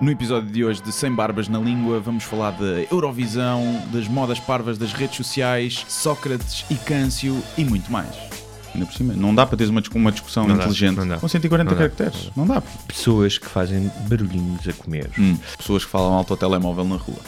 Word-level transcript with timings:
No 0.00 0.10
episódio 0.10 0.50
de 0.50 0.64
hoje 0.64 0.82
de 0.82 0.92
Sem 0.92 1.12
Barbas 1.12 1.48
na 1.48 1.58
Língua, 1.58 2.00
vamos 2.00 2.24
falar 2.24 2.50
da 2.52 2.82
Eurovisão, 2.90 3.80
das 3.92 4.06
modas 4.08 4.38
parvas 4.40 4.76
das 4.76 4.92
redes 4.92 5.16
sociais, 5.16 5.84
Sócrates 5.88 6.64
e 6.68 6.74
Câncio 6.74 7.40
e 7.56 7.64
muito 7.64 7.90
mais. 7.90 8.08
Ainda 8.74 8.86
por 8.86 8.94
cima, 8.94 9.14
não 9.14 9.32
dá 9.34 9.46
para 9.46 9.56
teres 9.56 9.70
uma, 9.70 9.80
uma 9.94 10.10
discussão 10.10 10.48
Não 10.48 10.56
dá, 10.56 10.64
inteligente 10.64 10.96
não 10.96 11.06
dá. 11.06 11.16
com 11.18 11.28
140 11.28 11.64
Não 11.70 11.72
dá. 11.78 11.78
caracteres. 11.84 12.30
Não 12.36 12.46
dá. 12.46 12.60
Pessoas 12.88 13.38
que 13.38 13.46
fazem 13.46 13.90
barulhinhos 14.08 14.66
a 14.68 14.72
comer. 14.72 15.08
Hum, 15.16 15.38
pessoas 15.56 15.84
que 15.84 15.90
falam 15.90 16.12
alto 16.12 16.32
ao 16.32 16.36
telemóvel 16.36 16.84
na 16.84 16.96
rua. 16.96 17.20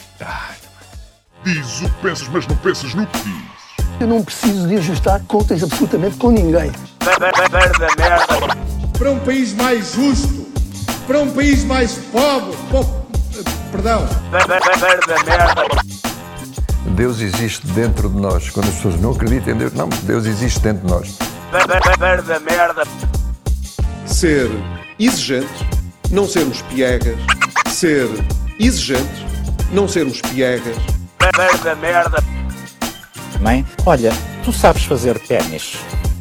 Diz 1.45 1.83
o 1.83 1.85
que 1.89 2.03
pensas, 2.03 2.29
mas 2.29 2.47
não 2.49 2.57
pensas 2.57 2.95
no 2.95 3.07
que 3.07 3.19
diz. 3.21 3.57
Eu 4.01 4.09
não 4.09 4.23
preciso 4.25 4.67
de 4.67 4.75
ajustar 4.77 5.21
contas 5.23 5.63
absolutamente 5.63 6.17
com 6.17 6.31
ninguém. 6.31 6.73
para 8.99 9.11
um 9.13 9.21
país 9.21 9.55
mais 9.55 9.95
justo, 9.95 10.47
para 11.07 11.21
um 11.21 11.31
país 11.31 11.65
mais 11.65 11.93
pobre, 12.13 12.57
po- 12.71 13.07
perdão, 13.71 14.07
Deus 16.95 17.21
existe 17.21 17.67
dentro 17.69 18.09
de 18.09 18.17
nós. 18.19 18.49
Quando 18.51 18.69
as 18.69 18.75
pessoas 18.77 19.01
não 19.01 19.11
acreditam 19.13 19.55
em 19.55 19.59
Deus, 19.59 19.73
não, 19.75 19.89
Deus 19.89 20.25
existe 20.27 20.61
dentro 20.61 20.87
de 20.87 20.93
nós. 20.93 21.19
ser 24.07 24.51
exigentes, 24.99 25.51
não 26.11 26.27
sermos 26.27 26.63
piegas, 26.63 27.17
ser 27.69 28.09
exigentes, 28.59 29.25
não 29.73 29.87
sermos 29.89 30.21
piegas, 30.23 30.77
Mãe, 33.41 33.67
olha, 33.85 34.13
tu 34.45 34.53
sabes 34.53 34.85
fazer 34.85 35.19
ténis. 35.19 35.77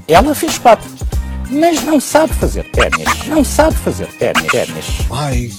Ela 0.08 0.36
fez 0.36 0.58
quatro, 0.58 0.90
mas 1.49 1.84
não 1.84 1.99
sabe 1.99 2.34
fazer 2.34 2.63
ténis. 2.72 3.27
Não 3.27 3.44
sabe 3.44 3.76
fazer 3.77 4.08
ténis. 4.17 4.52
ténis. 4.52 4.85
ai 5.12 5.49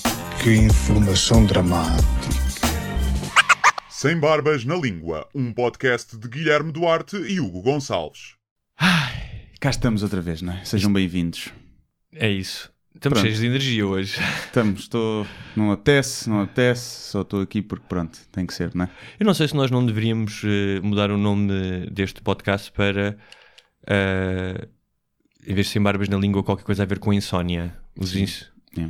que 0.42 0.54
informação 0.54 1.44
dramática. 1.46 2.06
Sem 3.88 4.18
Barbas 4.18 4.64
na 4.64 4.76
Língua, 4.76 5.26
um 5.34 5.52
podcast 5.52 6.16
de 6.16 6.28
Guilherme 6.28 6.70
Duarte 6.70 7.16
e 7.16 7.40
Hugo 7.40 7.62
Gonçalves. 7.62 8.34
Cá 9.58 9.70
estamos 9.70 10.02
outra 10.02 10.20
vez, 10.20 10.42
não 10.42 10.52
é? 10.52 10.64
Sejam 10.64 10.92
bem-vindos. 10.92 11.48
É 12.14 12.28
isso. 12.28 12.70
Estamos 12.94 13.18
Pronto. 13.18 13.26
cheios 13.26 13.40
de 13.40 13.46
energia 13.46 13.86
hoje. 13.86 14.18
Estamos, 14.46 14.80
estou. 14.80 15.26
Não 15.54 15.70
apetece, 15.72 16.28
não 16.28 16.42
apetece, 16.42 17.10
só 17.10 17.22
estou 17.22 17.40
aqui 17.42 17.60
porque 17.62 17.84
pronto, 17.88 18.18
tem 18.32 18.46
que 18.46 18.54
ser, 18.54 18.74
não 18.74 18.84
é? 18.84 18.90
Eu 19.18 19.26
não 19.26 19.34
sei 19.34 19.48
se 19.48 19.54
nós 19.54 19.70
não 19.70 19.84
deveríamos 19.84 20.42
eh, 20.44 20.80
mudar 20.82 21.10
o 21.10 21.18
nome 21.18 21.90
deste 21.90 22.22
podcast 22.22 22.70
para, 22.72 23.16
eh, 23.86 24.68
em 25.46 25.54
vez 25.54 25.66
de 25.68 25.72
sem 25.74 25.82
barbas 25.82 26.08
na 26.08 26.16
língua, 26.16 26.42
qualquer 26.42 26.64
coisa 26.64 26.82
a 26.82 26.86
ver 26.86 26.98
com 26.98 27.12
insónia. 27.12 27.74
Os, 27.98 28.14
ins- 28.16 28.46
É. 28.76 28.88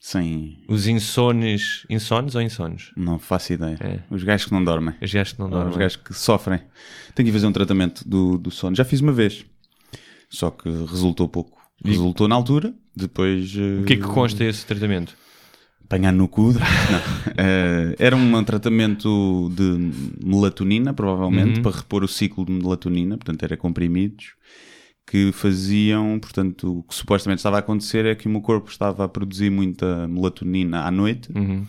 Sem. 0.00 0.62
os 0.68 0.86
insones. 0.86 1.84
Insones 1.90 2.34
ou 2.34 2.40
insones? 2.42 2.90
Não 2.96 3.18
faço 3.18 3.52
ideia. 3.52 3.76
É. 3.80 3.98
Os 4.10 4.22
gajos 4.22 4.46
que 4.46 4.52
não 4.52 4.62
dormem. 4.64 4.94
Os 5.02 5.12
gajos 5.12 5.32
que 5.32 5.38
não 5.40 5.46
Os 5.48 5.52
dormem. 5.52 5.78
gajos 5.78 5.96
que 5.96 6.14
sofrem. 6.14 6.60
Tenho 7.14 7.26
que 7.28 7.32
fazer 7.32 7.46
um 7.46 7.52
tratamento 7.52 8.08
do, 8.08 8.38
do 8.38 8.50
sono. 8.50 8.76
Já 8.76 8.84
fiz 8.84 9.00
uma 9.00 9.12
vez. 9.12 9.44
Só 10.30 10.50
que 10.50 10.68
resultou 10.68 11.28
pouco. 11.28 11.58
Resultou 11.84 12.26
na 12.28 12.34
altura, 12.34 12.74
depois. 12.94 13.54
O 13.54 13.84
que 13.84 13.94
é 13.94 13.96
que 13.96 14.02
consta 14.02 14.44
esse 14.44 14.64
tratamento? 14.66 15.14
Apanhar 15.84 16.12
no 16.12 16.28
cu. 16.28 16.52
Eh, 17.40 17.94
era 18.00 18.16
um 18.16 18.42
tratamento 18.42 19.48
de 19.54 19.92
melatonina, 20.24 20.92
provavelmente, 20.92 21.60
para 21.60 21.76
repor 21.76 22.02
o 22.02 22.08
ciclo 22.08 22.44
de 22.44 22.50
melatonina, 22.52 23.16
portanto, 23.16 23.42
era 23.44 23.56
comprimidos 23.56 24.32
que 25.10 25.32
faziam, 25.32 26.18
portanto, 26.20 26.78
o 26.78 26.82
que 26.82 26.94
supostamente 26.94 27.38
estava 27.38 27.56
a 27.56 27.60
acontecer 27.60 28.04
é 28.06 28.14
que 28.14 28.26
o 28.26 28.30
meu 28.30 28.40
corpo 28.40 28.70
estava 28.70 29.04
a 29.04 29.08
produzir 29.08 29.50
muita 29.50 30.06
melatonina 30.08 30.82
à 30.84 30.90
noite 30.90 31.30
Uhum. 31.34 31.64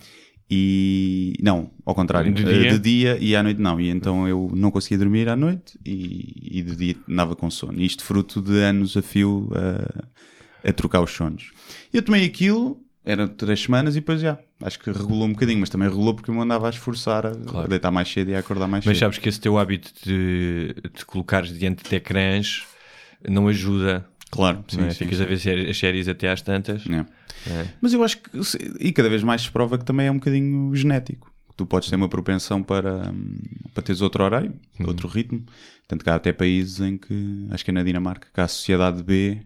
e 0.52 1.34
não, 1.42 1.70
ao 1.86 1.94
contrário, 1.96 2.34
De 2.34 2.44
eh, 2.44 2.60
dia? 2.60 2.72
de 2.72 2.80
dia 2.80 3.18
e 3.22 3.36
à 3.36 3.44
noite 3.44 3.62
não. 3.62 3.80
E 3.80 3.90
então 3.90 4.28
eu 4.28 4.52
não 4.54 4.72
conseguia 4.72 4.98
dormir 4.98 5.30
à 5.30 5.36
noite 5.36 5.78
e, 5.86 6.60
e 6.60 6.62
de 6.64 6.76
dia 6.76 6.96
andava 7.08 7.36
com 7.36 7.50
sono. 7.50 7.80
Isto 7.82 8.04
fruto 8.04 8.42
de 8.42 8.60
anos 8.60 8.98
a 8.98 9.02
fio 9.02 9.50
a, 9.54 10.70
a 10.70 10.74
trocar 10.74 11.02
os 11.02 11.12
sonos. 11.12 11.52
Eu 11.94 12.02
tomei 12.02 12.26
aquilo, 12.26 12.82
era 13.06 13.28
três 13.28 13.62
semanas 13.62 13.96
e 13.96 14.00
depois 14.00 14.22
já. 14.22 14.38
Acho 14.62 14.80
que 14.80 14.92
regulou 14.92 15.26
um 15.28 15.32
bocadinho, 15.34 15.60
mas 15.60 15.70
também 15.70 15.88
regulou 15.88 16.14
porque 16.14 16.30
eu 16.32 16.36
me 16.36 16.42
andava 16.42 16.68
a 16.68 16.70
esforçar 16.72 17.26
a, 17.26 17.32
a 17.64 17.68
deitar 17.68 17.92
mais 17.92 18.10
cedo 18.12 18.32
e 18.32 18.36
a 18.36 18.40
acordar 18.40 18.68
mais 18.68 18.84
Mas 18.86 18.98
cedo. 18.98 19.06
sabes 19.06 19.18
que 19.20 19.30
esse 19.30 19.40
teu 19.40 19.58
hábito 19.58 19.92
de 20.04 20.76
te 20.94 21.06
colocares 21.06 21.58
diante 21.58 21.88
de 21.88 21.96
ecrãs 21.96 22.64
não 23.28 23.48
ajuda. 23.48 24.06
Claro, 24.32 24.64
sim, 24.68 24.82
é? 24.82 24.90
sim, 24.92 25.06
Ficas 25.06 25.18
sim. 25.18 25.24
a 25.24 25.56
ver 25.56 25.70
as 25.70 25.78
séries 25.78 26.08
até 26.08 26.30
às 26.30 26.42
tantas. 26.42 26.84
É. 26.88 27.06
Mas 27.82 27.94
eu 27.94 28.04
acho 28.04 28.18
que, 28.18 28.30
e 28.80 28.92
cada 28.92 29.10
vez 29.10 29.24
mais 29.24 29.42
se 29.42 29.52
prova 29.52 29.78
que 29.78 29.86
também 29.86 30.08
é 30.08 30.12
um 30.12 30.16
bocadinho 30.16 30.76
genético. 30.76 31.32
Tu 31.58 31.66
podes 31.66 31.90
ter 31.90 31.96
uma 31.96 32.08
propensão 32.08 32.64
para, 32.64 33.10
hum, 33.12 33.38
para 33.74 33.84
teres 33.84 34.02
outro 34.02 34.24
horário, 34.24 34.54
outro 34.86 35.08
ritmo. 35.08 35.44
Tanto 35.88 36.04
que 36.04 36.10
há 36.10 36.16
até 36.16 36.32
países 36.32 36.80
em 36.80 36.98
que, 36.98 37.48
acho 37.50 37.66
que 37.66 37.72
é 37.72 37.74
na 37.74 37.84
Dinamarca, 37.84 38.28
que 38.34 38.40
há 38.40 38.44
a 38.44 38.48
sociedade 38.48 39.04
B 39.04 39.42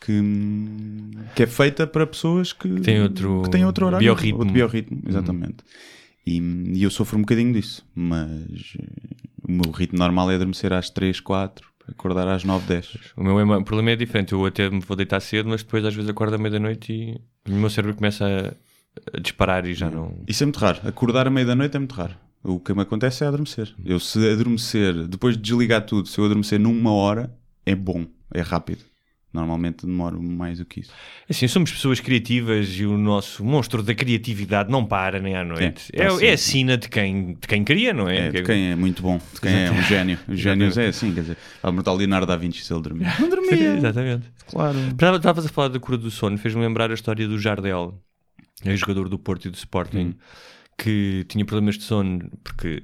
que, 0.00 0.12
hum, 0.12 1.10
que 1.34 1.42
é 1.42 1.46
feita 1.46 1.86
para 1.86 2.06
pessoas 2.06 2.52
que, 2.52 2.68
têm 2.80 3.02
outro 3.02 3.42
que 3.42 3.50
têm 3.50 3.64
outro 3.64 3.86
horário, 3.86 4.04
biorritmo. 4.04 4.38
outro 4.38 4.52
biorritmo, 4.52 5.02
exatamente. 5.06 5.56
E, 6.26 6.38
e 6.38 6.82
eu 6.82 6.90
sofro 6.90 7.16
um 7.18 7.20
bocadinho 7.20 7.52
disso, 7.52 7.86
mas 7.94 8.74
eh, 8.78 9.16
o 9.48 9.52
meu 9.52 9.70
ritmo 9.70 9.98
normal 9.98 10.30
é 10.30 10.34
adormecer 10.34 10.72
às 10.72 10.90
3, 10.90 11.20
4, 11.20 11.68
acordar 11.88 12.28
às 12.28 12.44
9, 12.44 12.66
10. 12.66 12.98
O 13.16 13.22
meu 13.22 13.38
é- 13.38 13.56
o 13.58 13.64
problema 13.64 13.90
é 13.90 13.96
diferente. 13.96 14.32
Eu 14.32 14.44
até 14.46 14.68
me 14.70 14.80
vou 14.80 14.96
deitar 14.96 15.20
cedo, 15.20 15.48
mas 15.48 15.62
depois 15.62 15.84
às 15.84 15.94
vezes 15.94 16.10
acordo 16.10 16.34
à 16.34 16.38
meia-noite 16.38 16.92
e 16.92 17.50
o 17.50 17.54
meu 17.56 17.70
cérebro 17.70 17.96
começa 17.96 18.24
a, 18.26 19.16
a 19.16 19.20
disparar 19.20 19.66
e 19.66 19.74
já 19.74 19.90
não. 19.90 20.22
Isso 20.26 20.42
é 20.42 20.46
muito 20.46 20.58
raro. 20.58 20.80
Acordar 20.86 21.26
à 21.26 21.30
meia 21.30 21.46
da 21.46 21.54
noite 21.54 21.76
é 21.76 21.78
muito 21.78 21.94
raro. 21.94 22.14
O 22.42 22.60
que 22.60 22.72
me 22.72 22.82
acontece 22.82 23.24
é 23.24 23.26
adormecer. 23.26 23.74
Eu, 23.84 23.98
se 23.98 24.18
adormecer, 24.30 24.94
depois 25.08 25.36
de 25.36 25.42
desligar 25.42 25.84
tudo, 25.84 26.06
se 26.08 26.18
eu 26.18 26.24
adormecer 26.24 26.60
numa 26.60 26.92
hora, 26.92 27.34
é 27.64 27.74
bom, 27.74 28.06
é 28.32 28.40
rápido. 28.40 28.84
Normalmente 29.36 29.84
demoro 29.86 30.20
mais 30.22 30.58
do 30.58 30.64
que 30.64 30.80
isso. 30.80 30.90
Assim, 31.28 31.46
somos 31.46 31.70
pessoas 31.70 32.00
criativas 32.00 32.68
e 32.78 32.86
o 32.86 32.96
nosso 32.96 33.44
monstro 33.44 33.82
da 33.82 33.94
criatividade 33.94 34.70
não 34.70 34.84
para 34.84 35.20
nem 35.20 35.36
à 35.36 35.44
noite. 35.44 35.90
É, 35.92 36.04
É, 36.06 36.28
é, 36.30 36.32
a 36.32 36.38
sina 36.38 36.76
de 36.76 36.88
quem, 36.88 37.34
de 37.34 37.46
quem 37.46 37.62
cria, 37.62 37.92
não 37.92 38.08
é? 38.08 38.28
É, 38.28 38.30
de 38.30 38.42
quem 38.42 38.72
é 38.72 38.74
muito 38.74 39.02
bom, 39.02 39.20
de 39.34 39.40
quem 39.40 39.52
é 39.52 39.70
um 39.70 39.82
gênio. 39.82 40.18
Os 40.26 40.40
génios 40.40 40.76
é 40.78 40.86
assim, 40.86 41.12
quer 41.12 41.20
dizer, 41.20 41.36
a 41.62 41.70
mortal 41.70 41.94
Leonardo 41.96 42.26
da 42.26 42.36
Vinci 42.36 42.64
se 42.64 42.72
ele 42.72 42.82
dormir. 42.82 43.06
Não 43.20 43.28
dormia. 43.28 43.74
Exatamente. 43.76 44.26
claro. 44.48 44.78
Estava- 44.78 45.16
Estavas 45.18 45.46
a 45.46 45.48
falar 45.50 45.68
da 45.68 45.78
cura 45.78 45.98
do 45.98 46.10
sono, 46.10 46.38
fez-me 46.38 46.62
lembrar 46.62 46.90
a 46.90 46.94
história 46.94 47.28
do 47.28 47.38
Jardel, 47.38 48.00
ex-jogador 48.64 49.08
do 49.08 49.18
Porto 49.18 49.46
e 49.46 49.50
do 49.50 49.56
Sporting, 49.56 49.98
Hum. 49.98 50.14
que 50.78 51.24
tinha 51.28 51.44
problemas 51.44 51.76
de 51.76 51.84
sono 51.84 52.30
porque 52.42 52.82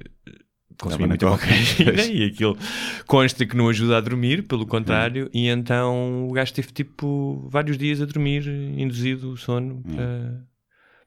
consumia 0.79 1.07
muita 1.07 1.27
coca. 1.27 1.47
cocaína 1.47 2.03
e 2.05 2.25
aquilo 2.27 2.57
consta 3.07 3.47
que 3.47 3.57
não 3.57 3.69
ajuda 3.69 3.97
a 3.97 4.01
dormir, 4.01 4.43
pelo 4.45 4.67
contrário, 4.67 5.31
e 5.33 5.49
então 5.49 6.29
o 6.29 6.33
gajo 6.33 6.53
teve 6.53 6.69
tipo 6.73 7.47
vários 7.51 7.77
dias 7.79 8.01
a 8.01 8.05
dormir, 8.05 8.47
induzido 8.49 9.33
o 9.33 9.37
sono 9.37 9.83
para, 9.83 10.45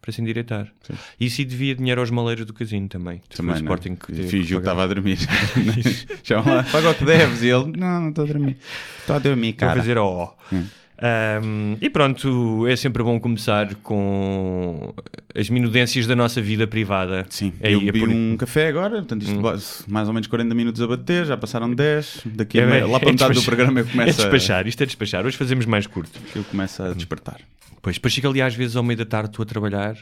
para 0.02 0.12
se 0.12 0.22
endireitar. 0.22 0.72
Sim. 0.82 0.94
E 1.20 1.26
isso 1.26 1.44
devia 1.44 1.76
dinheiro 1.76 2.02
aos 2.02 2.12
maleiros 2.12 2.46
do 2.46 2.54
casino 2.54 2.88
também. 2.88 3.22
Também, 3.30 3.56
o. 3.56 3.58
Sporting 3.58 3.96
que 3.96 4.08
teve 4.14 4.28
Fingiu 4.28 4.60
que 4.60 4.64
estava 4.64 4.84
a 4.84 4.88
dormir. 4.88 5.18
Vão 6.28 6.46
lá, 6.56 6.64
paga 6.64 6.90
o 6.92 6.96
que 6.96 7.06
deves. 7.06 7.42
E 7.42 7.48
ele, 7.48 7.78
não, 7.78 8.02
não 8.02 8.10
estou 8.10 8.24
a 8.24 8.28
dormir. 8.28 8.58
Estou 9.00 9.16
a 9.16 9.20
dormir, 9.20 9.52
Vou 9.52 9.60
cara. 9.60 9.80
fazer 9.80 9.98
ó. 9.98 10.34
Hum. 10.52 10.66
Um, 11.02 11.76
e 11.82 11.90
pronto, 11.90 12.66
é 12.68 12.76
sempre 12.76 13.04
bom 13.04 13.20
começar 13.20 13.76
com 13.76 14.94
as 15.36 15.50
minudências 15.50 16.08
da 16.08 16.16
nossa 16.16 16.42
vida 16.42 16.66
privada. 16.66 17.26
Sim, 17.30 17.52
É, 17.60 17.74
eu 17.74 17.80
é 17.82 17.84
bebi 17.86 18.00
por- 18.00 18.10
um 18.10 18.38
café 18.38 18.68
agora, 18.70 18.98
portanto 18.98 19.24
isto 19.24 19.42
vai- 19.42 19.58
mais 19.88 20.08
ou 20.08 20.14
menos 20.14 20.28
40 20.28 20.56
minutos 20.56 20.82
a 20.82 20.88
bater, 20.88 21.26
já 21.26 21.36
passaram 21.36 21.74
10, 21.74 22.22
daqui 22.26 22.60
a 22.60 22.64
É, 22.64 22.66
meia- 22.66 22.88
lá 22.88 23.00
para 23.00 23.10
é 23.10 23.12
metade 23.12 23.34
do 23.34 23.44
programa 23.44 23.82
eu 23.82 23.86
começo, 23.86 24.22
É 24.22 24.24
despachar, 24.24 24.66
isto 24.68 24.82
é 24.84 24.86
despachar. 24.86 25.26
Hoje 25.26 25.36
fazemos 25.36 25.66
mais 25.66 25.86
curto. 25.86 26.18
a, 26.34 26.38
eu 26.38 26.44
começo 26.46 26.82
a 26.82 26.94
despertar. 26.94 27.42
Pois, 27.82 27.98
depois 27.98 28.14
chego 28.14 28.30
ali 28.30 28.42
às 28.42 28.56
vezes 28.56 28.76
ao 28.78 28.84
meio 28.84 28.98
da 28.98 29.06
tarde, 29.06 29.30
estou 29.32 29.44
a 29.44 29.46
trabalhar 29.46 29.98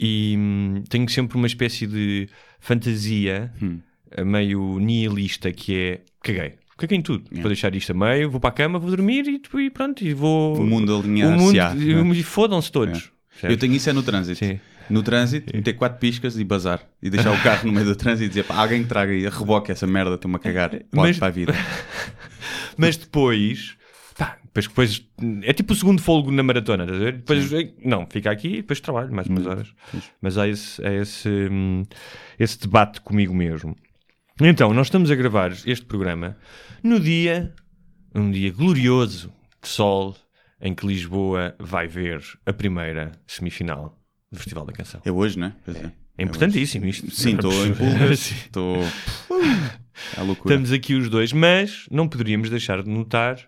e 0.00 0.34
hum, 0.38 0.82
tenho 0.88 1.08
sempre 1.10 1.36
uma 1.36 1.46
espécie 1.46 1.86
de 1.86 2.28
fantasia 2.58 3.52
Hum. 3.62 3.78
eh, 4.10 4.24
meio 4.24 4.78
nihilista 4.80 5.52
que 5.52 5.76
é 5.76 6.00
caguei. 6.22 6.54
Caguei 6.76 6.98
em 6.98 7.02
tudo. 7.02 7.24
Vou 7.32 7.46
deixar 7.46 7.74
isto 7.74 7.92
a 7.92 7.94
meio, 7.94 8.30
vou 8.30 8.38
para 8.38 8.50
a 8.50 8.52
cama, 8.52 8.78
vou 8.78 8.90
dormir 8.90 9.26
e, 9.26 9.40
e 9.60 9.70
pronto. 9.70 10.04
E 10.04 10.12
vou... 10.12 10.60
O 10.60 10.64
mundo 10.64 10.94
o 10.94 11.00
alinhar-se 11.00 11.44
mundo, 11.44 11.58
á, 11.58 11.74
não 11.74 12.12
é? 12.12 12.16
e 12.16 12.22
fodam-se 12.22 12.70
todos. 12.70 13.10
Eu 13.42 13.56
tenho 13.56 13.74
isso 13.74 13.88
é 13.88 13.92
no 13.92 14.02
trânsito. 14.02 14.38
Sim. 14.38 14.60
No 14.88 15.02
trânsito, 15.02 15.54
meter 15.54 15.72
quatro 15.72 15.98
piscas 15.98 16.38
e 16.38 16.44
bazar. 16.44 16.80
E 17.02 17.10
deixar 17.10 17.32
o 17.32 17.42
carro 17.42 17.66
no 17.66 17.72
meio 17.72 17.86
do 17.86 17.96
trânsito 17.96 18.26
e 18.26 18.28
dizer 18.28 18.44
pá, 18.44 18.56
alguém 18.56 18.82
que 18.82 18.88
traga 18.88 19.12
e 19.12 19.28
reboque 19.28 19.72
essa 19.72 19.86
merda, 19.86 20.14
estou-me 20.14 20.36
a 20.36 20.38
cagar. 20.38 20.70
Pode 20.90 20.90
Mas- 20.92 21.18
para 21.18 21.28
a 21.28 21.30
vida. 21.30 21.54
Mas 22.78 22.96
depois, 22.96 23.76
pá, 24.16 24.36
depois, 24.44 24.66
depois 24.68 25.08
é 25.42 25.52
tipo 25.52 25.72
o 25.72 25.76
segundo 25.76 26.00
folgo 26.00 26.30
na 26.30 26.42
maratona, 26.42 26.84
estás 26.84 27.00
a 27.00 27.04
ver? 27.04 27.12
Depois, 27.14 27.52
eh, 27.52 27.72
não, 27.84 28.06
fica 28.08 28.30
aqui 28.30 28.48
e 28.48 28.56
depois 28.56 28.80
trabalho 28.80 29.12
mais 29.12 29.26
umas 29.26 29.46
horas. 29.46 29.72
Mas 30.20 30.38
há 30.38 30.46
esse, 30.46 30.86
há 30.86 30.92
esse, 30.92 31.28
hum, 31.28 31.82
esse 32.38 32.60
debate 32.60 33.00
comigo 33.00 33.34
mesmo. 33.34 33.74
Então, 34.38 34.74
nós 34.74 34.88
estamos 34.88 35.10
a 35.10 35.14
gravar 35.14 35.50
este 35.64 35.86
programa 35.86 36.36
no 36.82 37.00
dia, 37.00 37.54
um 38.14 38.30
dia 38.30 38.52
glorioso 38.52 39.32
de 39.62 39.68
sol, 39.68 40.14
em 40.60 40.74
que 40.74 40.86
Lisboa 40.86 41.54
vai 41.58 41.88
ver 41.88 42.22
a 42.44 42.52
primeira 42.52 43.12
semifinal 43.26 43.98
do 44.30 44.38
Festival 44.38 44.66
da 44.66 44.74
Canção. 44.74 45.00
É 45.06 45.10
hoje, 45.10 45.38
não 45.38 45.46
é? 45.46 45.56
Pois 45.64 45.76
é. 45.78 45.90
É 46.18 46.22
importantíssimo 46.22 46.84
isto. 46.84 47.10
Sim, 47.10 47.36
estou 47.36 47.66
em 47.66 47.72
pulgas. 47.74 48.30
Estou. 48.30 48.76
É 50.14 50.20
loucura. 50.20 50.54
Estamos 50.54 50.70
aqui 50.70 50.94
os 50.94 51.08
dois, 51.08 51.32
mas 51.32 51.86
não 51.90 52.06
poderíamos 52.06 52.50
deixar 52.50 52.82
de 52.82 52.90
notar, 52.90 53.38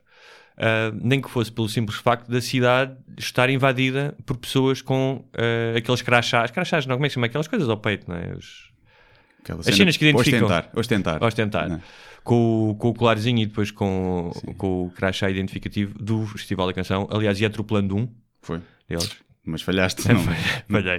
ah, 0.56 0.90
nem 0.94 1.20
que 1.20 1.28
fosse 1.28 1.52
pelo 1.52 1.68
simples 1.68 1.98
facto 1.98 2.30
da 2.30 2.40
cidade 2.40 2.96
estar 3.18 3.50
invadida 3.50 4.16
por 4.24 4.38
pessoas 4.38 4.80
com 4.80 5.22
ah, 5.34 5.76
aqueles 5.76 6.00
crachás, 6.00 6.50
crachás 6.50 6.86
não, 6.86 6.96
como 6.96 7.04
é 7.04 7.08
que 7.08 7.10
se 7.10 7.14
chama? 7.16 7.26
Aquelas 7.26 7.46
coisas 7.46 7.68
ao 7.68 7.76
peito, 7.76 8.08
não 8.08 8.16
é? 8.16 8.34
Os, 8.34 8.68
as 9.48 9.64
cena 9.64 9.76
cenas 9.76 9.96
que 9.96 10.04
de 10.04 10.10
identificam. 10.10 10.46
Ostentar. 10.48 10.70
Ostentar. 10.74 11.22
ostentar. 11.22 11.68
Não. 11.68 11.82
Com, 12.24 12.70
o- 12.70 12.74
com 12.74 12.88
o 12.88 12.94
colarzinho 12.94 13.38
e 13.40 13.46
depois 13.46 13.70
com, 13.70 14.30
com 14.58 14.86
o 14.86 14.90
crachá 14.90 15.30
identificativo 15.30 15.94
do 15.98 16.26
Festival 16.26 16.66
da 16.66 16.72
Canção. 16.74 17.08
Aliás, 17.10 17.40
ia 17.40 17.46
atropelando 17.46 17.96
um 17.96 18.08
Foi. 18.42 18.60
deles. 18.88 19.16
Mas 19.50 19.62
falhaste. 19.62 20.06
Não. 20.12 20.20
Falhei. 20.68 20.98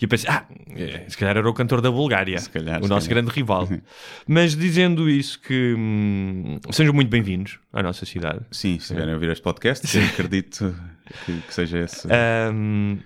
E 0.00 0.04
eu 0.04 0.08
pensei, 0.08 0.28
ah, 0.28 0.44
eh, 0.74 1.04
se 1.06 1.16
calhar 1.16 1.36
era 1.36 1.48
o 1.48 1.54
cantor 1.54 1.80
da 1.80 1.88
Bulgária, 1.88 2.36
Se 2.38 2.50
calhar, 2.50 2.82
o 2.82 2.88
nosso 2.88 3.08
calhar. 3.08 3.22
grande 3.22 3.38
rival. 3.38 3.68
Mas 4.26 4.56
dizendo 4.56 5.08
isso, 5.08 5.38
que 5.40 5.72
hum, 5.78 6.58
sejam 6.72 6.92
muito 6.92 7.08
bem-vindos 7.10 7.60
à 7.72 7.84
nossa 7.84 8.04
cidade. 8.04 8.40
Sim, 8.50 8.72
se 8.80 8.86
estiverem 8.86 9.12
a 9.12 9.14
ouvir 9.14 9.30
este 9.30 9.42
podcast, 9.42 9.86
acredito 10.00 10.74
que, 11.24 11.40
que 11.42 11.54
seja 11.54 11.78
esse. 11.78 12.08
Hum, 12.52 12.98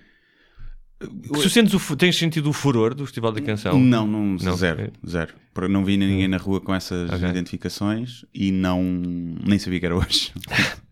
tu 1.32 1.48
sentes 1.48 1.72
o, 1.74 1.96
tens 1.96 2.16
sentido 2.16 2.50
o 2.50 2.52
furor 2.52 2.94
do 2.94 3.04
Festival 3.06 3.32
da 3.32 3.40
Canção? 3.40 3.78
Não, 3.78 4.06
não, 4.06 4.36
Não. 4.40 4.56
zero, 4.56 4.82
É. 4.82 4.90
zero. 5.08 5.34
Porque 5.54 5.72
não 5.72 5.84
vi 5.84 5.96
ninguém 5.96 6.28
na 6.28 6.36
rua 6.36 6.60
com 6.60 6.74
essas 6.74 7.10
Ok. 7.10 7.28
identificações 7.28 8.24
e 8.34 8.52
não 8.52 8.82
nem 8.82 9.58
sabia 9.58 9.80
que 9.80 9.86
era 9.86 9.96
hoje. 9.96 10.32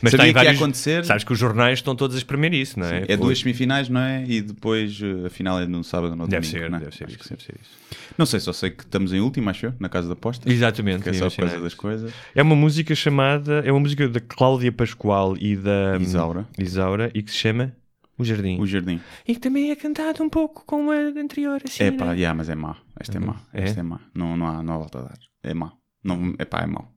Mas 0.00 0.10
Sabia 0.12 0.26
que 0.26 0.38
ia 0.38 0.44
vários- 0.44 0.60
acontecer. 0.62 1.04
Sabes 1.04 1.24
que 1.24 1.32
os 1.32 1.38
jornais 1.38 1.78
estão 1.78 1.96
todos 1.96 2.14
a 2.14 2.18
espremer 2.18 2.52
isso, 2.52 2.78
não 2.78 2.86
é? 2.86 3.06
É 3.08 3.16
duas 3.16 3.38
semifinais, 3.38 3.88
não 3.88 4.00
é? 4.00 4.24
E 4.28 4.40
depois 4.42 5.00
eh, 5.02 5.26
a 5.26 5.30
final 5.30 5.58
é 5.58 5.66
no 5.66 5.82
sábado 5.82 6.10
ou 6.10 6.16
no 6.16 6.28
Deve 6.28 6.46
domingo. 6.46 6.64
ser, 6.64 6.70
não 6.70 6.78
é? 6.78 6.80
deve 6.82 6.96
ser 6.96 7.08
isso, 7.08 7.18
sim. 7.24 7.30
deve 7.30 7.42
ser 7.42 7.54
isso. 7.60 7.70
Não 8.16 8.26
sei, 8.26 8.38
só 8.40 8.52
sei 8.52 8.70
que 8.70 8.84
estamos 8.84 9.12
em 9.12 9.20
último, 9.20 9.48
acho 9.50 9.66
eu, 9.66 9.74
na 9.80 9.88
casa 9.88 10.06
da 10.06 10.12
aposta. 10.12 10.50
Exatamente. 10.52 11.02
Que 11.02 11.08
é 11.08 11.12
só 11.14 11.30
por 11.30 11.36
causa 11.38 11.60
das 11.60 11.74
coisas. 11.74 12.12
É 12.34 12.42
uma 12.42 12.54
música 12.54 12.94
chamada, 12.94 13.62
é 13.64 13.72
uma 13.72 13.80
música 13.80 14.06
da 14.08 14.20
Cláudia 14.20 14.70
Pascoal 14.70 15.34
e 15.38 15.56
da 15.56 15.96
Isaura. 15.98 16.46
Isaura 16.58 17.10
e 17.14 17.22
que 17.22 17.30
se 17.30 17.38
chama 17.38 17.72
O 18.16 18.24
Jardim. 18.24 18.60
O 18.60 18.66
jardim. 18.66 19.00
E 19.26 19.34
que 19.34 19.40
também 19.40 19.70
é 19.70 19.76
cantado 19.76 20.22
um 20.22 20.28
pouco 20.28 20.64
como 20.64 20.92
a 20.92 20.96
anterior, 20.96 21.60
assim. 21.64 21.82
É 21.82 21.90
né? 21.90 21.96
pá, 21.98 22.12
yeah, 22.12 22.32
mas 22.36 22.48
é 22.48 22.54
má. 22.54 22.76
Esta 23.00 23.16
é 23.16 23.20
má. 23.20 23.40
É? 23.52 23.62
Esta 23.64 23.80
é 23.80 23.82
má. 23.82 24.00
Não, 24.14 24.36
não, 24.36 24.46
há, 24.46 24.62
não 24.62 24.74
há 24.74 24.78
volta 24.78 24.98
a 25.00 25.02
dar. 25.02 25.18
É 25.42 25.52
má. 25.52 25.72
Não, 26.02 26.34
é 26.38 26.44
pá, 26.44 26.60
é 26.62 26.66
mau. 26.66 26.94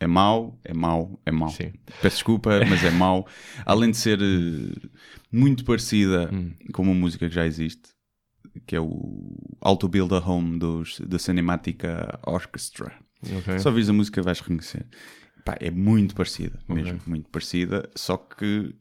É 0.00 0.06
mau, 0.06 0.58
é 0.64 0.74
mau, 0.74 1.20
é 1.24 1.30
mau. 1.30 1.48
Sim. 1.48 1.72
Peço 2.02 2.16
desculpa, 2.16 2.50
mas 2.68 2.82
é 2.84 2.90
mau. 2.90 3.26
Além 3.64 3.92
de 3.92 3.96
ser 3.96 4.18
eh, 4.20 4.88
muito 5.30 5.64
parecida 5.64 6.28
Hum. 6.32 6.52
com 6.72 6.82
uma 6.82 6.94
música 6.94 7.28
que 7.28 7.34
já 7.34 7.46
existe, 7.46 7.90
que 8.66 8.74
é 8.76 8.80
o 8.80 9.36
Auto 9.60 9.88
Build 9.88 10.12
a 10.14 10.18
Home 10.18 10.58
dos, 10.58 10.98
da 11.00 11.18
Cinematica 11.18 12.18
Orchestra. 12.26 12.92
Ok. 13.38 13.58
Só 13.60 13.70
vires 13.70 13.88
a 13.88 13.92
música 13.92 14.20
vais 14.22 14.40
reconhecer. 14.40 14.86
Pá, 15.44 15.56
é 15.60 15.70
muito 15.70 16.14
parecida, 16.14 16.58
mesmo, 16.68 17.00
muito 17.06 17.30
parecida, 17.30 17.88
só 17.94 18.16
que 18.16 18.74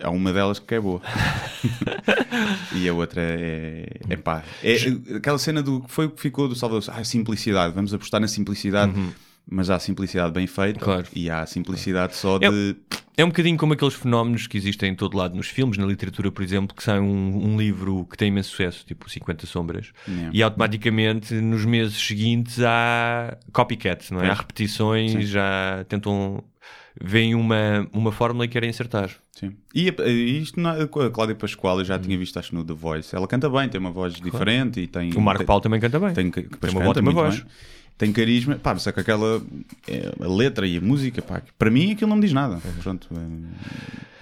há 0.00 0.10
uma 0.10 0.32
delas 0.32 0.58
que 0.58 0.74
é 0.74 0.80
boa. 0.80 1.00
e 2.74 2.88
a 2.88 2.94
outra 2.94 3.20
é, 3.22 3.86
é 4.08 4.16
pá. 4.16 4.42
É 4.62 4.76
aquela 5.16 5.38
cena 5.38 5.62
do 5.62 5.80
que 5.82 5.90
foi 5.90 6.06
o 6.06 6.10
que 6.10 6.20
ficou 6.20 6.48
do 6.48 6.54
Salvador. 6.54 6.84
Ah, 6.94 7.04
simplicidade, 7.04 7.74
vamos 7.74 7.92
apostar 7.92 8.20
na 8.20 8.28
simplicidade, 8.28 8.92
mas 9.48 9.70
há 9.70 9.78
simplicidade 9.78 10.32
bem 10.32 10.46
feita 10.46 10.78
Uhum. 10.80 10.84
Claro. 10.84 11.06
e 11.14 11.28
há 11.30 11.44
simplicidade 11.46 12.16
só 12.16 12.36
É- 12.40 12.50
de. 12.50 12.76
É 13.14 13.22
um 13.22 13.28
bocadinho 13.28 13.58
como 13.58 13.74
aqueles 13.74 13.92
fenómenos 13.92 14.46
que 14.46 14.56
existem 14.56 14.92
em 14.92 14.94
todo 14.94 15.18
lado 15.18 15.36
nos 15.36 15.46
filmes, 15.46 15.76
na 15.76 15.84
literatura, 15.84 16.32
por 16.32 16.42
exemplo, 16.42 16.74
que 16.74 16.82
sai 16.82 16.98
um, 16.98 17.44
um 17.52 17.58
livro 17.58 18.06
que 18.10 18.16
tem 18.16 18.28
imenso 18.28 18.48
sucesso, 18.48 18.86
tipo 18.86 19.08
50 19.08 19.46
Sombras, 19.46 19.92
Yeah. 20.08 20.30
e 20.32 20.42
automaticamente 20.42 21.34
nos 21.34 21.66
meses 21.66 21.94
seguintes 21.98 22.58
há 22.60 23.36
copycat, 23.52 24.10
não 24.14 24.22
é? 24.22 24.30
Há 24.30 24.34
repetições, 24.34 25.28
já 25.28 25.84
tentam. 25.90 26.42
Veem 27.00 27.34
uma, 27.34 27.88
uma 27.92 28.12
fórmula 28.12 28.44
e 28.44 28.48
querem 28.48 28.70
acertar. 28.70 29.10
Sim. 29.32 29.52
E 29.74 29.88
a- 29.88 30.08
isto, 30.08 30.60
não- 30.60 30.70
a 30.80 31.10
Cláudia 31.10 31.34
Pascoal, 31.34 31.78
eu 31.78 31.84
já 31.84 31.98
tinha 31.98 32.16
visto, 32.18 32.38
acho, 32.38 32.54
no 32.54 32.64
The 32.64 32.74
Voice. 32.74 33.14
Ela 33.14 33.26
canta 33.26 33.48
bem, 33.48 33.68
tem 33.68 33.80
uma 33.80 33.90
voz 33.90 34.14
diferente 34.14 34.80
e 34.80 34.86
tem. 34.86 35.12
O 35.14 35.20
Marco 35.20 35.38
tem- 35.40 35.46
Paulo 35.46 35.60
também 35.62 35.80
canta 35.80 35.98
bem. 35.98 36.12
tem, 36.12 36.30
pois 36.30 36.72
uma 36.72 36.80
canta 36.82 36.90
ótima 36.90 37.12
voz. 37.12 37.36
bem. 37.36 37.46
Tem 37.98 38.10
carisma, 38.12 38.56
pá, 38.56 38.76
só 38.78 38.90
que 38.90 38.98
aquela 39.00 39.40
é, 39.86 40.12
a 40.20 40.26
letra 40.26 40.66
e 40.66 40.76
a 40.78 40.80
música, 40.80 41.22
pá, 41.22 41.40
para 41.58 41.70
mim 41.70 41.92
aquilo 41.92 42.08
não 42.08 42.16
me 42.16 42.22
diz 42.22 42.32
nada. 42.32 42.58
Pronto, 42.82 43.06
é, 43.12 43.14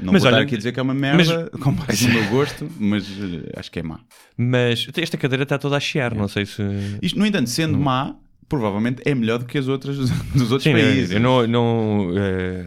não 0.03 0.13
Mas 0.13 0.23
vou 0.23 0.31
olha, 0.33 0.37
estar 0.37 0.41
aqui 0.43 0.55
a 0.55 0.59
dizer 0.59 0.73
que 0.73 0.81
é 0.81 0.83
uma 0.83 0.93
merda, 0.93 1.49
com 1.59 1.73
base 1.73 2.07
no 2.09 2.15
meu 2.15 2.29
gosto, 2.31 2.69
mas 2.79 3.05
eh, 3.09 3.53
acho 3.57 3.71
que 3.71 3.79
é 3.79 3.83
má. 3.83 4.01
Mas 4.37 4.87
esta 4.97 5.17
cadeira 5.17 5.45
está 5.45 5.57
toda 5.57 5.77
a 5.77 5.81
chiar, 5.81 6.15
não 6.15 6.29
sei 6.29 6.45
se. 6.47 6.63
Isto, 7.01 7.19
no 7.19 7.25
entanto, 7.25 7.49
sendo 7.49 7.79
má, 7.79 8.15
provavelmente 8.51 9.01
é 9.07 9.15
melhor 9.15 9.39
do 9.39 9.47
que 9.47 9.57
as 9.57 9.67
outras 9.69 9.97
dos 9.97 10.11
outros 10.53 10.65
Sim, 10.65 10.73
países. 10.73 11.13
eu 11.13 11.21
não, 11.21 11.47
não, 11.47 12.13
eh, 12.19 12.67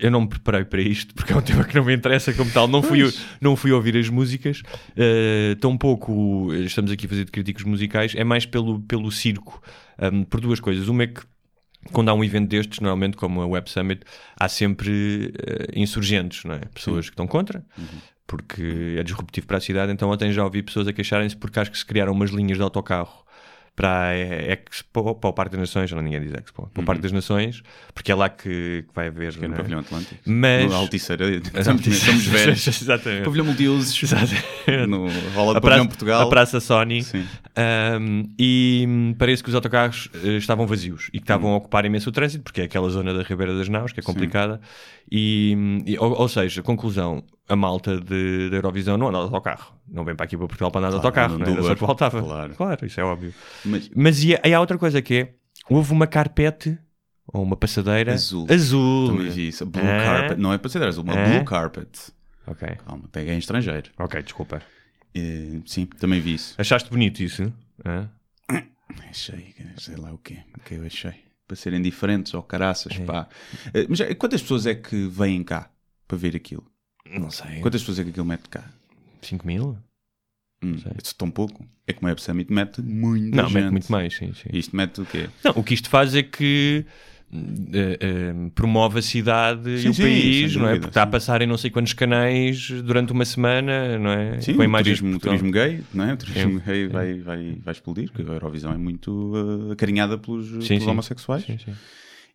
eu 0.00 0.10
não 0.12 0.20
me 0.20 0.28
preparei 0.28 0.64
para 0.64 0.80
isto 0.80 1.12
porque 1.14 1.32
é 1.32 1.36
um 1.36 1.40
tema 1.42 1.64
que 1.64 1.74
não 1.74 1.84
me 1.84 1.92
interessa 1.96 2.32
como 2.32 2.48
tal. 2.52 2.68
Não 2.68 2.82
fui, 2.82 3.00
Pois. 3.00 3.20
não 3.40 3.56
fui 3.56 3.72
ouvir 3.72 3.96
as 3.96 4.08
músicas, 4.08 4.62
eh, 4.96 5.56
tampouco 5.60 6.54
estamos 6.54 6.92
aqui 6.92 7.06
a 7.06 7.08
fazer 7.08 7.24
de 7.24 7.32
críticos 7.32 7.64
musicais, 7.64 8.14
é 8.14 8.22
mais 8.22 8.46
pelo, 8.46 8.78
pelo 8.82 9.10
circo, 9.10 9.60
um, 10.12 10.22
por 10.22 10.40
duas 10.40 10.60
coisas. 10.60 10.86
Uma 10.86 11.02
é 11.02 11.06
que 11.08 11.22
quando 11.92 12.10
há 12.10 12.14
um 12.14 12.22
evento 12.22 12.48
destes, 12.48 12.80
normalmente 12.80 13.16
como 13.16 13.40
a 13.40 13.46
Web 13.46 13.70
Summit, 13.70 14.02
há 14.38 14.48
sempre 14.48 15.32
eh, 15.44 15.66
insurgentes, 15.74 16.44
não 16.44 16.54
é? 16.54 16.60
pessoas 16.74 17.06
que 17.08 17.14
estão 17.14 17.26
contra. 17.26 17.64
Porque 18.26 18.96
é 18.98 19.02
disruptivo 19.02 19.46
para 19.46 19.56
a 19.56 19.60
cidade, 19.60 19.90
então 19.90 20.10
ontem 20.10 20.30
já 20.30 20.44
ouvi 20.44 20.62
pessoas 20.62 20.86
a 20.86 20.92
queixarem-se 20.92 21.34
porque 21.34 21.58
acho 21.58 21.70
que 21.70 21.78
se 21.78 21.86
criaram 21.86 22.12
umas 22.12 22.28
linhas 22.30 22.58
de 22.58 22.62
autocarro 22.62 23.24
para 23.78 24.08
a 24.08 24.16
Expo, 24.16 25.14
para 25.14 25.30
o 25.30 25.32
Parque 25.32 25.52
das 25.52 25.60
Nações, 25.60 25.92
não 25.92 26.02
ninguém 26.02 26.20
diz 26.20 26.32
Expo, 26.34 26.68
para 26.74 26.82
o 26.82 26.84
Parque 26.84 27.00
das 27.00 27.12
Nações, 27.12 27.62
porque 27.94 28.10
é 28.10 28.14
lá 28.16 28.28
que, 28.28 28.82
que 28.88 28.92
vai 28.92 29.06
haver. 29.06 29.32
Que 29.34 29.44
é 29.44 29.46
no 29.48 29.54
é? 29.54 29.56
Pavilhão 29.56 29.78
Atlântico. 29.78 30.20
Mas- 30.26 30.66
No 30.68 30.74
Alticeira. 30.74 31.24
Somos, 31.62 31.84
somos 31.84 32.26
velhos. 32.26 32.66
Exatamente. 32.82 33.24
Pavilhão 33.24 33.46
Multiusos. 33.46 34.02
No 34.88 35.06
Rola 35.32 35.54
do 35.54 35.60
Pavilhão 35.60 35.86
Portugal. 35.86 36.22
a 36.22 36.28
Praça 36.28 36.58
Sony. 36.58 37.04
Sim. 37.04 37.24
Um, 38.00 38.28
e 38.36 38.84
hum, 38.88 39.14
parece 39.16 39.44
que 39.44 39.48
os 39.48 39.54
autocarros 39.54 40.08
eh, 40.24 40.36
estavam 40.38 40.66
vazios 40.66 41.06
e 41.08 41.18
que 41.18 41.24
estavam 41.24 41.52
a 41.52 41.56
ocupar 41.56 41.84
imenso 41.84 42.08
o 42.08 42.12
trânsito, 42.12 42.42
porque 42.42 42.62
é 42.62 42.64
aquela 42.64 42.88
zona 42.90 43.14
da 43.14 43.22
Ribeira 43.22 43.56
das 43.56 43.68
Naus 43.68 43.92
que 43.92 44.00
é 44.00 44.02
complicada. 44.02 44.60
E, 45.10 45.54
hum, 45.56 45.82
e- 45.86 45.96
ou, 45.98 46.12
ou 46.20 46.28
seja, 46.28 46.62
conclusão: 46.62 47.22
a 47.48 47.56
malta 47.56 48.00
de, 48.00 48.50
da 48.50 48.56
Eurovisão 48.56 48.96
não 48.98 49.08
anda 49.08 49.18
de 49.18 49.24
autocarro, 49.24 49.74
não 49.88 50.04
vem 50.04 50.14
para 50.14 50.24
aqui 50.24 50.36
para 50.36 50.46
Portugal 50.46 50.70
para 50.70 50.80
andar 50.86 50.96
de 50.96 51.00
Claro, 51.00 51.06
autocarro, 51.06 51.34
andam 51.34 51.46
não 51.46 51.54
de 51.54 51.58
era 51.60 51.68
só 51.68 51.74
que 51.74 51.80
faltava. 51.86 52.22
Claro. 52.22 52.54
claro, 52.54 52.86
isso 52.86 53.00
é 53.00 53.04
óbvio. 53.04 53.34
Mas 53.64 53.90
Mas 53.94 54.22
e, 54.22 54.38
e 54.44 54.54
há 54.54 54.60
outra 54.60 54.76
coisa 54.78 55.00
que 55.00 55.14
é: 55.14 55.34
houve 55.70 55.92
uma 55.92 56.06
carpete 56.06 56.78
ou 57.26 57.42
uma 57.42 57.56
passadeira 57.56 58.12
Azul. 58.12 58.46
azul. 58.50 59.08
também 59.08 59.30
vi 59.30 59.48
isso. 59.48 59.64
Blue 59.66 59.82
Ah. 59.82 60.04
Carpet. 60.04 60.38
Não 60.40 60.52
é 60.52 60.58
para 60.58 60.68
ser 60.70 60.82
azul, 60.82 61.04
uma 61.04 61.14
Ah. 61.14 61.28
Blue 61.28 61.44
Carpet. 61.44 62.12
Ok, 62.46 62.66
Calma, 62.86 63.04
tem 63.12 63.28
em 63.30 63.38
estrangeiro. 63.38 63.90
ok, 63.98 64.22
desculpa. 64.22 64.62
Eh, 65.14 65.60
sim, 65.66 65.84
também 65.86 66.20
vi 66.20 66.34
isso. 66.34 66.54
Achaste 66.58 66.88
bonito 66.90 67.20
isso? 67.22 67.52
Hã? 67.84 68.08
Achei, 69.10 69.54
sei 69.78 69.96
lá 69.96 70.12
o 70.12 70.18
quê, 70.18 70.38
o 70.56 70.60
que 70.60 70.74
eu 70.74 70.84
achei. 70.84 71.12
Para 71.46 71.56
serem 71.56 71.80
diferentes 71.80 72.32
ou 72.34 72.42
caraças, 72.42 72.98
É. 72.98 73.04
pá. 73.04 73.26
Eh, 73.74 73.86
Mas 73.88 74.00
quantas 74.18 74.42
pessoas 74.42 74.66
é 74.66 74.74
que 74.74 75.06
vêm 75.08 75.42
cá 75.42 75.70
para 76.06 76.16
ver 76.18 76.34
aquilo? 76.36 76.64
Não 77.16 77.30
sei. 77.30 77.60
Quantas 77.60 77.80
pessoas 77.82 77.98
é 78.00 78.04
que 78.04 78.10
aquilo 78.10 78.26
mete 78.26 78.48
cá? 78.48 78.64
5 79.22 79.46
mil? 79.46 79.76
Hum, 80.62 80.74
isso 81.02 81.14
tão 81.16 81.30
pouco. 81.30 81.64
É 81.86 81.92
como 81.92 82.08
a 82.08 82.10
Web 82.10 82.20
Summit 82.20 82.52
mete 82.52 82.82
muita 82.82 83.36
Não, 83.36 83.48
gente. 83.48 83.54
mete 83.62 83.70
muito 83.72 83.92
mais, 83.92 84.14
sim, 84.14 84.32
sim. 84.34 84.48
Isto 84.52 84.76
mete 84.76 85.00
o 85.00 85.06
quê? 85.06 85.28
Não, 85.44 85.52
o 85.52 85.62
que 85.62 85.74
isto 85.74 85.88
faz 85.88 86.14
é 86.14 86.22
que 86.22 86.84
eh, 87.30 87.98
eh, 88.00 88.50
promove 88.54 88.98
a 88.98 89.02
cidade 89.02 89.78
Sim, 89.78 89.88
e 89.88 89.90
o 89.90 89.94
sim, 89.94 90.02
país, 90.02 90.56
não 90.56 90.68
é? 90.68 90.74
Porque 90.74 90.88
está 90.88 91.02
a 91.02 91.06
passar 91.06 91.42
em 91.42 91.46
não 91.46 91.58
sei 91.58 91.70
quantos 91.70 91.92
canais 91.92 92.70
durante 92.82 93.12
uma 93.12 93.24
semana, 93.24 93.98
não 93.98 94.10
é? 94.10 94.40
Sim, 94.40 94.54
Com 94.54 94.64
o 94.64 94.76
turismo, 94.78 95.16
o 95.16 95.20
turismo 95.20 95.52
gay, 95.52 95.80
não 95.92 96.04
é? 96.04 96.14
O 96.14 96.16
turismo 96.16 96.60
gay 96.60 96.88
vai, 96.88 97.20
vai, 97.20 97.56
vai 97.62 97.72
explodir, 97.72 98.10
porque 98.10 98.28
a 98.28 98.34
Eurovisão 98.34 98.72
é 98.72 98.78
muito 98.78 99.68
eh, 99.68 99.72
acarinhada 99.72 100.18
pelos, 100.18 100.48
pelos 100.66 100.86
homossexuais. 100.86 101.44
Sim, 101.44 101.58
sim. 101.58 101.74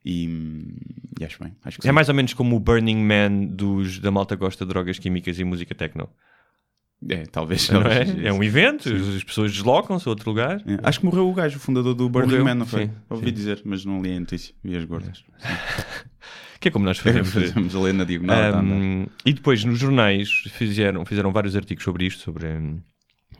E, 0.05 0.27
hum, 0.27 0.75
e 1.19 1.23
acho 1.25 1.41
bem. 1.41 1.53
Acho 1.63 1.79
É 1.81 1.87
sim. 1.87 1.91
mais 1.91 2.09
ou 2.09 2.15
menos 2.15 2.33
como 2.33 2.55
o 2.55 2.59
Burning 2.59 3.03
Man 3.03 3.45
dos, 3.45 3.99
da 3.99 4.11
malta 4.11 4.35
gosta 4.35 4.65
de 4.65 4.69
drogas 4.69 4.99
químicas 4.99 5.39
e 5.39 5.43
música 5.43 5.73
techno. 5.73 6.09
É, 7.09 7.25
talvez. 7.25 7.69
Não 7.69 7.81
é? 7.81 8.03
É 8.27 8.31
um 8.33 8.41
evento, 8.43 8.87
as 9.17 9.23
pessoas 9.23 9.51
deslocam-se 9.51 10.07
a 10.07 10.11
outro 10.11 10.29
lugar. 10.29 10.61
É, 10.65 10.79
Acho 10.83 10.99
que 11.01 11.05
morreu 11.05 11.29
o 11.29 11.33
gajo, 11.33 11.57
o 11.57 11.59
fundador 11.59 11.93
do 11.93 12.07
Burning 12.09 12.29
Morreu? 12.29 12.45
Man, 12.45 12.55
não 12.55 12.65
foi? 12.65 12.85
Sim, 12.85 12.91
Ouvi 13.09 13.27
sim. 13.27 13.33
dizer, 13.33 13.61
mas 13.65 13.83
não 13.83 14.01
li 14.01 14.15
a 14.15 14.19
notícia. 14.19 14.53
Vi 14.63 14.75
as 14.75 14.85
gordas. 14.85 15.23
Que 16.59 16.69
é 16.69 16.71
como 16.71 16.85
nós 16.85 16.97
fazemos. 16.97 17.27
Fazemos 17.33 17.75
a 17.75 17.79
ler 17.81 17.93
na 17.93 18.05
diagonal. 18.05 18.53
tá, 18.53 18.61
não 18.61 18.73
é? 18.73 18.77
Um, 18.77 19.05
e 19.25 19.33
depois 19.33 19.65
nos 19.65 19.77
jornais 19.77 20.29
fizeram, 20.51 21.05
fizeram 21.05 21.29
vários 21.33 21.57
artigos 21.57 21.83
sobre 21.83 22.05
isto, 22.05 22.21
sobre 22.23 22.47
hum, 22.47 22.79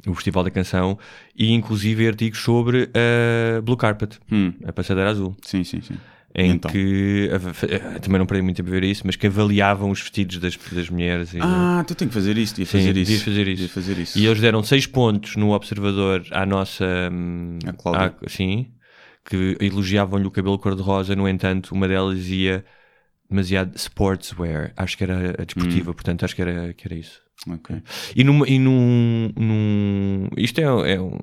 o 0.05 0.13
Festival 0.13 0.43
da 0.43 0.51
Canção 0.51 0.99
e 1.33 1.53
inclusive 1.53 2.05
artigos 2.05 2.39
sobre 2.39 2.89
a 2.93 3.61
Blue 3.61 3.77
Carpet, 3.77 4.19
Hum, 4.29 4.51
a 4.65 4.73
passadeira 4.73 5.09
azul. 5.09 5.37
sim, 5.41 5.63
sim, 5.63 5.79
sim. 5.79 5.95
Em 6.35 6.51
Então. 6.53 6.71
que 6.71 7.29
eh, 7.31 7.99
também 7.99 8.17
não 8.19 8.25
parei 8.25 8.41
muito 8.41 8.57
tempo 8.57 8.69
a 8.69 8.71
ver 8.71 8.83
isso, 8.83 9.03
mas 9.05 9.15
que 9.15 9.27
avaliavam 9.27 9.91
os 9.91 10.01
vestidos 10.01 10.37
das, 10.39 10.57
das 10.71 10.89
mulheres. 10.89 11.33
E, 11.33 11.37
Ah, 11.41 11.83
tu 11.87 11.93
tens 11.93 12.07
que 12.07 12.13
fazer 12.13 12.37
isso, 12.37 12.55
devia 12.55 12.65
fazer 12.65 12.97
isso. 12.97 13.23
fazer 13.23 13.47
isso. 13.47 13.55
Devia 13.61 13.69
fazer 13.69 13.97
isso. 13.99 14.17
E 14.19 14.25
eles 14.25 14.39
deram 14.41 14.63
6 14.63 14.87
pontos 14.87 15.35
no 15.35 15.51
Observador 15.51 16.25
à 16.31 16.45
nossa. 16.45 16.85
hum, 17.11 17.59
À 17.65 17.73
Cláudia. 17.73 18.15
à- 18.25 18.29
sim, 18.29 18.71
que 19.25 19.55
elogiavam-lhe 19.61 20.25
o 20.25 20.31
cabelo 20.31 20.57
cor-de-rosa, 20.57 21.15
no 21.15 21.27
entanto, 21.29 21.71
uma 21.73 21.87
delas 21.87 22.17
dizia 22.17 22.65
demasiado 23.29 23.75
sportswear. 23.77 24.73
Acho 24.75 24.97
que 24.97 25.03
era 25.03 25.41
a 25.41 25.45
desportiva, 25.45 25.91
Hum. 25.91 25.93
portanto, 25.93 26.25
acho 26.25 26.35
que 26.35 26.41
era, 26.41 26.73
que 26.73 26.87
era 26.87 26.95
isso. 26.95 27.21
E, 28.15 28.23
numa, 28.23 28.47
e 28.47 28.57
num, 28.59 29.29
num- 29.35 30.29
Isto 30.37 30.59
é, 30.61 30.93
é 30.93 31.01
um. 31.01 31.17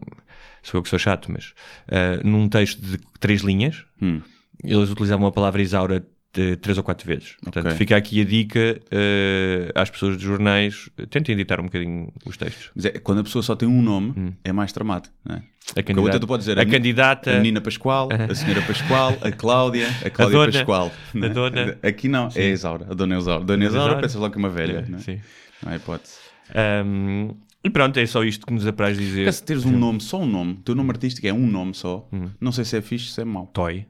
Sou 0.62 0.78
eu 0.78 0.82
que 0.82 0.88
sou 0.88 0.98
chato, 0.98 1.30
mas. 1.32 1.52
ah, 1.90 2.20
num 2.24 2.48
texto 2.48 2.80
de 2.80 2.98
três 3.18 3.40
linhas, 3.42 3.84
Hum. 4.02 4.20
Eles 4.64 4.90
utilizavam 4.90 5.26
a 5.26 5.32
palavra 5.32 5.60
Isaura 5.62 6.04
de 6.32 6.54
três 6.56 6.78
ou 6.78 6.84
quatro 6.84 7.06
vezes. 7.08 7.34
Portanto, 7.42 7.66
Ok. 7.66 7.76
fica 7.78 7.96
aqui 7.96 8.20
a 8.20 8.24
dica 8.24 8.80
eh, 8.90 9.72
às 9.74 9.90
pessoas 9.90 10.14
dos 10.16 10.22
jornais, 10.24 10.88
tentem 11.10 11.32
editar 11.34 11.58
um 11.60 11.64
bocadinho 11.64 12.12
os 12.24 12.36
textos. 12.36 12.70
Mas 12.74 12.84
é, 12.84 12.90
quando 13.00 13.18
a 13.18 13.24
pessoa 13.24 13.42
só 13.42 13.56
tem 13.56 13.68
um 13.68 13.82
nome, 13.82 14.34
é 14.44 14.52
mais 14.52 14.70
tramado, 14.72 15.08
não 15.24 15.36
é? 15.36 15.38
A 15.76 15.80
a 15.80 15.82
candidata, 15.82 16.00
outra 16.02 16.20
tu 16.20 16.26
podes 16.26 16.46
dizer 16.46 16.58
a 16.60 16.64
mi- 16.64 16.70
candidata 16.70 17.30
A 17.32 17.36
menina 17.36 17.60
Pascoal, 17.60 18.08
a 18.12 18.32
senhora 18.34 18.62
Pascoal, 18.62 19.16
a 19.20 19.30
Cláudia, 19.32 19.88
a 20.04 20.10
Cláudia 20.10 20.38
dona, 20.38 20.52
Pascoal. 20.52 20.92
não 21.14 21.26
é? 21.26 21.30
dona. 21.30 21.78
Aqui 21.82 22.08
não, 22.08 22.28
é 22.34 22.40
a 22.42 22.48
Isaura, 22.48 22.86
a 22.90 22.94
dona 22.94 23.18
Isaura. 23.18 23.44
Dona 23.44 23.64
Isaura, 23.64 23.96
pensas 24.00 24.14
logo 24.16 24.32
que 24.32 24.38
é 24.38 24.40
uma 24.42 24.48
velha, 24.50 24.84
É, 24.86 24.88
não 24.90 24.98
é? 24.98 25.00
sim. 25.02 25.20
Não 25.64 25.72
há 25.72 25.76
hipótese. 25.76 26.14
Ahm, 26.54 27.30
e 27.62 27.70
pronto, 27.70 27.98
é 27.98 28.06
só 28.06 28.22
isto 28.24 28.46
que 28.46 28.52
nos 28.52 28.66
apraz 28.66 28.96
dizer. 28.96 29.32
Se 29.32 29.42
teres 29.42 29.64
um 29.64 29.76
nome, 29.76 30.00
só 30.00 30.20
um 30.20 30.26
nome, 30.26 30.52
o 30.52 30.56
teu 30.62 30.74
nome 30.74 30.90
artístico 30.90 31.26
é 31.26 31.32
um 31.32 31.46
nome 31.46 31.74
só, 31.74 32.08
não 32.40 32.52
sei 32.52 32.64
se 32.64 32.76
é 32.76 32.80
fixe, 32.80 33.10
se 33.12 33.20
é 33.20 33.24
mau. 33.24 33.46
Toy. 33.52 33.84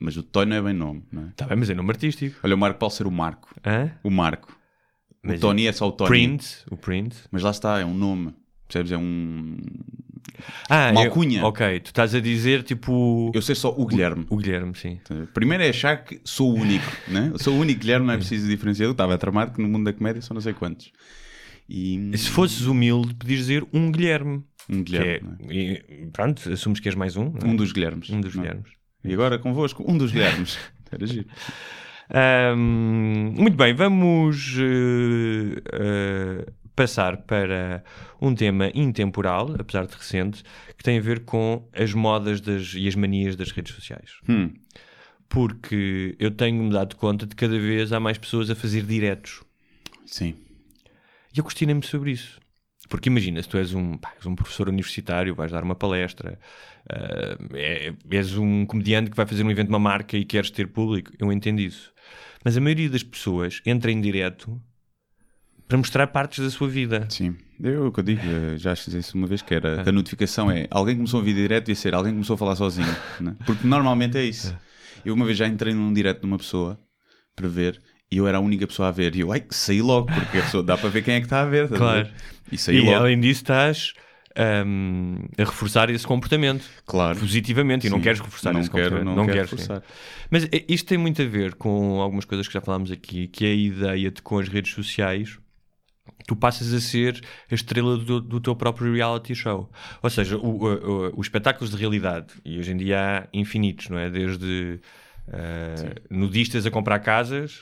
Mas 0.00 0.16
o 0.16 0.22
Toy 0.22 0.46
não 0.46 0.56
é 0.56 0.62
bem 0.62 0.72
nome, 0.74 1.02
não 1.12 1.24
é? 1.24 1.28
Está 1.28 1.46
bem, 1.46 1.56
mas 1.56 1.68
é 1.70 1.74
nome 1.74 1.90
artístico. 1.90 2.38
Olha, 2.42 2.54
o 2.54 2.58
Marco 2.58 2.78
Paulo 2.78 2.94
ser 2.94 3.06
o 3.06 3.10
Marco. 3.10 3.54
Hã? 3.64 3.90
O 4.02 4.10
Marco. 4.10 4.56
Mas 5.22 5.38
o 5.38 5.40
Tony 5.40 5.66
é 5.66 5.72
só 5.72 5.88
o 5.88 5.92
Tony. 5.92 6.08
Print. 6.08 6.64
O 6.70 6.76
print. 6.76 7.16
Mas 7.30 7.42
lá 7.42 7.50
está, 7.50 7.78
é 7.78 7.84
um 7.84 7.94
nome. 7.94 8.34
Percebes? 8.66 8.92
É 8.92 8.96
um. 8.98 9.56
Ah, 10.70 10.90
Uma 10.92 11.02
eu- 11.02 11.08
alcunha. 11.08 11.44
ok, 11.44 11.80
tu 11.80 11.86
estás 11.88 12.14
a 12.14 12.20
dizer 12.20 12.62
tipo. 12.62 13.30
Eu 13.34 13.42
sei 13.42 13.54
só 13.54 13.74
o 13.76 13.84
Guilherme. 13.84 14.24
O 14.30 14.36
Guilherme, 14.36 14.74
sim. 14.74 14.98
Primeiro 15.34 15.62
é 15.64 15.68
achar 15.68 15.96
que 16.04 16.20
sou 16.24 16.50
o 16.52 16.54
único, 16.54 16.86
né? 17.08 17.30
Eu 17.32 17.38
sou 17.38 17.54
o 17.54 17.58
único 17.60 17.80
Guilherme, 17.80 18.06
não 18.06 18.14
é 18.14 18.16
preciso 18.16 18.48
diferenciar. 18.48 18.86
Eu 18.86 18.92
estava 18.92 19.18
tramado 19.18 19.52
que 19.52 19.60
no 19.60 19.68
mundo 19.68 19.84
da 19.84 19.92
comédia 19.92 20.22
são 20.22 20.34
não 20.34 20.40
sei 20.40 20.54
quantos. 20.54 20.90
E 21.68 22.10
se 22.16 22.28
fosses 22.30 22.62
humilde, 22.62 23.14
podias 23.14 23.40
dizer 23.40 23.66
um 23.72 23.92
Guilherme. 23.92 24.42
um 24.68 24.82
Que 24.82 24.92
Guilherme. 24.92 25.36
é, 25.48 25.54
é? 25.54 25.84
e, 26.04 26.06
pronto, 26.12 26.50
assumes 26.52 26.80
que 26.80 26.88
és 26.88 26.94
mais 26.94 27.16
um. 27.16 27.32
é? 27.42 27.46
Um 27.46 27.54
dos 27.54 27.72
Guilhermes. 27.72 28.08
Um 28.10 28.20
dos 28.20 28.34
não 28.34 28.42
é? 28.42 28.46
Guilhermes. 28.46 28.72
E 29.04 29.12
agora 29.12 29.38
convosco, 29.38 29.84
um 29.86 29.96
dos 29.96 30.12
Guilhermes. 30.12 30.58
Era 30.90 31.06
giro. 31.06 31.28
Ahm, 32.10 33.34
muito 33.36 33.56
bem, 33.56 33.72
vamos 33.72 34.56
eh, 34.58 35.62
eh, 35.72 36.52
passar 36.74 37.18
para 37.18 37.84
um 38.20 38.34
tema 38.34 38.70
intemporal, 38.74 39.54
apesar 39.58 39.86
de 39.86 39.94
recente, 39.94 40.42
que 40.76 40.82
tem 40.82 40.98
a 40.98 41.00
ver 41.00 41.20
com 41.20 41.68
as 41.72 41.94
modas 41.94 42.40
das, 42.40 42.74
e 42.74 42.88
as 42.88 42.94
manias 42.94 43.36
das 43.36 43.52
redes 43.52 43.74
sociais. 43.74 44.18
Hum. 44.28 44.52
Porque 45.28 46.16
eu 46.18 46.32
tenho-me 46.32 46.72
dado 46.72 46.96
conta 46.96 47.26
de 47.26 47.36
que 47.36 47.46
cada 47.46 47.58
vez 47.58 47.92
há 47.92 48.00
mais 48.00 48.18
pessoas 48.18 48.50
a 48.50 48.56
fazer 48.56 48.82
diretos. 48.82 49.42
Sim. 50.04 50.34
E 51.32 51.38
eu 51.38 51.44
questionei-me 51.44 51.84
sobre 51.84 52.10
isso. 52.10 52.40
Porque 52.88 53.08
imagina, 53.08 53.40
se 53.40 53.48
tu 53.48 53.56
és 53.56 53.72
um, 53.72 53.96
pá, 53.96 54.12
és 54.16 54.26
um 54.26 54.34
professor 54.34 54.68
universitário, 54.68 55.32
vais 55.32 55.52
dar 55.52 55.62
uma 55.62 55.76
palestra, 55.76 56.40
ah, 56.88 57.36
é- 57.54 57.92
és 58.10 58.36
um 58.36 58.64
comediante 58.66 59.10
que 59.10 59.16
vai 59.16 59.26
fazer 59.26 59.42
um 59.44 59.50
evento 59.50 59.66
de 59.68 59.72
uma 59.72 59.78
marca 59.78 60.16
e 60.16 60.24
queres 60.24 60.50
ter 60.50 60.68
público, 60.68 61.10
eu 61.18 61.32
entendo 61.32 61.60
isso. 61.60 61.92
Mas 62.44 62.56
a 62.56 62.60
maioria 62.60 62.88
das 62.88 63.02
pessoas 63.02 63.60
entra 63.66 63.90
em 63.90 64.00
direto 64.00 64.60
para 65.68 65.78
mostrar 65.78 66.06
partes 66.08 66.42
da 66.42 66.50
sua 66.50 66.68
vida. 66.68 67.06
Sim. 67.10 67.36
Eu 67.62 67.86
o 67.88 67.92
que 67.92 68.00
eu 68.00 68.04
digo, 68.04 68.22
eh, 68.24 68.56
já 68.56 68.74
fiz 68.74 68.92
isso 68.94 69.16
uma 69.16 69.26
vez, 69.26 69.42
que 69.42 69.54
Ah. 69.54 69.56
era 69.58 69.82
que 69.84 69.88
a 69.88 69.92
notificação 69.92 70.50
é 70.50 70.66
alguém 70.70 70.96
começou 70.96 71.20
a 71.20 71.22
vir 71.22 71.34
direto 71.34 71.68
e 71.68 71.72
a 71.72 71.76
ser 71.76 71.94
alguém 71.94 72.12
começou 72.12 72.34
a 72.34 72.38
falar 72.38 72.56
sozinho. 72.56 72.86
né? 73.20 73.36
Porque 73.46 73.66
normalmente 73.66 74.16
é 74.18 74.24
isso. 74.24 74.56
Eu 75.04 75.14
uma 75.14 75.24
vez 75.26 75.36
já 75.38 75.46
entrei 75.46 75.72
num 75.74 75.92
direto 75.92 76.20
de 76.20 76.26
uma 76.26 76.38
pessoa 76.38 76.80
para 77.36 77.46
ver 77.48 77.80
e 78.10 78.16
eu 78.16 78.26
era 78.26 78.38
a 78.38 78.40
única 78.40 78.66
pessoa 78.66 78.88
a 78.88 78.90
ver. 78.90 79.14
E 79.14 79.20
eu, 79.20 79.30
ai, 79.30 79.44
saí 79.50 79.80
logo, 79.80 80.06
porque 80.12 80.38
a 80.38 80.42
pessoa 80.42 80.62
dá 80.62 80.76
para 80.76 80.88
ver 80.88 81.02
quem 81.02 81.14
é 81.14 81.20
que 81.20 81.26
está 81.26 81.42
a 81.42 81.44
ver. 81.44 81.64
estás 81.66 81.80
a 81.80 81.84
ver? 81.94 82.02
Claro. 82.04 82.16
E 82.50 82.58
saí 82.58 82.76
E 82.76 82.80
logo. 82.80 82.96
além 82.96 83.20
disso, 83.20 83.42
estás 83.42 83.92
ahm, 84.36 85.24
a 85.38 85.44
reforçar 85.44 85.90
esse 85.90 86.06
comportamento 86.06 86.64
Claro. 86.86 87.18
positivamente 87.18 87.86
e 87.86 87.90
não 87.90 88.00
queres 88.00 88.20
reforçar 88.20 88.52
não 88.52 88.60
esse 88.60 88.70
quero, 88.70 88.84
comportamento. 88.84 89.16
não, 89.16 89.24
quero 89.26 89.36
queres, 89.36 89.50
sim. 89.50 89.56
forçar. 89.56 89.82
Mas 90.30 90.44
eh, 90.44 90.64
isto 90.68 90.86
tem 90.86 90.98
muito 90.98 91.20
a 91.20 91.24
ver 91.24 91.54
com 91.54 92.00
algumas 92.00 92.24
coisas 92.24 92.46
que 92.46 92.54
já 92.54 92.60
falámos 92.60 92.90
aqui, 92.90 93.26
que 93.28 93.44
é 93.44 93.48
a 93.48 93.54
ideia 93.54 94.10
de 94.10 94.22
com 94.22 94.38
as 94.38 94.48
redes 94.48 94.72
sociais 94.72 95.38
tu 96.26 96.36
passas 96.36 96.72
a 96.72 96.80
ser 96.80 97.20
a 97.50 97.54
estrela 97.54 97.96
do, 97.96 98.20
do 98.20 98.40
teu 98.40 98.54
próprio 98.54 98.92
reality 98.92 99.34
show. 99.34 99.70
Ou 100.02 100.10
seja, 100.10 100.38
os 100.38 101.26
espetáculos 101.26 101.70
de 101.70 101.76
realidade, 101.76 102.34
e 102.44 102.58
hoje 102.58 102.72
em 102.72 102.76
dia 102.76 103.00
há 103.00 103.28
infinitos, 103.32 103.88
não 103.88 103.98
é? 103.98 104.10
Desde 104.10 104.80
eh, 105.32 105.94
nudistas 106.10 106.66
a 106.66 106.70
comprar 106.70 106.98
casas, 107.00 107.60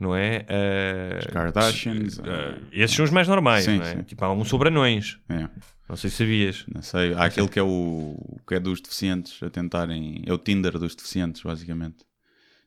não 0.00 0.14
é? 0.14 0.44
Eh, 0.48 1.20
Uhum. 1.26 1.32
Kardashians, 1.32 2.18
eh, 2.18 2.58
esses 2.72 2.96
são 2.96 3.04
os 3.04 3.10
mais 3.10 3.28
normais, 3.28 3.64
Sim, 3.64 3.78
não 3.78 3.84
é? 3.84 3.94
sim. 3.96 4.02
Tipo, 4.02 4.24
há 4.24 4.32
um 4.32 4.44
sobre 4.44 4.68
anões. 4.68 5.18
É. 5.28 5.48
Não 5.88 5.96
sei 5.96 6.10
se 6.10 6.16
sabias. 6.16 6.64
Não 6.74 6.82
sei, 6.82 7.12
há 7.14 7.24
aquele 7.24 7.48
que 7.48 7.58
é 7.58 7.62
o 7.62 8.16
que 8.46 8.54
é 8.54 8.60
dos 8.60 8.80
deficientes 8.80 9.42
a 9.42 9.50
tentarem. 9.50 10.22
É 10.26 10.32
o 10.32 10.38
Tinder 10.38 10.78
dos 10.78 10.94
deficientes, 10.94 11.42
basicamente. 11.42 11.98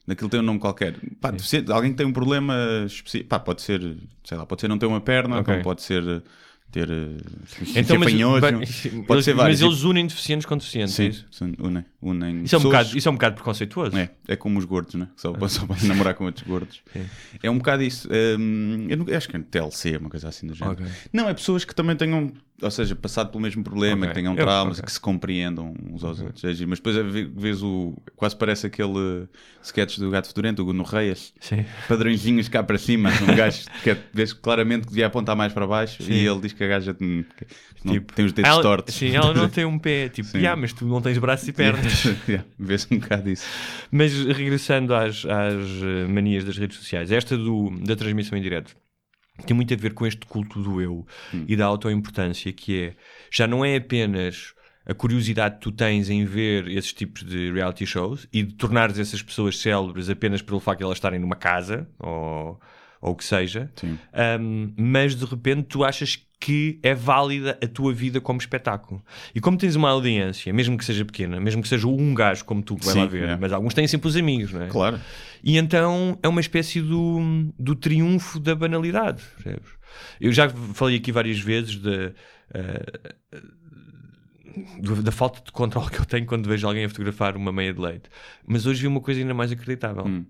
Daquilo 0.07 0.29
tem 0.29 0.39
um 0.39 0.43
nome 0.43 0.59
qualquer. 0.59 0.95
Pá, 1.19 1.33
alguém 1.73 1.91
que 1.91 1.97
tem 1.97 2.05
um 2.05 2.13
problema 2.13 2.55
específico. 2.85 3.27
Pá, 3.29 3.39
pode 3.39 3.61
ser, 3.61 3.81
sei 4.23 4.37
lá, 4.37 4.45
pode 4.45 4.61
ser 4.61 4.67
não 4.69 4.77
ter 4.77 4.85
uma 4.85 5.01
perna, 5.01 5.39
Ok. 5.39 5.51
como 5.53 5.63
pode 5.63 5.81
ser 5.81 6.23
ter. 6.85 6.89
eh, 6.91 7.79
Então, 7.79 7.97
mas, 7.99 8.13
ba- 8.13 8.51
Pode 8.51 8.63
eles- 8.63 9.25
ser 9.25 9.33
vários. 9.33 9.59
mas 9.59 9.61
eles 9.61 9.83
unem 9.83 10.05
deficientes 10.07 10.45
com 10.45 10.57
deficientes. 10.57 10.93
é 10.99 11.03
Sim, 11.03 11.09
isso? 11.09 11.25
sim, 11.31 11.53
unem. 11.59 11.85
unem 12.01 12.43
Isso, 12.43 12.55
é 12.55 12.59
um 12.59 12.61
bocado, 12.63 12.97
isso 12.97 13.07
é 13.07 13.11
um 13.11 13.15
bocado 13.15 13.35
preconceituoso. 13.35 13.97
É, 13.97 14.09
é 14.27 14.35
como 14.35 14.59
os 14.59 14.65
gordos, 14.65 14.95
né? 14.95 15.07
Só, 15.15 15.33
só 15.47 15.65
podem 15.65 15.87
namorar 15.87 16.13
com 16.13 16.25
outros 16.25 16.45
gordos. 16.47 16.81
É 17.41 17.49
um 17.49 17.57
bocado 17.57 17.83
isso. 17.83 18.07
Hum, 18.39 18.87
eu, 18.89 18.97
não- 18.97 19.05
eu 19.07 19.17
acho 19.17 19.27
que 19.29 19.35
é 19.37 19.39
TLC, 19.39 19.97
uma 19.97 20.09
coisa 20.09 20.27
assim 20.29 20.47
do 20.47 20.53
género. 20.53 20.81
Ok. 20.81 20.85
Não, 21.11 21.27
é 21.27 21.33
pessoas 21.33 21.65
que 21.65 21.73
também 21.73 21.95
tenham, 21.95 22.31
ou 22.61 22.71
seja, 22.71 22.95
passado 22.95 23.29
pelo 23.29 23.41
mesmo 23.43 23.63
problema, 23.63 24.05
Ok. 24.05 24.09
que 24.09 24.13
tenham 24.15 24.35
traumas 24.35 24.77
ok. 24.77 24.83
e 24.83 24.85
que 24.85 24.91
se 24.91 24.99
compreendam 24.99 25.75
uns 25.91 26.03
aos 26.03 26.19
outros. 26.19 26.43
É. 26.43 26.65
Mas 26.65 26.79
depois 26.79 26.95
ve- 26.95 27.29
vês 27.35 27.61
o. 27.61 27.95
Quase 28.15 28.35
parece 28.35 28.65
aquele 28.67 29.27
sketch 29.63 29.99
do 29.99 30.09
Gato 30.09 30.27
Fedorento, 30.29 30.61
o 30.61 30.65
Guno 30.65 30.83
Reis. 30.83 31.33
Sim. 31.39 31.63
Padrõezinhos 31.87 32.47
cá 32.49 32.63
para 32.63 32.77
cima. 32.77 33.09
Um 33.29 33.35
gajo 33.35 33.65
que 33.83 33.91
é, 33.91 33.97
vês 34.13 34.33
claramente 34.33 34.83
que 34.85 34.89
devia 34.89 35.05
apontar 35.07 35.35
mais 35.35 35.53
para 35.53 35.67
baixo 35.67 36.01
e 36.03 36.25
ele 36.25 36.39
diz 36.41 36.53
que 36.53 36.63
a 36.63 36.67
gaja 36.67 36.93
que 36.93 37.25
não, 37.83 37.93
Tipo, 37.93 38.11
tem 38.13 38.25
os 38.25 38.33
dedos 38.33 38.49
ela, 38.51 38.61
tortos. 38.63 38.95
Sim, 38.95 39.15
ela 39.15 39.33
não 39.33 39.47
tem 39.49 39.63
um 39.65 39.77
pé. 39.77 40.09
Tipo, 40.09 40.27
Sim. 40.29 40.39
"Ya, 40.41 40.55
mas 40.55 40.73
tu 40.73 40.85
não 40.85 40.99
tens 41.01 41.17
braços 41.19 41.47
e 41.47 41.53
pernas. 41.53 42.05
Yeah, 42.27 42.43
Vês 42.57 42.87
um 42.89 42.97
bocado 42.97 43.29
isso. 43.29 43.45
mas 43.91 44.13
regressando 44.25 44.95
às, 44.95 45.23
às 45.25 45.83
eh, 45.83 46.07
manias 46.07 46.43
das 46.43 46.57
redes 46.57 46.77
sociais, 46.77 47.11
esta 47.11 47.37
do, 47.37 47.69
da 47.85 47.95
transmissão 47.95 48.35
em 48.37 48.41
direto 48.41 48.75
tem 49.45 49.55
muito 49.55 49.73
a 49.73 49.77
ver 49.77 49.93
com 49.93 50.05
este 50.05 50.25
culto 50.25 50.61
do 50.61 50.81
eu 50.81 51.05
e 51.47 51.55
da 51.55 51.65
autoimportância, 51.65 52.51
que 52.51 52.81
é 52.81 52.93
já 53.31 53.47
não 53.47 53.63
é 53.63 53.75
apenas 53.75 54.53
a 54.85 54.93
curiosidade 54.93 55.55
que 55.55 55.61
tu 55.61 55.71
tens 55.71 56.09
em 56.09 56.23
ver 56.23 56.67
esses 56.69 56.93
tipos 56.93 57.23
de 57.23 57.51
reality 57.51 57.85
shows 57.85 58.27
e 58.31 58.41
de 58.41 58.53
tornares 58.53 58.97
essas 58.97 59.21
pessoas 59.21 59.59
célebres 59.59 60.09
apenas 60.09 60.41
pelo 60.41 60.59
facto 60.61 60.79
de 60.79 60.85
elas 60.85 60.97
estarem 60.97 61.19
numa 61.19 61.35
casa 61.35 61.87
ou, 61.99 62.59
ou 63.01 63.11
o 63.11 63.15
que 63.15 63.23
seja, 63.23 63.71
um, 64.41 64.73
mas 64.77 65.15
de 65.15 65.25
repente 65.25 65.63
tu 65.63 65.83
achas 65.83 66.19
que 66.39 66.79
é 66.83 66.93
válida 66.93 67.57
a 67.63 67.67
tua 67.67 67.91
vida 67.93 68.21
como 68.21 68.39
espetáculo. 68.39 69.01
E 69.33 69.41
como 69.41 69.57
tens 69.57 69.75
uma 69.75 69.89
audiência, 69.89 70.53
mesmo 70.53 70.77
que 70.77 70.85
seja 70.85 71.03
pequena, 71.03 71.39
mesmo 71.39 71.61
que 71.63 71.67
seja 71.67 71.87
um 71.87 72.13
gajo 72.13 72.45
como 72.45 72.61
tu 72.61 72.75
que 72.75 72.85
vai 72.85 72.93
Sim, 72.93 72.99
lá 72.99 73.05
ver, 73.07 73.29
é. 73.29 73.35
mas 73.37 73.51
alguns 73.51 73.73
têm 73.73 73.87
sempre 73.87 74.07
os 74.07 74.15
amigos, 74.15 74.53
não 74.53 74.61
é? 74.61 74.67
Claro. 74.67 74.99
E 75.43 75.57
então 75.57 76.17
é 76.21 76.27
uma 76.27 76.39
espécie 76.41 76.79
do, 76.81 77.51
do 77.57 77.75
triunfo 77.75 78.39
da 78.39 78.53
banalidade. 78.53 79.23
percebes? 79.35 79.69
Eu 80.21 80.31
já 80.31 80.47
falei 80.49 80.97
aqui 80.97 81.11
várias 81.11 81.39
vezes 81.39 81.75
de, 81.75 82.13
do- 84.81 85.01
da 85.01 85.11
falta 85.11 85.41
de 85.43 85.51
controle 85.51 85.89
que 85.89 85.99
eu 85.99 86.05
tenho 86.05 86.25
quando 86.25 86.47
vejo 86.47 86.67
alguém 86.67 86.85
a 86.85 86.89
fotografar 86.89 87.35
uma 87.35 87.51
meia 87.51 87.73
de 87.73 87.79
leite. 87.79 88.09
Mas 88.45 88.65
hoje 88.65 88.81
vi 88.81 88.87
uma 88.87 89.01
coisa 89.01 89.19
ainda 89.19 89.33
mais 89.33 89.51
acreditável. 89.51 90.05
Hum. 90.05 90.25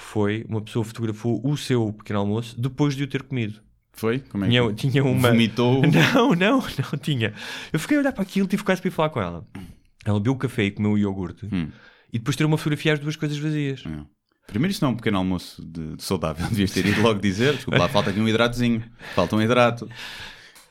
Que 0.00 0.06
foi, 0.06 0.46
uma 0.48 0.62
pessoa 0.62 0.82
fotografou 0.82 1.46
o 1.46 1.58
seu 1.58 1.92
pequeno 1.92 2.20
almoço 2.20 2.58
depois 2.58 2.96
de 2.96 3.04
o 3.04 3.06
ter 3.06 3.22
comido. 3.22 3.60
Foi? 3.92 4.20
Como 4.20 4.46
é 4.46 4.48
que 4.48 4.54
Tinha, 4.54 4.74
tinha 4.74 5.04
uma... 5.04 5.28
Vomitou? 5.28 5.82
Não, 6.14 6.34
não, 6.34 6.58
não 6.60 6.98
tinha. 6.98 7.34
Eu 7.70 7.78
fiquei 7.78 7.98
a 7.98 8.00
olhar 8.00 8.12
para 8.12 8.22
aquilo, 8.22 8.48
tive 8.48 8.64
quase 8.64 8.80
para 8.80 8.88
ir 8.88 8.92
falar 8.92 9.10
com 9.10 9.20
ela. 9.20 9.46
Ela 10.06 10.18
bebeu 10.18 10.32
o 10.32 10.36
café 10.36 10.64
e 10.64 10.70
comeu 10.70 10.92
o 10.92 10.98
iogurte. 10.98 11.46
Hum. 11.52 11.68
E 12.10 12.18
depois 12.18 12.34
tirou 12.34 12.50
uma 12.50 12.56
fotografia 12.56 12.94
às 12.94 12.98
duas 12.98 13.14
coisas 13.14 13.36
vazias. 13.36 13.84
Não. 13.84 14.06
Primeiro, 14.46 14.72
isso 14.72 14.82
não 14.82 14.90
é 14.90 14.94
um 14.94 14.96
pequeno 14.96 15.18
almoço 15.18 15.62
de, 15.62 15.96
de 15.96 16.02
saudável. 16.02 16.46
Devias 16.48 16.70
ter 16.70 16.86
ido 16.86 17.02
logo 17.02 17.20
dizer: 17.20 17.56
desculpa 17.56 17.80
lá, 17.80 17.88
falta 17.90 18.08
aqui 18.08 18.20
um 18.20 18.26
hidratozinho. 18.26 18.82
Falta 19.14 19.36
um 19.36 19.42
hidrato. 19.42 19.86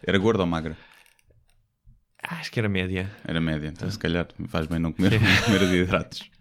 Era 0.02 0.18
gordo 0.18 0.40
ou 0.40 0.48
magra? 0.48 0.76
Acho 2.24 2.52
que 2.52 2.60
era 2.60 2.68
média. 2.68 3.12
Era 3.24 3.40
média. 3.40 3.68
Então, 3.68 3.90
se 3.92 4.00
calhar, 4.00 4.28
faz 4.48 4.66
bem 4.66 4.80
não 4.80 4.92
comer, 4.92 5.22
não 5.22 5.42
comer 5.44 5.62
os 5.62 5.72
hidratos. 5.72 6.32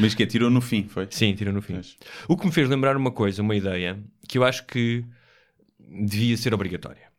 Mas 0.00 0.14
que 0.14 0.26
tirou 0.26 0.50
no 0.50 0.60
fim, 0.60 0.88
foi? 0.88 1.06
Sim, 1.10 1.34
tirou 1.34 1.52
no 1.52 1.62
fim. 1.62 1.74
Pois. 1.74 1.96
O 2.28 2.36
que 2.36 2.46
me 2.46 2.52
fez 2.52 2.68
lembrar 2.68 2.96
uma 2.96 3.10
coisa, 3.10 3.42
uma 3.42 3.54
ideia, 3.54 3.98
que 4.28 4.38
eu 4.38 4.44
acho 4.44 4.66
que 4.66 5.04
devia 5.78 6.36
ser 6.36 6.54
obrigatória. 6.54 7.10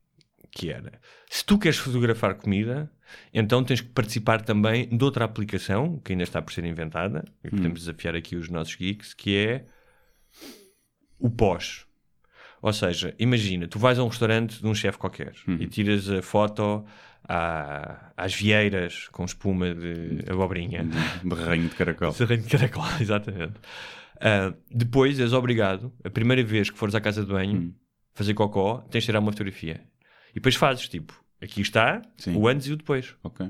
Que 0.54 0.70
era, 0.70 1.00
se 1.30 1.46
tu 1.46 1.58
queres 1.58 1.78
fotografar 1.78 2.36
comida, 2.36 2.92
então 3.34 3.64
tens 3.64 3.80
que 3.80 3.88
participar 3.88 4.42
também 4.42 4.90
de 4.90 5.02
outra 5.02 5.24
aplicação, 5.24 5.98
que 6.04 6.12
ainda 6.12 6.24
está 6.24 6.42
por 6.42 6.52
ser 6.52 6.66
inventada, 6.66 7.24
e 7.42 7.50
podemos 7.50 7.80
desafiar 7.80 8.16
aqui 8.16 8.36
os 8.36 8.50
nossos 8.50 8.76
geeks, 8.76 9.14
que 9.14 9.38
é 9.38 9.66
o 11.18 11.30
pós. 11.30 11.86
Ou 12.62 12.74
seja, 12.74 13.16
imagina, 13.18 13.68
tu 13.68 13.80
vais 13.80 13.98
a 13.98 14.04
um 14.04 14.08
restaurante 14.08 14.60
de 14.60 14.68
um 14.68 14.76
chefe 14.76 14.98
qualquer 14.98 15.34
e 15.60 15.68
tiras 15.68 16.10
a 16.10 16.22
foto 16.22 16.86
à- 17.28 18.12
às 18.18 18.34
vieiras 18.34 19.08
com 19.12 19.24
espuma 19.26 19.74
de 19.74 20.24
abobrinha. 20.30 20.88
Berranho 21.24 21.70
de 21.70 21.76
caracol. 21.76 22.12
Serranho 22.12 22.42
de 22.42 22.50
caracol, 22.50 22.84
exatamente. 23.00 23.54
Ah, 24.20 24.54
depois 24.70 25.20
és 25.20 25.34
obrigado, 25.34 25.92
a 26.04 26.10
primeira 26.10 26.44
vez 26.44 26.70
que 26.70 26.78
fores 26.78 26.94
à 26.96 27.02
casa 27.02 27.24
de 27.26 27.32
banho, 27.32 27.58
Hum. 27.58 27.74
fazer 28.14 28.34
cocó, 28.34 28.80
tens 28.92 29.02
de 29.04 29.06
tirar 29.08 29.20
uma 29.20 29.32
fotografia. 29.32 29.82
E 30.32 30.36
depois 30.36 30.56
fazes, 30.56 30.88
tipo, 30.88 31.14
aqui 31.42 31.62
está 31.62 32.02
Sim. 32.18 32.36
o 32.36 32.48
antes 32.48 32.68
e 32.68 32.74
o 32.74 32.78
depois. 32.78 33.16
Ok. 33.24 33.48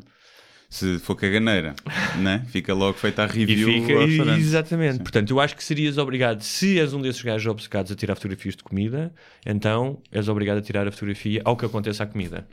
Se 0.70 0.98
for 1.00 1.16
caganeira, 1.18 1.76
né? 2.24 2.46
fica 2.48 2.74
logo 2.74 2.94
feita 2.94 3.24
a 3.24 3.26
E 3.26 3.40
review 3.46 3.68
fica, 3.68 3.92
e- 3.92 4.06
restaurante. 4.06 4.40
exatamente. 4.40 5.00
Portanto, 5.00 5.30
eu 5.32 5.40
acho 5.42 5.54
que 5.58 5.64
serias 5.64 5.98
obrigado, 5.98 6.42
se 6.42 6.80
és 6.80 6.94
um 6.94 7.02
desses 7.02 7.22
gajos 7.22 7.46
obcecados 7.52 7.92
a 7.92 7.96
tirar 7.96 8.16
fotografias 8.16 8.56
de 8.56 8.64
comida, 8.64 9.14
então 9.46 10.02
és 10.10 10.30
obrigado 10.30 10.60
a 10.60 10.62
tirar 10.62 10.88
a 10.88 10.92
fotografia 10.92 11.42
ao 11.44 11.58
que 11.58 11.66
aconteça 11.66 12.04
à 12.04 12.08
comida. 12.08 12.48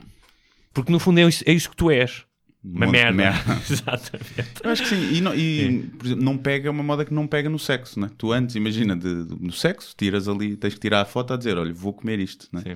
Porque 0.73 0.91
no 0.91 0.99
fundo 0.99 1.19
é 1.19 1.23
isso, 1.27 1.43
é 1.45 1.51
isso 1.53 1.69
que 1.69 1.75
tu 1.75 1.89
és. 1.91 2.25
Uma 2.63 2.87
merda. 2.87 3.13
merda. 3.15 3.61
exatamente. 3.71 4.61
Eu 4.63 4.69
acho 4.69 4.83
que 4.83 4.89
sim. 4.89 5.13
E, 5.13 5.21
não, 5.21 5.33
e, 5.33 5.83
por 5.97 6.05
exemplo, 6.05 6.23
não 6.25 6.37
pega 6.37 6.67
é 6.67 6.71
uma 6.71 6.83
moda 6.83 7.05
que 7.05 7.13
não 7.13 7.25
pega 7.25 7.49
no 7.49 7.57
sexo, 7.57 7.99
né? 7.99 8.09
Tu 8.17 8.31
antes, 8.33 8.55
imagina, 8.55 8.97
de, 8.97 9.25
de- 9.25 9.41
no 9.41 9.51
sexo, 9.53 9.95
tiras 9.97 10.27
ali, 10.27 10.57
tens 10.57 10.73
que 10.73 10.79
tirar 10.79 11.01
a 11.01 11.05
foto 11.05 11.33
a 11.33 11.37
dizer, 11.37 11.57
olha, 11.57 11.73
vou 11.73 11.93
comer 11.93 12.19
isto, 12.19 12.47
né? 12.51 12.75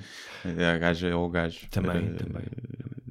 É 0.57 0.65
a 0.67 0.77
gaja 0.77 1.15
ou 1.17 1.25
o 1.27 1.29
gajo. 1.29 1.67
Também, 1.69 1.97
Eh, 1.97 2.13
também. 2.13 2.43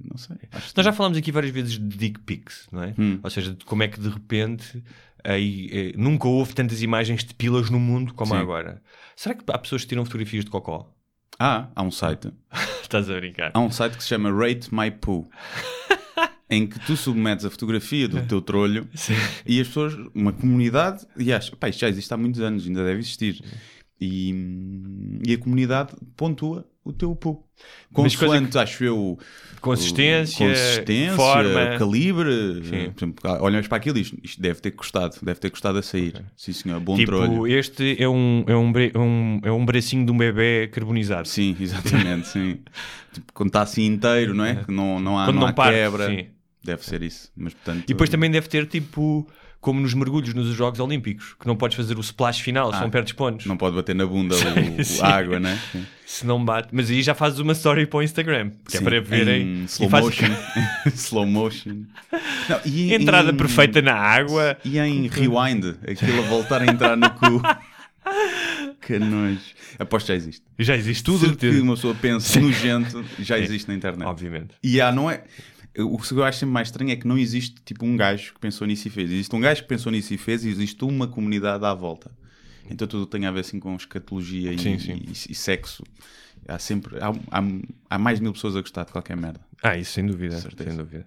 Não 0.03 0.17
sei. 0.17 0.37
Nós 0.75 0.85
já 0.85 0.93
falámos 0.93 1.17
aqui 1.19 1.31
várias 1.31 1.53
vezes 1.53 1.73
de 1.79 1.97
dick 1.97 2.21
pics, 2.21 2.67
não 2.73 2.83
é? 2.83 2.95
Hum. 2.99 3.21
Ou 3.23 3.31
seja, 3.31 3.55
de 3.55 3.65
como 3.67 3.83
é 3.83 3.89
que 3.89 4.01
de 4.01 4.09
repente 4.09 4.83
aí, 5.23 5.69
eh, 5.73 5.93
nunca 5.97 6.27
houve 6.27 6.55
tantas 6.55 6.81
imagens 6.83 7.23
de 7.23 7.35
pilas 7.35 7.69
no 7.71 7.79
mundo 7.79 8.13
como 8.15 8.33
Sim. 8.35 8.41
agora. 8.41 8.83
Será 9.15 9.35
que 9.35 9.45
há 9.47 9.59
pessoas 9.59 9.83
que 9.83 9.89
tiram 9.91 10.05
fotografias 10.07 10.45
de 10.45 10.51
cocó? 10.51 10.91
Ah, 11.39 11.69
há 11.75 11.83
um 11.83 11.91
site. 11.91 12.33
Estás 12.83 13.11
a 13.11 13.15
brincar? 13.15 13.51
Há 13.55 13.61
um 13.61 13.71
site 13.71 13.97
que 13.97 14.03
se 14.03 14.09
chama 14.09 14.31
Rate 14.31 14.73
My 14.75 14.91
Poo. 14.91 15.29
em 16.53 16.67
que 16.67 16.79
tu 16.81 16.95
submetes 16.99 17.47
a 17.47 17.51
fotografia 17.51 18.07
do 18.07 18.21
teu 18.27 18.43
trolho 18.43 18.87
e 19.47 19.59
as 19.59 19.69
pessoas, 19.69 19.95
uma 20.15 20.35
comunidade, 20.35 21.07
e 21.17 21.33
acham, 21.33 21.57
pá, 21.59 21.71
isto 21.71 21.81
já 21.81 21.89
existe 21.89 22.13
há 22.13 22.17
muitos 22.19 22.43
anos, 22.43 22.67
ainda 22.67 22.85
deve 22.85 22.99
existir. 22.99 23.43
E, 24.05 25.21
e 25.27 25.33
a 25.33 25.39
comunidade 25.39 25.93
pontua 26.17 26.67
o 26.85 26.93
teu 26.93 27.15
coisa 27.15 27.47
Consoante, 27.93 28.59
acho 28.59 28.83
eu, 28.83 29.17
Consistência, 29.61 30.45
consistência, 30.49 31.15
forma. 31.15 31.79
calibre. 31.79 32.65
Sim. 32.65 32.91
Por 32.91 33.05
exemplo, 33.05 33.31
olhamos 33.41 33.69
para 33.69 33.77
aquilo 33.77 33.99
e 33.99 34.01
isto, 34.01 34.19
isto 34.25 34.43
deve 34.43 34.61
ter 34.61 34.73
custado, 34.73 35.17
deve 35.23 35.39
ter 35.39 35.51
custado 35.51 35.79
a 35.79 35.83
sair. 35.83 36.21
Sim, 36.37 36.53
senhor, 36.53 36.81
bom 36.81 36.97
tipo, 36.97 37.13
trolho. 37.13 37.47
este 37.47 37.97
é 38.03 38.09
um, 38.09 38.45
é, 38.49 38.57
um, 38.57 38.73
é 38.77 38.99
um, 38.99 39.41
é 39.45 39.53
um 39.53 39.65
bracinho 39.65 40.05
de 40.05 40.11
um 40.11 40.19
bebê 40.19 40.67
carbonizado. 40.73 41.29
Sim, 41.29 41.57
exatamente, 41.61 42.27
sim. 42.27 42.59
Tipo, 43.13 43.33
quando 43.33 43.51
está 43.51 43.63
assim 43.63 43.85
inteiro, 43.87 44.35
não 44.35 44.45
é? 44.45 44.65
Que 44.65 44.73
não, 44.73 44.99
não 44.99 45.17
há, 45.17 45.27
Quando 45.27 45.37
não 45.37 45.43
não 45.43 45.49
há 45.49 45.53
parte, 45.53 45.75
quebra. 45.77 46.09
sim. 46.09 46.27
Deve 46.65 46.85
ser 46.85 47.03
isso. 47.03 47.31
Mas, 47.37 47.55
portanto, 47.55 47.85
E 47.85 47.87
depois 47.87 48.11
também 48.11 48.31
deve 48.31 48.49
ter 48.49 48.67
tipo, 48.67 49.29
como 49.63 49.81
nos 49.81 49.95
mergulhos 49.95 50.35
nos 50.35 50.49
Jogos 50.55 50.79
Olímpicos, 50.81 51.35
que 51.41 51.47
não 51.47 51.57
podes 51.57 51.77
fazer 51.77 51.97
o 51.97 52.01
splash 52.03 52.41
final, 52.41 52.71
são 52.75 52.91
perdes 52.91 53.13
pontos. 53.15 53.47
Ah, 53.47 53.49
Não 53.49 53.57
pode 53.57 53.75
bater 53.77 53.95
na 53.95 54.05
bunda 54.05 54.35
o, 54.37 55.03
a 55.05 55.09
água, 55.09 55.41
né? 55.41 55.59
Sim. 55.73 55.87
Se 56.05 56.27
não 56.27 56.45
bate. 56.45 56.69
Mas 56.73 56.91
aí 56.91 57.01
já 57.03 57.15
fazes 57.15 57.39
uma 57.39 57.53
story 57.55 57.87
para 57.87 58.01
o 58.01 58.03
Instagram, 58.03 58.51
que 58.69 58.77
é 58.77 58.79
Sim, 58.81 58.85
para 58.85 59.01
verem. 59.01 59.43
Em 59.63 59.65
slow 59.65 59.89
fazes- 59.89 60.11
motion. 60.21 60.35
slow 60.95 61.27
motion. 61.27 61.83
Não, 62.51 62.61
e 62.67 62.93
Entrada 62.93 63.31
em- 63.31 63.37
perfeita 63.37 63.81
na 63.81 63.95
água. 63.95 64.59
E 64.63 64.79
em 64.79 65.07
rewind, 65.09 65.77
aquilo 65.91 66.19
a 66.19 66.27
voltar 66.27 66.61
a 66.61 66.67
entrar 66.67 66.97
no 66.99 67.09
cu. 67.09 67.41
que 68.81 68.99
nojo. 68.99 69.41
Aposto 69.79 70.07
que 70.07 70.13
já 70.13 70.17
existe. 70.17 70.43
Já 70.59 70.77
existe 70.77 71.03
tudo. 71.05 71.21
Tudo 71.29 71.37
que 71.39 71.61
uma 71.61 71.75
pessoa 71.77 71.95
pensa 71.95 72.39
nojento 72.41 73.05
já 73.21 73.39
existe 73.39 73.69
na 73.69 73.75
internet. 73.75 74.07
Obviamente. 74.07 74.51
E 74.63 74.81
há, 74.81 74.93
não 74.93 75.11
é. 75.11 75.23
O 75.79 75.99
que 75.99 76.13
eu 76.13 76.23
acho 76.25 76.39
sempre 76.41 76.53
mais 76.53 76.69
estranho 76.69 76.91
é 76.91 76.97
que 76.97 77.07
não 77.07 77.17
existe 77.17 77.55
tipo 77.65 77.85
um 77.87 77.97
gajo 77.97 78.35
que 78.35 78.41
pensou 78.41 78.67
nisso 78.67 78.87
e 78.89 78.91
fez. 78.91 79.11
Existe 79.11 79.35
um 79.35 79.41
gajo 79.41 79.63
que 79.63 79.69
pensou 79.69 79.91
nisso 79.91 80.13
e 80.13 80.19
fez 80.19 80.45
e 80.45 80.49
existe 80.51 80.85
uma 80.85 81.09
comunidade 81.09 81.65
à 81.65 81.73
volta. 81.73 82.11
Então 82.71 82.87
tudo 82.87 83.07
tem 83.07 83.25
a 83.27 83.31
ver 83.31 83.41
assim 83.41 83.59
com 83.59 83.75
escatologia 83.75 84.53
e, 84.53 84.59
Sim, 84.59 84.79
sim. 84.79 85.03
e- 85.07 85.33
e 85.33 85.35
sexo. 85.35 85.83
Há 86.47 86.59
sempre. 86.59 86.97
Há, 86.99 87.09
há, 87.31 87.43
há 87.91 87.99
mais 87.99 88.19
de 88.19 88.23
mil 88.25 88.33
pessoas 88.33 88.57
a 88.57 88.61
gostar 88.61 88.85
de 88.85 88.93
qualquer 88.93 89.17
merda. 89.17 89.41
Ah, 89.63 89.77
isso 89.79 89.93
sem 89.93 90.05
dúvida. 90.07 90.39
Certeza. 90.41 90.71
Sem 90.71 90.79
dúvida. 90.79 91.07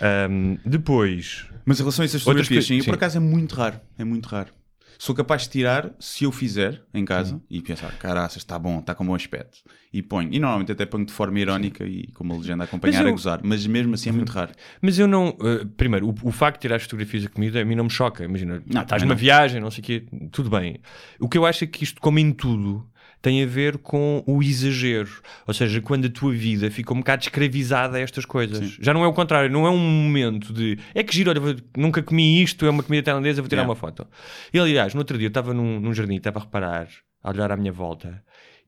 Ahm, 0.00 0.56
depois. 0.64 1.46
Mas 1.64 1.78
em 1.78 1.82
relação 1.82 2.02
a 2.02 2.06
essas 2.06 2.22
fotografias, 2.22 2.64
que- 2.64 2.74
sim, 2.74 2.80
sim. 2.80 2.84
por 2.86 2.94
acaso 2.94 3.16
é 3.18 3.20
muito 3.20 3.54
raro. 3.54 3.78
É 3.98 4.04
muito 4.04 4.26
raro. 4.26 4.50
Sou 4.98 5.14
capaz 5.14 5.42
de 5.42 5.50
tirar, 5.50 5.90
se 5.98 6.24
eu 6.24 6.32
fizer 6.32 6.82
em 6.94 7.04
casa, 7.04 7.40
e 7.50 7.60
pensar, 7.60 7.90
caraças, 7.98 8.38
está 8.38 8.58
bom, 8.58 8.78
está 8.78 8.94
com 8.94 9.04
bom 9.04 9.14
aspecto. 9.14 9.58
E 9.92 10.00
ponho. 10.02 10.28
E 10.32 10.38
normalmente 10.38 10.72
até 10.72 10.86
ponho 10.86 11.04
de 11.04 11.12
forma 11.12 11.38
irónica 11.40 11.84
e 11.84 12.06
com 12.12 12.24
uma 12.24 12.36
legenda 12.36 12.62
a 12.62 12.66
acompanhar 12.66 13.02
eu- 13.02 13.08
a 13.08 13.10
gozar. 13.12 13.40
Mas 13.42 13.66
mesmo 13.66 13.94
assim 13.94 14.08
é 14.10 14.12
muito 14.12 14.30
raro. 14.30 14.52
Mas 14.80 14.98
eu 14.98 15.06
não. 15.08 15.36
eh, 15.42 15.66
primeiro, 15.76 16.08
o, 16.08 16.14
o 16.28 16.30
facto 16.32 16.58
de 16.58 16.62
tirar 16.62 16.76
as 16.76 16.82
fotografias 16.84 17.24
da 17.24 17.28
comida 17.28 17.60
a 17.60 17.64
mim 17.64 17.74
não 17.74 17.84
me 17.84 17.90
choca. 17.90 18.24
Imagina, 18.24 18.62
Não, 18.66 18.82
estás 18.82 19.02
numa 19.02 19.14
viagem, 19.14 19.60
não 19.60 19.70
sei 19.70 19.80
o 19.80 19.84
quê, 19.84 20.04
tudo 20.30 20.48
bem. 20.50 20.78
O 21.20 21.28
que 21.28 21.36
eu 21.36 21.44
acho 21.44 21.64
é 21.64 21.66
que 21.66 21.84
isto, 21.84 22.00
como 22.00 22.18
em 22.18 22.32
tudo, 22.32 22.86
tem 23.22 23.42
a 23.42 23.46
ver 23.46 23.78
com 23.78 24.22
o 24.26 24.42
exagero. 24.42 25.08
Ou 25.46 25.54
seja, 25.54 25.80
quando 25.80 26.06
a 26.06 26.10
tua 26.10 26.32
vida 26.32 26.70
fica 26.70 26.92
um 26.92 26.98
bocado 26.98 27.22
escravizada 27.22 27.96
a 27.96 28.00
estas 28.00 28.24
coisas. 28.26 28.76
Já 28.80 28.92
não 28.92 29.04
é 29.04 29.06
o 29.06 29.12
contrário, 29.12 29.48
não 29.48 29.64
é 29.66 29.70
um 29.70 29.78
momento 29.78 30.52
de 30.52 30.76
é 30.92 31.02
que 31.04 31.14
giro, 31.14 31.30
olha, 31.30 31.40
nunca 31.76 32.02
comi 32.02 32.42
isto, 32.42 32.66
é 32.66 32.70
uma 32.70 32.82
comida 32.82 33.04
tailandesa, 33.04 33.40
vou 33.40 33.48
tirar 33.48 33.62
Yeah. 33.62 33.70
uma 33.70 33.76
foto. 33.76 34.06
E 34.52 34.58
aliás, 34.58 34.92
no 34.92 34.98
outro 35.00 35.16
dia 35.16 35.26
eu 35.26 35.28
estava 35.28 35.54
num, 35.54 35.78
num 35.80 35.94
jardim, 35.94 36.16
estava 36.16 36.40
a 36.40 36.42
reparar, 36.42 36.88
a 37.22 37.30
olhar 37.30 37.52
à 37.52 37.56
minha 37.56 37.72
volta 37.72 38.22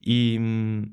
e 0.07 0.39
hum, 0.41 0.85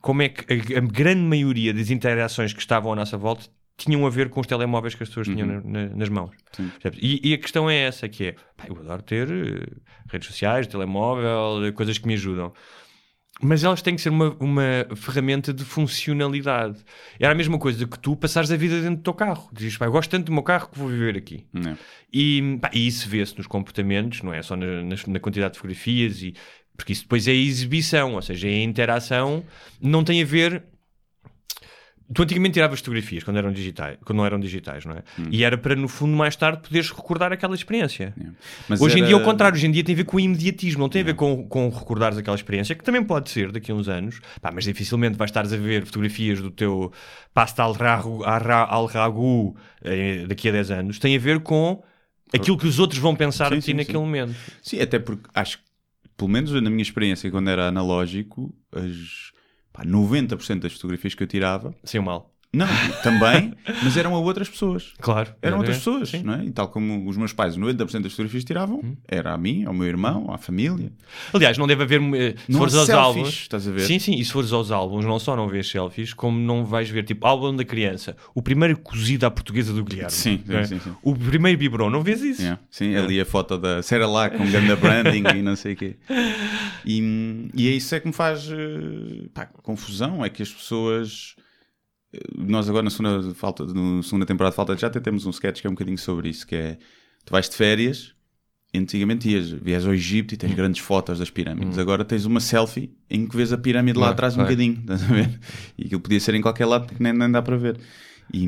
como 0.00 0.22
é 0.22 0.28
que 0.28 0.74
a, 0.74 0.78
a 0.78 0.80
grande 0.80 1.20
maioria 1.22 1.72
das 1.72 1.90
interações 1.90 2.52
que 2.52 2.60
estavam 2.60 2.92
à 2.92 2.96
nossa 2.96 3.16
volta 3.16 3.46
tinham 3.76 4.04
a 4.06 4.10
ver 4.10 4.28
com 4.28 4.40
os 4.40 4.46
telemóveis 4.46 4.94
que 4.94 5.02
as 5.02 5.08
pessoas 5.08 5.26
tinham 5.28 5.46
na- 5.46 5.60
na- 5.60 5.88
nas 5.96 6.08
mãos. 6.08 6.30
Sim. 6.52 6.70
E, 7.00 7.30
e 7.30 7.34
a 7.34 7.38
questão 7.38 7.68
é 7.70 7.76
essa, 7.76 8.08
que 8.08 8.24
é, 8.26 8.32
pá, 8.56 8.64
eu 8.68 8.76
adoro 8.78 9.02
ter 9.02 9.28
eh, 9.30 9.66
redes 10.08 10.28
sociais, 10.28 10.66
telemóvel, 10.66 11.64
eh, 11.66 11.72
coisas 11.72 11.98
que 11.98 12.06
me 12.06 12.14
ajudam. 12.14 12.52
Mas 13.42 13.64
elas 13.64 13.82
têm 13.82 13.96
que 13.96 14.00
ser 14.00 14.10
uma, 14.10 14.34
uma 14.38 14.86
ferramenta 14.94 15.52
de 15.52 15.64
funcionalidade. 15.64 16.78
Era 17.18 17.32
a 17.32 17.34
mesma 17.34 17.58
coisa 17.58 17.86
que 17.86 17.98
tu 17.98 18.14
passares 18.16 18.50
a 18.50 18.56
vida 18.56 18.80
dentro 18.80 18.96
do 18.96 19.02
teu 19.02 19.12
carro. 19.14 19.48
Dizes, 19.52 19.76
pá, 19.76 19.86
eu 19.86 19.92
gosto 19.92 20.10
tanto 20.10 20.26
do 20.26 20.32
meu 20.32 20.42
carro 20.42 20.68
que 20.70 20.78
vou 20.78 20.88
viver 20.88 21.16
aqui. 21.16 21.44
Não. 21.52 21.76
E, 22.12 22.58
pá, 22.60 22.70
e 22.72 22.86
isso 22.86 23.08
vê-se 23.08 23.36
nos 23.36 23.46
comportamentos, 23.46 24.22
não 24.22 24.32
é 24.32 24.40
só 24.40 24.54
na, 24.56 24.82
nas- 24.84 25.04
na 25.06 25.18
quantidade 25.18 25.54
de 25.54 25.58
fotografias, 25.58 26.22
e, 26.22 26.34
porque 26.76 26.92
isso 26.92 27.02
depois 27.02 27.26
é 27.26 27.32
a 27.32 27.34
exibição, 27.34 28.14
ou 28.14 28.22
seja, 28.22 28.48
é 28.48 28.52
a 28.52 28.62
interação, 28.62 29.44
não 29.80 30.04
tem 30.04 30.22
a 30.22 30.24
ver. 30.24 30.62
Tu 32.12 32.22
antigamente 32.22 32.52
tiravas 32.54 32.80
fotografias 32.80 33.24
quando 33.24 33.38
eram 33.38 33.50
digitais, 33.50 33.96
quando 34.04 34.18
não 34.18 34.26
eram 34.26 34.38
digitais, 34.38 34.84
não 34.84 34.92
é? 34.94 35.02
Hum. 35.18 35.28
E 35.30 35.42
era 35.42 35.56
para 35.56 35.74
no 35.74 35.88
fundo 35.88 36.14
mais 36.14 36.36
tarde 36.36 36.60
poderes 36.62 36.90
recordar 36.90 37.32
aquela 37.32 37.54
experiência. 37.54 38.14
Mas 38.68 38.80
Hoje 38.80 38.96
em 38.96 39.02
era- 39.02 39.06
dia 39.08 39.16
é 39.16 39.18
o 39.18 39.24
contrário, 39.24 39.56
hoje 39.56 39.66
em 39.66 39.70
dia 39.70 39.82
tem 39.82 39.94
a 39.94 39.96
ver 39.96 40.04
com 40.04 40.18
o 40.18 40.20
imediatismo, 40.20 40.80
não 40.80 40.88
tem 40.90 41.00
a 41.00 41.04
ver 41.04 41.14
com, 41.14 41.48
com 41.48 41.68
recordares 41.70 42.18
aquela 42.18 42.36
experiência, 42.36 42.74
que 42.74 42.84
também 42.84 43.02
pode 43.02 43.30
ser 43.30 43.50
daqui 43.50 43.72
a 43.72 43.74
uns 43.74 43.88
anos, 43.88 44.20
Pá, 44.42 44.50
mas 44.52 44.64
dificilmente 44.64 45.16
vais 45.16 45.30
estares 45.30 45.50
a 45.52 45.56
ver 45.56 45.86
fotografias 45.86 46.40
do 46.42 46.50
teu 46.50 46.92
pasta 47.32 47.62
al 47.62 47.72
ragu, 47.72 48.22
arra- 48.24 48.66
al 48.68 48.84
ragu 48.86 49.56
eh, 49.82 50.26
daqui 50.28 50.50
a 50.50 50.52
10 50.52 50.70
anos, 50.72 50.98
tem 50.98 51.16
a 51.16 51.18
ver 51.18 51.40
com 51.40 51.82
aquilo 52.34 52.58
que 52.58 52.66
os 52.66 52.78
outros 52.78 53.00
vão 53.00 53.16
pensar 53.16 53.48
Sim, 53.48 53.54
de 53.54 53.60
ti 53.62 53.66
sim, 53.70 53.74
naquele 53.74 53.96
sim. 53.98 54.04
momento. 54.04 54.34
Sim, 54.60 54.80
até 54.80 54.98
porque 54.98 55.26
acho 55.34 55.56
que, 55.56 55.64
pelo 56.18 56.28
menos 56.30 56.52
na 56.52 56.68
minha 56.68 56.82
experiência, 56.82 57.30
quando 57.30 57.48
era 57.48 57.68
analógico, 57.68 58.54
as 58.72 59.32
pá, 59.74 59.84
90% 59.84 60.60
das 60.60 60.72
fotografias 60.72 61.14
que 61.14 61.22
eu 61.22 61.26
tirava, 61.26 61.74
o 62.00 62.04
mal. 62.04 62.33
Não, 62.54 62.66
também, 63.02 63.52
mas 63.82 63.96
eram 63.96 64.14
a 64.14 64.18
outras 64.18 64.48
pessoas. 64.48 64.92
Claro. 65.00 65.34
Eram 65.42 65.58
outras 65.58 65.78
pessoas, 65.78 66.08
Sim. 66.10 66.22
não 66.22 66.34
é? 66.34 66.44
E 66.44 66.50
tal 66.50 66.68
como 66.68 67.08
os 67.08 67.16
meus 67.16 67.32
pais, 67.32 67.56
90% 67.56 68.02
das 68.02 68.12
fotografias 68.12 68.44
tiravam, 68.44 68.96
era 69.08 69.32
a 69.32 69.38
mim, 69.38 69.64
ao 69.64 69.74
meu 69.74 69.86
irmão, 69.86 70.32
à 70.32 70.38
família. 70.38 70.92
Aliás, 71.32 71.58
não 71.58 71.66
deve 71.66 71.82
haver. 71.82 72.00
eh, 72.14 72.34
Se 72.46 72.52
Não 72.52 72.58
fores 72.60 72.74
aos 72.74 72.86
selfies, 72.86 73.04
álbuns. 73.04 73.28
estás 73.34 73.68
a 73.68 73.70
ver? 73.72 73.80
Sim, 73.80 73.98
sim, 73.98 74.14
e 74.18 74.24
se 74.24 74.32
fores 74.32 74.52
aos 74.52 74.70
álbuns, 74.70 75.04
não 75.04 75.18
só 75.18 75.34
não 75.36 75.48
vês 75.48 75.68
selfies, 75.68 76.12
como 76.14 76.38
não 76.38 76.64
vais 76.64 76.88
ver, 76.88 77.04
tipo, 77.04 77.26
álbum 77.26 77.54
da 77.54 77.64
criança, 77.64 78.16
o 78.34 78.40
primeiro 78.42 78.76
cozido 78.78 79.26
à 79.26 79.30
portuguesa 79.30 79.72
do 79.72 79.84
Guilherme. 79.84 80.10
Sim, 80.12 80.40
não 80.46 80.58
é? 80.58 80.64
sim, 80.64 80.78
sim. 80.78 80.92
O 81.02 81.14
primeiro 81.14 81.58
biberon, 81.58 81.90
não 81.90 82.02
vês 82.02 82.22
isso? 82.22 82.42
Yeah. 82.42 82.60
Sim, 82.70 82.94
ali 82.96 83.20
a 83.20 83.24
foto 83.24 83.58
da 83.58 83.82
Sarah 83.82 84.06
lá 84.06 84.30
com 84.30 84.44
ganda 84.50 84.76
branding 84.76 85.24
e 85.36 85.42
não 85.42 85.56
sei 85.56 85.72
o 85.72 85.76
quê. 85.76 85.96
E, 86.84 87.50
e 87.54 87.68
é 87.68 87.72
isso 87.72 87.94
é 87.94 88.00
que 88.00 88.06
me 88.06 88.12
faz 88.12 88.48
eh, 88.50 89.26
pá, 89.32 89.46
confusão, 89.46 90.24
é 90.24 90.28
que 90.28 90.42
as 90.42 90.50
pessoas... 90.52 91.34
Nós 92.36 92.68
agora 92.68 92.84
na 92.84 92.90
segunda, 92.90 93.34
falta, 93.34 93.64
na 93.66 94.02
segunda 94.02 94.26
temporada 94.26 94.52
de 94.52 94.56
Falta 94.56 94.74
de 94.74 94.80
Já 94.80 94.86
até 94.88 95.00
temos 95.00 95.26
um 95.26 95.30
sketch 95.30 95.60
que 95.60 95.66
é 95.66 95.70
um 95.70 95.74
bocadinho 95.74 95.98
sobre 95.98 96.28
isso, 96.28 96.46
que 96.46 96.54
é 96.54 96.78
tu 97.24 97.32
vais 97.32 97.48
de 97.48 97.56
férias 97.56 98.14
antigamente 98.76 99.28
ias, 99.28 99.50
vias 99.50 99.86
ao 99.86 99.94
Egito 99.94 100.32
e 100.32 100.34
Hum. 100.34 100.38
tens 100.38 100.54
grandes 100.54 100.80
fotos 100.80 101.18
das 101.18 101.30
pirâmides. 101.30 101.78
Agora 101.78 102.04
tens 102.04 102.24
uma 102.24 102.40
selfie 102.40 102.92
em 103.08 103.26
que 103.26 103.36
vês 103.36 103.52
a 103.52 103.58
pirâmide 103.58 103.98
lá 103.98 104.10
atrás 104.10 104.36
um 104.36 104.40
é. 104.40 104.44
bocadinho. 104.44 104.78
Estás 104.80 105.02
a 105.02 105.06
ver? 105.06 105.40
E 105.78 105.86
aquilo 105.86 106.00
podia 106.00 106.18
ser 106.20 106.34
em 106.34 106.40
qualquer 106.42 106.66
lado 106.66 106.86
porque 106.86 107.02
nem, 107.02 107.12
nem 107.12 107.30
dá 107.30 107.40
para 107.40 107.56
ver. 107.56 107.78
E, 108.32 108.46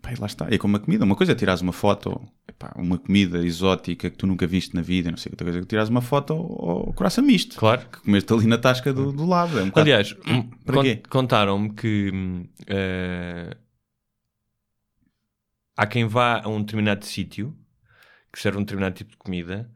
pá, 0.00 0.10
lá 0.18 0.26
está. 0.26 0.46
É 0.50 0.58
como 0.58 0.76
a 0.76 0.80
comida. 0.80 1.04
Uma 1.04 1.16
coisa 1.16 1.32
é 1.32 1.34
tirares 1.34 1.60
uma 1.62 1.72
foto, 1.72 2.20
epá, 2.46 2.72
uma 2.76 2.98
comida 2.98 3.44
exótica 3.44 4.10
que 4.10 4.16
tu 4.16 4.26
nunca 4.26 4.46
viste 4.46 4.74
na 4.74 4.82
vida, 4.82 5.10
não 5.10 5.16
sei 5.18 5.32
outra 5.32 5.44
coisa, 5.44 5.58
é 5.58 5.62
que 5.62 5.66
tirares 5.68 5.88
uma 5.90 6.02
foto 6.02 6.32
ao 6.34 6.92
coração 6.92 7.24
misto. 7.24 7.56
Claro. 7.56 7.86
Que 7.90 8.00
comeste 8.00 8.32
ali 8.32 8.46
na 8.46 8.58
tasca 8.58 8.92
do, 8.92 9.10
do 9.12 9.24
lado. 9.24 9.58
É 9.58 9.62
um 9.64 9.70
Aliás, 9.74 10.12
para 10.64 10.74
con- 10.76 10.82
quê? 10.82 11.02
contaram-me 11.08 11.70
que 11.74 12.12
eh, 12.66 13.56
há 15.76 15.86
quem 15.86 16.06
vá 16.06 16.42
a 16.44 16.48
um 16.48 16.60
determinado 16.60 17.04
sítio 17.04 17.56
que 18.32 18.40
serve 18.40 18.58
um 18.58 18.62
determinado 18.62 18.94
tipo 18.94 19.10
de 19.12 19.16
comida 19.16 19.70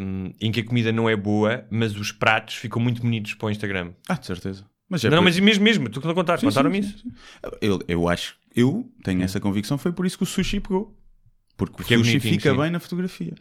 hum, 0.00 0.32
em 0.40 0.50
que 0.50 0.60
a 0.60 0.64
comida 0.64 0.90
não 0.90 1.08
é 1.08 1.14
boa, 1.16 1.66
mas 1.70 1.94
os 1.96 2.10
pratos 2.12 2.54
ficam 2.54 2.80
muito 2.80 3.02
bonitos 3.02 3.34
para 3.34 3.46
o 3.46 3.50
Instagram. 3.50 3.92
Ah, 4.08 4.14
de 4.14 4.26
certeza. 4.26 4.64
Mas 4.88 5.04
é 5.04 5.10
não, 5.10 5.18
por- 5.18 5.24
mas 5.24 5.38
mesmo, 5.38 5.64
mesmo, 5.64 5.88
tu 5.90 6.00
que 6.00 6.06
não 6.06 6.14
contaste, 6.14 6.40
Sim, 6.42 6.46
contaram-me 6.48 6.82
sim, 6.82 6.88
isso. 6.88 6.98
sim, 6.98 7.10
sim. 7.10 7.14
Eu, 7.60 7.80
eu 7.88 8.08
acho, 8.08 8.36
eu 8.54 8.88
tenho 9.02 9.22
essa 9.22 9.40
convicção, 9.40 9.76
foi 9.78 9.92
por 9.92 10.06
isso 10.06 10.16
que 10.16 10.22
o 10.22 10.26
sushi 10.26 10.60
pegou. 10.60 10.96
Porque, 11.56 11.74
Porque 11.76 11.94
é 11.94 11.96
o 11.96 12.00
sushi 12.00 12.12
bonitinho, 12.18 12.34
fica 12.34 12.50
sim. 12.52 12.56
bem 12.60 12.70
na 12.70 12.78
fotografia. 12.78 13.34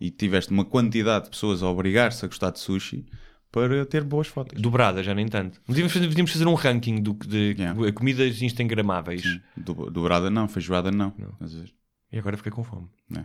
E 0.00 0.10
tiveste 0.10 0.52
uma 0.52 0.64
quantidade 0.64 1.24
de 1.24 1.30
pessoas 1.30 1.62
a 1.62 1.68
obrigar-se 1.68 2.24
a 2.24 2.28
gostar 2.28 2.50
de 2.50 2.58
sushi 2.60 3.06
para 3.50 3.84
ter 3.86 4.04
boas 4.04 4.28
fotos. 4.28 4.60
Dobrada, 4.60 5.02
já 5.02 5.14
nem 5.14 5.26
tanto. 5.26 5.60
Devíamos 5.66 5.92
fazer, 5.92 6.26
fazer 6.26 6.46
um 6.46 6.54
ranking 6.54 7.02
do, 7.02 7.14
de 7.14 7.54
Yeah. 7.58 7.92
comidas 7.92 8.40
instagramáveis. 8.42 9.22
Do, 9.56 9.90
dobrada 9.90 10.30
não, 10.30 10.46
feijoada 10.48 10.90
não. 10.90 11.12
Ver? 11.40 11.72
E 12.12 12.18
agora 12.18 12.36
fiquei 12.36 12.52
com 12.52 12.62
fome. 12.62 12.88
Não. 13.08 13.24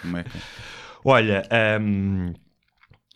Como 0.00 0.16
é 0.16 0.24
que... 0.24 0.30
Olha, 1.04 1.42
hum, 1.80 2.32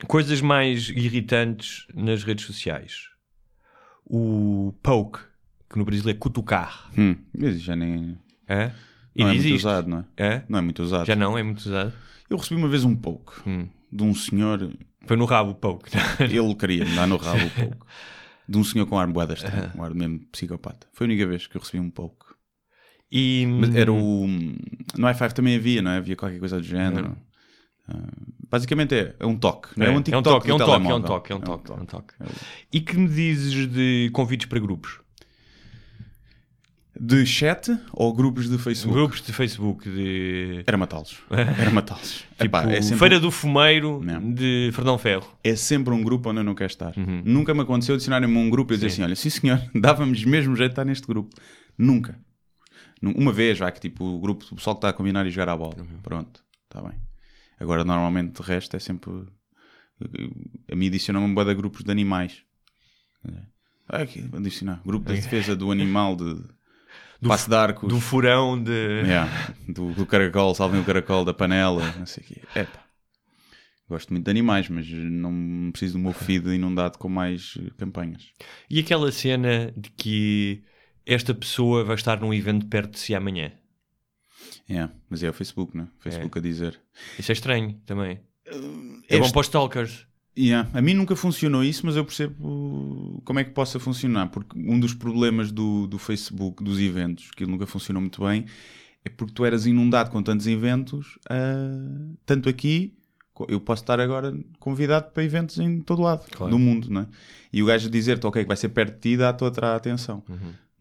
coisas 0.06 0.40
mais 0.40 0.88
irritantes 0.88 1.86
nas 1.94 2.24
redes 2.24 2.44
sociais. 2.44 3.08
O 4.06 4.74
poke, 4.82 5.18
que 5.70 5.78
no 5.78 5.84
Brasil 5.84 6.10
é 6.10 6.14
cutucar. 6.14 6.90
Hum, 6.96 7.16
mas 7.36 7.60
já 7.60 7.74
nem... 7.76 8.18
É? 8.48 8.72
E 9.14 9.22
Não 9.22 9.30
é 9.30 9.34
muito 9.34 9.54
usado, 9.54 9.88
não 9.88 9.98
é? 9.98 10.04
É? 10.16 10.42
Não 10.48 10.58
é 10.58 10.62
muito 10.62 10.82
usado. 10.82 11.06
Já 11.06 11.16
não 11.16 11.36
é 11.38 11.42
muito 11.42 11.58
usado. 11.58 11.92
Eu 12.28 12.36
recebi 12.36 12.56
uma 12.60 12.68
vez 12.68 12.84
um 12.84 12.94
pouco 12.96 13.42
Hum. 13.46 13.68
de 13.90 14.02
um 14.02 14.14
senhor... 14.14 14.70
Foi 15.06 15.16
no 15.16 15.24
rabo 15.24 15.50
o 15.50 15.54
poke. 15.54 15.90
Ele 16.20 16.54
queria 16.54 16.84
me 16.84 16.94
dar 16.94 17.06
no 17.06 17.16
rabo 17.16 17.44
um 17.44 17.48
pouco. 17.50 17.86
De 18.48 18.58
um 18.58 18.64
senhor 18.64 18.86
com 18.86 18.98
ar 18.98 19.06
boeda 19.06 19.34
estranho, 19.34 19.70
um 19.76 19.82
ar 19.82 19.94
mesmo 19.94 20.20
psicopata. 20.30 20.86
Foi 20.92 21.06
a 21.06 21.08
única 21.08 21.26
vez 21.26 21.46
que 21.46 21.56
eu 21.56 21.60
recebi 21.60 21.80
um 21.80 21.90
pouco. 21.90 22.36
E 23.10 23.46
Mas 23.46 23.74
era 23.74 23.92
o. 23.92 24.26
No 24.26 25.06
i5 25.06 25.32
também 25.32 25.56
havia, 25.56 25.80
não 25.82 25.90
é? 25.90 25.98
Havia 25.98 26.16
qualquer 26.16 26.38
coisa 26.38 26.56
do 26.58 26.62
género. 26.62 27.16
Ah, 27.16 27.31
basicamente 28.50 28.94
é, 28.94 29.14
é 29.18 29.26
um 29.26 29.36
toque. 29.36 29.68
Não 29.76 29.86
é, 29.86 29.90
um 29.90 29.98
antigo 29.98 30.14
é 30.14 30.18
um 30.18 30.22
toque, 30.22 30.50
é 30.50 30.54
um 30.54 30.58
toque, 30.58 30.72
é 30.90 30.94
um 30.94 31.02
toque, 31.02 31.32
é 31.32 31.34
um 31.36 31.40
toque, 31.40 31.70
é 31.72 31.74
um 31.74 31.84
toque. 31.86 32.14
E 32.72 32.80
que 32.80 32.96
me 32.96 33.08
dizes 33.08 33.66
de 33.70 34.10
convites 34.12 34.46
para 34.46 34.58
grupos? 34.58 35.00
De 36.94 37.24
chat 37.24 37.74
ou 37.94 38.12
grupos 38.12 38.50
de 38.50 38.58
Facebook? 38.58 38.94
Grupos 38.94 39.22
de 39.22 39.32
Facebook 39.32 39.88
de 39.90 40.62
Era 40.66 40.76
matá-los. 40.76 41.16
Era 41.30 41.70
matá-los. 41.72 42.18
tipo, 42.32 42.44
Epá, 42.44 42.70
é, 42.70 42.82
sempre, 42.82 42.98
Feira 42.98 43.18
do 43.18 43.30
Fumeiro 43.30 43.98
Não. 44.04 44.32
de 44.34 44.70
Fernão 44.74 44.98
Ferro. 44.98 45.26
é 45.42 45.56
sempre 45.56 45.94
um 45.94 46.02
grupo 46.02 46.28
onde 46.28 46.40
eu 46.40 46.44
não 46.44 46.54
quero 46.54 46.70
estar. 46.70 46.92
Uhum. 46.96 47.22
Nunca 47.24 47.54
me 47.54 47.62
aconteceu 47.62 47.94
adicionarem-me 47.94 48.36
um 48.36 48.50
grupo 48.50 48.72
e 48.72 48.74
eu 48.74 48.76
dizer 48.76 48.88
assim: 48.88 49.02
olha, 49.02 49.16
sim 49.16 49.30
senhor, 49.30 49.58
dávamos 49.74 50.22
mesmo 50.26 50.54
jeito 50.54 50.68
de 50.68 50.72
estar 50.74 50.84
neste 50.84 51.06
grupo. 51.06 51.34
Nunca. 51.78 52.20
Nu- 53.00 53.14
Uma 53.16 53.32
vez, 53.32 53.56
já 53.56 53.70
que 53.70 53.80
tipo 53.80 54.04
o 54.04 54.20
grupo 54.20 54.44
do 54.44 54.54
pessoal 54.56 54.76
que 54.76 54.78
está 54.80 54.90
a 54.90 54.92
combinar 54.92 55.26
e 55.26 55.30
jogar 55.30 55.48
a 55.48 55.56
bola. 55.56 55.74
Uhum. 55.78 55.98
Pronto, 56.02 56.44
está 56.64 56.82
bem. 56.86 56.98
Agora, 57.58 57.84
normalmente, 57.84 58.40
o 58.40 58.44
resto 58.44 58.76
é 58.76 58.78
sempre. 58.78 59.10
A 60.70 60.74
mim 60.74 60.88
adiciona-me 60.88 61.26
um 61.26 61.34
de 61.34 61.54
grupos 61.54 61.84
de 61.84 61.90
animais. 61.90 62.42
Ah, 63.88 64.02
aqui, 64.02 64.28
adicionar. 64.32 64.80
Grupo 64.84 65.12
de 65.12 65.20
defesa 65.20 65.54
do 65.54 65.70
animal 65.70 66.16
de. 66.16 66.42
Passo 67.26 67.48
de 67.48 67.54
arcos. 67.54 67.88
Do 67.88 68.00
furão 68.00 68.60
de. 68.60 69.02
Yeah, 69.04 69.30
do, 69.68 69.92
do 69.92 70.04
caracol, 70.04 70.54
salvem 70.54 70.80
o 70.80 70.84
caracol 70.84 71.24
da 71.24 71.32
panela, 71.32 71.94
não 71.96 72.06
sei 72.06 72.24
o 72.24 72.26
quê. 72.26 72.42
Epá. 72.56 72.82
Gosto 73.88 74.10
muito 74.10 74.24
de 74.24 74.30
animais, 74.30 74.68
mas 74.68 74.88
não 74.88 75.70
preciso 75.70 75.94
do 75.94 75.98
meu 75.98 76.12
feed 76.12 76.48
inundado 76.48 76.98
com 76.98 77.08
mais 77.08 77.58
eh, 77.58 77.70
campanhas. 77.76 78.32
E 78.70 78.80
aquela 78.80 79.12
cena 79.12 79.70
de 79.76 79.90
que 79.90 80.64
esta 81.04 81.34
pessoa 81.34 81.84
vai 81.84 81.94
estar 81.96 82.18
num 82.18 82.32
evento 82.32 82.66
perto 82.66 82.92
de 82.92 82.98
si 82.98 83.14
amanhã. 83.14 83.52
Yeah, 84.72 84.92
mas 85.10 85.22
é 85.22 85.28
o 85.28 85.32
Facebook, 85.32 85.76
né? 85.76 85.86
Facebook 86.00 86.38
a 86.38 86.40
dizer. 86.40 86.80
Isso 87.18 87.30
é 87.30 87.34
estranho 87.34 87.74
também. 87.84 88.20
É 88.46 89.16
Este- 89.16 89.20
bom 89.20 89.30
para 89.30 89.40
os 89.40 89.46
stalkers. 89.46 90.06
Yeah, 90.36 90.70
A 90.72 90.80
mim 90.80 90.94
nunca 90.94 91.14
funcionou 91.14 91.62
isso, 91.62 91.84
mas 91.84 91.94
eu 91.94 92.06
percebo 92.06 93.20
como 93.22 93.38
é 93.38 93.44
que 93.44 93.50
possa 93.50 93.78
funcionar, 93.78 94.28
porque 94.28 94.58
um 94.58 94.80
dos 94.80 94.94
problemas 94.94 95.52
do, 95.52 95.86
do 95.86 95.98
Facebook, 95.98 96.64
dos 96.64 96.80
eventos, 96.80 97.30
que 97.32 97.44
nunca 97.44 97.66
funcionou 97.66 98.00
muito 98.00 98.22
bem, 98.24 98.46
é 99.04 99.10
porque 99.10 99.34
tu 99.34 99.44
eras 99.44 99.66
inundado 99.66 100.10
com 100.10 100.22
tantos 100.22 100.46
eventos, 100.46 101.18
ah, 101.28 102.14
tanto 102.24 102.48
aqui, 102.48 102.94
eu 103.46 103.60
posso 103.60 103.82
estar 103.82 104.00
agora 104.00 104.34
convidado 104.58 105.10
para 105.12 105.22
eventos 105.22 105.58
em 105.58 105.80
todo 105.82 106.00
lado 106.00 106.24
do 106.48 106.58
mundo, 106.58 106.88
não 106.88 107.02
é? 107.02 107.06
E 107.52 107.62
o 107.62 107.66
gajo 107.66 107.90
dizer-te, 107.90 108.26
ok, 108.26 108.42
que 108.42 108.48
vai 108.48 108.56
ser 108.56 108.70
perto 108.70 108.94
de 108.94 109.00
ti, 109.00 109.16
dá-te 109.18 109.44
outra 109.44 109.76
atenção. 109.76 110.22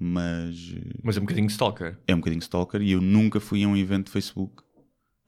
Mas 0.03 0.73
eh, 0.75 0.93
Mas 1.03 1.15
é 1.15 1.19
um 1.19 1.23
bocadinho 1.23 1.47
stalker. 1.47 1.95
é 2.07 2.15
um 2.15 2.17
bocadinho 2.17 2.41
stalker 2.41 2.81
e 2.81 2.91
eu 2.91 2.99
nunca 3.01 3.39
fui 3.39 3.63
a 3.63 3.67
um 3.67 3.77
evento 3.77 4.05
de 4.07 4.11
Facebook, 4.11 4.63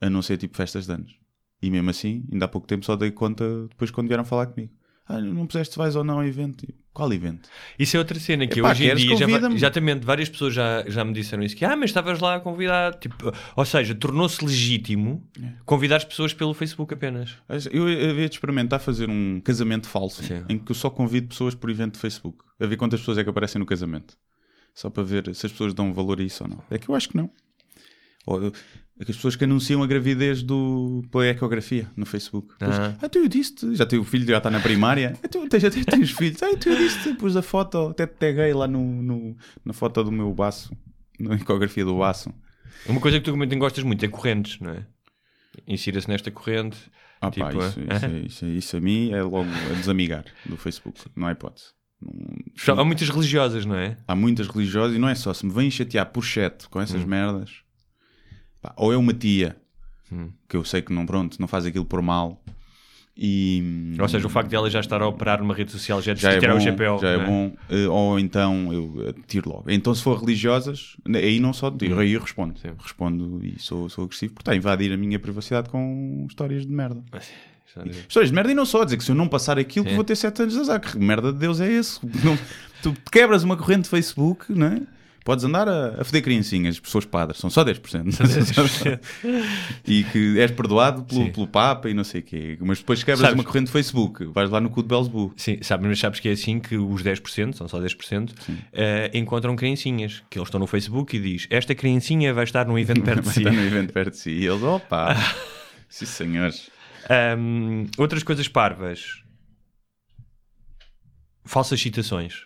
a 0.00 0.10
não 0.10 0.20
ser 0.20 0.36
tipo 0.36 0.56
festas 0.56 0.86
de 0.86 0.92
anos. 0.92 1.14
E 1.62 1.70
mesmo 1.70 1.90
assim, 1.90 2.24
ainda 2.32 2.46
há 2.46 2.48
pouco 2.48 2.66
tempo 2.66 2.84
só 2.84 2.96
dei 2.96 3.12
conta 3.12 3.68
depois 3.68 3.92
quando 3.92 4.08
vieram 4.08 4.24
falar 4.24 4.46
comigo. 4.48 4.72
Ah, 5.06 5.20
não 5.20 5.46
puseste 5.46 5.74
se 5.74 5.78
vais 5.78 5.94
ou 5.96 6.02
não 6.02 6.14
ao 6.18 6.24
evento. 6.24 6.64
E, 6.64 6.74
Qual 6.92 7.12
evento? 7.12 7.48
Isso 7.78 7.94
é 7.96 7.98
outra 8.00 8.18
cena 8.18 8.46
que 8.46 8.58
Epá, 8.58 8.70
hoje 8.72 8.88
em 8.90 8.94
dia 8.96 9.16
já, 9.16 9.50
exatamente 9.52 10.04
várias 10.04 10.28
pessoas 10.30 10.54
já, 10.54 10.82
já 10.88 11.04
me 11.04 11.12
disseram 11.12 11.42
isso 11.42 11.54
que 11.54 11.64
ah, 11.64 11.76
mas 11.76 11.90
estavas 11.90 12.18
lá 12.20 12.36
a 12.36 12.40
convidar 12.40 12.94
tipo, 12.98 13.30
ou 13.54 13.64
seja, 13.66 13.94
tornou-se 13.94 14.42
legítimo 14.44 15.22
É. 15.40 15.52
convidar 15.64 15.96
as 15.96 16.04
pessoas 16.04 16.32
pelo 16.34 16.52
Facebook 16.54 16.92
apenas. 16.94 17.36
Eu 17.70 17.84
havia 17.84 18.28
de 18.28 18.34
experimentar 18.34 18.80
fazer 18.80 19.08
um 19.10 19.40
casamento 19.40 19.86
falso 19.88 20.22
Sim. 20.24 20.42
em 20.48 20.58
que 20.58 20.72
eu 20.72 20.74
só 20.74 20.88
convido 20.90 21.28
pessoas 21.28 21.54
por 21.54 21.68
evento 21.70 21.94
de 21.94 22.00
Facebook. 22.00 22.38
A 22.58 22.66
ver 22.66 22.76
quantas 22.76 22.98
pessoas 23.00 23.18
é 23.18 23.24
que 23.24 23.30
aparecem 23.30 23.58
no 23.60 23.66
casamento. 23.66 24.16
Só 24.74 24.90
para 24.90 25.02
ver 25.04 25.34
se 25.34 25.46
as 25.46 25.52
pessoas 25.52 25.72
dão 25.72 25.92
valor 25.94 26.20
a 26.20 26.22
isso 26.22 26.42
ou 26.44 26.50
não. 26.50 26.62
É 26.70 26.78
que 26.78 26.88
eu 26.88 26.94
acho 26.94 27.08
que 27.08 27.16
não. 27.16 27.30
Ou, 28.26 28.46
é 28.48 29.04
que 29.04 29.10
as 29.10 29.16
pessoas 29.16 29.36
que 29.36 29.44
anunciam 29.44 29.82
a 29.82 29.86
gravidez 29.86 30.42
do, 30.42 31.02
pela 31.10 31.26
ecografia 31.26 31.90
no 31.96 32.06
Facebook. 32.06 32.54
Depois, 32.58 32.78
Ah. 32.78 32.96
ah, 33.02 33.08
tu 33.08 33.18
eu 33.18 33.28
disse 33.28 33.54
já 33.74 33.84
tenho 33.86 34.02
o 34.02 34.04
filho, 34.04 34.26
já 34.26 34.38
está 34.38 34.50
na 34.50 34.60
primária. 34.60 35.18
Ah, 35.22 35.28
tu, 35.28 35.40
já 35.58 35.70
tens, 35.70 35.84
tens 35.84 36.10
filhos. 36.10 36.42
Ah, 36.42 36.56
tu 36.56 36.68
eu 36.70 36.76
disse 36.76 37.14
pus 37.14 37.36
a 37.36 37.42
foto, 37.42 37.88
até 37.88 38.06
te 38.06 38.14
taguei 38.16 38.52
lá 38.54 38.66
no, 38.66 38.82
no- 39.02 39.36
na 39.64 39.72
foto 39.72 40.02
do 40.02 40.10
meu 40.12 40.32
baço, 40.32 40.74
na 41.20 41.34
ecografia 41.36 41.84
do 41.84 41.98
baço. 41.98 42.32
Uma 42.86 43.00
coisa 43.00 43.18
que 43.18 43.24
tu 43.24 43.32
também 43.32 43.58
gostas 43.58 43.84
muito 43.84 44.04
é 44.04 44.08
correntes, 44.08 44.58
não 44.60 44.70
é? 44.70 44.86
Insira-se 45.68 46.08
nesta 46.08 46.30
corrente. 46.30 46.76
Ah, 47.20 47.30
tipo, 47.30 47.46
pá, 47.46 47.52
isso, 47.52 47.80
ah, 47.88 47.96
isso, 47.96 48.26
isso, 48.26 48.46
isso 48.46 48.76
a 48.76 48.80
mim 48.80 49.12
é 49.12 49.22
logo 49.22 49.48
a 49.70 49.74
desamigar 49.74 50.24
do 50.46 50.56
Facebook. 50.56 51.00
Não 51.16 51.26
há 51.28 51.32
hipótese. 51.32 51.66
Há 52.66 52.84
muitas 52.84 53.08
religiosas, 53.08 53.64
não 53.64 53.74
é? 53.74 53.96
há 54.06 54.14
muitas 54.14 54.48
religiosas 54.48 54.96
e 54.96 54.98
não 54.98 55.08
é 55.08 55.14
só 55.14 55.32
se 55.32 55.44
me 55.46 55.52
vêm 55.52 55.70
chatear 55.70 56.06
por 56.06 56.22
chat 56.22 56.68
com 56.68 56.80
essas 56.80 57.04
merdas 57.04 57.50
pá, 58.60 58.72
ou 58.76 58.92
é 58.92 58.96
uma 58.96 59.12
tia 59.14 59.56
que 60.48 60.56
eu 60.56 60.64
sei 60.64 60.82
que 60.82 60.92
não 60.92 61.06
pronto 61.06 61.38
não 61.40 61.48
faz 61.48 61.66
aquilo 61.66 61.84
por 61.84 62.00
mal 62.02 62.42
e 63.16 63.94
Ou 63.98 64.08
seja, 64.08 64.26
o 64.26 64.30
facto 64.30 64.48
de 64.50 64.56
ela 64.56 64.68
já 64.68 64.80
estar 64.80 65.00
a 65.00 65.06
operar 65.06 65.38
numa 65.38 65.54
rede 65.54 65.70
social 65.70 66.02
já, 66.02 66.14
já 66.16 66.32
é 66.32 66.38
tirar 66.40 66.52
bom, 66.52 66.58
o 66.58 66.98
já 67.00 67.08
é 67.10 67.14
é? 67.14 67.24
bom 67.24 67.56
eh, 67.68 67.86
ou 67.86 68.18
então 68.18 68.72
eu 68.72 69.08
eh, 69.08 69.14
tiro 69.26 69.50
logo 69.50 69.64
então 69.68 69.94
se 69.94 70.02
for 70.02 70.18
religiosas 70.18 70.96
aí 71.06 71.38
não 71.38 71.52
só 71.52 71.70
tiro, 71.70 71.98
aí 71.98 72.12
eu 72.12 72.20
respondo 72.20 72.58
Sim. 72.58 72.72
respondo 72.78 73.40
e 73.44 73.58
sou, 73.58 73.88
sou 73.88 74.04
agressivo 74.04 74.34
porque 74.34 74.42
está 74.42 74.52
a 74.52 74.56
invadir 74.56 74.92
a 74.92 74.96
minha 74.96 75.18
privacidade 75.18 75.68
com 75.68 76.26
histórias 76.28 76.66
de 76.66 76.72
merda 76.72 77.02
digo. 77.12 77.24
Histórias 78.08 78.30
de 78.30 78.34
merda 78.34 78.52
e 78.52 78.54
não 78.54 78.64
só, 78.66 78.84
dizer 78.84 78.96
que 78.96 79.04
se 79.04 79.10
eu 79.10 79.14
não 79.16 79.26
passar 79.28 79.58
aquilo, 79.58 79.84
que 79.84 79.94
vou 79.94 80.04
ter 80.04 80.14
7 80.16 80.42
anos 80.42 80.54
de 80.54 80.60
azar. 80.60 80.80
Que 80.80 80.98
merda 80.98 81.32
de 81.32 81.38
Deus 81.38 81.60
é 81.60 81.70
esse? 81.72 81.98
Não- 82.24 82.38
tu 82.82 82.94
quebras 83.10 83.42
uma 83.42 83.56
corrente 83.56 83.82
de 83.84 83.88
Facebook, 83.88 84.52
não 84.52 84.66
é? 84.68 84.80
Podes 85.24 85.42
andar 85.42 85.66
a, 85.66 86.02
a 86.02 86.04
foder 86.04 86.22
criancinhas, 86.22 86.78
pessoas 86.78 87.06
padres, 87.06 87.38
são 87.40 87.48
só 87.48 87.64
10%. 87.64 89.00
e 89.86 90.04
que 90.04 90.38
és 90.38 90.50
perdoado 90.50 91.02
pelo, 91.04 91.32
pelo 91.32 91.46
Papa 91.48 91.88
e 91.88 91.94
não 91.94 92.04
sei 92.04 92.20
o 92.20 92.24
quê. 92.24 92.58
Mas 92.60 92.78
depois 92.78 93.02
quebras 93.02 93.20
Sabes- 93.20 93.34
uma 93.34 93.42
corrente 93.44 93.66
de 93.66 93.72
Facebook, 93.72 94.24
vais 94.26 94.50
lá 94.50 94.60
no 94.60 94.68
cu 94.70 94.82
de 94.82 94.88
Belzebu. 94.88 95.32
Sim, 95.36 95.58
sabes, 95.62 95.86
mas 95.86 95.98
sabes 95.98 96.20
que 96.20 96.28
é 96.28 96.32
assim 96.32 96.60
que 96.60 96.76
os 96.76 97.02
10%, 97.02 97.54
são 97.54 97.66
só 97.66 97.80
10%, 97.80 98.30
eh, 98.72 99.10
encontram 99.14 99.56
criancinhas, 99.56 100.22
que 100.28 100.38
eles 100.38 100.48
estão 100.48 100.60
no 100.60 100.66
Facebook 100.66 101.16
e 101.16 101.20
diz 101.20 101.46
esta 101.50 101.74
criancinha 101.74 102.32
vai 102.34 102.44
estar 102.44 102.66
num 102.66 102.78
evento 102.78 103.00
perto 103.02 103.20
de 103.20 103.24
Vai 103.26 103.34
si. 103.34 103.40
estar 103.40 103.52
no 103.52 103.62
evento 103.62 103.92
perto 103.92 104.10
de 104.12 104.18
si. 104.18 104.30
E 104.30 104.46
eles, 104.46 104.62
opa, 104.62 105.16
sim 105.88 106.04
senhores. 106.06 106.68
Ahm, 107.10 107.86
outras 107.98 108.22
coisas 108.22 108.48
parvas. 108.48 109.22
Falsas 111.44 111.80
citações. 111.80 112.42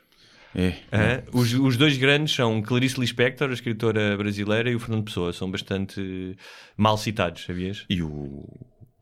É, 0.55 0.73
Hã? 0.93 1.23
Os, 1.33 1.53
os 1.55 1.77
dois 1.77 1.97
grandes 1.99 2.35
são 2.35 2.61
Clarice 2.63 2.99
Lispector, 2.99 3.51
a 3.51 3.53
escritora 3.53 4.17
brasileira, 4.17 4.71
e 4.71 4.75
o 4.75 4.81
Fernando 4.81 5.05
Pessoa. 5.05 5.33
São 5.33 5.51
bastante 5.51 6.37
mal 6.77 6.97
citados, 6.97 7.45
sabias? 7.45 7.85
E 7.89 8.03
o, 8.03 8.45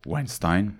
Weinstein. 0.05 0.73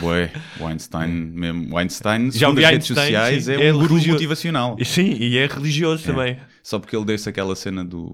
Bué, 0.00 0.32
Weinstein 0.60 1.08
mesmo. 1.10 1.74
Weinstein, 1.76 2.26
Já 2.30 2.38
segundo 2.38 2.48
ouvi 2.58 2.64
as 2.64 2.70
redes 2.70 2.86
sociais, 2.86 3.44
sim. 3.44 3.52
é 3.52 3.66
É 3.66 3.74
um 3.74 3.78
guru 3.78 3.94
religio- 3.94 4.12
motivacional. 4.14 4.76
E 4.78 4.84
Sim, 4.84 5.12
e 5.18 5.36
é 5.38 5.46
religioso 5.46 6.04
também. 6.04 6.38
Só 6.62 6.78
porque 6.78 6.96
ele 6.96 7.04
deu-se 7.04 7.28
aquela 7.28 7.54
cena 7.56 7.84
do 7.84 8.12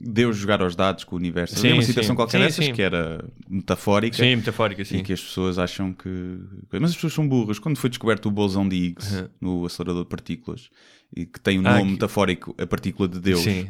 Deus 0.00 0.36
jogar 0.38 0.62
aos 0.62 0.74
dados 0.74 1.04
com 1.04 1.14
o 1.14 1.18
universo. 1.18 1.54
Sim, 1.56 1.60
Havia 1.60 1.74
uma 1.74 1.82
sim. 1.82 1.88
situação 1.88 2.16
qualquer 2.16 2.38
Sim, 2.38 2.44
dessas 2.44 2.64
sim. 2.64 2.72
que 2.72 2.80
era 2.80 3.22
metafórica 3.48 4.16
Sim, 4.16 4.36
metafórica, 4.36 4.80
e 4.80 4.84
sim. 4.84 5.02
que 5.02 5.12
as 5.12 5.20
pessoas 5.20 5.58
acham 5.58 5.92
que. 5.92 6.38
Mas 6.72 6.90
as 6.90 6.94
pessoas 6.94 7.12
são 7.12 7.28
burras. 7.28 7.58
Quando 7.58 7.76
foi 7.76 7.90
descoberto 7.90 8.26
o 8.26 8.30
bosão 8.30 8.66
de 8.68 8.76
Higgs 8.76 9.28
no 9.40 9.66
acelerador 9.66 10.04
de 10.04 10.08
partículas 10.08 10.70
e 11.14 11.26
que 11.26 11.38
tem 11.38 11.58
o 11.58 11.66
Ah, 11.68 11.72
nome 11.74 11.84
que- 11.84 11.90
metafórico, 11.92 12.54
a 12.58 12.66
partícula 12.66 13.08
de 13.08 13.20
Deus. 13.20 13.40
Sim. 13.40 13.68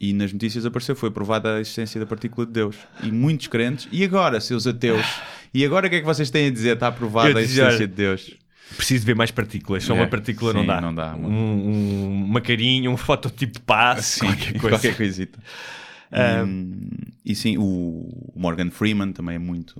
E 0.00 0.12
nas 0.14 0.32
notícias 0.32 0.64
apareceu, 0.64 0.96
foi 0.96 1.10
aprovada 1.10 1.56
a 1.56 1.60
existência 1.60 2.00
da 2.00 2.06
partícula 2.06 2.46
de 2.46 2.52
Deus. 2.52 2.74
E 3.04 3.12
muitos 3.12 3.46
crentes, 3.48 3.86
e 3.92 4.02
agora, 4.02 4.40
seus 4.40 4.66
ateus? 4.66 5.04
E 5.52 5.64
agora 5.64 5.86
o 5.86 5.90
que 5.90 5.96
é 5.96 6.00
que 6.00 6.06
vocês 6.06 6.30
têm 6.30 6.46
a 6.46 6.50
dizer? 6.50 6.72
Está 6.74 6.88
aprovada 6.88 7.38
a 7.38 7.42
existência 7.42 7.86
de 7.86 7.94
Deus. 7.94 8.30
Preciso 8.76 9.04
ver 9.06 9.14
mais 9.16 9.30
partículas. 9.30 9.84
Só 9.84 9.94
É, 9.94 9.96
uma 10.00 10.06
partícula 10.06 10.52
não 10.52 10.60
sim, 10.62 10.66
dá. 10.66 10.80
não 10.80 10.94
dá. 10.94 11.14
Um, 11.16 11.26
um- 11.26 12.24
uma 12.24 12.40
carinha, 12.40 12.90
um 12.90 12.96
fototipo 12.96 13.60
passe, 13.62 14.20
qualquer 14.20 14.52
coisa. 14.60 14.68
qualquer 14.76 14.96
coisita. 14.96 15.38
E, 16.12 17.32
e 17.32 17.34
sim, 17.34 17.56
o 17.58 18.32
Morgan 18.34 18.70
Freeman 18.70 19.12
também 19.12 19.36
é 19.36 19.38
muito, 19.38 19.74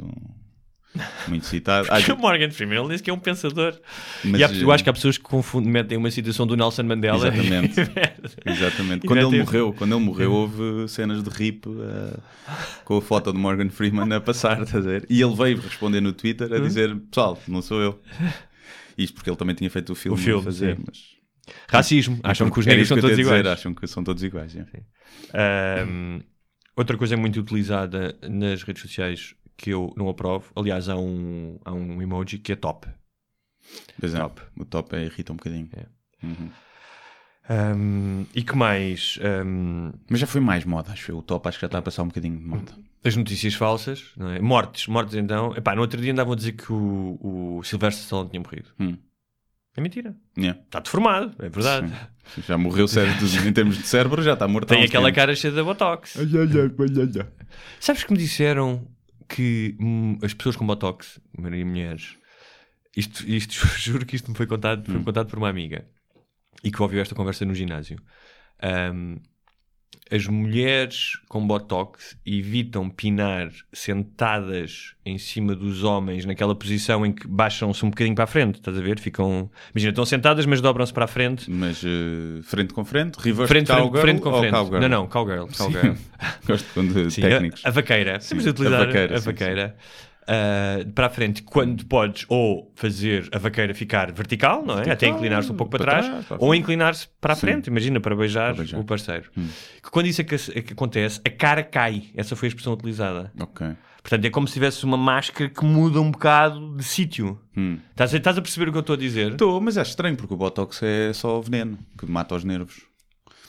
muito 1.29 1.47
citado. 1.47 1.87
Ah, 1.91 1.97
Porque 1.97 2.13
o 2.13 2.17
Morgan 2.17 2.51
Freeman, 2.51 2.79
ele 2.81 2.89
diz 2.93 3.01
que 3.01 3.11
é 3.11 3.13
um 3.13 3.19
pensador. 3.19 3.79
Mas, 4.25 4.41
e 4.41 4.45
há- 4.45 4.53
eu 4.53 4.71
eh, 4.71 4.75
acho 4.75 4.85
que 4.85 4.91
há 4.91 4.93
pessoas 4.93 5.17
que 5.19 5.25
confundem, 5.25 5.71
metem 5.73 5.97
uma 5.99 6.11
citação 6.11 6.47
do 6.47 6.57
Nelson 6.57 6.83
Mandela. 6.85 7.17
Exatamente. 7.29 7.81
Exatamente. 8.47 9.05
E 9.05 9.07
Quando 9.09 9.19
ele 9.29 9.39
morreu, 9.41 9.73
quando 9.73 9.95
ele 9.97 10.05
morreu, 10.05 10.33
houve 10.33 10.89
cenas 10.89 11.23
de 11.23 11.31
rip 11.31 11.65
eh, 11.69 12.17
com 12.85 12.97
a 12.99 13.03
foto 13.03 13.33
de 13.33 13.39
Morgan 13.39 13.71
Freeman 13.71 14.13
a 14.15 14.21
passar, 14.21 14.61
a 14.61 14.65
ver? 14.81 15.07
E 15.09 15.21
ele 15.23 15.35
veio 15.35 15.61
responder 15.61 16.01
no 16.01 16.13
Twitter 16.13 16.53
a 16.53 16.57
Hum? 16.59 16.63
dizer: 16.63 16.95
Pessoal, 17.11 17.39
não 17.49 17.63
sou 17.63 17.81
eu. 17.81 18.01
Isto 19.03 19.15
porque 19.15 19.31
ele 19.31 19.37
também 19.37 19.55
tinha 19.55 19.71
feito 19.71 19.91
o 19.91 19.95
filme, 19.95 20.19
O 20.19 20.23
filme, 20.23 20.43
fazer, 20.45 20.77
sim. 20.77 20.83
mas 20.87 21.21
Racismo. 21.69 22.21
Acham 22.23 22.51
que 22.51 22.61
os 22.61 22.67
negros 22.67 22.89
são 22.89 22.97
todos 22.97 23.11
ia 23.11 23.17
dizer, 23.25 23.37
iguais. 23.39 23.47
Acham 23.59 23.75
que 23.75 23.87
são 23.87 24.05
todos 24.05 24.23
iguais. 24.23 24.55
é. 24.55 24.65
Ahm, 25.35 26.21
outra 26.77 26.97
coisa 26.97 27.17
muito 27.17 27.41
utilizada 27.41 28.17
nas 28.23 28.63
redes 28.63 28.83
sociais 28.83 29.35
que 29.57 29.71
eu 29.71 29.93
não 29.97 30.09
aprovo, 30.09 30.51
aliás, 30.57 30.89
há 30.89 30.97
um, 30.97 31.59
há 31.65 31.73
um 31.73 32.01
emoji 32.01 32.39
que 32.39 32.53
é 32.53 32.57
top. 32.57 32.89
Pois 33.99 34.15
é, 34.15 34.19
Top. 34.19 34.41
O 34.57 34.65
top 34.65 34.97
é, 34.97 35.05
irrita 35.05 35.33
um 35.33 35.37
bocadinho. 35.37 35.69
É. 35.75 35.87
Uhum. 36.27 36.51
Ahm, 37.51 38.27
e 38.33 38.45
que 38.45 38.55
mais? 38.57 39.19
Ahm, 39.21 39.91
Mas 40.09 40.21
já 40.21 40.27
foi 40.27 40.41
mais 40.41 40.65
moda, 40.65 40.93
acho 40.93 41.11
eu. 41.11 41.19
O 41.19 41.23
top 41.23 41.49
acho 41.49 41.59
que 41.59 41.63
já 41.63 41.67
está 41.67 41.79
a 41.79 41.83
passar 41.83 42.05
um 42.05 42.07
bocadinho 42.07 42.39
de 42.39 42.45
moda. 42.45 42.73
as 43.05 43.17
notícias 43.17 43.55
falsas, 43.55 44.13
não 44.17 44.31
é? 44.31 44.39
mortes, 44.39 44.87
mortes 44.87 45.17
então. 45.17 45.53
Epá, 45.57 45.75
no 45.75 45.81
outro 45.81 46.01
dia 46.01 46.13
andavam 46.13 46.33
a 46.33 46.37
dizer 46.37 46.53
que 46.53 46.73
o, 46.73 47.19
o 47.59 47.63
Sylvester 47.65 48.05
Stallone 48.05 48.31
tinha 48.31 48.41
morrido. 48.41 48.69
Hum. 48.79 48.97
É 49.77 49.81
mentira. 49.81 50.15
Yeah. 50.39 50.61
Está 50.61 50.79
deformado, 50.79 51.35
é 51.41 51.49
verdade. 51.49 51.93
Sim. 52.35 52.43
Já 52.47 52.57
morreu 52.57 52.87
cérebro, 52.87 53.27
em 53.49 53.53
termos 53.53 53.79
de 53.79 53.87
cérebro, 53.87 54.23
já 54.23 54.35
está 54.35 54.47
morto. 54.47 54.69
Tem 54.69 54.85
aquela 54.85 55.07
tempos. 55.07 55.17
cara 55.17 55.35
cheia 55.35 55.53
de 55.53 55.63
botox. 55.63 56.19
Ai, 56.19 56.27
ai, 56.27 57.21
ai. 57.21 57.27
Sabes 57.81 58.05
que 58.05 58.13
me 58.13 58.19
disseram 58.19 58.87
que 59.29 59.77
hum, 59.81 60.19
as 60.23 60.35
pessoas 60.35 60.55
com 60.55 60.67
botox, 60.67 61.21
maioria 61.37 61.65
mulheres, 61.65 62.17
isto, 62.97 63.29
isto 63.29 63.67
juro 63.79 64.07
que 64.07 64.15
isto 64.15 64.31
me 64.31 64.37
foi 64.37 64.47
contado, 64.47 64.85
foi 64.91 65.03
contado 65.03 65.29
por 65.29 65.39
uma 65.39 65.49
amiga 65.49 65.85
e 66.63 66.71
que 66.71 66.83
ouviu 66.83 67.01
esta 67.01 67.15
conversa 67.15 67.45
no 67.45 67.55
ginásio. 67.55 67.99
Hum, 68.95 69.17
as 70.13 70.27
mulheres 70.27 71.13
com 71.29 71.47
botox 71.47 72.17
evitam 72.27 72.91
pinar 72.91 73.49
sentadas 73.73 74.95
em 75.07 75.17
cima 75.19 75.55
dos 75.55 75.85
homens 75.85 76.25
naquela 76.25 76.53
posição 76.55 77.07
em 77.07 77.13
que 77.13 77.29
baixam-se 77.29 77.85
um 77.87 77.91
bocadinho 77.91 78.17
para 78.17 78.25
a 78.25 78.27
frente, 78.27 78.57
estás 78.57 78.77
a 78.77 78.81
ver? 78.81 78.99
Ficam, 78.99 79.49
imagina, 79.73 79.91
estão 79.91 80.05
sentadas, 80.05 80.47
mas 80.47 80.61
dobram-se 80.61 80.93
para 80.93 81.05
a 81.05 81.09
frente. 81.09 81.49
Mas 81.49 81.83
eh, 81.85 82.41
frente 82.43 82.75
com 82.75 82.85
frente, 82.85 83.17
reverse 83.19 83.49
Frente, 83.49 83.69
cowgirl 83.69 84.01
frente 84.01 84.21
com 84.21 84.39
frente. 84.39 84.51
cowgirl? 84.51 84.81
Não, 84.81 84.89
não, 84.89 85.07
cowgirl. 85.07 85.47
cowgirl. 85.57 85.95
Gosto 86.45 86.67
quando 86.75 87.09
Sim, 87.11 87.21
técnicos. 87.23 87.65
A, 87.65 87.69
a 87.69 87.73
vaqueira. 87.73 88.19
Temos 88.19 88.43
de 88.43 88.49
a 88.49 88.53
utilizar 88.53 88.81
a 88.83 88.87
vaqueira, 88.87 89.21
vaqueira. 89.21 89.77
sim, 89.79 90.10
ah, 90.33 90.85
para 90.95 91.07
a 91.07 91.11
frente, 91.11 91.43
quando 91.43 91.85
podes 91.87 92.25
ou 92.29 92.71
fazer 92.77 93.29
a 93.33 93.39
vaqueira 93.39 93.75
ficar 93.75 94.13
vertical, 94.13 94.65
não 94.65 94.79
é? 94.79 94.89
Até 94.89 95.09
inclinar-se 95.09 95.51
um 95.51 95.57
pouco 95.57 95.73
para, 95.73 95.81
trás, 95.83 96.07
trás, 96.07 96.41
ou 96.41 96.55
inclinar-se 96.55 97.09
para 97.21 97.33
a 97.33 97.37
Sim. 97.37 97.41
frente, 97.41 97.67
imagina, 97.67 97.99
para 97.99 98.15
beijar, 98.15 98.55
Para 98.55 98.63
beijar. 98.63 98.79
Hum. 98.79 98.83
o 98.83 98.85
parceiro. 98.85 99.29
Que 99.83 99.91
quando 99.91 100.07
isso 100.07 100.23
acontece, 100.71 101.21
a 101.25 101.31
cara 101.31 101.65
cai. 101.65 102.05
Essa 102.15 102.37
foi 102.37 102.47
a 102.47 102.51
expressão 102.51 102.73
utilizada. 102.75 103.33
Ok. 103.41 103.67
Portanto, 104.03 104.25
é 104.25 104.31
como 104.31 104.47
se 104.47 104.55
tivesse 104.55 104.85
uma 104.85 104.97
máscara 104.97 105.51
que 105.51 105.65
muda 105.65 106.01
um 106.01 106.13
bocado 106.13 106.77
de 106.77 106.85
sítio. 106.85 107.37
Hum. 107.57 107.79
Estás, 107.91 108.15
a, 108.15 108.17
estás 108.17 108.39
a 108.39 108.41
perceber 108.41 108.69
o 108.69 108.73
que 108.73 108.79
eu 108.79 108.83
estou 108.83 108.95
a 108.95 108.99
dizer? 108.99 109.33
Estou, 109.33 109.61
mas 109.61 109.77
é 109.77 109.83
estranho 109.83 110.17
porque 110.17 110.33
o 110.33 110.37
Botox 110.37 110.81
é 110.85 111.13
só 111.13 111.41
veneno 111.41 111.77
que 111.99 112.07
mata 112.07 112.37
os 112.37 112.45
nervos. 112.45 112.90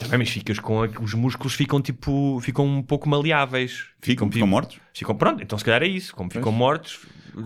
Também, 0.04 0.20
mas 0.20 0.30
ficas 0.30 0.60
com 0.60 0.82
os 1.02 1.14
músculos 1.14 1.54
ficam 1.54 1.82
tipo, 1.82 2.40
ficam 2.42 2.66
um 2.66 2.82
pouco 2.84 3.08
maleáveis. 3.08 3.86
Ficam, 4.02 4.28
tipo- 4.28 4.34
ficam 4.36 4.48
mortos? 4.48 4.80
Ficam, 4.94 5.16
pronto, 5.16 5.42
então 5.44 5.58
se 5.58 5.64
calhar 5.66 5.84
é 5.84 5.88
isso. 5.88 6.16
Como 6.16 6.30
ficam 6.32 6.52
mortos, 6.52 7.00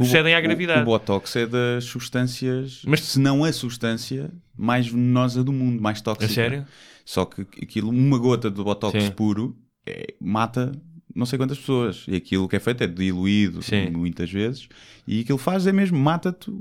cedem 0.10 0.34
à 0.36 0.40
O- 0.40 0.42
gravidade. 0.42 0.82
O, 0.82 0.86
Botox 0.86 1.36
é 1.36 1.46
das 1.46 1.84
substâncias, 1.86 2.82
Mas- 2.86 3.02
se 3.02 3.20
não 3.20 3.44
a 3.44 3.52
substância 3.54 4.32
mais 4.58 4.88
venenosa 4.88 5.44
do 5.44 5.52
mundo, 5.52 5.82
mais 5.82 6.02
tóxica. 6.02 6.26
A 6.26 6.30
sério? 6.34 6.66
Só 7.04 7.26
que 7.26 7.42
aquilo, 7.62 7.90
uma 7.90 8.18
gota 8.18 8.50
de 8.50 8.64
Botox 8.64 9.04
Sim. 9.04 9.12
puro 9.12 9.56
é- 9.86 10.14
mata 10.20 10.72
não 11.14 11.26
sei 11.26 11.38
quantas 11.40 11.58
pessoas. 11.58 12.04
E 12.10 12.16
aquilo 12.18 12.48
que 12.50 12.56
é 12.58 12.60
feito 12.60 12.84
é 12.84 12.88
diluído 12.88 13.62
Sim. 13.62 13.90
muitas 13.92 14.30
vezes. 14.30 14.68
E 15.08 15.22
aquilo 15.22 15.38
faz 15.38 15.66
é 15.66 15.72
mesmo, 15.72 15.98
mata-te 15.98 16.52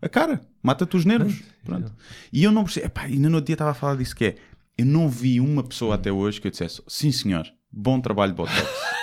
a 0.00 0.08
cara, 0.08 0.40
mata-te 0.60 0.96
os 0.96 1.04
nervos. 1.04 1.40
Pronto. 1.64 1.92
E 2.32 2.42
eu 2.42 2.50
não 2.50 2.64
percebo, 2.64 2.86
epá, 2.86 3.02
ainda 3.02 3.28
no 3.28 3.36
outro 3.36 3.46
dia 3.46 3.54
estava 3.54 3.70
a 3.70 3.74
falar 3.74 3.94
disso 3.96 4.16
que 4.16 4.24
é, 4.24 4.36
eu 4.78 4.86
não 4.86 5.08
vi 5.08 5.40
uma 5.40 5.62
pessoa 5.62 5.94
até 5.94 6.10
hoje 6.12 6.40
que 6.40 6.46
eu 6.46 6.50
dissesse, 6.50 6.82
sim 6.88 7.12
senhor, 7.12 7.46
bom 7.70 8.00
trabalho 8.00 8.34
Botox. 8.34 8.62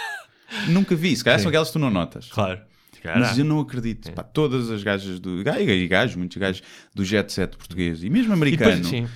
Nunca 0.68 0.96
vi, 0.96 1.16
se 1.16 1.24
calhar 1.24 1.40
são 1.40 1.50
aquelas 1.50 1.68
que 1.70 1.74
tu 1.74 1.80
não 1.80 1.90
notas. 1.92 2.28
Claro. 2.28 2.60
Calhar 3.02 3.20
Mas 3.20 3.38
eu 3.38 3.46
não 3.46 3.60
acredito. 3.62 4.12
Pá, 4.12 4.24
todas 4.24 4.70
as 4.70 4.84
gajas 4.84 5.20
do. 5.22 5.40
E 5.40 5.88
gajos, 5.88 6.18
muitos 6.18 6.36
gajos 6.38 6.62
do 6.94 7.06
jet 7.06 7.32
set 7.32 7.56
português 7.56 8.04
e 8.04 8.10
mesmo 8.10 8.32
E 8.32 8.34
americano. 8.34 8.72
depois, 8.76 8.88
sim. 8.90 9.08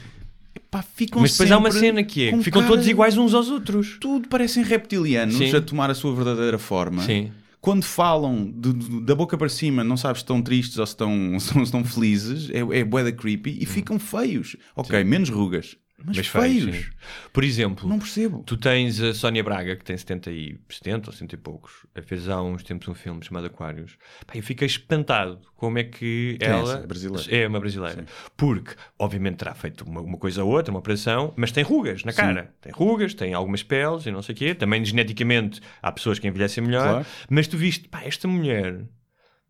pá, 0.71 0.81
ficam 0.81 1.21
Mas 1.21 1.31
depois 1.33 1.51
há 1.51 1.57
uma 1.57 1.69
cena 1.71 2.01
que 2.01 2.29
é, 2.29 2.31
que 2.31 2.43
ficam 2.43 2.65
todos 2.65 2.87
iguais 2.87 3.17
uns 3.17 3.33
aos 3.33 3.49
outros. 3.49 3.97
Tudo 3.99 4.29
parecem 4.29 4.63
reptilianos 4.63 5.35
Sim. 5.35 5.53
a 5.53 5.61
tomar 5.61 5.89
a 5.89 5.95
sua 5.95 6.15
verdadeira 6.15 6.57
forma. 6.57 7.01
Sim. 7.03 7.31
Quando 7.59 7.83
falam 7.83 8.49
de- 8.55 8.73
de- 8.73 9.01
da 9.01 9.15
boca 9.15 9.37
para 9.37 9.49
cima, 9.49 9.83
não 9.83 9.97
sabes 9.97 10.19
se 10.19 10.23
estão 10.23 10.41
tristes 10.41 10.77
ou 10.77 10.85
se 10.85 10.93
estão, 10.93 11.11
se 11.39 11.59
estão 11.61 11.83
felizes, 11.83 12.49
é, 12.51 12.59
é 12.79 12.83
bué 12.85 13.03
da 13.03 13.11
creepy 13.11 13.57
e 13.59 13.65
ficam 13.65 13.99
feios. 13.99 14.55
Ok, 14.77 15.03
menos 15.03 15.29
rugas, 15.29 15.75
mas, 16.05 16.17
Mas 16.17 16.27
feios. 16.27 16.63
feios, 16.63 16.85
sim. 16.85 16.91
Por 17.31 17.43
exemplo, 17.43 17.87
Não 17.87 17.97
percebo. 17.97 18.43
tu 18.45 18.57
tens 18.57 18.99
a 18.99 19.13
Sónia 19.13 19.43
Braga, 19.43 19.75
que 19.75 19.83
tem 19.83 19.95
70, 19.95 20.31
e, 20.31 20.59
70 20.69 21.09
ou 21.09 21.13
70 21.13 21.35
e 21.35 21.37
poucos, 21.37 21.71
fez 22.03 22.27
há 22.27 22.41
uns 22.41 22.63
tempos 22.63 22.87
um 22.87 22.93
filme 22.93 23.23
chamado 23.23 23.45
Aquários. 23.47 23.97
Pá, 24.27 24.33
eu 24.35 24.43
fiquei 24.43 24.65
espantado 24.65 25.39
como 25.55 25.77
é 25.77 25.83
que 25.83 26.37
Quem 26.39 26.47
é 26.47 26.51
ela... 26.51 26.73
essa? 26.77 26.87
Brasileira? 26.87 27.35
É 27.35 27.47
uma 27.47 27.59
brasileira. 27.59 28.05
Porque, 28.35 28.75
obviamente, 28.99 29.37
terá 29.37 29.53
feito 29.55 29.85
uma, 29.85 30.01
uma 30.01 30.17
coisa 30.17 30.43
ou 30.43 30.51
outra, 30.51 30.71
uma 30.71 30.79
operação, 30.79 31.33
mas 31.37 31.51
tem 31.51 31.63
rugas 31.63 32.03
na 32.03 32.11
cara. 32.11 32.53
Tem 32.59 32.71
rugas, 32.71 33.13
tem 33.13 33.33
algumas 33.33 33.63
peles 33.63 34.05
e 34.05 34.11
não 34.11 34.21
sei 34.21 34.33
o 34.33 34.37
quê. 34.37 34.53
Também, 34.53 34.83
geneticamente, 34.83 35.61
há 35.81 35.91
pessoas 35.91 36.19
que 36.19 36.27
envelhecem 36.27 36.63
melhor. 36.63 36.83
Claro. 36.83 37.05
Mas 37.29 37.47
tu 37.47 37.57
viste, 37.57 37.87
pá, 37.87 38.03
esta 38.03 38.27
mulher, 38.27 38.81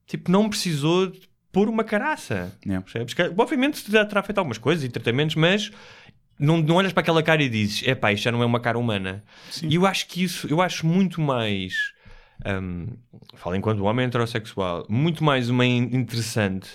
tipo, 0.06 0.32
não 0.32 0.50
precisou 0.50 1.08
de 1.08 1.34
pôr 1.54 1.70
uma 1.70 1.84
caraça. 1.84 2.52
Yeah. 2.66 2.84
Percebes? 2.84 3.14
Que, 3.14 3.32
obviamente 3.38 3.84
terá 3.86 4.24
feito 4.24 4.40
algumas 4.40 4.58
coisas 4.58 4.84
e 4.84 4.90
tratamentos, 4.90 5.36
mas 5.36 5.72
não, 6.40 6.58
não 6.58 6.76
olhas 6.76 6.92
para 6.94 7.02
aquela 7.02 7.22
cara 7.24 7.42
e 7.44 7.50
dizes, 7.50 7.84
é 7.88 7.96
pá, 7.96 8.12
isto 8.12 8.24
já 8.24 8.32
não 8.32 8.42
é 8.42 8.46
uma 8.46 8.60
cara 8.60 8.78
humana. 8.78 9.24
E 9.62 9.76
eu 9.76 9.86
acho 9.86 10.08
que 10.08 10.24
isso, 10.24 10.48
eu 10.50 10.62
acho 10.62 10.86
muito 10.86 11.22
mais, 11.22 11.94
hum, 12.46 12.88
falo 13.36 13.56
enquanto 13.56 13.84
homem 13.84 14.06
heterossexual, 14.08 14.86
muito 14.90 15.24
mais 15.24 15.50
uma 15.50 15.66
in- 15.66 15.90
interessante 15.96 16.70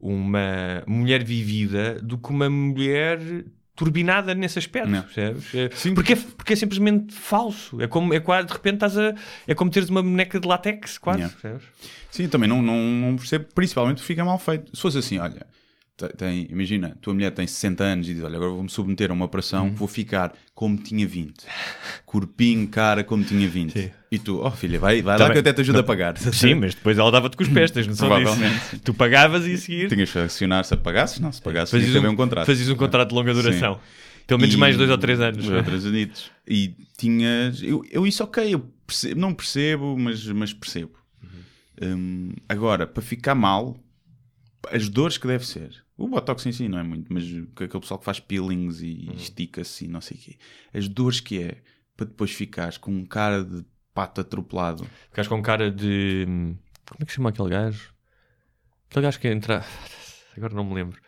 uma 0.00 0.82
mulher 0.86 1.24
vivida 1.24 1.98
do 2.02 2.18
que 2.18 2.30
uma 2.30 2.50
mulher 2.50 3.18
turbinada 3.74 4.34
nesse 4.34 4.58
aspecto, 4.58 4.88
Não. 4.88 5.02
percebes? 5.02 5.52
É, 5.54 5.68
Porque, 5.94 6.12
é, 6.12 6.16
porque 6.16 6.52
é 6.52 6.56
simplesmente 6.56 7.12
falso. 7.12 7.80
É 7.80 7.88
como, 7.88 8.14
é 8.14 8.20
quase, 8.20 8.46
de 8.46 8.52
repente 8.52 8.74
estás 8.74 8.96
a... 8.96 9.14
É 9.48 9.54
como 9.54 9.70
teres 9.70 9.88
uma 9.88 10.02
boneca 10.02 10.38
de 10.38 10.46
látex, 10.46 10.96
quase, 10.98 11.20
Yeah. 11.20 11.36
percebes? 11.40 11.66
Sim, 12.10 12.28
também 12.28 12.48
não, 12.48 12.62
não, 12.62 12.76
não 12.78 13.16
percebo, 13.16 13.46
principalmente 13.52 13.96
porque 13.96 14.06
fica 14.12 14.24
mal 14.24 14.38
feito. 14.38 14.70
Se 14.76 14.80
fosse 14.80 14.98
assim, 14.98 15.18
olha, 15.18 15.44
tem, 16.16 16.46
imagina, 16.50 16.96
tua 17.00 17.14
mulher 17.14 17.30
tem 17.30 17.46
60 17.46 17.84
anos 17.84 18.08
e 18.08 18.14
diz: 18.14 18.22
Olha, 18.24 18.36
agora 18.36 18.50
vou-me 18.50 18.68
submeter 18.68 19.10
a 19.10 19.14
uma 19.14 19.24
operação, 19.24 19.66
Uhum. 19.68 19.74
vou 19.74 19.86
ficar 19.88 20.32
como 20.54 20.76
tinha 20.76 21.06
20, 21.06 21.34
corpinho, 22.04 22.66
cara, 22.68 23.04
como 23.04 23.22
tinha 23.24 23.48
20. 23.48 23.72
Sim. 23.72 23.90
E 24.10 24.18
tu, 24.18 24.40
oh 24.44 24.50
filha, 24.50 24.78
vai, 24.78 25.02
vai 25.02 25.14
lá 25.14 25.18
Também- 25.18 25.32
que 25.32 25.38
eu 25.38 25.40
até 25.40 25.52
te 25.52 25.60
ajudo 25.60 25.78
a 25.78 25.82
pagar. 25.84 26.16
Sim, 26.18 26.54
mas 26.54 26.74
depois 26.74 26.98
ela 26.98 27.10
dava-te 27.10 27.36
com 27.36 27.42
os 27.42 27.48
pés, 27.48 27.70
tens 27.70 27.86
noção 27.86 28.08
Provavelmente. 28.08 28.54
disso? 28.54 28.78
Tu 28.84 28.94
pagavas 28.94 29.46
e 29.46 29.52
a 29.54 29.58
seguir 29.58 29.88
Tinhas 29.88 30.10
que 30.10 30.18
acionar 30.18 30.64
se 30.64 30.76
pagasses, 30.76 31.20
não, 31.20 31.30
se 31.32 31.40
pagasses, 31.42 31.70
fazias 31.70 31.94
um, 32.02 32.08
um 32.08 32.16
contrato. 32.16 32.46
fazias 32.46 32.68
um 32.68 32.76
contrato 32.76 33.08
de 33.10 33.14
longa 33.14 33.32
duração. 33.34 33.80
Pelo 34.26 34.40
menos 34.40 34.54
E- 34.54 34.58
mais 34.58 34.76
dois 34.76 34.88
ou 34.90 34.96
três 34.98 35.20
anos. 35.20 35.44
Dois 35.44 35.58
ou 35.58 35.62
três 35.62 35.84
anitos. 35.86 36.30
E 36.48 36.74
tinhas. 36.96 37.62
Eu, 37.62 37.84
eu 37.90 38.06
isso 38.06 38.24
ok, 38.24 38.54
eu 38.54 38.66
percebo- 38.86 39.20
não 39.20 39.34
percebo, 39.34 39.96
mas, 39.98 40.26
mas 40.28 40.52
percebo. 40.52 40.92
Hum, 41.82 42.32
agora, 42.48 42.86
para 42.86 43.02
ficar 43.02 43.34
mal, 43.34 43.76
as 44.72 44.88
dores 44.88 45.18
que 45.18 45.26
deve 45.26 45.46
ser. 45.46 45.83
O 45.96 46.08
botox 46.08 46.44
em 46.46 46.52
si 46.52 46.68
não 46.68 46.78
é 46.78 46.82
muito, 46.82 47.12
mas 47.12 47.24
aquele 47.54 47.68
pessoal 47.80 47.98
que 47.98 48.04
faz 48.04 48.18
peelings 48.18 48.80
e 48.82 49.06
Uhum. 49.08 49.14
estica-se 49.16 49.84
e 49.84 49.88
não 49.88 50.00
sei 50.00 50.16
o 50.16 50.20
quê. 50.20 50.36
As 50.72 50.88
dores 50.88 51.20
que 51.20 51.40
é 51.42 51.56
para 51.96 52.06
depois 52.06 52.32
ficares 52.32 52.76
com 52.76 52.90
um 52.90 53.04
cara 53.04 53.44
de 53.44 53.64
pato 53.94 54.20
atropelado. 54.20 54.84
Ficas 55.10 55.28
com 55.28 55.40
cara 55.40 55.70
de. 55.70 56.24
Como 56.26 56.98
é 57.00 57.04
que 57.04 57.12
se 57.12 57.16
chama 57.16 57.28
aquele 57.30 57.48
gajo? 57.50 57.94
Aquele 58.90 59.04
gajo 59.04 59.20
que 59.20 59.28
entra. 59.28 59.64
Agora 60.36 60.52
não 60.54 60.64
me 60.64 60.74
lembro. 60.74 61.00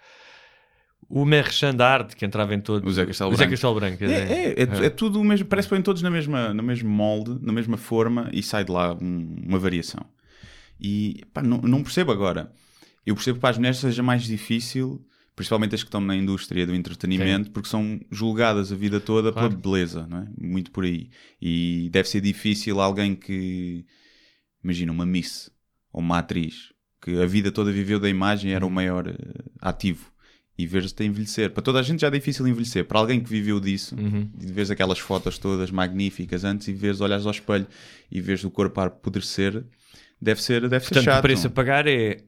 O 1.08 1.24
Merchand 1.24 1.80
Art 1.80 2.14
que 2.14 2.24
entrava 2.24 2.54
em 2.54 2.60
todos. 2.60 2.88
O 2.88 2.92
Zé 2.94 3.04
Castelo 3.06 3.30
o 3.30 3.32
Zé 3.34 3.38
Branco. 3.38 3.50
Castelo 3.52 3.74
Branco. 3.74 4.04
É, 4.04 4.06
é, 4.08 4.52
é, 4.60 4.86
é 4.86 4.90
tudo 4.90 5.20
o 5.20 5.24
mesmo, 5.24 5.46
parece 5.46 5.66
que 5.68 5.74
põem 5.74 5.82
todos 5.82 6.02
na 6.02 6.10
mesma, 6.10 6.54
no 6.54 6.62
mesmo 6.62 6.88
molde, 6.88 7.38
na 7.44 7.52
mesma 7.52 7.76
forma 7.76 8.28
e 8.32 8.40
sai 8.42 8.64
de 8.64 8.70
lá 8.72 8.94
um- 8.94 9.36
uma 9.46 9.58
variação. 9.58 10.04
E 10.80 11.22
pá, 11.32 11.42
não, 11.42 11.58
não 11.58 11.82
percebo 11.82 12.12
agora. 12.12 12.52
Eu 13.06 13.14
percebo 13.14 13.36
que 13.36 13.40
para 13.40 13.50
as 13.50 13.56
mulheres 13.58 13.78
seja 13.78 14.02
mais 14.02 14.24
difícil, 14.24 15.00
principalmente 15.36 15.74
as 15.74 15.82
que 15.82 15.88
estão 15.88 16.00
na 16.00 16.16
indústria 16.16 16.66
do 16.66 16.74
entretenimento, 16.74 17.50
porque 17.52 17.68
são 17.68 18.00
julgadas 18.10 18.72
a 18.72 18.76
vida 18.76 18.98
toda 19.00 19.30
Claro. 19.32 19.48
pela 19.50 19.60
beleza, 19.60 20.06
não 20.08 20.18
é? 20.18 20.28
Muito 20.38 20.70
por 20.72 20.84
aí. 20.84 21.08
E 21.40 21.88
deve 21.92 22.08
ser 22.08 22.20
difícil 22.20 22.80
alguém 22.80 23.14
que, 23.14 23.84
imagina, 24.64 24.90
uma 24.92 25.06
Miss 25.06 25.50
ou 25.92 26.00
uma 26.00 26.18
atriz 26.18 26.72
que 27.00 27.22
a 27.22 27.26
vida 27.26 27.52
toda 27.52 27.70
viveu 27.70 28.00
da 28.00 28.08
imagem 28.08 28.52
era 28.52 28.66
o 28.66 28.70
maior 28.70 29.06
eh, 29.06 29.14
ativo. 29.60 30.10
E 30.58 30.66
ver-se 30.66 30.94
a 31.00 31.04
envelhecer. 31.04 31.50
Para 31.50 31.62
toda 31.62 31.78
a 31.78 31.82
gente 31.82 32.00
já 32.00 32.06
é 32.06 32.10
difícil 32.10 32.48
envelhecer. 32.48 32.84
Para 32.86 32.98
alguém 32.98 33.20
que 33.20 33.28
viveu 33.28 33.60
disso, 33.60 33.94
Uhum. 33.94 34.28
e 34.40 34.46
vês 34.50 34.70
aquelas 34.70 34.98
fotos 34.98 35.36
todas 35.38 35.70
magníficas 35.70 36.44
antes 36.44 36.66
e 36.68 36.72
vês, 36.72 37.00
olhas 37.02 37.26
ao 37.26 37.30
espelho 37.32 37.66
e 38.10 38.20
vês 38.22 38.42
o 38.42 38.50
corpo 38.50 38.80
a 38.80 38.86
apodrecer, 38.86 39.62
deve 40.20 40.42
ser, 40.42 40.62
deve 40.66 40.82
ser 40.84 40.94
Portanto, 40.94 41.04
chato. 41.04 41.18
o 41.18 41.22
preço 41.22 41.46
a 41.46 41.50
pagar 41.50 41.86
é 41.86 42.24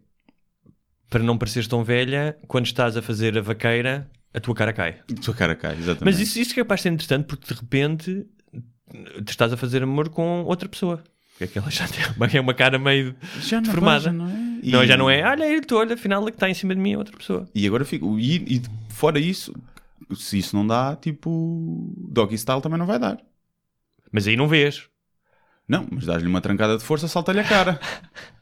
para 1.08 1.22
não 1.22 1.38
pareceres 1.38 1.66
tão 1.68 1.82
velha, 1.84 2.36
quando 2.46 2.66
estás 2.66 2.96
a 2.96 3.02
fazer 3.02 3.36
a 3.38 3.40
vaqueira, 3.40 4.10
a 4.32 4.40
tua 4.40 4.54
cara 4.54 4.72
cai. 4.72 5.00
A 5.10 5.20
tua 5.20 5.34
cara 5.34 5.54
cai, 5.54 5.72
exatamente. 5.72 6.04
Mas 6.04 6.20
isso, 6.20 6.38
isso 6.38 6.52
é 6.52 6.56
capaz 6.56 6.80
de 6.80 6.82
ser 6.82 6.88
interessante 6.90 7.24
porque 7.26 7.52
de 7.54 7.60
repente 7.60 8.26
te 9.24 9.30
estás 9.30 9.52
a 9.52 9.56
fazer 9.56 9.82
amor 9.82 10.08
com 10.08 10.42
outra 10.44 10.68
pessoa. 10.68 11.02
Porque 11.32 11.44
aquela 11.44 11.70
já 11.70 11.86
tem 11.86 12.00
uma, 12.16 12.26
é 12.26 12.40
uma 12.40 12.54
cara 12.54 12.78
meio 12.78 13.14
já 13.40 13.56
não, 13.56 13.62
deformada. 13.64 14.00
já 14.00 14.12
não 14.12 14.28
é? 14.28 14.58
E- 14.62 14.72
Não, 14.72 14.84
já 14.86 14.96
não 14.96 15.08
é. 15.08 15.22
Olha, 15.24 15.44
ele 15.44 15.64
olha, 15.72 15.94
afinal, 15.94 16.22
a 16.26 16.30
que 16.30 16.36
está 16.36 16.50
em 16.50 16.54
cima 16.54 16.74
de 16.74 16.80
mim 16.80 16.92
é 16.94 16.98
outra 16.98 17.16
pessoa. 17.16 17.48
E 17.54 17.66
agora 17.66 17.84
fico. 17.84 18.18
E, 18.18 18.56
e 18.56 18.62
fora 18.88 19.20
isso, 19.20 19.54
se 20.16 20.38
isso 20.38 20.56
não 20.56 20.66
dá, 20.66 20.96
tipo. 20.96 21.94
Doggy 22.10 22.36
style 22.36 22.60
também 22.60 22.78
não 22.78 22.86
vai 22.86 22.98
dar. 22.98 23.18
Mas 24.10 24.26
aí 24.26 24.36
não 24.36 24.48
vês. 24.48 24.88
Não, 25.68 25.86
mas 25.90 26.06
dás-lhe 26.06 26.28
uma 26.28 26.40
trancada 26.40 26.76
de 26.76 26.82
força, 26.82 27.06
salta-lhe 27.06 27.40
a 27.40 27.44
cara. 27.44 27.78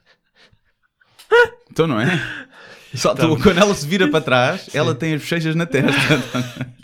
então 1.71 1.87
não 1.87 1.99
é? 1.99 2.07
Salta, 2.95 3.27
quando 3.27 3.57
ela 3.59 3.75
se 3.75 3.85
vira 3.85 4.07
para 4.09 4.21
trás, 4.21 4.69
ela 4.73 4.95
tem 4.95 5.13
as 5.13 5.21
bochechas 5.21 5.55
na 5.55 5.65
testa. 5.65 5.91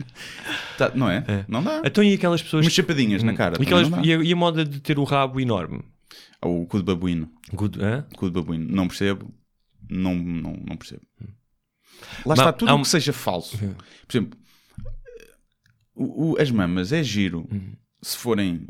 Tá, 0.78 0.92
não 0.96 1.08
é? 1.08 1.24
Não 1.48 1.64
dá. 1.64 1.84
Então 1.86 2.04
e 2.04 2.16
aquelas 2.16 2.42
pessoas. 2.42 2.66
Umas 2.66 2.74
chapadinhas 2.74 3.22
na 3.22 3.36
cara. 3.36 3.58
E, 3.60 3.64
aquelas- 3.64 3.88
e 4.04 4.12
a, 4.12 4.18
e 4.24 4.34
a 4.34 4.36
moda 4.36 4.66
de 4.66 4.80
ter 4.80 4.98
o 4.98 5.04
rabo 5.04 5.40
enorme? 5.40 5.84
Ah, 6.42 6.48
O 6.48 6.66
cu 6.66 6.78
de 6.80 6.84
babuíno. 6.84 7.30
Good, 7.54 7.80
hã? 7.80 8.08
Cu 8.18 8.26
de 8.26 8.32
babuíno. 8.34 8.68
Não 8.76 8.88
percebo. 8.88 9.32
Não, 9.88 10.16
não, 10.16 10.54
não 10.68 10.76
percebo. 10.76 11.02
Lá 11.22 11.28
Mas 12.26 12.40
está, 12.40 12.54
tudo 12.54 12.74
um- 12.74 12.82
que 12.82 12.88
seja 12.88 13.14
falso. 13.14 13.56
Por 13.58 14.18
exemplo, 14.18 14.40
o- 15.96 16.32
o- 16.32 16.42
as 16.42 16.50
mamas 16.50 16.92
é 16.92 17.04
giro 17.04 17.48
se 18.02 18.18
forem, 18.18 18.66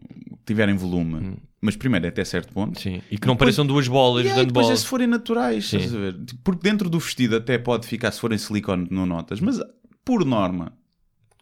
tiverem 0.45 0.75
volume. 0.75 1.37
Mas 1.61 1.75
primeiro 1.77 2.05
é 2.05 2.09
até 2.09 2.23
certo 2.25 2.53
ponto. 2.53 2.79
Sim. 2.79 3.01
E 3.09 3.17
que 3.17 3.25
não 3.25 3.35
Depois- 3.35 3.37
pareçam 3.39 3.65
duas 3.65 3.87
bolas 3.87 4.25
E 4.25 4.29
aí, 4.29 4.35
dando 4.35 4.47
depois 4.47 4.69
é 4.69 4.75
se 4.75 4.85
forem 4.85 5.07
naturais, 5.07 5.65
Sim. 5.69 5.77
estás 5.77 5.95
a 5.95 5.99
ver? 5.99 6.15
Porque 6.43 6.61
dentro 6.61 6.89
do 6.89 6.99
vestido 6.99 7.37
até 7.37 7.57
pode 7.57 7.87
ficar, 7.87 8.11
se 8.11 8.19
forem 8.19 8.37
silicone, 8.37 8.87
não 8.91 9.05
notas, 9.05 9.39
mas 9.39 9.59
por 10.03 10.25
norma, 10.25 10.73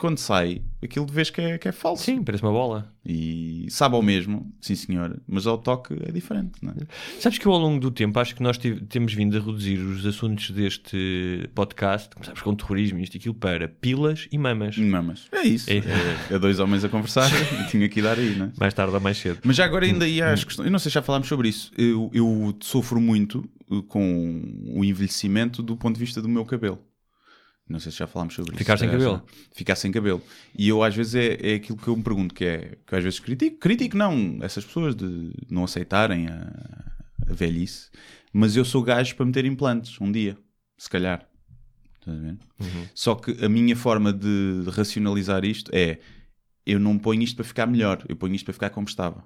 quando 0.02 0.18
sai, 0.18 0.64
aquilo 0.82 1.06
vês 1.06 1.30
que 1.30 1.40
é, 1.40 1.60
que 1.60 1.68
é 1.68 1.72
falso. 1.72 2.04
Sim, 2.04 2.24
parece 2.24 2.44
uma 2.44 2.52
bola. 2.52 2.92
E 3.06 3.68
sabe 3.70 3.96
ao 3.96 4.02
mesmo, 4.02 4.52
sim 4.60 4.74
senhor, 4.74 5.22
mas 5.28 5.46
ao 5.46 5.60
toque 5.60 5.96
é 6.08 6.12
diferente, 6.12 6.54
não 6.60 6.72
é? 6.72 6.76
Sabes 7.20 7.38
que 7.38 7.46
eu, 7.46 7.52
ao 7.52 7.60
longo 7.60 7.80
do 7.80 7.92
tempo, 7.92 8.20
acho 8.20 8.36
que 8.36 8.42
nós 8.42 8.58
temos 8.58 9.14
vindo 9.14 9.38
a 9.38 9.40
reduzir 9.40 9.78
os 9.78 10.04
assuntos 10.04 10.50
deste 10.50 11.48
podcast, 11.54 12.10
começámos 12.16 12.42
com 12.42 12.56
terrorismo 12.56 12.98
e 12.98 13.04
isto 13.04 13.14
e 13.14 13.20
aquilo, 13.20 13.36
para 13.36 13.68
pilas 13.68 14.28
e 14.32 14.40
mamas. 14.40 14.76
Mamas. 14.76 15.28
É 15.32 15.44
isso. 15.44 15.70
É. 15.70 15.78
É, 15.78 16.34
é 16.34 16.40
dois 16.40 16.60
homens 16.60 16.84
a 16.84 16.90
conversar 16.90 17.30
e 17.62 17.70
tinha 17.70 17.88
que 17.88 18.00
ir 18.00 18.04
dar 18.04 18.18
aí, 18.18 18.36
não 18.36 18.48
é? 18.48 18.52
Mais 18.60 18.74
tarde 18.74 18.96
ou 18.96 19.00
mais 19.00 19.20
cedo. 19.20 19.38
Mas 19.44 19.56
já 19.56 19.66
agora 19.66 19.86
ainda 19.86 20.08
ia 20.08 20.32
às 20.32 20.44
questões. 20.44 20.66
Eu 20.66 20.72
não 20.72 20.80
sei 20.80 20.90
se 20.90 20.96
já 20.96 21.04
falámos 21.04 21.28
sobre 21.28 21.48
isso. 21.48 21.72
Eu, 21.78 22.10
eu 22.12 22.58
sofro 22.60 23.00
muito 23.00 23.48
com 23.88 24.42
o 24.76 24.84
envelhecimento 24.84 25.62
do 25.62 25.78
ponto 25.78 25.94
de 25.94 26.00
vista 26.00 26.24
do 26.24 26.28
meu 26.28 26.44
cabelo. 26.44 26.80
Não 27.72 27.80
sei 27.80 27.92
se 27.92 27.98
já 28.00 28.08
falámos 28.08 28.34
sobre 28.36 28.58
Ficar 28.58 28.74
isso. 28.76 28.82
sem 28.84 28.90
Já- 28.90 28.98
cabelo? 28.98 29.24
Ficar 29.54 29.76
sem 29.76 29.92
cabelo. 29.92 30.22
E 30.58 30.68
eu 30.68 30.84
às 30.84 30.96
vezes 30.96 31.16
é, 31.16 31.38
é 31.42 31.56
aquilo 31.56 31.78
que 31.78 31.88
eu 31.88 31.96
me 31.96 32.04
pergunto, 32.04 32.34
que 32.36 32.44
é 32.46 32.78
que 32.86 32.94
eu 32.94 32.98
às 32.98 33.04
vezes 33.04 33.20
critico. 33.20 33.58
Critico 33.58 33.96
não, 33.98 34.38
essas 34.42 34.66
pessoas 34.66 34.96
de 34.96 35.32
não 35.50 35.64
aceitarem 35.64 36.28
a, 36.28 36.52
a 37.30 37.34
velhice. 37.34 37.90
Mas 38.34 38.56
eu 38.56 38.64
sou 38.66 38.82
gajo 38.84 39.16
para 39.16 39.26
meter 39.26 39.46
implantes 39.46 40.00
um 40.02 40.12
dia, 40.12 40.38
se 40.78 40.90
calhar. 40.90 41.28
Estás 42.00 42.18
a 42.18 42.22
ver? 42.22 42.38
Uhum. 42.60 42.88
Só 42.94 43.16
que 43.16 43.44
a 43.44 43.50
minha 43.50 43.76
forma 43.76 44.12
de 44.12 44.64
racionalizar 44.72 45.46
isto 45.46 45.70
é 45.74 46.00
eu 46.66 46.80
não 46.80 46.98
ponho 46.98 47.22
isto 47.24 47.36
para 47.36 47.46
ficar 47.46 47.66
melhor, 47.68 48.04
eu 48.08 48.16
ponho 48.16 48.36
isto 48.36 48.46
para 48.46 48.54
ficar 48.54 48.70
como 48.70 48.88
estava. 48.88 49.24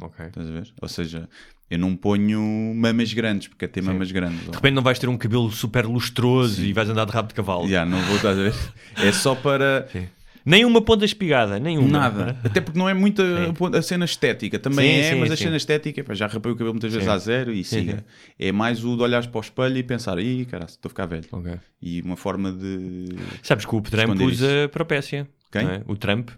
Ok. 0.00 0.26
Estás 0.26 0.48
a 0.48 0.50
ver? 0.52 0.72
Ou 0.82 0.88
seja, 0.88 1.28
eu 1.70 1.78
não 1.78 1.94
ponho 1.96 2.40
mamas 2.74 3.12
grandes, 3.12 3.48
porque 3.48 3.64
é 3.64 3.68
ter 3.68 3.82
mamas 3.82 4.10
grandes. 4.10 4.40
De 4.44 4.50
repente 4.50 4.74
não 4.74 4.82
vais 4.82 4.98
ter 4.98 5.08
um 5.08 5.16
cabelo 5.16 5.50
super 5.52 5.86
lustroso 5.86 6.64
e 6.64 6.72
vais 6.72 6.88
andar 6.88 7.04
de 7.06 7.12
rabo 7.12 7.28
de 7.28 7.34
cavalo. 7.34 7.68
Já, 7.68 7.84
não 7.86 8.00
vou, 8.02 8.16
estás 8.16 8.38
a 8.38 8.42
ver? 8.42 8.54
É 8.96 9.12
só 9.12 9.34
para. 9.34 9.88
Sim. 9.92 10.08
Nem 10.46 10.66
uma 10.66 10.82
ponta 10.82 11.06
espigada, 11.06 11.58
nenhuma. 11.58 11.88
Nada. 11.88 12.36
Até 12.44 12.60
porque 12.60 12.78
não 12.78 12.86
é 12.86 12.92
muito 12.92 13.22
a, 13.22 13.78
a 13.78 13.80
cena 13.82 14.04
estética. 14.04 14.58
Também 14.58 14.96
Sim, 14.96 15.00
é, 15.00 15.10
sim, 15.14 15.20
mas 15.20 15.30
a 15.30 15.36
sim. 15.38 15.44
cena 15.44 15.56
estética, 15.56 16.04
pá, 16.04 16.12
já 16.12 16.26
rapei 16.26 16.52
o 16.52 16.54
cabelo 16.54 16.74
muitas 16.74 16.92
vezes 16.92 17.08
Sim. 17.08 17.14
a 17.14 17.16
zero 17.18 17.50
e 17.50 17.64
Sim, 17.64 17.78
siga. 17.80 18.04
É 18.38 18.52
mais 18.52 18.84
o 18.84 18.94
de 18.94 19.02
olhares 19.02 19.26
para 19.26 19.38
o 19.38 19.40
espelho 19.40 19.78
e 19.78 19.82
pensar, 19.82 20.18
ih, 20.18 20.44
cara, 20.44 20.66
estou 20.66 20.88
a 20.88 20.90
ficar 20.90 21.06
velho. 21.06 21.24
Ok. 21.32 21.50
E 21.80 22.02
uma 22.02 22.16
forma 22.16 22.52
de. 22.52 23.06
Sabes 23.42 23.64
que 23.64 23.74
o 23.74 23.80
Trump 23.80 24.20
usa 24.20 24.68
propécia. 24.70 25.26
Quem? 25.50 25.62
é? 25.66 25.82
O 25.86 25.96
Trump, 25.96 26.28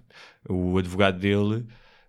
o 0.48 0.78
advogado 0.78 1.18
dele. 1.18 1.64
O 1.64 1.64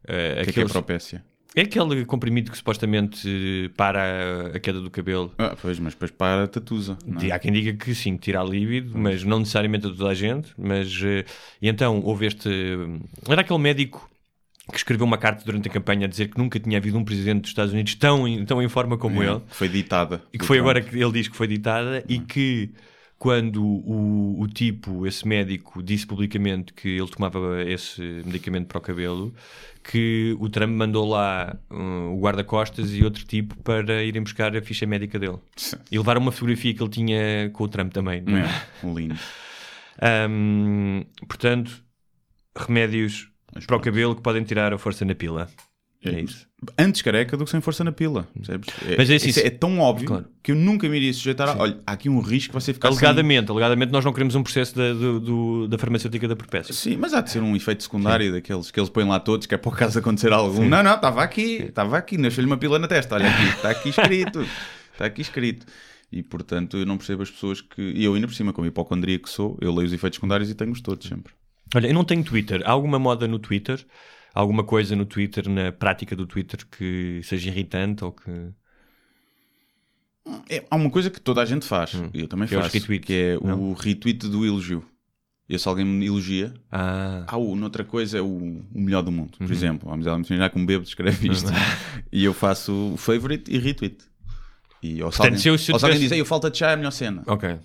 que 0.06 0.12
é 0.12 0.34
que 0.44 0.50
é 0.50 0.52
aqueles- 0.52 0.72
propécia? 0.72 1.26
É 1.62 1.64
aquele 1.64 2.06
comprimido 2.06 2.52
que 2.52 2.58
supostamente 2.58 3.28
eh, 3.28 3.70
para 3.76 4.52
a- 4.56 4.60
queda 4.60 4.80
do 4.82 4.90
cabelo. 4.92 5.34
Ah, 5.38 5.56
pois, 5.62 5.80
mas 5.80 5.94
depois 5.94 6.12
para 6.12 6.44
a 6.44 6.48
tatusa. 6.48 6.98
não 7.06 7.22
é? 7.22 7.32
Há 7.32 7.40
quem 7.40 7.52
diga 7.52 7.74
que 7.74 7.94
sim, 7.96 8.16
tira 8.18 8.42
a 8.42 8.44
líbido, 8.44 8.98
mas 8.98 9.24
não 9.24 9.40
necessariamente 9.40 9.88
a 9.88 9.90
toda 9.90 10.10
a 10.10 10.14
gente. 10.14 10.52
Mas, 10.58 10.88
eh, 11.04 11.26
e 11.62 11.68
então 11.70 12.00
houve 12.04 12.26
este. 12.28 12.50
Era 13.28 13.42
aquele 13.42 13.60
médico 13.60 14.10
que 14.70 14.78
escreveu 14.78 15.06
uma 15.06 15.18
carta 15.18 15.46
durante 15.46 15.68
a 15.70 15.72
campanha 15.72 16.06
a 16.06 16.10
dizer 16.10 16.28
que 16.30 16.38
nunca 16.38 16.60
tinha 16.60 16.78
havido 16.78 16.98
um 16.98 17.04
presidente 17.06 17.42
dos 17.42 17.52
Estados 17.52 17.72
Unidos 17.74 17.96
tão, 17.96 18.28
em- 18.28 18.44
tão 18.46 18.62
em 18.62 18.68
forma 18.68 18.98
como 18.98 19.24
É, 19.24 19.28
ele. 19.32 19.42
Foi 19.48 19.70
ditada. 19.70 20.22
E 20.34 20.38
que 20.38 20.46
foi 20.46 20.58
Trump. 20.58 20.70
agora 20.70 20.82
que 20.82 20.96
ele 21.02 21.12
diz 21.14 21.28
que 21.30 21.38
foi 21.38 21.48
ditada 21.48 22.04
e 22.10 22.20
que 22.20 22.72
quando 23.18 23.64
o, 23.66 24.42
o 24.42 24.48
tipo, 24.48 25.08
esse 25.08 25.28
médico, 25.28 25.82
disse 25.82 26.06
publicamente 26.06 26.72
que 26.74 26.88
ele 26.90 27.08
tomava 27.08 27.64
esse 27.64 28.00
medicamento 28.26 28.68
para 28.68 28.78
o 28.78 28.82
cabelo, 28.82 29.34
que 29.90 30.36
o 30.40 30.50
Trump 30.50 30.72
mandou 30.72 31.08
lá 31.08 31.56
hum, 31.72 32.14
o 32.14 32.20
guarda-costas 32.20 32.94
e 32.94 33.04
outro 33.04 33.26
tipo 33.26 33.56
para 33.64 34.04
irem 34.04 34.22
buscar 34.22 34.56
a 34.56 34.62
ficha 34.62 34.86
médica 34.86 35.18
dele. 35.18 35.38
E 35.90 35.98
levaram 35.98 36.22
uma 36.22 36.32
fotografia 36.32 36.74
que 36.74 36.84
ele 36.84 36.90
tinha 36.90 37.50
com 37.54 37.64
o 37.64 37.68
Trump 37.70 37.94
também. 37.94 38.22
não 38.22 38.38
é? 38.38 38.42
É, 38.44 38.88
lindo. 38.94 39.16
Hum, 40.30 41.06
portanto, 41.28 41.82
remédios 42.56 43.30
para 43.66 43.78
o 43.78 43.80
cabelo 43.80 44.16
que 44.16 44.22
podem 44.22 44.44
tirar 44.44 44.74
a 44.74 44.78
força 44.78 45.06
na 45.06 45.16
pila. 45.16 45.50
É 46.06 46.22
isso. 46.22 46.48
Antes 46.78 47.02
careca 47.02 47.36
do 47.36 47.44
que 47.44 47.50
sem 47.52 47.60
força 47.60 47.84
na 47.84 47.92
pila. 47.92 48.28
percebes? 48.36 48.68
Mas 48.98 49.10
é 49.10 49.16
assim, 49.16 49.30
isso 49.30 49.40
é 49.40 49.50
tão 49.50 49.80
óbvio 49.80 50.08
Claro. 50.08 50.26
que 50.44 50.52
eu 50.52 50.56
nunca 50.56 50.88
me 50.88 50.96
iria 50.98 51.12
sujeitar 51.14 51.50
a. 51.50 51.58
Olha, 51.58 51.80
há 51.86 51.92
aqui 51.94 52.08
um 52.08 52.20
risco 52.20 52.50
que 52.50 52.54
você 52.62 52.74
ficar 52.74 52.90
sem- 52.90 52.98
Alegadamente, 52.98 53.52
alegadamente, 53.52 53.92
nós 53.92 54.06
não 54.06 54.14
queremos 54.14 54.34
um 54.36 54.44
processo 54.44 54.76
da, 54.76 54.94
do- 54.94 55.20
do- 55.20 55.68
da 55.68 55.78
farmacêutica 55.78 56.28
da 56.28 56.36
Propécia. 56.36 56.74
Sim, 56.74 56.98
mas 56.98 57.14
há 57.14 57.22
de 57.22 57.32
ser 57.32 57.42
um 57.42 57.56
efeito 57.56 57.84
secundário 57.84 58.32
daqueles 58.32 58.72
que 58.72 58.80
eles 58.80 58.90
põem 58.90 59.08
lá 59.08 59.20
todos, 59.20 59.46
que 59.48 59.54
é 59.56 59.58
para 59.58 59.70
o 59.70 59.72
caso 59.72 60.00
acontecer 60.00 60.32
algum. 60.32 60.68
Não, 60.68 60.82
não, 60.84 60.96
estava 60.96 61.22
aqui, 61.24 61.64
estava 61.64 61.98
aqui, 61.98 62.18
nasceu-lhe 62.18 62.48
uma 62.48 62.58
pila 62.58 62.80
na 62.80 62.88
testa. 62.88 63.16
Olha 63.16 63.28
aqui, 63.30 63.44
está 63.50 63.70
aqui 63.72 63.90
escrito. 63.90 64.48
Está 64.94 65.06
aqui 65.06 65.22
escrito. 65.22 65.66
E 66.12 66.24
portanto 66.24 66.78
eu 66.78 66.86
não 66.86 66.98
percebo 66.98 67.22
as 67.24 67.30
pessoas 67.30 67.60
que. 67.60 67.82
E 67.82 68.04
eu 68.06 68.14
ainda 68.16 68.28
por 68.28 68.34
cima, 68.34 68.54
como 68.54 68.66
hipocondria 68.68 69.20
que 69.20 69.30
sou, 69.30 69.58
eu 69.62 69.74
leio 69.74 69.88
os 69.88 69.94
efeitos 69.94 70.18
secundários 70.18 70.50
e 70.50 70.56
tenho-os 70.56 70.80
todos 70.82 71.08
sempre. 71.08 71.34
Olha, 71.76 71.88
eu 71.88 71.94
não 71.94 72.04
tenho 72.06 72.24
Twitter. 72.24 72.62
Há 72.66 72.72
alguma 72.72 72.98
moda 72.98 73.28
no 73.28 73.38
Twitter? 73.40 73.84
Alguma 74.40 74.64
coisa 74.64 74.96
no 74.96 75.06
Twitter, 75.06 75.50
na 75.50 75.72
prática 75.72 76.16
do 76.16 76.26
Twitter, 76.28 76.60
que 76.68 77.22
seja 77.24 77.50
irritante 77.50 78.04
ou 78.04 78.12
que. 78.12 78.30
É, 80.50 80.64
há 80.70 80.76
uma 80.76 80.90
coisa 80.90 81.10
que 81.10 81.22
toda 81.22 81.42
a 81.42 81.46
gente 81.46 81.66
faz, 81.66 81.94
e 82.14 82.20
eu 82.20 82.28
também 82.28 82.48
faço, 82.48 82.74
retweets, 82.74 83.06
que 83.08 83.14
é 83.14 83.38
o 83.40 83.48
não? 83.48 83.74
retweet 83.74 84.28
do 84.28 84.46
elogio. 84.46 84.84
Eu, 85.48 85.58
se 85.58 85.68
alguém 85.68 85.86
me 85.86 86.06
elogia, 86.06 86.54
Ah, 86.70 87.24
há 87.26 87.38
o, 87.38 87.56
noutra 87.56 87.86
coisa, 87.86 88.18
é 88.18 88.22
o, 88.22 88.28
o 88.28 88.66
melhor 88.82 89.02
do 89.02 89.12
mundo. 89.12 89.38
Uhum. 89.40 89.48
Por 89.48 89.54
exemplo, 89.54 89.90
vamos 89.90 90.06
imaginar 90.06 90.50
que 90.50 90.60
um 90.60 90.66
bêbado 90.66 90.88
escreve 90.88 91.30
isto. 91.32 91.50
e 92.12 92.26
eu 92.26 92.34
faço 92.34 92.94
o 92.94 92.98
favorite 92.98 93.50
e 93.50 93.58
retweet. 93.58 93.98
E, 94.84 95.02
ou 95.02 95.10
se 95.12 95.18
Portanto, 95.18 95.26
alguém, 95.36 95.40
se 95.42 95.48
eu- 95.50 95.58
se 95.58 95.72
ou 95.72 95.80
se 95.80 95.86
alguém 95.86 95.98
tivesse- 96.00 96.10
diz, 96.10 96.12
"Ei, 96.12 96.20
eu 96.22 96.26
falta 96.26 96.52
de 96.52 96.58
chá 96.58 96.72
é 96.72 96.74
a 96.74 96.78
melhor 96.78 96.92
cena. 96.92 97.24
Ok. 97.26 97.58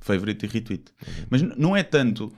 Favorito 0.00 0.44
e 0.44 0.48
retweet. 0.48 0.84
Mas 1.30 1.40
n- 1.42 1.54
não 1.56 1.74
é 1.74 1.82
tanto. 1.82 2.30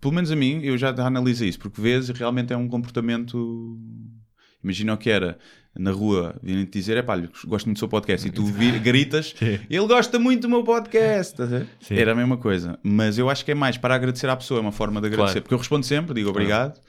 Pelo 0.00 0.14
menos 0.14 0.30
a 0.30 0.36
mim, 0.36 0.60
eu 0.62 0.78
já 0.78 0.90
analisei 0.90 1.48
isso, 1.48 1.58
porque 1.58 1.80
vezes 1.80 2.10
realmente 2.10 2.52
é 2.52 2.56
um 2.56 2.68
comportamento. 2.68 3.78
Imagina 4.62 4.94
o 4.94 4.98
que 4.98 5.08
era 5.08 5.38
na 5.76 5.90
rua, 5.90 6.38
virem-te 6.42 6.72
dizer: 6.72 6.96
é 6.96 7.02
pá, 7.02 7.16
gosto 7.46 7.66
muito 7.66 7.76
do 7.76 7.78
seu 7.78 7.88
podcast, 7.88 8.26
e 8.26 8.30
tu 8.30 8.44
vir, 8.44 8.78
gritas, 8.80 9.34
ele 9.70 9.86
gosta 9.86 10.18
muito 10.18 10.42
do 10.42 10.48
meu 10.48 10.64
podcast. 10.64 11.36
Sim. 11.80 11.94
Era 11.94 12.12
a 12.12 12.14
mesma 12.14 12.36
coisa. 12.36 12.78
Mas 12.82 13.18
eu 13.18 13.30
acho 13.30 13.44
que 13.44 13.52
é 13.52 13.54
mais 13.54 13.76
para 13.76 13.94
agradecer 13.94 14.28
à 14.28 14.36
pessoa, 14.36 14.58
é 14.58 14.60
uma 14.60 14.72
forma 14.72 15.00
de 15.00 15.06
agradecer. 15.06 15.34
Claro. 15.34 15.42
Porque 15.42 15.54
eu 15.54 15.58
respondo 15.58 15.86
sempre, 15.86 16.14
digo 16.14 16.30
obrigado, 16.30 16.80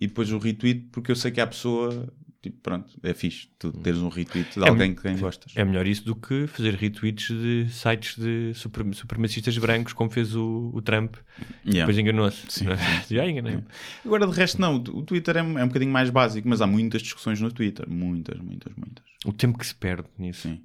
e 0.00 0.06
depois 0.06 0.30
o 0.32 0.38
retweet, 0.38 0.88
porque 0.92 1.10
eu 1.10 1.16
sei 1.16 1.30
que 1.30 1.40
a 1.40 1.46
pessoa, 1.46 2.08
tipo, 2.42 2.56
pronto, 2.62 2.88
é 3.02 3.12
fixe, 3.14 3.48
tu 3.58 3.72
teres 3.72 3.98
um 4.00 4.08
retweet 4.08 4.58
de 4.58 4.68
alguém 4.68 4.94
que 4.94 5.02
quem 5.02 5.16
gostas. 5.16 5.52
É 5.56 5.64
melhor 5.64 5.86
isso 5.86 6.04
do 6.04 6.14
que 6.14 6.46
fazer 6.46 6.74
retweets 6.74 7.28
de 7.28 7.66
sites 7.70 8.16
de 8.16 8.52
super, 8.54 8.84
supremacistas 8.94 9.56
brancos, 9.58 9.92
como 9.92 10.08
fez 10.10 10.34
o, 10.34 10.70
o 10.72 10.80
Trump. 10.82 11.16
Yeah. 11.64 11.80
Depois 11.80 11.98
enganou-se. 11.98 12.64
é? 12.68 12.76
Já 13.14 13.28
enganei. 13.28 13.58
Agora, 14.04 14.26
de 14.26 14.32
resto, 14.32 14.60
não. 14.60 14.76
O 14.76 15.02
Twitter 15.02 15.36
é, 15.36 15.42
um- 15.42 15.58
é 15.58 15.64
um 15.64 15.68
bocadinho 15.68 15.92
mais 15.92 16.10
básico, 16.10 16.48
mas 16.48 16.60
há 16.60 16.66
muitas 16.66 17.02
discussões 17.02 17.40
no 17.40 17.50
Twitter. 17.52 17.88
Muitas, 17.88 18.38
muitas, 18.40 18.72
muitas. 18.76 19.04
O 19.24 19.32
tempo 19.32 19.58
que 19.58 19.66
se 19.66 19.74
perde 19.74 20.08
nisso. 20.18 20.42
Sim. 20.48 20.60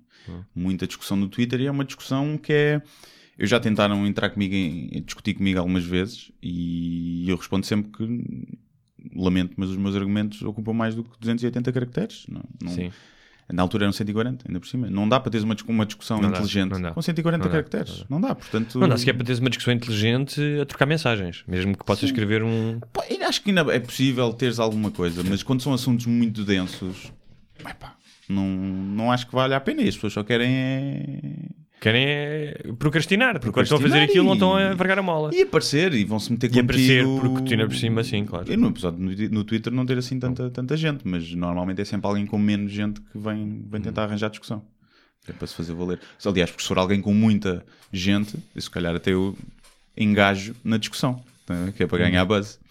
Muita 0.55 0.87
discussão 0.87 1.17
no 1.17 1.27
Twitter 1.27 1.59
e 1.61 1.65
é 1.67 1.71
uma 1.71 1.83
discussão 1.83 2.37
que 2.37 2.53
é. 2.53 2.81
Eu 3.37 3.47
já 3.47 3.59
tentaram 3.59 4.05
entrar 4.05 4.29
comigo, 4.29 4.53
em, 4.53 5.01
discutir 5.03 5.33
comigo 5.33 5.57
algumas 5.57 5.83
vezes 5.83 6.31
e 6.41 7.25
eu 7.27 7.35
respondo 7.35 7.65
sempre 7.65 7.91
que 7.91 8.47
lamento, 9.15 9.53
mas 9.57 9.69
os 9.69 9.77
meus 9.77 9.95
argumentos 9.95 10.41
ocupam 10.41 10.73
mais 10.73 10.95
do 10.95 11.03
que 11.03 11.11
280 11.19 11.71
caracteres. 11.71 12.25
Não, 12.29 12.41
não- 12.61 12.71
Sim. 12.71 12.91
Na 13.51 13.61
altura 13.61 13.83
eram 13.83 13.91
140, 13.91 14.45
ainda 14.47 14.59
por 14.59 14.65
cima. 14.67 14.89
Não 14.89 15.07
dá 15.07 15.19
para 15.19 15.29
teres 15.29 15.43
uma, 15.43 15.55
uma 15.67 15.85
discussão 15.85 16.21
Não 16.21 16.29
inteligente 16.29 16.79
dá. 16.81 16.91
com 16.91 17.01
140 17.01 17.37
Não 17.43 17.45
dá, 17.45 17.51
caracteres. 17.51 18.05
Não 18.09 18.21
dá, 18.21 18.33
portanto. 18.33 18.79
Não 18.79 18.87
dá 18.87 18.97
sequer 18.97 19.13
para 19.13 19.25
teres 19.25 19.39
uma 19.39 19.49
discussão 19.49 19.73
inteligente 19.73 20.41
a 20.61 20.65
trocar 20.65 20.85
mensagens. 20.85 21.43
Mesmo 21.45 21.77
que 21.77 21.83
possas 21.83 22.05
escrever 22.05 22.41
um. 22.41 22.79
Pá, 22.93 23.03
acho 23.27 23.41
que 23.43 23.49
ainda 23.51 23.61
é 23.73 23.79
possível 23.79 24.31
teres 24.33 24.59
alguma 24.59 24.89
coisa, 24.91 25.21
mas 25.23 25.43
quando 25.43 25.61
são 25.61 25.73
assuntos 25.73 26.05
muito 26.05 26.45
densos, 26.45 27.11
epá, 27.59 27.95
não, 28.29 28.47
não 28.47 29.11
acho 29.11 29.27
que 29.27 29.33
vale 29.35 29.53
a 29.53 29.59
pena. 29.59 29.81
E 29.81 29.89
as 29.89 29.95
pessoas 29.95 30.13
só 30.13 30.23
querem 30.23 30.49
é... 30.49 31.29
Querem 31.83 32.05
é 32.07 32.53
procrastinar. 32.79 33.33
Porque 33.41 33.51
quando 33.51 33.65
estão 33.65 33.77
a 33.77 33.81
fazer 33.81 33.99
aquilo, 33.99 34.23
não 34.23 34.31
e- 34.31 34.35
estão 34.35 34.55
a 34.55 34.73
vergar 34.73 34.97
a 34.97 35.01
mola. 35.01 35.35
e 35.35 35.41
aparecer 35.41 35.93
e 35.93 36.05
vão-se 36.05 36.31
meter 36.31 36.49
E 36.55 36.59
aparecer 36.61 37.03
contigo. 37.03 37.19
por 37.19 37.29
cortina 37.39 37.67
por 37.67 37.75
cima, 37.75 38.01
sim, 38.05 38.23
claro. 38.25 38.49
Eu 38.49 38.57
no 38.57 38.69
episódio 38.69 38.99
no, 39.01 39.11
no 39.29 39.43
Twitter 39.43 39.73
não 39.73 39.85
ter 39.85 39.97
assim 39.97 40.17
tanta, 40.17 40.49
tanta 40.49 40.77
gente, 40.77 41.05
mas 41.05 41.33
normalmente 41.35 41.81
é 41.81 41.85
sempre 41.85 42.07
alguém 42.07 42.25
com 42.25 42.37
menos 42.39 42.71
gente 42.71 43.01
que 43.01 43.17
vem, 43.17 43.65
vem 43.69 43.81
tentar 43.81 44.03
arranjar 44.05 44.29
discussão. 44.29 44.63
É 45.27 45.33
para 45.33 45.45
se 45.45 45.55
fazer 45.55 45.73
valer. 45.73 45.99
Aliás, 46.25 46.49
porque 46.51 46.61
se 46.63 46.69
for 46.69 46.77
alguém 46.77 47.01
com 47.01 47.13
muita 47.13 47.65
gente, 47.91 48.37
e 48.55 48.61
se 48.61 48.69
calhar 48.69 48.95
até 48.95 49.11
eu 49.11 49.37
engajo 49.97 50.55
na 50.63 50.77
discussão, 50.77 51.21
tá? 51.45 51.53
que 51.75 51.83
é 51.83 51.87
para 51.87 51.97
ganhar 51.97 52.23
buzz. 52.23 52.61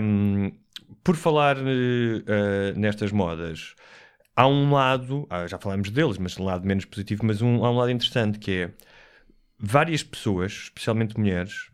Um, 0.00 0.52
por 1.02 1.16
falar 1.16 1.58
eh, 1.58 2.22
eh, 2.26 2.72
nestas 2.76 3.12
modas, 3.12 3.74
há 4.36 4.46
um 4.46 4.72
lado, 4.72 5.26
ah, 5.30 5.46
já 5.46 5.58
falámos 5.58 5.90
deles, 5.90 6.18
mas 6.18 6.38
um 6.38 6.44
lado 6.44 6.66
menos 6.66 6.84
positivo, 6.84 7.24
mas 7.24 7.40
um, 7.42 7.64
há 7.64 7.70
um 7.70 7.76
lado 7.76 7.90
interessante 7.90 8.38
que 8.38 8.52
é 8.52 8.70
várias 9.58 10.02
pessoas, 10.02 10.52
especialmente 10.52 11.18
mulheres, 11.18 11.70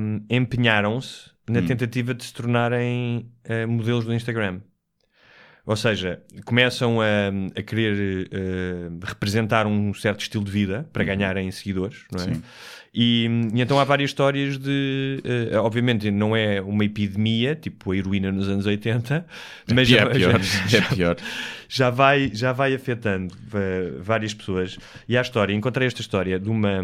um, 0.00 0.24
empenharam-se 0.28 1.30
na 1.48 1.60
tentativa 1.62 2.14
de 2.14 2.24
se 2.24 2.32
tornarem 2.32 3.30
eh, 3.44 3.66
modelos 3.66 4.04
do 4.04 4.14
Instagram. 4.14 4.60
Ou 5.64 5.76
seja, 5.76 6.22
começam 6.44 7.00
a, 7.00 7.28
a 7.56 7.62
querer 7.62 8.28
eh, 8.32 8.90
representar 9.04 9.66
um 9.66 9.94
certo 9.94 10.20
estilo 10.20 10.44
de 10.44 10.50
vida 10.50 10.88
para 10.92 11.04
ganharem 11.04 11.50
seguidores, 11.50 12.04
não 12.10 12.20
é? 12.20 12.34
Sim. 12.34 12.42
E, 12.94 13.26
e 13.54 13.62
então 13.62 13.78
há 13.80 13.84
várias 13.84 14.10
histórias 14.10 14.58
de. 14.58 15.22
eh, 15.24 15.56
obviamente 15.56 16.10
não 16.10 16.36
é 16.36 16.60
uma 16.60 16.84
epidemia, 16.84 17.56
tipo 17.56 17.90
a 17.92 17.96
heroína 17.96 18.30
nos 18.30 18.48
anos 18.50 18.66
80, 18.66 19.26
mas 19.74 19.88
E 19.88 19.96
é 19.96 20.00
já, 20.00 20.10
pior. 20.10 20.40
já- 20.42 20.78
É 20.78 20.80
pior. 20.94 21.16
já 21.70 21.88
vai, 21.88 22.30
já 22.34 22.52
vai 22.52 22.74
afetando 22.74 23.34
eh, 23.54 23.92
várias 24.00 24.34
pessoas. 24.34 24.78
E 25.08 25.16
há 25.16 25.20
a 25.20 25.22
história, 25.22 25.54
encontrei 25.54 25.86
esta 25.86 26.02
história 26.02 26.38
de 26.38 26.50
uma, 26.50 26.80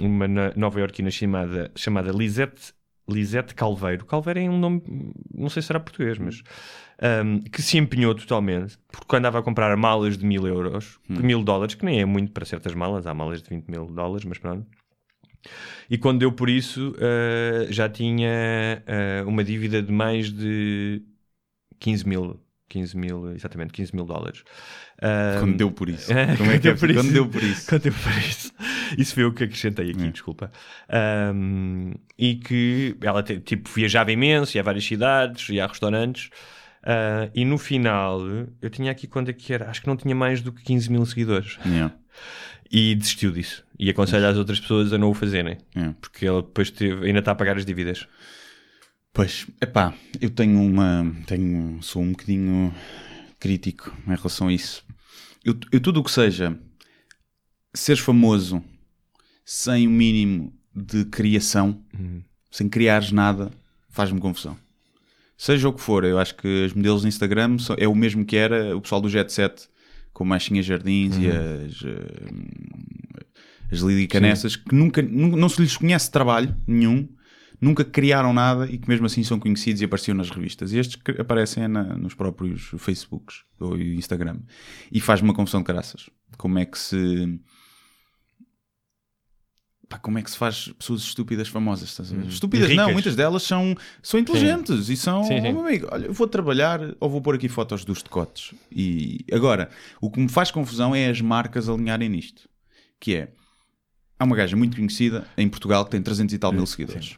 uma 0.00 0.28
na- 0.28 0.52
nova-iorquina 0.54 1.10
chamada, 1.10 1.72
chamada 1.74 2.12
Lisette, 2.12 2.72
Lisette 3.10 3.52
Calveiro. 3.54 4.04
Calveiro 4.06 4.38
é 4.38 4.42
um 4.48 4.58
nome, 4.60 4.80
não 5.34 5.48
sei 5.48 5.60
se 5.60 5.66
será 5.66 5.80
português, 5.80 6.18
mas 6.18 6.40
um, 7.24 7.40
que 7.40 7.62
se 7.62 7.78
empenhou 7.78 8.14
totalmente 8.14 8.78
porque 8.92 9.16
andava 9.16 9.40
a 9.40 9.42
comprar 9.42 9.76
malas 9.76 10.16
de 10.16 10.24
mil 10.24 10.46
euros, 10.46 11.00
mil 11.08 11.42
dólares, 11.42 11.74
que 11.74 11.84
nem 11.84 12.00
é 12.00 12.04
muito 12.04 12.30
para 12.30 12.44
certas 12.44 12.74
malas, 12.74 13.08
há 13.08 13.12
malas 13.14 13.42
de 13.42 13.48
20 13.50 13.66
mil 13.66 13.86
dólares, 13.86 14.24
mas 14.24 14.38
pronto. 14.38 14.64
E 15.90 15.98
quando 15.98 16.18
deu 16.20 16.32
por 16.32 16.48
isso, 16.50 16.94
eh, 17.00 17.66
já 17.70 17.88
tinha 17.88 18.28
eh, 18.86 19.22
uma 19.26 19.42
dívida 19.44 19.82
de 19.82 19.92
mais 19.92 20.32
de 20.32 21.02
15 21.80 22.08
mil. 22.08 22.40
15 22.68 22.96
mil, 22.98 23.32
exatamente, 23.32 23.72
15 23.72 23.94
mil 23.96 24.04
dólares. 24.04 24.44
Um, 25.02 25.40
Quando 25.40 25.56
deu 25.56 25.72
por 25.72 25.88
isso. 25.88 26.12
É, 26.12 26.36
Como 26.36 26.50
é 26.50 26.58
que 26.58 26.68
é? 26.68 26.74
por 26.74 26.92
Quando 26.92 27.10
isso. 27.10 27.12
deu 27.12 27.26
por 27.28 27.42
isso. 27.42 27.66
Quando 27.66 27.82
deu 27.82 27.92
por 27.94 28.12
isso. 28.18 28.52
Isso 28.98 29.14
foi 29.14 29.24
o 29.24 29.32
que 29.32 29.44
acrescentei 29.44 29.90
aqui, 29.90 30.10
desculpa. 30.10 30.50
Um, 31.34 31.94
e 32.18 32.36
que 32.36 32.96
ela 33.02 33.22
tipo, 33.22 33.70
viajava 33.70 34.12
imenso, 34.12 34.56
ia 34.56 34.60
a 34.60 34.64
várias 34.64 34.84
cidades, 34.84 35.48
ia 35.48 35.64
a 35.64 35.66
restaurantes. 35.66 36.30
ah, 36.82 37.30
e 37.34 37.44
no 37.44 37.58
final, 37.58 38.20
eu 38.60 38.70
tinha 38.70 38.90
aqui 38.92 39.06
quando 39.06 39.30
é 39.30 39.32
que 39.32 39.52
era? 39.52 39.68
Acho 39.70 39.80
que 39.82 39.86
não 39.88 39.96
tinha 39.96 40.14
mais 40.14 40.40
do 40.42 40.52
que 40.52 40.62
15 40.62 40.90
mil 40.90 41.04
seguidores. 41.06 41.58
Yeah. 41.64 41.94
E 42.70 42.94
desistiu 42.94 43.30
disso. 43.32 43.64
E 43.78 43.88
aconselha 43.88 44.28
as 44.28 44.36
outras 44.36 44.60
pessoas 44.60 44.92
a 44.92 44.98
não 44.98 45.10
o 45.10 45.14
fazerem. 45.14 45.56
Yeah. 45.74 45.96
Porque 46.00 46.26
ela 46.26 46.42
depois 46.42 46.70
teve- 46.70 47.06
ainda 47.06 47.20
está 47.20 47.32
a 47.32 47.34
pagar 47.34 47.56
as 47.56 47.64
dívidas. 47.64 48.06
Pois, 49.12 49.46
epá, 49.60 49.94
eu 50.20 50.30
tenho 50.30 50.60
uma. 50.60 51.10
Tenho, 51.26 51.78
sou 51.82 52.02
um 52.02 52.10
bocadinho 52.12 52.74
crítico 53.40 53.96
em 54.06 54.14
relação 54.14 54.48
a 54.48 54.52
isso. 54.52 54.84
Eu, 55.44 55.56
eu 55.72 55.80
tudo 55.80 56.00
o 56.00 56.04
que 56.04 56.10
seja 56.10 56.58
seres 57.74 58.00
famoso 58.02 58.62
sem 59.44 59.86
o 59.86 59.90
mínimo 59.90 60.52
de 60.74 61.04
criação, 61.06 61.82
sem 62.50 62.68
criares 62.68 63.10
nada, 63.10 63.50
faz-me 63.88 64.20
confusão. 64.20 64.56
Seja 65.36 65.68
o 65.68 65.72
que 65.72 65.80
for, 65.80 66.04
eu 66.04 66.18
acho 66.18 66.34
que 66.34 66.64
as 66.64 66.72
modelos 66.74 67.02
de 67.02 67.08
Instagram 67.08 67.58
são- 67.58 67.76
é 67.78 67.86
o 67.88 67.94
mesmo 67.94 68.24
que 68.24 68.36
era 68.36 68.76
o 68.76 68.80
pessoal 68.80 69.00
do 69.00 69.08
Jet 69.08 69.32
Set, 69.32 69.68
com 70.18 70.24
Machinha 70.24 70.60
Jardins 70.64 71.16
e 71.16 71.28
as, 71.30 71.82
eh, 71.84 73.24
as 73.70 73.78
Lili 73.80 74.08
Canessas, 74.08 74.56
que 74.56 74.74
nunca, 74.74 75.00
nu- 75.00 75.36
não 75.36 75.48
se 75.48 75.60
lhes 75.62 75.76
conhece 75.76 76.10
trabalho 76.10 76.56
nenhum, 76.66 77.08
nunca 77.60 77.84
criaram 77.84 78.32
nada 78.32 78.66
e 78.68 78.78
que 78.78 78.88
mesmo 78.88 79.06
assim 79.06 79.22
são 79.22 79.38
conhecidos 79.38 79.80
e 79.80 79.84
apareciam 79.84 80.16
nas 80.16 80.28
revistas. 80.28 80.72
E 80.72 80.78
estes 80.78 80.96
que 80.96 81.12
aparecem 81.20 81.68
na- 81.68 81.96
nos 81.96 82.14
próprios 82.14 82.62
Facebooks 82.78 83.44
ou 83.60 83.78
Instagram. 83.78 84.40
E 84.90 85.00
faz-me 85.00 85.28
uma 85.28 85.34
confusão 85.34 85.60
de 85.60 85.66
graças. 85.68 86.10
Como 86.36 86.58
é 86.58 86.64
que 86.66 86.78
se. 86.78 87.38
Pá, 89.88 89.98
como 89.98 90.18
é 90.18 90.22
que 90.22 90.30
se 90.30 90.36
faz 90.36 90.68
pessoas 90.78 91.00
estúpidas 91.00 91.48
famosas? 91.48 91.96
Ver? 92.10 92.26
Estúpidas 92.26 92.74
não, 92.74 92.92
muitas 92.92 93.16
delas 93.16 93.42
são, 93.42 93.74
são 94.02 94.20
inteligentes 94.20 94.90
e 94.90 94.96
são. 94.96 95.24
Sim, 95.24 95.40
sim. 95.40 95.48
Oh, 95.48 95.52
meu 95.52 95.66
amigo, 95.66 95.88
olha, 95.90 96.06
eu 96.06 96.12
vou 96.12 96.28
trabalhar 96.28 96.80
ou 97.00 97.08
vou 97.08 97.22
pôr 97.22 97.36
aqui 97.36 97.48
fotos 97.48 97.86
dos 97.86 98.02
decotes. 98.02 98.54
E 98.70 99.24
agora, 99.32 99.70
o 100.00 100.10
que 100.10 100.20
me 100.20 100.28
faz 100.28 100.50
confusão 100.50 100.94
é 100.94 101.08
as 101.08 101.22
marcas 101.22 101.70
alinharem 101.70 102.08
nisto. 102.08 102.48
Que 103.00 103.16
é. 103.16 103.32
Há 104.18 104.24
uma 104.24 104.36
gaja 104.36 104.56
muito 104.56 104.76
conhecida 104.76 105.26
em 105.38 105.48
Portugal 105.48 105.84
que 105.86 105.92
tem 105.92 106.02
300 106.02 106.34
e 106.34 106.38
tal 106.38 106.52
mil 106.52 106.66
seguidores. 106.66 107.16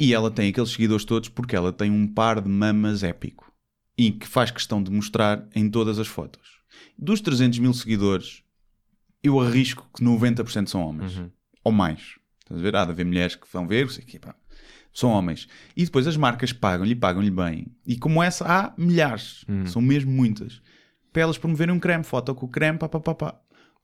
E 0.00 0.14
ela 0.14 0.30
tem 0.30 0.48
aqueles 0.48 0.70
seguidores 0.70 1.04
todos 1.04 1.28
porque 1.28 1.54
ela 1.54 1.72
tem 1.72 1.90
um 1.90 2.06
par 2.06 2.40
de 2.40 2.48
mamas 2.48 3.02
épico. 3.02 3.52
E 3.98 4.12
que 4.12 4.26
faz 4.26 4.50
questão 4.50 4.82
de 4.82 4.90
mostrar 4.90 5.46
em 5.54 5.68
todas 5.68 5.98
as 5.98 6.06
fotos. 6.06 6.58
Dos 6.96 7.20
300 7.20 7.58
mil 7.58 7.74
seguidores, 7.74 8.42
eu 9.22 9.40
arrisco 9.40 9.86
que 9.94 10.02
90% 10.02 10.68
são 10.68 10.80
homens. 10.80 11.20
Ou 11.64 11.72
mais. 11.72 12.16
Estás 12.40 12.60
a 12.60 12.62
ver? 12.62 12.76
Há 12.76 12.84
de 12.84 12.90
haver 12.92 13.04
mulheres 13.04 13.34
que 13.34 13.46
vão 13.52 13.66
ver, 13.66 13.90
sei 13.90 14.04
que, 14.04 14.18
pá, 14.18 14.34
são 14.92 15.10
homens. 15.10 15.48
E 15.76 15.84
depois 15.84 16.06
as 16.06 16.16
marcas 16.16 16.52
pagam-lhe, 16.52 16.94
pagam-lhe 16.94 17.30
bem. 17.30 17.66
E 17.86 17.96
como 17.96 18.22
essa, 18.22 18.44
há 18.46 18.74
milhares. 18.76 19.44
São 19.66 19.80
mesmo 19.82 20.10
muitas. 20.10 20.60
Para 21.12 21.22
elas 21.22 21.38
promoverem 21.38 21.74
um 21.74 21.78
creme, 21.78 22.04
foto 22.04 22.34
com 22.34 22.46
o 22.46 22.48
creme, 22.48 22.78
pá, 22.78 22.88
pá, 22.88 23.00
pá, 23.00 23.14
pá. 23.14 23.40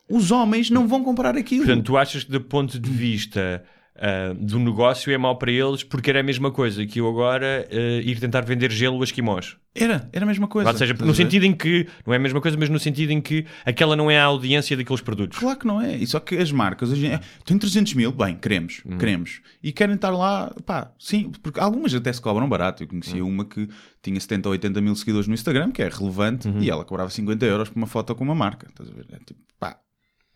Os 0.08 0.30
homens 0.30 0.70
não 0.70 0.86
vão 0.86 1.02
comprar 1.02 1.36
aquilo. 1.36 1.64
Portanto, 1.64 1.86
tu 1.86 1.96
achas 1.96 2.24
que 2.24 2.30
do 2.30 2.40
ponto 2.40 2.78
de 2.78 2.90
vista 2.90 3.64
ah, 3.96 4.34
do 4.36 4.58
negócio 4.58 5.12
é 5.12 5.18
mau 5.18 5.36
para 5.38 5.50
eles 5.52 5.82
porque 5.84 6.10
era 6.10 6.20
a 6.20 6.22
mesma 6.22 6.50
coisa 6.50 6.84
que 6.86 7.00
eu 7.00 7.08
agora 7.08 7.66
ah, 7.70 7.74
ir 8.02 8.18
tentar 8.18 8.40
vender 8.42 8.70
gelo 8.70 9.00
a 9.00 9.04
esquimós. 9.04 9.56
Era, 9.76 10.08
era 10.12 10.24
a 10.24 10.28
mesma 10.28 10.46
coisa. 10.46 10.70
Ou 10.70 10.76
seja, 10.76 10.94
no 10.94 11.12
sentido 11.14 11.44
em 11.44 11.52
que, 11.52 11.88
não 12.06 12.14
é 12.14 12.16
a 12.16 12.20
mesma 12.20 12.40
coisa, 12.40 12.56
mas 12.56 12.68
no 12.68 12.78
sentido 12.78 13.10
em 13.10 13.20
que 13.20 13.44
aquela 13.64 13.96
não 13.96 14.08
é 14.08 14.16
a 14.18 14.24
audiência 14.24 14.76
daqueles 14.76 15.00
produtos. 15.00 15.36
Claro 15.38 15.58
que 15.58 15.66
não 15.66 15.80
é. 15.80 15.96
E 15.96 16.06
só 16.06 16.20
que 16.20 16.36
as 16.36 16.52
marcas 16.52 16.92
hoje 16.92 17.00
dia, 17.08 17.20
tem 17.44 17.58
300 17.58 17.94
mil, 17.94 18.12
bem, 18.12 18.36
queremos, 18.36 18.82
Hum. 18.86 18.98
queremos. 18.98 19.40
E 19.62 19.72
querem 19.72 19.96
estar 19.96 20.10
lá, 20.10 20.54
pá, 20.64 20.92
sim, 20.96 21.32
porque 21.42 21.58
algumas 21.58 21.92
até 21.92 22.12
se 22.12 22.20
cobram 22.20 22.48
barato. 22.48 22.84
Eu 22.84 22.86
conhecia 22.88 23.24
Hum. 23.24 23.28
uma 23.28 23.44
que 23.44 23.68
tinha 24.00 24.20
70 24.20 24.48
ou 24.48 24.52
80 24.52 24.80
mil 24.80 24.94
seguidores 24.94 25.26
no 25.26 25.34
Instagram, 25.34 25.72
que 25.72 25.82
é 25.82 25.88
relevante, 25.88 26.46
Uhum. 26.46 26.60
e 26.62 26.70
ela 26.70 26.84
cobrava 26.84 27.10
50 27.10 27.44
euros 27.44 27.68
por 27.68 27.76
uma 27.76 27.86
foto 27.88 28.14
com 28.14 28.22
uma 28.22 28.34
marca. 28.34 28.68
Estás 28.68 28.88
a 28.88 28.92
ver? 28.92 29.06
É 29.12 29.16
tipo, 29.26 29.40
pá. 29.58 29.76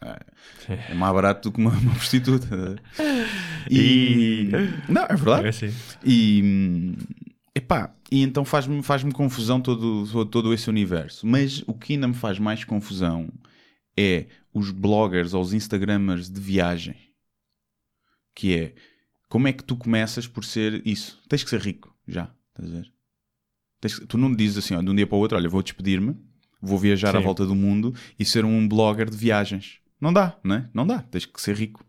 É, 0.01 0.93
é 0.93 0.95
mais 0.95 1.13
barato 1.13 1.49
do 1.49 1.55
que 1.55 1.61
uma, 1.61 1.71
uma 1.79 1.95
prostituta. 1.95 2.77
E... 3.71 4.49
Não, 4.89 5.03
é 5.03 5.17
verdade. 5.17 5.47
É 5.47 5.49
assim. 5.49 5.75
E, 6.05 6.95
epá, 7.55 7.95
e 8.11 8.23
então 8.23 8.45
faz-me 8.45 8.83
faz 8.83 9.03
confusão 9.13 9.61
todo, 9.61 10.07
todo, 10.11 10.31
todo 10.31 10.55
esse 10.55 10.71
universo. 10.71 11.27
Mas 11.27 11.63
o 11.67 11.75
que 11.75 11.95
ainda 11.95 12.09
me 12.09 12.15
faz 12.15 12.39
mais 12.39 12.65
confusão 12.65 13.29
é 13.97 14.27
os 14.53 14.71
bloggers 14.71 15.35
ou 15.35 15.43
os 15.43 15.53
instagramers 15.53 16.31
de 16.31 16.41
viagem. 16.41 16.97
Que 18.35 18.55
é, 18.55 18.75
como 19.29 19.49
é 19.49 19.53
que 19.53 19.65
tu 19.65 19.77
começas 19.77 20.27
por 20.27 20.45
ser 20.45 20.87
isso? 20.87 21.21
Tens 21.29 21.43
que 21.43 21.51
ser 21.51 21.61
rico, 21.61 21.93
já, 22.07 22.33
estás 22.51 22.71
a 22.71 22.75
ver? 22.77 22.93
Tens 23.81 23.99
que- 23.99 24.07
tu 24.07 24.17
não 24.17 24.33
dizes 24.33 24.59
assim, 24.59 24.75
ó, 24.75 24.83
de 24.83 24.89
um 24.89 24.95
dia 24.95 25.07
para 25.07 25.17
o 25.17 25.19
outro, 25.19 25.37
olha, 25.37 25.49
vou 25.49 25.63
despedir-me, 25.63 26.17
vou 26.63 26.79
viajar 26.79 27.15
à 27.15 27.19
Sim. 27.19 27.25
volta 27.25 27.45
do 27.45 27.55
mundo 27.55 27.93
e 28.19 28.25
ser 28.25 28.45
um 28.45 28.67
blogger 28.69 29.11
de 29.11 29.17
viagens. 29.17 29.81
Não 30.01 30.13
dá, 30.13 30.37
não 30.43 30.57
é? 30.57 30.69
Não 30.73 30.87
dá, 30.87 31.01
tens 31.03 31.27
que 31.27 31.41
ser 31.41 31.57
rico. 31.57 31.85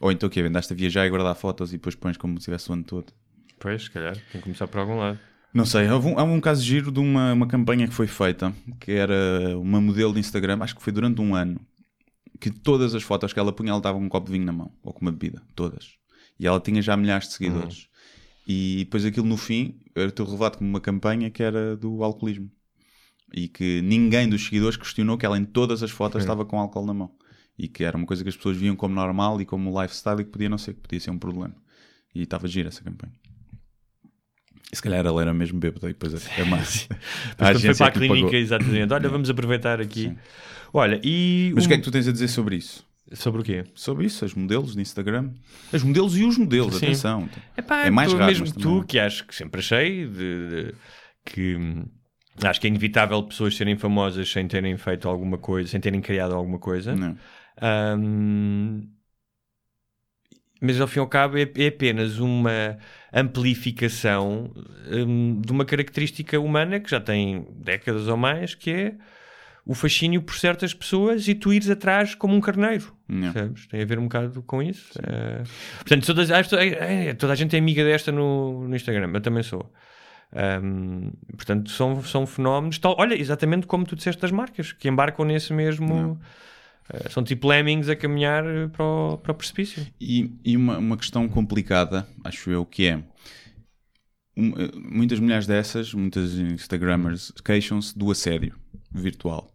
Ou 0.00 0.12
então 0.12 0.26
o 0.26 0.30
quê? 0.30 0.42
Vendaste 0.42 0.72
a 0.72 0.76
viajar 0.76 1.06
e 1.06 1.10
guardar 1.10 1.34
fotos 1.34 1.70
e 1.70 1.76
depois 1.76 1.94
pões 1.94 2.16
como 2.16 2.38
se 2.38 2.44
tivesse 2.44 2.70
o 2.70 2.74
ano 2.74 2.84
todo. 2.84 3.12
Pois, 3.58 3.84
se 3.84 3.90
calhar, 3.90 4.14
tem 4.14 4.40
que 4.40 4.40
começar 4.40 4.66
por 4.66 4.80
algum 4.80 4.98
lado. 4.98 5.18
Não 5.54 5.64
sei, 5.64 5.88
houve 5.88 6.08
um, 6.08 6.18
houve 6.18 6.32
um 6.32 6.40
caso 6.40 6.62
giro 6.62 6.90
de 6.90 6.98
uma, 6.98 7.32
uma 7.32 7.46
campanha 7.46 7.86
que 7.86 7.94
foi 7.94 8.08
feita, 8.08 8.52
que 8.80 8.90
era 8.90 9.56
uma 9.56 9.80
modelo 9.80 10.12
de 10.12 10.18
Instagram, 10.18 10.58
acho 10.60 10.74
que 10.74 10.82
foi 10.82 10.92
durante 10.92 11.20
um 11.20 11.34
ano, 11.34 11.60
que 12.40 12.50
todas 12.50 12.92
as 12.94 13.04
fotos 13.04 13.32
que 13.32 13.38
ela 13.38 13.52
punha, 13.52 13.70
ela 13.70 13.78
estava 13.78 13.96
com 13.96 14.04
um 14.04 14.08
copo 14.08 14.26
de 14.26 14.32
vinho 14.32 14.44
na 14.44 14.52
mão, 14.52 14.72
ou 14.82 14.92
com 14.92 15.00
uma 15.02 15.12
bebida, 15.12 15.40
todas. 15.54 15.92
E 16.38 16.46
ela 16.46 16.58
tinha 16.58 16.82
já 16.82 16.96
milhares 16.96 17.28
de 17.28 17.34
seguidores. 17.34 17.88
E 18.46 18.78
depois 18.80 19.04
aquilo 19.04 19.26
no 19.26 19.36
fim, 19.36 19.80
era 19.94 20.10
tudo 20.10 20.32
revelado 20.32 20.58
como 20.58 20.68
uma 20.68 20.80
campanha 20.80 21.30
que 21.30 21.42
era 21.42 21.76
do 21.76 22.02
alcoolismo. 22.02 22.50
E 23.32 23.48
que 23.48 23.80
ninguém 23.82 24.28
dos 24.28 24.44
seguidores 24.44 24.76
questionou 24.76 25.16
que 25.16 25.24
ela 25.24 25.38
em 25.38 25.44
todas 25.44 25.82
as 25.82 25.90
fotos 25.90 26.22
estava 26.22 26.44
com 26.44 26.58
álcool 26.58 26.84
na 26.84 26.94
mão. 26.94 27.12
E 27.58 27.68
que 27.68 27.84
era 27.84 27.96
uma 27.96 28.06
coisa 28.06 28.22
que 28.22 28.28
as 28.28 28.36
pessoas 28.36 28.56
viam 28.56 28.74
como 28.74 28.94
normal 28.94 29.40
e 29.40 29.44
como 29.44 29.80
lifestyle 29.80 30.20
e 30.20 30.24
que 30.24 30.30
podia 30.30 30.48
não 30.48 30.58
ser, 30.58 30.74
que 30.74 30.80
podia 30.80 30.98
ser 31.00 31.10
um 31.10 31.18
problema. 31.18 31.54
E 32.14 32.22
estava 32.22 32.48
gira 32.48 32.68
essa 32.68 32.82
campanha. 32.82 33.12
E 34.72 34.76
se 34.76 34.82
calhar 34.82 35.04
ela 35.06 35.20
era 35.22 35.32
mesmo 35.32 35.58
bêbada 35.58 35.88
e 35.88 35.92
depois 35.92 36.14
é 36.14 36.18
uma. 36.42 36.56
Depois 36.66 36.98
quando 37.38 37.60
foi 37.60 37.74
para 37.74 37.86
a 37.86 37.90
clínica, 37.92 38.36
exatamente. 38.36 38.92
Olha, 38.92 39.08
vamos 39.08 39.30
aproveitar 39.30 39.80
aqui. 39.80 40.02
Sim. 40.08 40.16
Olha, 40.72 41.00
e. 41.04 41.52
Mas 41.54 41.64
o 41.64 41.66
um- 41.66 41.68
que 41.68 41.74
é 41.74 41.76
que 41.78 41.82
tu 41.84 41.90
tens 41.90 42.08
a 42.08 42.12
dizer 42.12 42.28
sobre 42.28 42.56
isso? 42.56 42.84
Sobre 43.12 43.42
o 43.42 43.44
quê? 43.44 43.64
Sobre 43.74 44.06
isso, 44.06 44.24
as 44.24 44.34
modelos 44.34 44.74
de 44.74 44.80
Instagram. 44.80 45.30
As 45.72 45.82
modelos 45.82 46.16
e 46.16 46.24
os 46.24 46.36
modelos, 46.38 46.76
Sim. 46.76 46.86
atenção. 46.86 47.28
Epá, 47.56 47.84
é 47.84 47.90
mais 47.90 48.10
tu, 48.10 48.16
raro, 48.16 48.30
mesmo 48.32 48.46
tu, 48.52 48.58
também- 48.60 48.82
que 48.84 48.98
acho 48.98 49.26
que 49.26 49.34
sempre 49.34 49.60
achei 49.60 50.06
de- 50.08 50.48
de- 50.48 50.74
que 51.24 51.54
hum, 51.54 51.84
acho 52.42 52.60
que 52.60 52.66
é 52.66 52.70
inevitável 52.70 53.22
pessoas 53.22 53.54
serem 53.54 53.76
famosas 53.76 54.28
sem 54.32 54.48
terem 54.48 54.76
feito 54.78 55.06
alguma 55.08 55.36
coisa, 55.38 55.68
sem 55.68 55.78
terem 55.80 56.00
criado 56.00 56.34
alguma 56.34 56.58
coisa. 56.58 56.96
Não. 56.96 57.16
Hum, 57.62 58.88
mas 60.60 60.80
ao 60.80 60.86
fim 60.86 60.98
e 60.98 61.00
ao 61.00 61.06
cabo 61.06 61.36
é, 61.36 61.42
é 61.56 61.66
apenas 61.68 62.18
uma 62.18 62.78
amplificação 63.12 64.50
hum, 64.90 65.40
de 65.40 65.52
uma 65.52 65.64
característica 65.64 66.40
humana 66.40 66.80
que 66.80 66.90
já 66.90 67.00
tem 67.00 67.46
décadas 67.56 68.08
ou 68.08 68.16
mais, 68.16 68.54
que 68.54 68.70
é 68.70 68.94
o 69.66 69.74
fascínio 69.74 70.20
por 70.22 70.34
certas 70.36 70.74
pessoas 70.74 71.26
e 71.26 71.34
tu 71.34 71.52
ires 71.52 71.70
atrás 71.70 72.14
como 72.14 72.34
um 72.34 72.40
carneiro. 72.40 72.94
Não. 73.08 73.32
Percebes? 73.32 73.66
Tem 73.66 73.82
a 73.82 73.84
ver 73.84 73.98
um 73.98 74.04
bocado 74.04 74.42
com 74.42 74.62
isso. 74.62 74.92
Eh, 75.02 75.42
portanto, 75.76 76.06
todas, 76.06 76.30
é, 76.30 77.08
é, 77.08 77.14
toda 77.14 77.32
a 77.32 77.36
gente 77.36 77.56
é 77.56 77.58
amiga 77.58 77.82
desta 77.82 78.12
no, 78.12 78.68
no 78.68 78.76
Instagram. 78.76 79.10
Eu 79.14 79.20
também 79.20 79.42
sou. 79.42 79.72
Ahm, 80.34 81.12
portanto, 81.34 81.70
são, 81.70 82.02
são 82.02 82.26
fenómenos. 82.26 82.78
Tal, 82.78 82.94
olha, 82.98 83.14
exatamente 83.14 83.66
como 83.66 83.86
tu 83.86 83.96
disseste 83.96 84.20
das 84.20 84.30
marcas, 84.30 84.72
que 84.72 84.88
embarcam 84.88 85.24
nesse 85.24 85.52
mesmo. 85.52 86.18
eh, 86.20 86.26
são 87.10 87.24
tipo 87.24 87.48
lemmings 87.48 87.88
a 87.88 87.96
caminhar 87.96 88.44
eh, 88.44 88.68
para 88.68 88.84
o, 88.84 89.18
para 89.18 89.32
o 89.32 89.34
precipício. 89.34 89.86
E, 90.00 90.30
e 90.44 90.56
uma, 90.56 90.78
uma 90.78 90.96
questão 90.96 91.28
complicada, 91.28 92.06
acho 92.22 92.50
eu, 92.50 92.66
que 92.66 92.86
é. 92.86 93.02
eh, 94.36 94.70
muitas 94.74 95.18
mulheres 95.18 95.46
dessas, 95.46 95.94
muitas 95.94 96.34
Instagrammers, 96.34 97.32
queixam-se 97.44 97.96
do 97.98 98.10
assédio 98.10 98.58
virtual. 98.92 99.50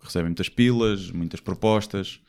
Recebem 0.00 0.28
muitas 0.28 0.48
pilas, 0.48 1.10
muitas 1.10 1.40
propostas. 1.40 2.20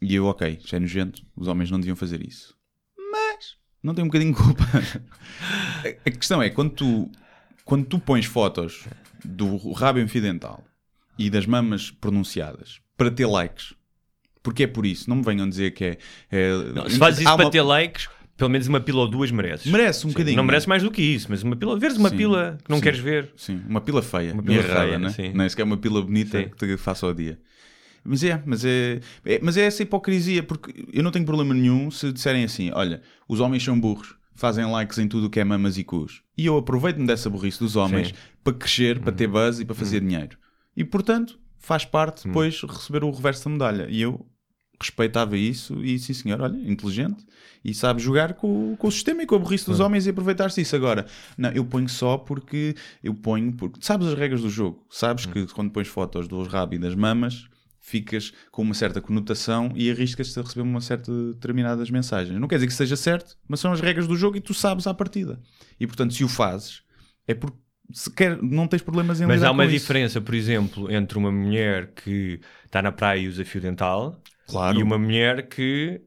E 0.00 0.14
eu, 0.14 0.26
ok, 0.26 0.60
já 0.64 0.76
é 0.76 0.80
nojento, 0.80 1.22
os 1.36 1.48
homens 1.48 1.70
não 1.70 1.78
deviam 1.78 1.96
fazer 1.96 2.26
isso. 2.26 2.56
Mas 2.96 3.56
não 3.82 3.94
tem 3.94 4.04
um 4.04 4.08
bocadinho 4.08 4.32
de 4.32 4.40
culpa. 4.40 4.64
A 6.06 6.10
questão 6.10 6.40
é, 6.40 6.48
quando 6.48 6.70
tu, 6.70 7.10
quando 7.64 7.84
tu 7.84 7.98
pões 7.98 8.24
fotos 8.24 8.86
do 9.24 9.72
rabo 9.72 9.98
infidental 9.98 10.64
e 11.18 11.28
das 11.28 11.44
mamas 11.44 11.90
pronunciadas 11.90 12.80
para 13.00 13.10
ter 13.10 13.24
likes, 13.24 13.72
porque 14.42 14.64
é 14.64 14.66
por 14.66 14.84
isso, 14.84 15.08
não 15.08 15.16
me 15.16 15.22
venham 15.22 15.48
dizer 15.48 15.70
que 15.70 15.84
é. 15.84 15.98
é- 16.30 16.52
Não, 16.74 16.86
se 16.86 16.98
fazes 16.98 17.20
isso 17.20 17.34
para 17.34 17.46
uma- 17.46 17.50
ter 17.50 17.62
likes, 17.62 18.10
pelo 18.36 18.50
menos 18.50 18.66
uma 18.68 18.78
pila 18.78 19.00
ou 19.00 19.08
duas 19.08 19.30
mereces. 19.30 19.72
Merece 19.72 20.00
um 20.06 20.10
Sim, 20.10 20.14
bocadinho. 20.14 20.36
Não 20.36 20.44
merece 20.44 20.68
mais 20.68 20.82
do 20.82 20.90
que 20.90 21.00
isso, 21.00 21.26
mas 21.30 21.42
uma 21.42 21.56
pila, 21.56 21.78
veres 21.78 21.96
uma 21.96 22.10
Sim, 22.10 22.16
pila 22.18 22.58
que 22.62 22.68
não 22.68 22.76
sim. 22.76 22.82
queres 22.82 22.98
ver. 23.00 23.32
Sim, 23.38 23.62
uma 23.66 23.80
pila 23.80 24.02
feia, 24.02 24.34
Uma 24.34 24.42
pila 24.42 24.56
errada, 24.56 24.80
feia, 24.86 24.98
né? 24.98 25.08
sim. 25.08 25.32
não 25.32 25.44
é 25.44 25.48
sequer 25.48 25.62
uma 25.62 25.78
pila 25.78 26.02
bonita 26.02 26.42
que 26.44 26.56
te 26.66 26.76
faça 26.76 27.06
ao 27.06 27.14
dia. 27.14 27.38
Mas 28.04 28.22
é, 28.22 28.42
mas 28.44 28.64
é, 28.66 29.00
é- 29.24 29.40
mas 29.42 29.56
é 29.56 29.62
essa 29.62 29.82
hipocrisia, 29.82 30.42
porque 30.42 30.86
eu 30.92 31.02
não 31.02 31.10
tenho 31.10 31.24
problema 31.24 31.54
nenhum 31.54 31.90
se 31.90 32.12
disserem 32.12 32.44
assim: 32.44 32.70
olha, 32.74 33.00
os 33.26 33.40
homens 33.40 33.62
são 33.62 33.78
burros, 33.80 34.14
fazem 34.34 34.64
likes 34.70 34.98
em 34.98 35.08
tudo 35.08 35.26
o 35.26 35.30
que 35.30 35.40
é 35.40 35.44
mamas 35.44 35.76
e 35.78 35.84
cus. 35.84 36.22
E 36.36 36.44
eu 36.46 36.56
aproveito-me 36.58 37.06
dessa 37.06 37.28
burrice 37.30 37.58
dos 37.58 37.76
homens. 37.76 38.08
Uhum. 38.10 38.14
para 38.44 38.54
crescer, 38.54 39.00
para 39.00 39.12
ter 39.12 39.26
buzz 39.26 39.58
e 39.60 39.64
para 39.66 39.74
fazer 39.74 40.00
dinheiro. 40.00 40.36
E 40.76 40.82
portanto, 40.84 41.38
faz 41.60 41.84
parte 41.84 42.24
Uhum. 42.24 42.32
depois 42.32 42.60
receber 42.62 43.04
o 43.04 43.10
reverso 43.10 43.44
da 43.44 43.50
medalha. 43.50 43.86
E 43.88 44.02
eu 44.02 44.26
respeitava 44.80 45.36
isso 45.36 45.84
e 45.84 45.98
sim 45.98 46.14
senhor, 46.14 46.40
olha, 46.40 46.56
inteligente 46.56 47.22
e 47.62 47.74
sabe 47.74 48.00
jogar 48.00 48.32
com, 48.32 48.74
com 48.76 48.88
o 48.88 48.90
sistema 48.90 49.22
e 49.22 49.26
com 49.26 49.34
a 49.34 49.38
burrice 49.38 49.66
dos 49.66 49.78
homens 49.78 50.06
e 50.06 50.10
aproveitar-se 50.10 50.58
disso. 50.62 50.74
Agora, 50.74 51.04
não, 51.36 51.50
eu 51.50 51.64
ponho 51.66 51.86
só 51.88 52.16
porque 52.16 52.74
eu 53.04 53.12
ponho, 53.14 53.52
porque 53.52 53.78
sabes 53.82 54.06
as 54.06 54.14
regras 54.18 54.40
do 54.40 54.48
jogo, 54.48 54.84
sabes 54.90 55.26
que 55.26 55.46
quando 55.48 55.70
pões 55.70 55.86
fotos 55.86 56.26
dos 56.26 56.48
rabos 56.48 56.76
e 56.76 56.80
das 56.80 56.94
mamas 56.94 57.46
ficas 57.78 58.32
com 58.50 58.62
uma 58.62 58.72
certa 58.74 59.00
conotação 59.02 59.70
e 59.74 59.90
arriscas-te 59.90 60.38
a 60.38 60.42
receber 60.42 60.62
uma 60.62 60.80
certa 60.80 61.12
determinadas 61.32 61.90
mensagens. 61.90 62.38
Não 62.40 62.48
quer 62.48 62.56
dizer 62.56 62.66
que 62.68 62.72
seja 62.74 62.96
certo, 62.96 63.36
mas 63.46 63.60
são 63.60 63.72
as 63.72 63.80
regras 63.80 64.06
do 64.06 64.16
jogo 64.16 64.36
e 64.36 64.40
tu 64.40 64.54
sabes 64.54 64.86
à 64.86 64.94
partida. 64.94 65.38
E 65.78 65.86
portanto, 65.86 66.14
se 66.14 66.24
o 66.24 66.28
fazes, 66.28 66.82
é 67.26 67.34
porque 67.34 67.58
se 67.92 68.10
quer, 68.12 68.40
não 68.42 68.66
tens 68.66 68.82
problemas 68.82 69.20
em 69.20 69.26
Mas 69.26 69.42
há 69.42 69.50
uma 69.50 69.64
com 69.64 69.70
isso. 69.70 69.78
diferença, 69.80 70.20
por 70.20 70.34
exemplo, 70.34 70.90
entre 70.92 71.18
uma 71.18 71.30
mulher 71.32 71.92
que 71.94 72.40
está 72.64 72.80
na 72.82 72.92
praia 72.92 73.20
e 73.20 73.28
usa 73.28 73.44
fio 73.44 73.60
dental 73.60 74.20
Claro. 74.48 74.78
e 74.78 74.82
uma 74.82 74.98
mulher 74.98 75.48
que 75.48 76.00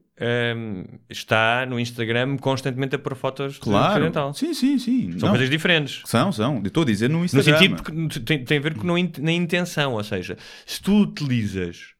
hum, 0.56 0.84
está 1.08 1.66
no 1.66 1.78
Instagram 1.80 2.36
constantemente 2.36 2.94
a 2.94 2.98
pôr 2.98 3.14
fotos 3.16 3.54
de 3.54 3.60
fio 3.60 3.72
Claro. 3.72 4.04
dental. 4.04 4.32
Sim, 4.34 4.54
sim, 4.54 4.78
sim. 4.78 5.10
São 5.18 5.28
Não. 5.28 5.28
coisas 5.30 5.50
diferentes. 5.50 6.02
São, 6.04 6.30
são. 6.32 6.56
Eu 6.58 6.66
estou 6.68 6.82
a 6.82 6.86
dizer 6.86 7.08
no 7.10 7.18
No 7.18 7.24
Instagram. 7.24 7.58
sentido 7.58 7.82
que 7.82 8.20
tem, 8.20 8.44
tem 8.44 8.58
a 8.58 8.60
ver 8.60 8.74
com 8.74 8.86
na 8.86 9.32
intenção, 9.32 9.94
ou 9.94 10.04
seja, 10.04 10.36
se 10.66 10.80
tu 10.82 10.92
utilizas 11.02 11.94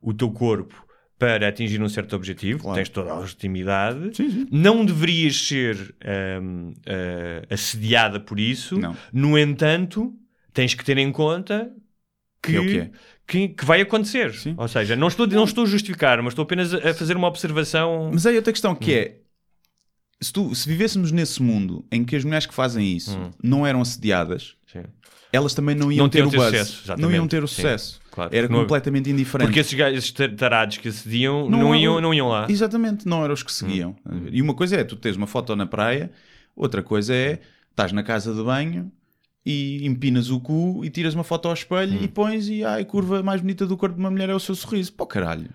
o 0.00 0.12
teu 0.14 0.30
corpo 0.30 0.81
para 1.26 1.48
atingir 1.48 1.80
um 1.82 1.88
certo 1.88 2.16
objetivo, 2.16 2.60
Claro. 2.60 2.76
tens 2.76 2.88
toda 2.88 3.12
a 3.12 3.18
legitimidade, 3.18 4.16
Sim, 4.16 4.30
sim. 4.30 4.46
não 4.50 4.84
deverias 4.84 5.36
ser 5.46 5.94
hum, 6.42 6.72
ah, 6.86 7.46
assediada 7.54 8.18
por 8.20 8.40
isso. 8.40 8.78
Não. 8.78 8.96
No 9.12 9.38
entanto, 9.38 10.12
tens 10.52 10.74
que 10.74 10.84
ter 10.84 10.98
em 10.98 11.12
conta 11.12 11.72
que, 12.42 12.52
Que 12.52 12.56
é 12.58 12.66
que 12.66 12.78
é. 12.78 12.90
que- 13.26 13.48
que 13.50 13.64
vai 13.64 13.80
acontecer. 13.80 14.34
Sim. 14.34 14.54
Ou 14.56 14.66
seja, 14.66 14.96
não 14.96 15.06
estou, 15.08 15.26
não 15.28 15.44
estou 15.44 15.64
a 15.64 15.66
justificar, 15.66 16.20
mas 16.22 16.32
estou 16.32 16.42
apenas 16.42 16.74
a 16.74 16.92
fazer 16.94 17.16
uma 17.16 17.28
observação. 17.28 18.10
Mas 18.12 18.26
aí 18.26 18.34
outra 18.36 18.52
questão 18.52 18.74
que 18.74 18.92
é 18.92 19.18
se, 20.20 20.32
tu, 20.32 20.54
se 20.54 20.68
vivêssemos 20.68 21.10
nesse 21.12 21.42
mundo 21.42 21.84
em 21.90 22.04
que 22.04 22.14
as 22.16 22.24
mulheres 22.24 22.46
que 22.46 22.54
fazem 22.54 22.96
isso 22.96 23.16
não 23.42 23.66
eram 23.66 23.80
assediadas, 23.80 24.56
Sim. 24.66 24.82
Elas 25.32 25.54
também 25.54 25.74
não 25.74 25.90
iam 25.90 26.04
Não 26.04 26.08
ter 26.10 26.22
o 26.24 26.30
buzz. 26.30 26.44
sucesso, 26.44 26.96
não 26.98 27.10
iam 27.10 27.26
ter 27.26 27.42
o 27.42 27.48
Sim, 27.48 27.54
sucesso. 27.56 28.00
claro. 28.10 28.30
Era 28.36 28.48
Não- 28.48 28.60
completamente 28.60 29.08
indiferente. 29.10 29.46
Porque 29.48 29.60
esses 29.60 29.72
gajos 29.74 29.98
esses 29.98 30.36
tarados 30.36 30.76
que 30.76 30.88
acediam 30.88 31.48
não, 31.48 31.58
Não- 31.60 31.74
iam, 31.74 32.00
não 32.00 32.12
iam 32.12 32.28
lá. 32.28 32.46
Exatamente, 32.50 33.06
não 33.08 33.24
eram 33.24 33.32
os 33.34 33.42
que 33.42 33.52
seguiam. 33.52 33.96
E 34.30 34.42
uma 34.42 34.54
coisa 34.54 34.76
é 34.76 34.84
tu 34.84 34.94
tens 34.96 35.16
uma 35.16 35.26
foto 35.26 35.56
na 35.56 35.66
praia, 35.66 36.10
outra 36.54 36.82
coisa 36.82 37.14
é 37.14 37.40
estás 37.70 37.90
na 37.92 38.02
casa 38.02 38.34
de 38.34 38.42
banho 38.42 38.92
e 39.44 39.84
empinas 39.86 40.28
o 40.30 40.38
cu 40.38 40.84
e 40.84 40.90
tiras 40.90 41.14
uma 41.14 41.24
foto 41.24 41.48
ao 41.48 41.54
espelho 41.54 41.98
e 42.02 42.06
pões 42.06 42.48
e 42.48 42.62
ai, 42.62 42.82
a 42.82 42.84
curva 42.84 43.22
mais 43.22 43.40
bonita 43.40 43.66
do 43.66 43.76
corpo 43.76 43.94
de 43.96 44.00
uma 44.00 44.10
mulher 44.10 44.28
é 44.28 44.34
o 44.34 44.38
seu 44.40 44.54
sorriso. 44.54 44.92
Pô, 44.92 45.06
caralho. 45.06 45.48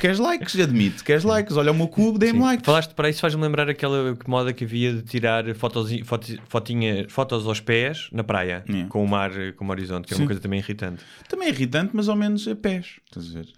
Queres 0.00 0.18
likes? 0.20 0.58
Admito. 0.58 1.02
Queres 1.04 1.24
likes? 1.24 1.56
Olha 1.56 1.72
o 1.72 1.74
meu 1.74 1.88
cubo, 1.88 2.18
dê-me 2.18 2.38
likes. 2.40 2.64
Falaste 2.64 2.94
para 2.94 3.10
isso, 3.10 3.20
faz-me 3.20 3.42
lembrar 3.42 3.68
aquela 3.68 4.16
moda 4.26 4.52
que 4.52 4.64
havia 4.64 4.92
de 4.94 5.02
tirar 5.02 5.44
fotos, 5.56 5.90
fotos, 6.04 6.36
fotinha, 6.48 7.06
fotos 7.08 7.44
aos 7.46 7.60
pés 7.60 8.08
na 8.12 8.22
praia, 8.22 8.62
Yeah. 8.68 8.88
com 8.88 9.02
o 9.04 9.08
mar 9.08 9.30
como 9.56 9.72
horizonte, 9.72 10.06
que 10.06 10.14
é 10.14 10.16
Sim. 10.16 10.22
uma 10.22 10.28
coisa 10.28 10.40
também 10.40 10.60
irritante. 10.60 11.02
Também 11.28 11.48
é 11.48 11.50
irritante, 11.50 11.90
mas 11.94 12.08
ao 12.08 12.14
menos 12.14 12.46
é 12.46 12.54
pés. 12.54 12.86
Estás 13.06 13.30
a 13.30 13.38
ver? 13.40 13.48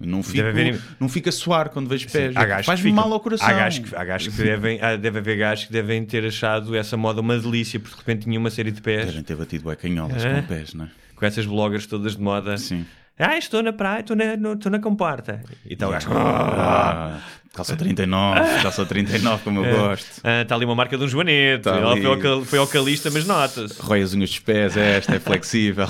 Não 0.00 0.22
fico, 0.22 0.44
haver- 0.48 0.80
não 0.98 1.08
fico 1.08 1.28
a 1.28 1.32
suar 1.32 1.68
quando 1.68 1.88
vejo 1.88 2.08
pés. 2.10 2.34
Faz-me 2.64 2.90
mal 2.90 3.12
ao 3.12 3.20
coração. 3.20 3.46
Há 3.46 3.52
gajos 3.52 3.88
que, 3.88 3.94
há 3.94 4.04
gajos 4.04 4.34
que 4.34 4.42
devem, 4.42 4.80
há- 4.80 4.96
deve 4.96 5.18
haver 5.18 5.36
gajos 5.36 5.66
que 5.66 5.72
devem 5.72 6.04
ter 6.04 6.24
achado 6.24 6.74
essa 6.74 6.96
moda 6.96 7.20
uma 7.20 7.38
delícia, 7.38 7.78
porque 7.78 7.94
de 7.94 8.00
repente 8.00 8.24
tinha 8.24 8.38
uma 8.38 8.50
série 8.50 8.70
de 8.72 8.80
pés 8.80 9.06
Devem 9.06 9.22
ter 9.22 9.36
batido 9.36 9.76
canholas 9.76 10.24
É. 10.24 10.40
com 10.40 10.46
pés, 10.48 10.72
não 10.74 10.86
é? 10.86 10.88
com 11.14 11.26
essas 11.26 11.46
bloggers 11.46 11.86
todas 11.86 12.16
de 12.16 12.22
moda. 12.22 12.56
Sim. 12.56 12.84
Ah, 13.18 13.36
estou 13.36 13.62
na 13.62 13.72
praia, 13.72 14.00
estou 14.00 14.16
na, 14.16 14.36
no- 14.36 14.54
estou 14.54 14.70
na 14.72 14.78
comporta. 14.80 15.42
E 15.64 15.76
tal 15.76 15.90
gajo. 15.90 16.08
Ah, 16.12 17.20
calça 17.52 17.76
39, 17.76 18.40
calça 18.62 18.86
39, 18.86 19.42
como 19.44 19.64
eu 19.64 19.78
gosto. 19.88 20.20
Ah, 20.24 20.42
Está 20.42 20.54
ali 20.54 20.64
uma 20.64 20.74
marca 20.74 20.96
de 20.96 21.04
um 21.04 21.08
joanete. 21.08 21.64
Tá 21.64 21.76
Ela 21.76 21.96
foi 21.96 22.28
ao, 22.30 22.44
foi 22.44 22.58
ao 22.58 22.66
calista, 22.66 23.10
mas 23.10 23.26
nota-se. 23.26 23.80
Rói 23.80 24.02
as 24.02 24.14
unhas 24.14 24.30
dos 24.30 24.38
pés, 24.40 24.76
é 24.76 24.96
esta, 24.98 25.14
é 25.14 25.18
flexível. 25.20 25.86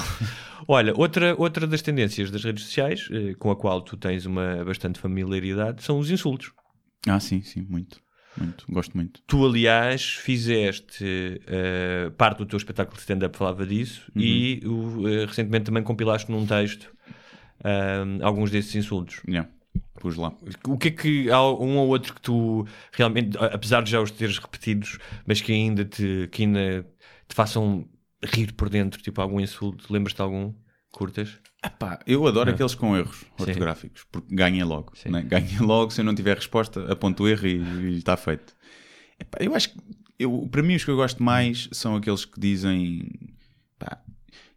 Olha, 0.68 0.92
outra, 0.96 1.34
outra 1.38 1.66
das 1.66 1.82
tendências 1.82 2.30
das 2.30 2.44
redes 2.44 2.64
sociais, 2.64 3.08
eh, 3.10 3.34
com 3.38 3.50
a 3.50 3.56
qual 3.56 3.80
tu 3.80 3.96
tens 3.96 4.26
uma 4.26 4.64
bastante 4.64 4.98
familiaridade, 5.00 5.82
são 5.82 5.98
os 5.98 6.10
insultos. 6.10 6.52
Ah, 7.08 7.18
sim, 7.18 7.40
sim, 7.42 7.66
muito. 7.68 8.00
Muito, 8.36 8.64
gosto 8.70 8.94
muito. 8.96 9.20
Tu, 9.26 9.44
aliás, 9.46 10.02
fizeste 10.14 11.40
eh, 11.46 12.10
parte 12.16 12.38
do 12.38 12.46
teu 12.46 12.56
espetáculo 12.56 12.94
de 12.96 13.02
stand-up 13.02 13.36
falava 13.36 13.66
disso 13.66 14.10
Uhum. 14.16 14.22
e 14.22 14.62
o, 14.64 15.08
eh, 15.08 15.26
recentemente 15.26 15.64
também 15.66 15.82
compilaste 15.82 16.30
num 16.30 16.46
texto 16.46 16.90
ah, 17.62 18.04
alguns 18.22 18.50
desses 18.50 18.74
insultos. 18.74 19.20
Yeah, 19.28 19.48
pus 20.00 20.16
lá. 20.16 20.34
O 20.66 20.76
que 20.76 20.88
é 20.88 20.90
que 20.90 21.30
há 21.30 21.42
um 21.42 21.76
ou 21.78 21.88
outro 21.88 22.14
que 22.14 22.20
tu 22.20 22.66
realmente, 22.92 23.36
apesar 23.38 23.82
de 23.82 23.90
já 23.90 24.00
os 24.00 24.10
teres 24.10 24.38
repetidos, 24.38 24.98
mas 25.26 25.40
que 25.40 25.52
ainda 25.52 25.84
te, 25.84 26.28
que 26.32 26.42
ainda 26.42 26.86
te 27.28 27.34
façam 27.34 27.88
rir 28.24 28.52
por 28.52 28.68
dentro, 28.68 29.02
tipo 29.02 29.20
algum 29.20 29.40
insulto, 29.40 29.92
lembras-te 29.92 30.16
de 30.16 30.22
algum? 30.22 30.52
Curtas? 30.92 31.38
Epá, 31.64 32.00
eu 32.06 32.26
adoro 32.26 32.50
aqueles 32.50 32.74
com 32.74 32.96
erros 32.96 33.20
Sim. 33.20 33.26
ortográficos, 33.38 34.04
porque 34.10 34.34
ganha 34.34 34.64
logo. 34.64 34.92
Né? 35.06 35.22
Ganha 35.22 35.62
logo, 35.62 35.90
se 35.90 36.00
eu 36.00 36.04
não 36.04 36.14
tiver 36.14 36.36
resposta, 36.36 36.92
aponto 36.92 37.22
o 37.22 37.28
erro 37.28 37.46
e, 37.46 37.96
está 37.96 38.16
feito. 38.16 38.54
Epá, 39.18 39.38
eu 39.40 39.54
acho 39.54 39.70
que, 39.70 39.78
eu, 40.18 40.48
para 40.50 40.62
mim, 40.62 40.74
os 40.74 40.84
que 40.84 40.90
eu 40.90 40.96
gosto 40.96 41.22
mais 41.22 41.68
são 41.72 41.96
aqueles 41.96 42.24
que 42.24 42.38
dizem 42.38 43.08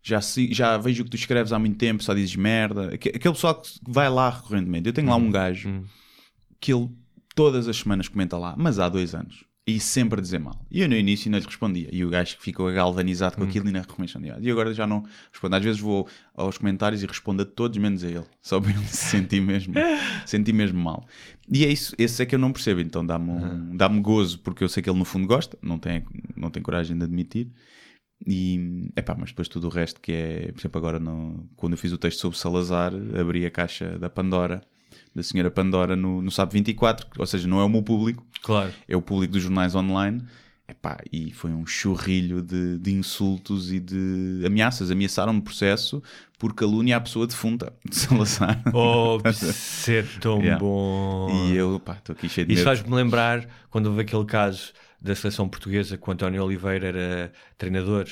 já, 0.08 0.22
se- 0.22 0.54
já 0.54 0.78
vejo 0.78 1.02
o 1.02 1.06
que 1.06 1.12
tu 1.12 1.18
escreves 1.18 1.52
há 1.52 1.58
muito 1.58 1.78
tempo, 1.78 2.04
só 2.04 2.14
dizes 2.14 2.36
merda. 2.36 2.94
Aque- 2.94 3.10
Aquele 3.10 3.34
pessoal 3.34 3.60
que 3.60 3.72
vai 3.88 4.10
lá 4.10 4.30
recorrentemente. 4.30 4.88
Eu 4.88 4.94
tenho 4.94 5.10
lá 5.10 5.16
um 5.16 5.32
gajo 5.32 5.84
que 6.60 6.72
ele 6.74 6.90
todas 7.36 7.68
as 7.68 7.78
semanas 7.78 8.08
comenta 8.08 8.38
lá, 8.38 8.56
mas 8.58 8.80
há 8.80 8.88
dois 8.88 9.14
anos. 9.16 9.44
E 9.68 9.80
sempre 9.80 10.20
a 10.20 10.22
dizer 10.22 10.40
mal. 10.40 10.64
E 10.70 10.82
eu 10.82 10.88
no 10.88 10.96
início 10.96 11.30
não 11.32 11.40
lhe 11.40 11.46
respondia. 11.46 11.90
E 11.92 12.06
o 12.06 12.10
gajo 12.12 12.38
que 12.38 12.44
ficou 12.44 12.72
galvanizado 12.72 13.36
com 13.36 13.44
aquilo 13.44 13.68
e 13.68 13.72
não 13.72 13.82
respondia. 13.82 14.38
E 14.40 14.52
agora 14.52 14.72
já 14.76 14.86
não 14.86 15.04
respondo. 15.32 15.56
Às 15.56 15.64
vezes 15.64 15.82
vou 15.82 16.08
aos 16.36 16.60
comentários 16.60 17.02
e 17.02 17.08
respondo 17.08 17.42
a 17.42 17.46
todos, 17.46 17.76
menos 17.80 18.04
a 18.04 18.08
ele. 18.08 18.24
Só 18.44 18.62
para 18.62 18.70
ele 18.70 18.80
se 18.86 19.08
sentir 19.10 19.42
mesmo, 19.42 19.74
sentir 20.24 20.54
mesmo 20.54 20.80
mal. 20.80 21.04
E 21.52 21.66
é 21.66 21.70
isso, 21.70 21.96
esse 21.98 22.22
é 22.22 22.28
que 22.28 22.36
eu 22.36 22.40
não 22.40 22.54
percebo. 22.54 22.80
Então 22.80 23.04
dá-me 23.04 23.32
um- 23.32 23.76
dá-me 23.76 24.00
gozo, 24.02 24.38
porque 24.40 24.64
eu 24.64 24.70
sei 24.70 24.84
que 24.84 24.90
ele 24.90 25.00
no 25.00 25.06
fundo 25.06 25.26
gosta, 25.26 25.58
não 25.64 25.80
tem, 25.80 26.06
não 26.38 26.52
tem 26.52 26.62
coragem 26.62 26.96
de 26.96 27.04
admitir. 27.04 27.50
E, 28.26 28.90
epá, 28.96 29.16
mas 29.18 29.30
depois 29.30 29.48
tudo 29.48 29.68
o 29.68 29.70
resto 29.70 30.00
que 30.02 30.12
é, 30.12 30.52
por 30.52 30.60
exemplo, 30.62 30.78
agora 30.80 31.00
no- 31.00 31.48
quando 31.56 31.74
eu 31.74 31.78
fiz 31.78 31.92
o 31.92 31.98
texto 31.98 32.20
sobre 32.22 32.38
Salazar, 32.38 32.94
abri 33.20 33.46
a 33.46 33.52
caixa 33.52 33.98
da 34.00 34.10
Pandora, 34.10 34.62
da 35.14 35.22
senhora 35.24 35.52
Pandora 35.52 35.96
no, 35.96 36.22
no 36.22 36.32
SAP 36.32 36.54
24, 36.54 37.08
ou 37.18 37.26
seja, 37.26 37.48
não 37.48 37.60
é 37.60 37.64
o 37.64 37.70
meu 37.70 37.84
público, 37.84 38.26
Claro. 38.42 38.72
é 38.88 38.96
o 38.96 39.02
público 39.02 39.34
dos 39.34 39.44
jornais 39.44 39.76
online. 39.76 40.22
Epá, 40.68 40.98
e 41.14 41.32
foi 41.32 41.52
um 41.52 41.64
churrilho 41.64 42.42
de, 42.42 42.80
de 42.80 42.92
insultos 42.92 43.72
e 43.72 43.80
de 43.80 44.42
ameaças. 44.44 44.90
Ameaçaram-me 44.90 45.40
processo 45.40 46.02
por 46.40 46.56
calúnia 46.56 46.98
à 46.98 47.02
pessoa 47.02 47.28
defunta 47.28 47.72
de 47.88 47.96
Salazar. 47.96 48.64
Oh, 48.74 49.20
ser 49.32 50.08
tão 50.20 50.40
Yeah. 50.42 50.58
bom. 50.58 51.28
E 51.52 51.56
eu, 51.56 51.80
pá, 51.80 51.94
estou 51.98 52.14
aqui 52.16 52.28
cheio 52.28 52.48
de 52.48 52.54
Isso 52.56 52.64
faz-me 52.64 52.92
lembrar 52.96 53.48
quando 53.70 53.86
houve 53.88 54.02
aquele 54.02 54.26
caso 54.26 54.74
da 55.06 55.16
seleção 55.16 55.48
portuguesa 55.48 55.98
que 55.98 56.10
o 56.10 56.12
António 56.12 56.44
Oliveira 56.44 56.88
era 56.88 57.32
treinador, 57.58 58.06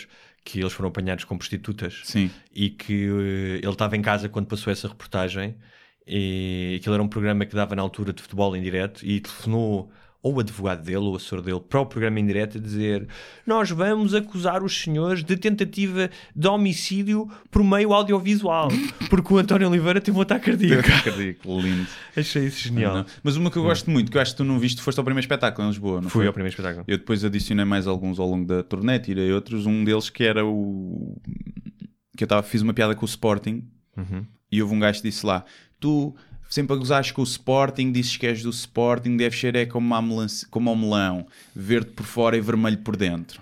que 0.45 0.59
eles 0.59 0.71
foram 0.71 0.89
apanhados 0.89 1.25
com 1.25 1.37
prostitutas 1.37 2.01
Sim. 2.03 2.29
e 2.53 2.69
que 2.69 3.05
eh, 3.05 3.59
ele 3.63 3.69
estava 3.69 3.97
em 3.97 4.01
casa 4.01 4.29
quando 4.29 4.45
passou 4.45 4.71
essa 4.71 4.87
reportagem 4.87 5.55
e 6.05 6.77
aquilo 6.79 6.93
era 6.93 7.03
um 7.03 7.07
programa 7.07 7.45
que 7.45 7.55
dava 7.55 7.75
na 7.75 7.81
altura 7.81 8.13
de 8.13 8.21
futebol 8.21 8.55
em 8.55 8.61
direto 8.61 9.03
e 9.05 9.19
telefonou 9.21 9.91
ou 10.23 10.35
o 10.35 10.39
advogado 10.39 10.81
dele 10.83 10.97
ou 10.97 11.11
o 11.13 11.15
assessor 11.17 11.41
dele 11.41 11.59
para 11.59 11.81
o 11.81 11.85
programa 11.85 12.17
em 12.19 12.25
direto 12.25 12.57
a 12.57 12.61
dizer 12.61 13.07
nós 13.45 13.69
vamos 13.69 14.13
acusar 14.15 14.63
os 14.63 14.81
senhores 14.81 15.21
de 15.23 15.35
tentativa 15.35 16.09
de 16.33 16.47
homicídio 16.47 17.29
por 17.51 17.61
meio 17.63 17.93
audiovisual 17.93 18.69
porque 19.09 19.33
o 19.33 19.37
António 19.37 19.67
Oliveira 19.67 19.99
teve 19.99 20.17
um 20.17 20.21
ataque 20.21 20.45
cardíaco. 20.45 20.87
Cardíaco, 21.03 21.59
lindo. 21.59 21.87
Achei 22.15 22.45
isso 22.45 22.59
genial. 22.69 22.95
Não. 22.95 23.05
Mas 23.21 23.35
uma 23.35 23.51
que 23.51 23.57
eu 23.57 23.63
gosto 23.63 23.91
muito, 23.91 24.09
que 24.09 24.17
eu 24.17 24.21
acho 24.21 24.31
que 24.31 24.37
tu 24.37 24.43
não 24.43 24.57
viste, 24.57 24.81
foste 24.81 24.97
ao 24.97 25.03
primeiro 25.03 25.25
espetáculo 25.25 25.67
em 25.67 25.69
Lisboa, 25.69 26.01
não 26.01 26.09
Fui 26.09 26.21
foi? 26.21 26.27
ao 26.27 26.33
primeiro 26.33 26.53
espetáculo. 26.53 26.85
Eu 26.87 26.97
depois 26.97 27.23
adicionei 27.25 27.65
mais 27.65 27.85
alguns 27.85 28.17
ao 28.17 28.27
longo 28.29 28.45
da 28.45 28.63
turnê, 28.63 28.97
tirei 28.99 29.31
outros. 29.33 29.65
Um 29.65 29.83
deles 29.83 30.09
que 30.09 30.23
era 30.23 30.45
o. 30.45 31.17
que 32.15 32.23
eu 32.23 32.27
tava, 32.27 32.43
fiz 32.43 32.61
uma 32.61 32.73
piada 32.73 32.95
com 32.95 33.05
o 33.05 33.09
Sporting 33.09 33.63
e 34.51 34.61
houve 34.61 34.73
um 34.73 34.79
gajo 34.79 35.01
que 35.01 35.09
disse 35.09 35.25
lá: 35.25 35.43
Tu 35.79 36.15
sempre 36.53 36.75
a 36.75 36.77
gozares 36.77 37.09
com 37.09 37.21
o 37.21 37.23
Sporting, 37.23 37.91
dizes 37.91 38.15
que 38.15 38.27
és 38.27 38.43
do 38.43 38.51
Sporting, 38.51 39.17
deves 39.17 39.39
ser 39.39 39.55
é 39.55 39.65
como, 39.65 39.95
como 40.51 40.69
ao 40.69 40.75
melão, 40.75 41.25
verde 41.55 41.87
por 41.91 42.05
fora 42.05 42.37
e 42.37 42.41
vermelho 42.41 42.77
por 42.77 42.95
dentro. 42.95 43.41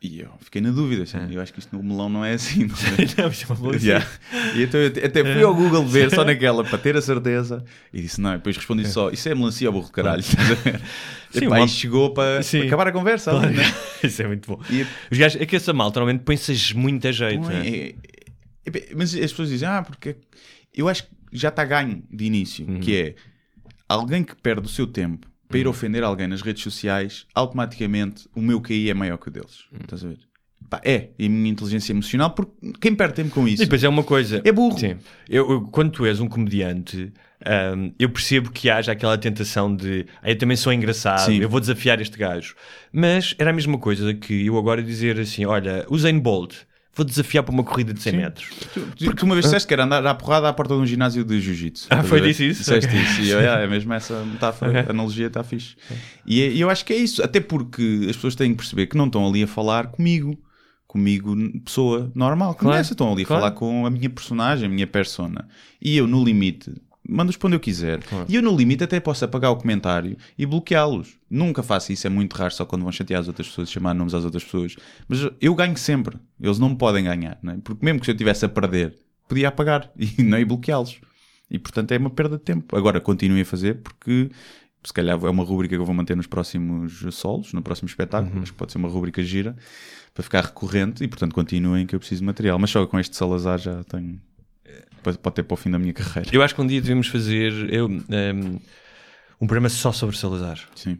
E 0.00 0.20
eu 0.20 0.30
fiquei 0.40 0.62
na 0.62 0.70
dúvida, 0.70 1.02
assim, 1.02 1.18
eu 1.30 1.42
acho 1.42 1.52
que 1.52 1.58
isto 1.58 1.76
no 1.76 1.82
melão 1.82 2.08
não 2.08 2.24
é 2.24 2.32
assim. 2.32 2.64
não 2.64 2.74
é? 2.74 2.88
Não, 3.20 3.74
é 3.74 3.76
Yeah. 3.78 4.06
E 4.54 4.62
então 4.62 4.80
eu 4.80 4.86
até 5.04 5.22
fui 5.22 5.42
ao 5.42 5.54
Google 5.54 5.84
ver 5.84 6.10
só 6.10 6.22
naquela 6.24 6.64
para 6.64 6.78
ter 6.78 6.96
a 6.96 7.02
certeza 7.02 7.64
e 7.92 8.00
disse 8.00 8.20
não, 8.20 8.30
e 8.32 8.36
depois 8.36 8.56
respondi 8.56 8.86
só: 8.88 9.10
Isso 9.10 9.28
é 9.28 9.34
melancia 9.34 9.68
ou 9.68 9.72
burro 9.74 9.90
caralho. 9.90 10.22
Sim, 11.30 11.44
Epá, 11.46 11.58
uma- 11.58 11.68
chegou 11.68 12.14
para, 12.14 12.40
acabar 12.64 12.86
a 12.88 12.92
conversa. 12.92 13.32
ali, 13.36 13.56
né? 13.56 13.64
Isso 14.02 14.22
é 14.22 14.26
muito 14.28 14.48
bom. 14.48 14.62
E- 14.70 14.86
Os 15.10 15.18
gajos, 15.18 15.40
é 15.42 15.44
que 15.44 15.56
essa 15.56 15.72
malta 15.74 15.98
normalmente 16.00 16.22
põe-se 16.22 16.74
muito 16.76 17.06
a 17.06 17.12
jeito. 17.12 17.42
Não 17.42 17.48
né? 17.48 17.68
é- 17.68 17.94
é- 18.66 18.78
é- 18.78 18.88
Mas 18.94 19.12
as 19.14 19.30
pessoas 19.32 19.48
dizem: 19.50 19.68
Ah, 19.68 19.82
porque 19.82 20.16
eu 20.72 20.88
acho 20.88 21.02
que 21.02 21.17
já 21.32 21.48
está 21.48 21.64
ganho 21.64 22.02
de 22.10 22.24
início, 22.24 22.66
Uhum. 22.68 22.80
que 22.80 22.96
é 22.96 23.14
alguém 23.88 24.22
que 24.22 24.34
perde 24.36 24.66
o 24.66 24.68
seu 24.68 24.86
tempo 24.86 25.26
para 25.48 25.58
ir 25.58 25.66
ofender 25.66 26.02
alguém 26.04 26.26
nas 26.26 26.42
redes 26.42 26.62
sociais, 26.62 27.26
automaticamente 27.34 28.28
o 28.34 28.40
meu 28.42 28.60
QI 28.60 28.90
é 28.90 28.94
maior 28.94 29.16
que 29.18 29.28
o 29.28 29.30
deles. 29.30 29.64
Uhum. 29.72 29.78
Estás 29.80 30.04
a 30.04 30.08
ver? 30.08 30.18
Pá, 30.68 30.80
é, 30.84 31.10
e 31.18 31.24
a 31.24 31.28
minha 31.30 31.50
inteligência 31.50 31.92
emocional, 31.92 32.30
porque 32.32 32.52
quem 32.78 32.94
perde 32.94 33.14
tempo 33.14 33.30
com 33.30 33.48
isso? 33.48 33.62
E 33.62 33.64
depois 33.64 33.82
é 33.82 33.88
uma 33.88 34.04
coisa. 34.04 34.42
É 34.44 34.52
burro. 34.52 34.78
Sim. 34.78 34.96
Eu, 35.26 35.50
eu- 35.50 35.62
quando 35.62 35.90
tu 35.92 36.04
és 36.04 36.20
um 36.20 36.28
comediante, 36.28 37.10
hum, 37.74 37.92
eu 37.98 38.10
percebo 38.10 38.50
que 38.50 38.68
haja 38.68 38.92
aquela 38.92 39.16
tentação 39.16 39.74
de 39.74 40.04
"Ah, 40.20 40.30
eu 40.30 40.36
também 40.36 40.56
sou 40.58 40.70
engraçado, 40.70 41.24
Sim. 41.24 41.38
eu 41.38 41.48
vou 41.48 41.58
desafiar 41.60 41.98
este 42.02 42.18
gajo. 42.18 42.54
Mas 42.92 43.34
era 43.38 43.48
a 43.48 43.52
mesma 43.54 43.78
coisa 43.78 44.12
que 44.12 44.44
eu 44.44 44.58
agora 44.58 44.82
dizer 44.82 45.18
assim: 45.18 45.46
olha, 45.46 45.86
Usain 45.88 46.18
Bolt, 46.18 46.54
vou 46.98 47.04
desafiar 47.06 47.44
para 47.44 47.52
uma 47.54 47.62
corrida 47.64 47.94
de 47.94 48.02
100 48.02 48.12
metros. 48.16 48.46
Porque 48.98 49.14
tu 49.14 49.24
uma 49.24 49.34
vez 49.34 49.44
disseste 49.46 49.66
que 49.66 49.72
era 49.72 49.84
andar 49.84 50.04
à 50.04 50.14
porrada 50.14 50.48
à 50.48 50.52
porta 50.52 50.74
de 50.74 50.80
um 50.80 50.86
ginásio 50.86 51.24
de 51.24 51.40
jiu-jitsu. 51.40 51.86
Ah, 51.88 52.02
foi 52.02 52.20
disso 52.20 52.42
isso? 52.42 52.58
Disseste 52.60 52.88
Ok. 52.88 53.00
isso. 53.00 53.20
E 53.22 53.30
eu, 53.30 53.38
"Ah, 53.38 53.60
é 53.60 53.66
mesmo 53.66 53.92
essa 53.94 54.24
metáfora, 54.24 54.84
a 54.86 54.90
analogia 54.90 55.28
está 55.28 55.42
fixe. 55.44 55.76
E 56.26 56.42
é- 56.42 56.50
e 56.50 56.60
eu 56.60 56.68
acho 56.68 56.84
que 56.84 56.92
é 56.92 56.96
isso. 56.96 57.22
Até 57.22 57.40
porque 57.40 58.06
as 58.10 58.16
pessoas 58.16 58.34
têm 58.34 58.50
que 58.50 58.56
perceber 58.56 58.86
que 58.88 58.96
não 58.96 59.06
estão 59.06 59.26
ali 59.26 59.42
a 59.42 59.46
falar 59.46 59.86
comigo. 59.86 60.36
Comigo, 60.86 61.36
pessoa 61.64 62.10
normal. 62.14 62.54
Claro, 62.54 62.76
nessa 62.78 62.94
estão 62.94 63.12
ali 63.12 63.22
a 63.22 63.26
claro. 63.26 63.42
falar 63.42 63.54
com 63.54 63.84
a 63.86 63.90
minha 63.90 64.08
personagem, 64.10 64.66
a 64.66 64.68
minha 64.70 64.86
persona. 64.86 65.46
E 65.82 65.96
eu, 65.96 66.06
no 66.06 66.24
limite, 66.24 66.72
mando-os 67.08 67.36
para 67.36 67.46
onde 67.46 67.56
eu 67.56 67.60
quiser. 67.60 68.00
E 68.28 68.36
eu, 68.36 68.42
no 68.42 68.54
limite, 68.54 68.84
até 68.84 69.00
posso 69.00 69.24
apagar 69.24 69.50
o 69.50 69.56
comentário 69.56 70.16
e 70.36 70.44
bloqueá-los. 70.44 71.16
Nunca 71.30 71.62
faço 71.62 71.92
isso, 71.92 72.06
é 72.06 72.10
muito 72.10 72.34
raro, 72.34 72.52
só 72.52 72.64
quando 72.64 72.82
vão 72.82 72.92
chatear 72.92 73.20
as 73.20 73.28
outras 73.28 73.48
pessoas, 73.48 73.70
chamar 73.70 73.94
nomes 73.94 74.14
às 74.14 74.24
outras 74.24 74.44
pessoas. 74.44 74.76
Mas 75.08 75.20
eu 75.40 75.54
ganho 75.54 75.76
sempre. 75.76 76.18
Eles 76.40 76.58
não 76.58 76.68
me 76.70 76.76
podem 76.76 77.04
ganhar, 77.04 77.38
não 77.42 77.54
é? 77.54 77.56
Porque 77.58 77.84
mesmo 77.84 78.00
que 78.00 78.06
se 78.06 78.10
eu 78.10 78.14
estivesse 78.14 78.44
a 78.44 78.48
perder, 78.48 78.94
podia 79.26 79.48
apagar 79.48 79.90
e 79.96 80.22
não 80.22 80.38
ia 80.38 80.46
bloqueá-los. 80.46 81.00
E 81.50 81.58
portanto 81.58 81.92
é 81.92 81.98
uma 81.98 82.10
perda 82.10 82.36
de 82.36 82.44
tempo. 82.44 82.76
Agora 82.76 83.00
continuem 83.00 83.42
a 83.42 83.44
fazer 83.44 83.80
porque 83.82 84.30
se 84.84 84.92
calhar 84.92 85.18
é 85.22 85.30
uma 85.30 85.44
rúbrica 85.44 85.74
que 85.74 85.80
eu 85.80 85.86
vou 85.86 85.94
manter 85.94 86.16
nos 86.16 86.26
próximos 86.26 87.04
solos, 87.14 87.52
no 87.52 87.62
próximo 87.62 87.88
espetáculo. 87.88 88.42
Acho 88.42 88.52
que 88.52 88.58
pode 88.58 88.72
ser 88.72 88.78
uma 88.78 88.88
rúbrica 88.88 89.22
gira 89.22 89.56
para 90.14 90.22
ficar 90.22 90.44
recorrente 90.44 91.02
e 91.02 91.08
portanto 91.08 91.34
continuem 91.34 91.86
que 91.86 91.94
eu 91.94 91.98
preciso 91.98 92.20
de 92.20 92.26
material. 92.26 92.58
Mas 92.58 92.70
só 92.70 92.86
com 92.86 92.98
este 92.98 93.16
Salazar 93.16 93.58
já 93.58 93.82
tenho. 93.84 94.20
Pode, 95.08 95.18
pode 95.18 95.36
ter 95.36 95.42
para 95.42 95.54
o 95.54 95.56
fim 95.56 95.70
da 95.70 95.78
minha 95.78 95.92
carreira. 95.94 96.28
Eu 96.32 96.42
acho 96.42 96.54
que 96.54 96.60
um 96.60 96.66
dia 96.66 96.80
devemos 96.80 97.06
fazer 97.06 97.72
eu, 97.72 97.86
hum, 97.88 98.58
um 99.40 99.46
programa 99.46 99.68
só 99.68 99.90
sobre 99.92 100.16
Salazar. 100.16 100.60
Sim. 100.74 100.98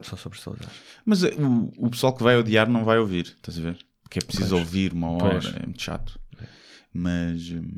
Só 0.00 0.16
sobre 0.16 0.38
Salazar. 0.40 0.70
Mas 1.04 1.22
eh, 1.24 1.34
o, 1.36 1.86
o 1.86 1.90
pessoal 1.90 2.12
que 2.14 2.22
vai 2.22 2.36
odiar 2.36 2.68
não 2.68 2.84
vai 2.84 2.98
ouvir, 2.98 3.24
estás 3.26 3.58
a 3.58 3.62
ver? 3.62 3.78
Porque 4.02 4.18
é 4.18 4.22
preciso 4.22 4.50
Pois. 4.50 4.60
ouvir 4.60 4.92
uma 4.92 5.10
hora, 5.10 5.40
Pois. 5.40 5.46
é 5.56 5.66
muito 5.66 5.82
chato. 5.82 6.18
Mas. 6.92 7.50
hum, 7.50 7.68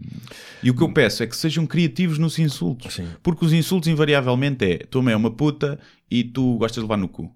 E 0.62 0.70
o 0.70 0.74
que 0.76 0.82
eu 0.82 0.92
peço 0.92 1.22
é 1.22 1.26
que 1.26 1.36
sejam 1.36 1.66
criativos 1.66 2.18
nos 2.18 2.38
insultos. 2.38 2.94
Sim. 2.94 3.08
Porque 3.22 3.44
os 3.44 3.52
insultos, 3.52 3.88
invariavelmente, 3.88 4.64
é 4.64 4.78
tua 4.78 5.02
mãe 5.02 5.14
é 5.14 5.16
uma 5.16 5.30
puta 5.30 5.78
e 6.10 6.22
tu 6.24 6.56
gostas 6.58 6.76
de 6.76 6.80
levar 6.82 6.96
no 6.98 7.08
cu. 7.08 7.34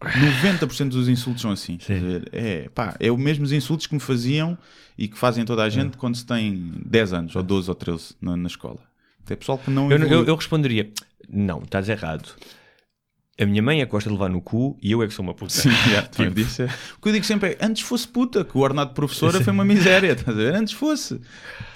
90% 0.00 0.88
dos 0.88 1.08
insultos 1.08 1.42
são 1.42 1.50
assim. 1.50 1.78
É, 2.32 2.68
pá, 2.74 2.96
é 2.98 3.10
os 3.10 3.18
mesmos 3.18 3.52
insultos 3.52 3.86
que 3.86 3.94
me 3.94 4.00
faziam 4.00 4.56
e 4.96 5.06
que 5.08 5.18
fazem 5.18 5.44
toda 5.44 5.62
a 5.62 5.66
É. 5.66 5.70
gente 5.70 5.96
quando 5.96 6.16
se 6.16 6.24
tem 6.24 6.72
10 6.86 7.12
anos, 7.12 7.36
ou 7.36 7.42
12 7.42 7.68
ou 7.68 7.74
13 7.74 8.14
na, 8.20 8.36
na 8.36 8.46
escola. 8.46 8.80
É 9.28 9.36
pessoal 9.36 9.58
que 9.58 9.70
não. 9.70 9.90
Eu, 9.92 9.98
eu, 10.06 10.24
eu 10.24 10.34
responderia: 10.34 10.90
Não, 11.28 11.60
estás 11.62 11.88
errado. 11.88 12.30
A 13.40 13.46
minha 13.46 13.62
mãe 13.62 13.80
é 13.80 13.86
que 13.86 13.92
gosta 13.92 14.10
de 14.10 14.14
levar 14.14 14.28
no 14.28 14.42
cu 14.42 14.76
e 14.82 14.90
eu 14.90 15.02
é 15.02 15.06
que 15.06 15.14
sou 15.14 15.22
uma 15.22 15.32
puta. 15.32 15.52
Sim, 15.52 15.70
já, 15.90 16.02
também 16.02 16.32
disse. 16.34 16.64
O 16.64 17.00
que 17.00 17.08
eu 17.08 17.12
digo 17.12 17.24
sempre 17.24 17.50
é: 17.50 17.58
antes 17.64 17.82
fosse 17.82 18.08
puta, 18.08 18.44
que 18.44 18.56
o 18.58 18.60
ordenado 18.60 18.88
de 18.90 18.94
professora 18.94 19.40
foi 19.40 19.52
uma 19.52 19.64
miséria, 19.64 20.12
estás 20.12 20.28
a 20.36 20.40
ver? 20.40 20.54
Antes 20.54 20.72
fosse. 20.74 21.20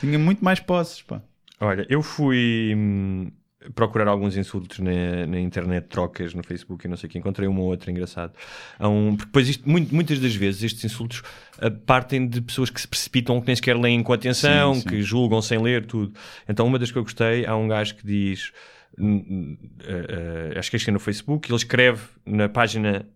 Tinha 0.00 0.18
muito 0.18 0.44
mais 0.44 0.58
posses, 0.60 1.00
pá. 1.02 1.22
Olha, 1.60 1.86
eu 1.88 2.02
fui 2.02 2.74
hum, 2.76 3.30
procurar 3.74 4.08
alguns 4.08 4.36
insultos 4.36 4.78
na, 4.78 5.26
na 5.26 5.40
internet, 5.40 5.86
trocas 5.88 6.34
no 6.34 6.42
Facebook 6.42 6.86
e 6.86 6.88
não 6.90 6.96
sei 6.96 7.08
o 7.08 7.10
que, 7.10 7.18
encontrei 7.18 7.48
um 7.48 7.58
ou 7.58 7.66
outro 7.66 7.90
engraçado. 7.90 8.32
Um, 8.80 9.16
porque 9.16 9.26
depois 9.26 9.48
isto, 9.48 9.68
muito- 9.68 9.94
muitas 9.94 10.18
das 10.18 10.34
vezes 10.34 10.62
estes 10.62 10.84
insultos 10.84 11.22
ah, 11.58 11.70
partem 11.70 12.26
de 12.26 12.40
pessoas 12.40 12.70
que 12.70 12.80
se 12.80 12.86
precipitam, 12.88 13.40
que 13.40 13.46
nem 13.46 13.56
sequer 13.56 13.76
leem 13.76 14.02
com 14.02 14.12
atenção, 14.12 14.74
Sim, 14.74 14.80
sim. 14.80 14.88
que 14.88 15.02
julgam 15.02 15.40
sem 15.40 15.58
ler 15.58 15.86
tudo. 15.86 16.12
Então 16.48 16.66
uma 16.66 16.78
das 16.78 16.90
que 16.90 16.98
eu 16.98 17.02
gostei, 17.02 17.46
há 17.46 17.56
um 17.56 17.66
gajo 17.68 17.94
que 17.96 18.06
diz, 18.06 18.52
ah, 18.98 20.54
ah, 20.54 20.58
acho 20.58 20.70
que 20.70 20.76
é 20.90 20.92
no 20.92 21.00
Facebook, 21.00 21.48
ele 21.50 21.56
escreve 21.56 22.00
na 22.26 22.48
página 22.48 23.06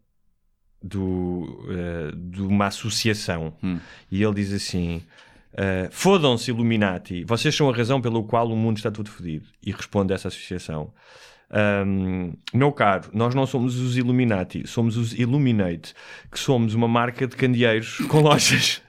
do, 0.82 1.66
de 2.16 2.40
uma 2.40 2.66
associação 2.66 3.52
Hum. 3.62 3.78
e 4.10 4.22
ele 4.22 4.34
diz 4.34 4.52
assim: 4.52 5.02
uh, 5.58 5.88
Fodam-se, 5.90 6.50
Illuminati, 6.50 7.24
vocês 7.24 7.54
são 7.54 7.68
a 7.68 7.76
razão 7.76 8.00
pelo 8.00 8.22
qual 8.24 8.48
o 8.48 8.56
mundo 8.56 8.76
está 8.76 8.90
tudo 8.90 9.10
fodido. 9.10 9.46
E 9.64 9.72
responde 9.72 10.12
essa 10.12 10.28
associação: 10.28 10.92
um, 11.86 12.32
Meu 12.54 12.72
caro, 12.72 13.10
nós 13.12 13.34
não 13.34 13.46
somos 13.46 13.78
os 13.78 13.96
Illuminati, 13.96 14.66
somos 14.66 14.96
os 14.96 15.12
Illuminate, 15.12 15.94
que 16.30 16.38
somos 16.38 16.74
uma 16.74 16.88
marca 16.88 17.26
de 17.26 17.36
candeeiros 17.36 17.98
com 18.08 18.20
lojas. 18.20 18.82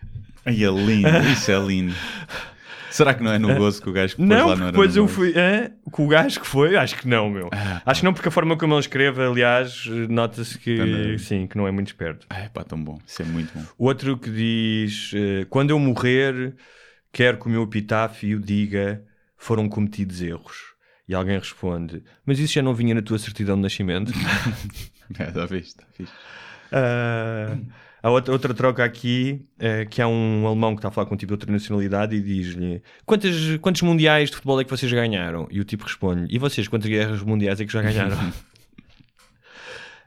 Ai, 0.45 0.63
é 0.63 0.70
lindo, 0.70 1.09
isso 1.32 1.51
é 1.51 1.59
lindo. 1.59 1.93
Será 2.92 3.14
que 3.14 3.24
não 3.24 3.32
é 3.32 3.38
no 3.40 3.54
gozo 3.56 3.82
que 3.82 3.90
o 3.90 3.94
gajo 3.94 4.16
que 4.16 4.22
Não, 4.22 4.48
lá 4.48 4.56
não 4.56 4.64
era 4.64 4.72
depois 4.72 4.96
eu 4.96 5.04
gozo? 5.04 5.16
fui. 5.16 5.34
Hã? 5.38 5.72
Com 5.92 6.06
o 6.06 6.08
gajo 6.08 6.40
que 6.40 6.48
foi? 6.48 6.76
Acho 6.76 6.96
que 6.98 7.08
não, 7.08 7.30
meu. 7.30 7.50
Ah, 7.52 7.82
Acho 7.86 8.02
que 8.02 8.06
não, 8.06 8.14
porque 8.14 8.28
a 8.28 8.32
forma 8.32 8.58
como 8.58 8.74
ele 8.74 8.80
escreve, 8.80 9.22
aliás, 9.24 9.86
nota-se 10.10 10.58
que 10.58 10.78
Também. 10.78 11.18
sim, 11.18 11.48
que 11.48 11.58
não 11.58 11.68
é 11.68 11.72
muito 11.72 11.88
esperto. 11.88 12.26
Ai, 12.30 12.50
pá, 12.50 12.64
tão 12.64 12.82
bom. 12.84 12.98
Isso 13.06 13.22
é 13.22 13.26
muito 13.26 13.54
bom. 13.54 13.64
Outro 13.78 14.18
que 14.18 14.30
diz: 14.30 15.12
eh, 15.16 15.46
Quando 15.50 15.70
eu 15.72 15.80
morrer, 15.80 16.56
quero 17.12 17.38
que 17.40 17.46
o 17.48 17.50
meu 17.50 17.64
epitáfio 17.64 18.40
diga 18.40 19.04
foram 19.38 19.70
cometidos 19.70 20.22
erros. 20.22 20.58
E 21.08 21.14
alguém 21.16 21.38
responde: 21.40 22.04
Mas 22.26 22.40
isso 22.40 22.54
já 22.54 22.62
não 22.62 22.74
vinha 22.74 22.94
na 22.96 23.02
tua 23.02 23.18
certidão 23.20 23.56
de 23.56 23.62
nascimento? 23.64 24.12
É, 25.18 25.32
já 25.34 25.46
viste, 25.48 25.80
já 25.80 25.88
viste. 25.98 26.16
Ah, 26.72 27.58
há 28.02 28.10
outra, 28.10 28.32
outra 28.34 28.54
troca 28.54 28.84
aqui 28.84 29.45
eh, 29.60 29.86
que 29.86 30.02
há 30.02 30.08
um 30.08 30.45
alemão 30.47 30.76
que 30.76 30.80
está 30.80 30.88
a 30.89 30.91
falar 30.91 31.06
com 31.08 31.16
um 31.16 31.18
tipo 31.18 31.28
de 31.30 31.34
outra 31.34 31.52
nacionalidade 31.52 32.16
e 32.16 32.22
diz-lhe: 32.22 32.82
"Quantas- 33.06 33.58
Quantos 33.62 33.82
mundiais 33.82 34.30
de 34.30 34.36
futebol 34.36 34.60
é 34.60 34.64
que 34.64 34.70
vocês 34.70 34.91
ganharam? 34.91 35.47
E 35.52 35.60
o 35.60 35.64
tipo 35.64 35.84
responde: 35.84 36.26
E 36.34 36.38
vocês, 36.39 36.68
quantas 36.68 36.89
guerras 36.89 37.22
mundiais 37.24 37.60
é 37.60 37.66
que 37.66 37.72
já 37.74 37.82
ganharam? 37.82 38.18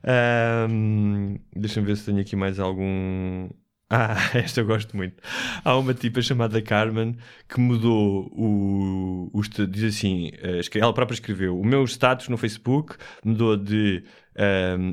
Ahm, 0.05 1.37
Deixa-me 1.55 1.87
ver 1.87 1.97
se 1.97 2.07
tenho 2.07 2.21
aqui 2.21 2.37
mais 2.37 2.59
algum. 2.59 3.49
Ah, 3.95 4.17
esta 4.33 4.63
eu 4.63 4.67
gosto 4.67 4.97
muito. 4.97 5.17
Há 5.63 5.77
uma 5.77 5.93
tipa 5.93 6.23
chamada 6.23 6.63
Carmen 6.63 7.15
que 7.47 7.61
mudou 7.61 8.27
o. 8.33 9.31
o 9.35 9.43
diz 9.69 9.85
assim: 9.85 10.31
eh, 10.41 10.63
ela 10.77 10.95
própria 10.95 11.13
escreveu: 11.15 11.61
O 11.61 11.63
meu 11.63 11.85
status 11.85 12.31
no 12.31 12.39
Facebook 12.39 12.97
mudou 13.23 13.55
de 13.55 14.03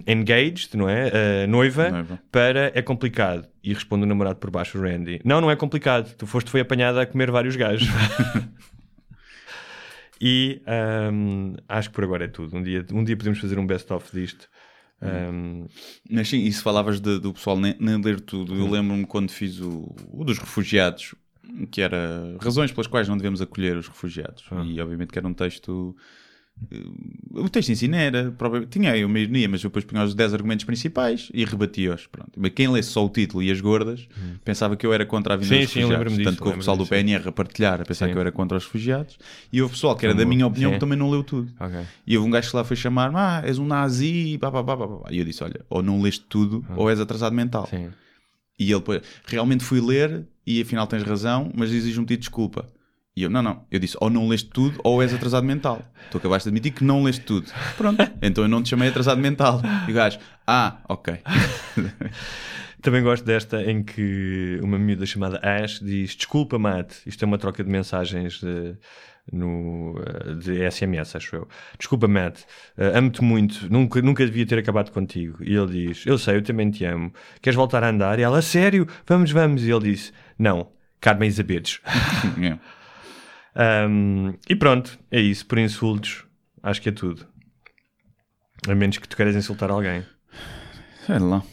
engaged, 0.07 0.75
não 0.75 0.89
é? 0.89 1.43
Eh, 1.43 1.47
noiva, 1.47 1.89
Noiva. 1.89 2.19
para 2.31 2.71
é 2.75 2.81
complicado. 2.81 3.47
E 3.63 3.73
responde 3.73 4.03
o 4.03 4.05
namorado 4.05 4.37
por 4.39 4.49
baixo, 4.51 4.79
Randy: 4.81 5.21
Não, 5.23 5.39
não 5.41 5.49
é 5.51 5.55
complicado. 5.55 6.13
Tu 6.15 6.27
foste 6.27 6.49
foi 6.51 6.61
apanhada 6.61 7.01
a 7.01 7.05
comer 7.05 7.31
vários 7.31 7.55
gajos. 7.55 7.87
e 10.21 10.61
ahm, 10.65 11.55
acho 11.67 11.89
que 11.89 11.95
por 11.95 12.03
agora 12.03 12.25
é 12.25 12.27
tudo. 12.27 12.55
Um 12.57 12.63
dia, 12.63 12.85
um 12.91 13.03
dia 13.03 13.15
podemos 13.15 13.39
fazer 13.39 13.57
um 13.57 13.65
best-of 13.65 14.11
disto. 14.13 14.47
Ahm, 15.01 15.67
Mas 16.09 16.27
sim, 16.27 16.43
e 16.43 16.51
se 16.51 16.61
falavas 16.61 16.99
de- 16.99 17.19
do 17.19 17.33
pessoal 17.33 17.57
nem, 17.57 17.75
nem 17.79 18.01
ler 18.01 18.19
tudo, 18.19 18.53
eu 18.55 18.69
lembro-me 18.69 19.05
quando 19.05 19.31
fiz 19.31 19.59
o, 19.61 19.95
o 20.11 20.25
dos 20.25 20.37
refugiados, 20.37 21.15
que 21.71 21.81
era 21.81 22.35
razões 22.41 22.71
pelas 22.71 22.87
quais 22.87 23.07
não 23.07 23.15
devemos 23.15 23.41
acolher 23.41 23.77
os 23.77 23.87
refugiados. 23.87 24.43
E 24.65 24.79
obviamente 24.81 25.11
que 25.11 25.17
era 25.19 25.27
um 25.27 25.33
texto. 25.33 25.95
O 27.31 27.47
texto 27.49 27.69
em 27.69 27.75
si 27.75 27.87
não 27.87 27.97
era. 27.97 28.35
Tinha 28.69 28.91
aí 28.91 29.05
uma 29.05 29.17
ironia, 29.19 29.47
mas 29.47 29.63
eu 29.63 29.69
depois 29.69 29.85
punha 29.85 30.03
os 30.03 30.13
10 30.13 30.33
argumentos 30.33 30.65
principais 30.65 31.29
e 31.33 31.45
rebatia-os. 31.45 32.05
Pronto. 32.07 32.31
Mas 32.37 32.51
quem 32.53 32.67
lesse 32.67 32.89
só 32.89 33.05
o 33.05 33.09
título 33.09 33.41
e 33.41 33.51
as 33.51 33.61
gordas 33.61 34.07
pensava 34.43 34.75
que 34.75 34.85
eu 34.85 34.91
era 34.93 35.05
contra 35.05 35.35
a 35.35 35.37
vinda 35.37 35.55
Sim, 35.55 35.61
dos 35.61 35.69
sim, 35.71 35.79
refugiados. 35.79 36.13
disso, 36.13 36.23
Tanto 36.29 36.37
que 36.41 36.47
houve 36.47 36.57
pessoal 36.59 36.75
do 36.77 36.83
disso. 36.83 36.89
PNR 36.89 37.27
a 37.29 37.31
partilhar, 37.31 37.81
a 37.81 37.85
pensar 37.85 38.05
Sim. 38.07 38.11
que 38.11 38.17
eu 38.17 38.21
era 38.21 38.31
contra 38.31 38.57
os 38.57 38.65
refugiados. 38.65 39.17
E 39.53 39.61
houve 39.61 39.73
pessoal 39.73 39.95
que 39.95 40.05
era 40.05 40.13
da 40.15 40.25
minha 40.25 40.45
opinião 40.45 40.71
que 40.73 40.79
também 40.79 40.97
não 40.97 41.09
leu 41.09 41.23
tudo. 41.23 41.51
ok. 41.59 41.79
E 42.05 42.17
houve 42.17 42.27
um 42.27 42.31
gajo 42.31 42.49
que 42.49 42.55
lá 42.55 42.63
foi 42.63 42.75
chamar-me, 42.75 43.17
ah, 43.17 43.41
és 43.45 43.57
um 43.57 43.65
nazi, 43.65 44.37
pá, 44.39 44.51
pá, 44.51 44.63
pá, 44.63 44.75
pá, 44.77 44.87
pá. 44.87 45.07
E 45.11 45.19
eu 45.19 45.25
disse, 45.25 45.43
olha, 45.43 45.61
ou 45.69 45.81
não 45.81 46.01
leste 46.01 46.25
tudo, 46.27 46.65
ou 46.75 46.89
és 46.89 46.99
atrasado 46.99 47.33
mental. 47.35 47.67
Sim. 47.69 47.89
E 48.59 48.63
ele 48.65 48.79
depois, 48.79 49.01
realmente 49.25 49.63
fui 49.63 49.79
ler 49.79 50.25
e 50.45 50.61
afinal 50.61 50.85
tens 50.85 51.03
razão, 51.03 51.49
mas 51.55 51.71
exige 51.71 51.97
um 51.99 52.03
pedido 52.03 52.19
de 52.19 52.27
desculpa. 52.27 52.67
E 53.19 53.23
eu, 53.23 53.29
não, 53.29 53.41
não. 53.41 53.65
Eu 53.69 53.79
disse, 53.79 53.97
ou 53.99 54.09
não 54.09 54.29
leste 54.29 54.49
tudo, 54.49 54.79
ou 54.81 55.01
és 55.01 55.13
atrasado 55.13 55.45
mental. 55.45 55.81
Tu 56.09 56.17
acabaste 56.17 56.45
de 56.45 56.51
admitir 56.51 56.71
que 56.71 56.85
não 56.85 57.03
leste 57.03 57.19
tudo. 57.25 57.51
Pronto. 57.75 58.01
Então 58.21 58.45
eu 58.45 58.47
não 58.47 58.63
te 58.63 58.69
chamei 58.69 58.87
atrasado 58.87 59.19
mental. 59.19 59.61
E 59.85 59.91
o 59.91 59.93
gajo, 59.93 60.19
ah, 60.47 60.77
ok. 60.87 61.19
Também 62.81 63.03
gosto 63.03 63.25
desta 63.25 63.61
em 63.61 63.83
que 63.83 64.57
uma 64.63 64.79
miúda 64.79 65.05
chamada 65.05 65.37
Ash 65.43 65.81
diz: 65.81 66.15
Desculpa, 66.15 66.57
Matt, 66.57 66.93
isto 67.05 67.21
é 67.21 67.25
uma 67.25 67.37
troca 67.37 67.61
de 67.61 67.69
mensagens 67.69 68.39
de, 68.39 68.77
no, 69.33 69.95
de 70.41 70.71
SMS, 70.71 71.17
acho 71.17 71.35
eu. 71.35 71.47
Desculpa, 71.77 72.07
Matt, 72.07 72.39
eh, 72.77 72.97
amo-te 72.97 73.21
muito, 73.21 73.69
nunca, 73.69 74.01
nunca 74.01 74.25
devia 74.25 74.45
ter 74.45 74.59
acabado 74.59 74.91
contigo. 74.91 75.39
E 75.43 75.53
ele 75.53 75.87
diz: 75.87 76.05
Eu 76.05 76.17
sei, 76.17 76.37
eu 76.37 76.41
também 76.41 76.71
te 76.71 76.85
amo. 76.85 77.11
Queres 77.41 77.57
voltar 77.57 77.83
a 77.83 77.89
andar? 77.89 78.17
E 78.17 78.21
ela: 78.21 78.37
"A 78.37 78.41
Sério? 78.41 78.87
Vamos, 79.05 79.29
vamos. 79.29 79.61
E 79.65 79.69
ele 79.69 79.91
disse: 79.91 80.13
Não, 80.37 80.69
Carmen 81.01 81.27
Isabetes. 81.27 81.81
Ahm, 83.59 84.35
e 84.49 84.55
pronto, 84.55 84.97
é 85.11 85.19
isso. 85.19 85.45
Por 85.45 85.57
insultos, 85.57 86.23
acho 86.63 86.81
que 86.81 86.87
é 86.87 86.91
tudo. 86.93 87.27
A 88.65 88.73
menos 88.73 88.97
que 88.97 89.07
tu 89.07 89.17
queiras 89.17 89.35
insultar 89.35 89.69
alguém. 89.69 90.05
Sei 91.05 91.19
lá. 91.19 91.43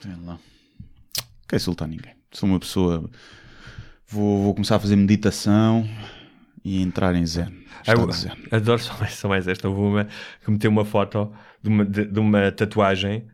Sei 0.00 0.12
lá. 0.12 0.32
Não 0.32 0.38
quero 1.46 1.60
insultar 1.60 1.88
ninguém. 1.88 2.14
Sou 2.30 2.48
uma 2.48 2.58
pessoa. 2.58 3.10
Vou, 4.06 4.42
vou 4.42 4.54
começar 4.54 4.76
a 4.76 4.80
fazer 4.80 4.96
meditação 4.96 5.86
e 6.64 6.80
entrar 6.80 7.14
em 7.14 7.26
zen. 7.26 7.62
Eu 7.86 8.10
zen. 8.10 8.32
adoro 8.50 8.80
só 8.80 8.96
mais, 8.98 9.14
só 9.14 9.28
mais 9.28 9.46
esta. 9.46 9.68
Houve 9.68 9.80
uma 9.80 10.08
que 10.42 10.50
meteu 10.50 10.70
uma 10.70 10.86
foto 10.86 11.30
de 11.62 11.68
uma, 11.68 11.84
de, 11.84 12.06
de 12.06 12.18
uma 12.18 12.50
tatuagem 12.50 13.26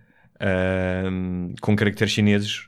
com 1.60 1.76
caracteres 1.76 2.12
chineses. 2.12 2.66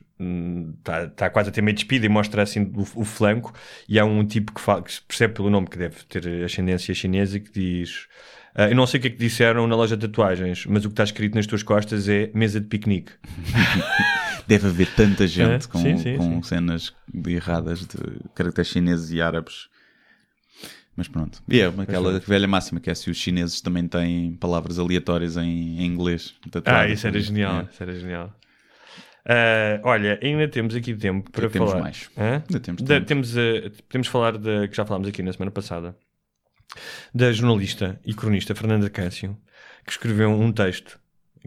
Está 0.78 1.08
tá 1.08 1.30
quase 1.30 1.48
a 1.48 1.52
ter 1.52 1.62
meio 1.62 1.74
despido 1.74 2.04
e 2.04 2.08
mostra 2.08 2.42
assim 2.42 2.72
o, 2.74 3.00
o 3.00 3.04
flanco. 3.04 3.52
E 3.88 3.98
há 3.98 4.04
um 4.04 4.24
tipo 4.24 4.52
que, 4.52 4.60
fala, 4.60 4.82
que 4.82 4.92
se 4.92 5.02
percebe 5.02 5.34
pelo 5.34 5.48
nome 5.50 5.66
que 5.68 5.78
deve 5.78 5.96
ter 6.04 6.44
ascendência 6.44 6.94
chinesa 6.94 7.36
e 7.36 7.40
que 7.40 7.50
diz: 7.52 8.06
ah, 8.54 8.68
Eu 8.68 8.76
não 8.76 8.86
sei 8.86 8.98
o 8.98 9.00
que 9.02 9.06
é 9.08 9.10
que 9.10 9.18
disseram 9.18 9.66
na 9.66 9.76
loja 9.76 9.96
de 9.96 10.06
tatuagens, 10.06 10.66
mas 10.66 10.84
o 10.84 10.88
que 10.88 10.92
está 10.92 11.04
escrito 11.04 11.34
nas 11.34 11.46
tuas 11.46 11.62
costas 11.62 12.08
é 12.08 12.30
mesa 12.34 12.60
de 12.60 12.66
piquenique. 12.66 13.12
Deve 14.46 14.66
haver 14.66 14.88
tanta 14.94 15.26
gente 15.26 15.66
É, 15.66 15.68
com, 15.68 15.78
sim, 15.78 15.96
sim, 15.96 16.16
com 16.16 16.42
sim. 16.42 16.42
cenas 16.42 16.92
de 17.12 17.34
erradas 17.34 17.80
de 17.80 17.96
caracteres 18.34 18.70
chineses 18.70 19.10
e 19.12 19.20
árabes. 19.22 19.68
Mas 20.96 21.08
pronto. 21.08 21.42
E 21.48 21.60
é 21.60 21.66
aquela 21.66 22.18
velha 22.18 22.48
máxima 22.48 22.80
que 22.80 22.90
é 22.90 22.94
se 22.94 23.10
os 23.10 23.16
chineses 23.16 23.60
também 23.60 23.86
têm 23.86 24.34
palavras 24.34 24.78
aleatórias 24.78 25.36
em, 25.36 25.80
em 25.80 25.86
inglês. 25.86 26.34
Ah, 26.44 26.48
tatuadas. 26.50 26.92
isso 26.92 27.06
era 27.06 27.20
genial. 27.20 27.60
É. 27.60 27.68
Isso 27.72 27.82
era 27.82 27.94
genial. 27.94 28.39
Ah, 29.32 29.80
olha, 29.84 30.18
ainda 30.22 30.48
temos 30.48 30.74
aqui 30.74 30.92
tempo 30.94 31.30
para 31.30 31.48
temos 31.48 31.70
falar. 31.70 31.82
mais. 31.82 32.10
Hã? 32.18 32.42
Ainda 32.48 32.58
temos 32.60 32.82
Da- 32.82 32.94
tempo. 32.96 33.06
temos, 33.06 33.36
ah, 33.36 33.70
podemos 33.88 34.08
falar 34.08 34.36
da 34.36 34.66
que 34.66 34.76
já 34.76 34.84
falámos 34.84 35.06
aqui 35.08 35.22
na 35.22 35.32
semana 35.32 35.50
passada 35.52 35.96
da 37.14 37.32
jornalista 37.32 38.00
e 38.04 38.12
cronista 38.14 38.54
Fernanda 38.54 38.88
Cássio 38.90 39.36
que 39.84 39.92
escreveu 39.92 40.30
um 40.30 40.50
texto 40.52 40.98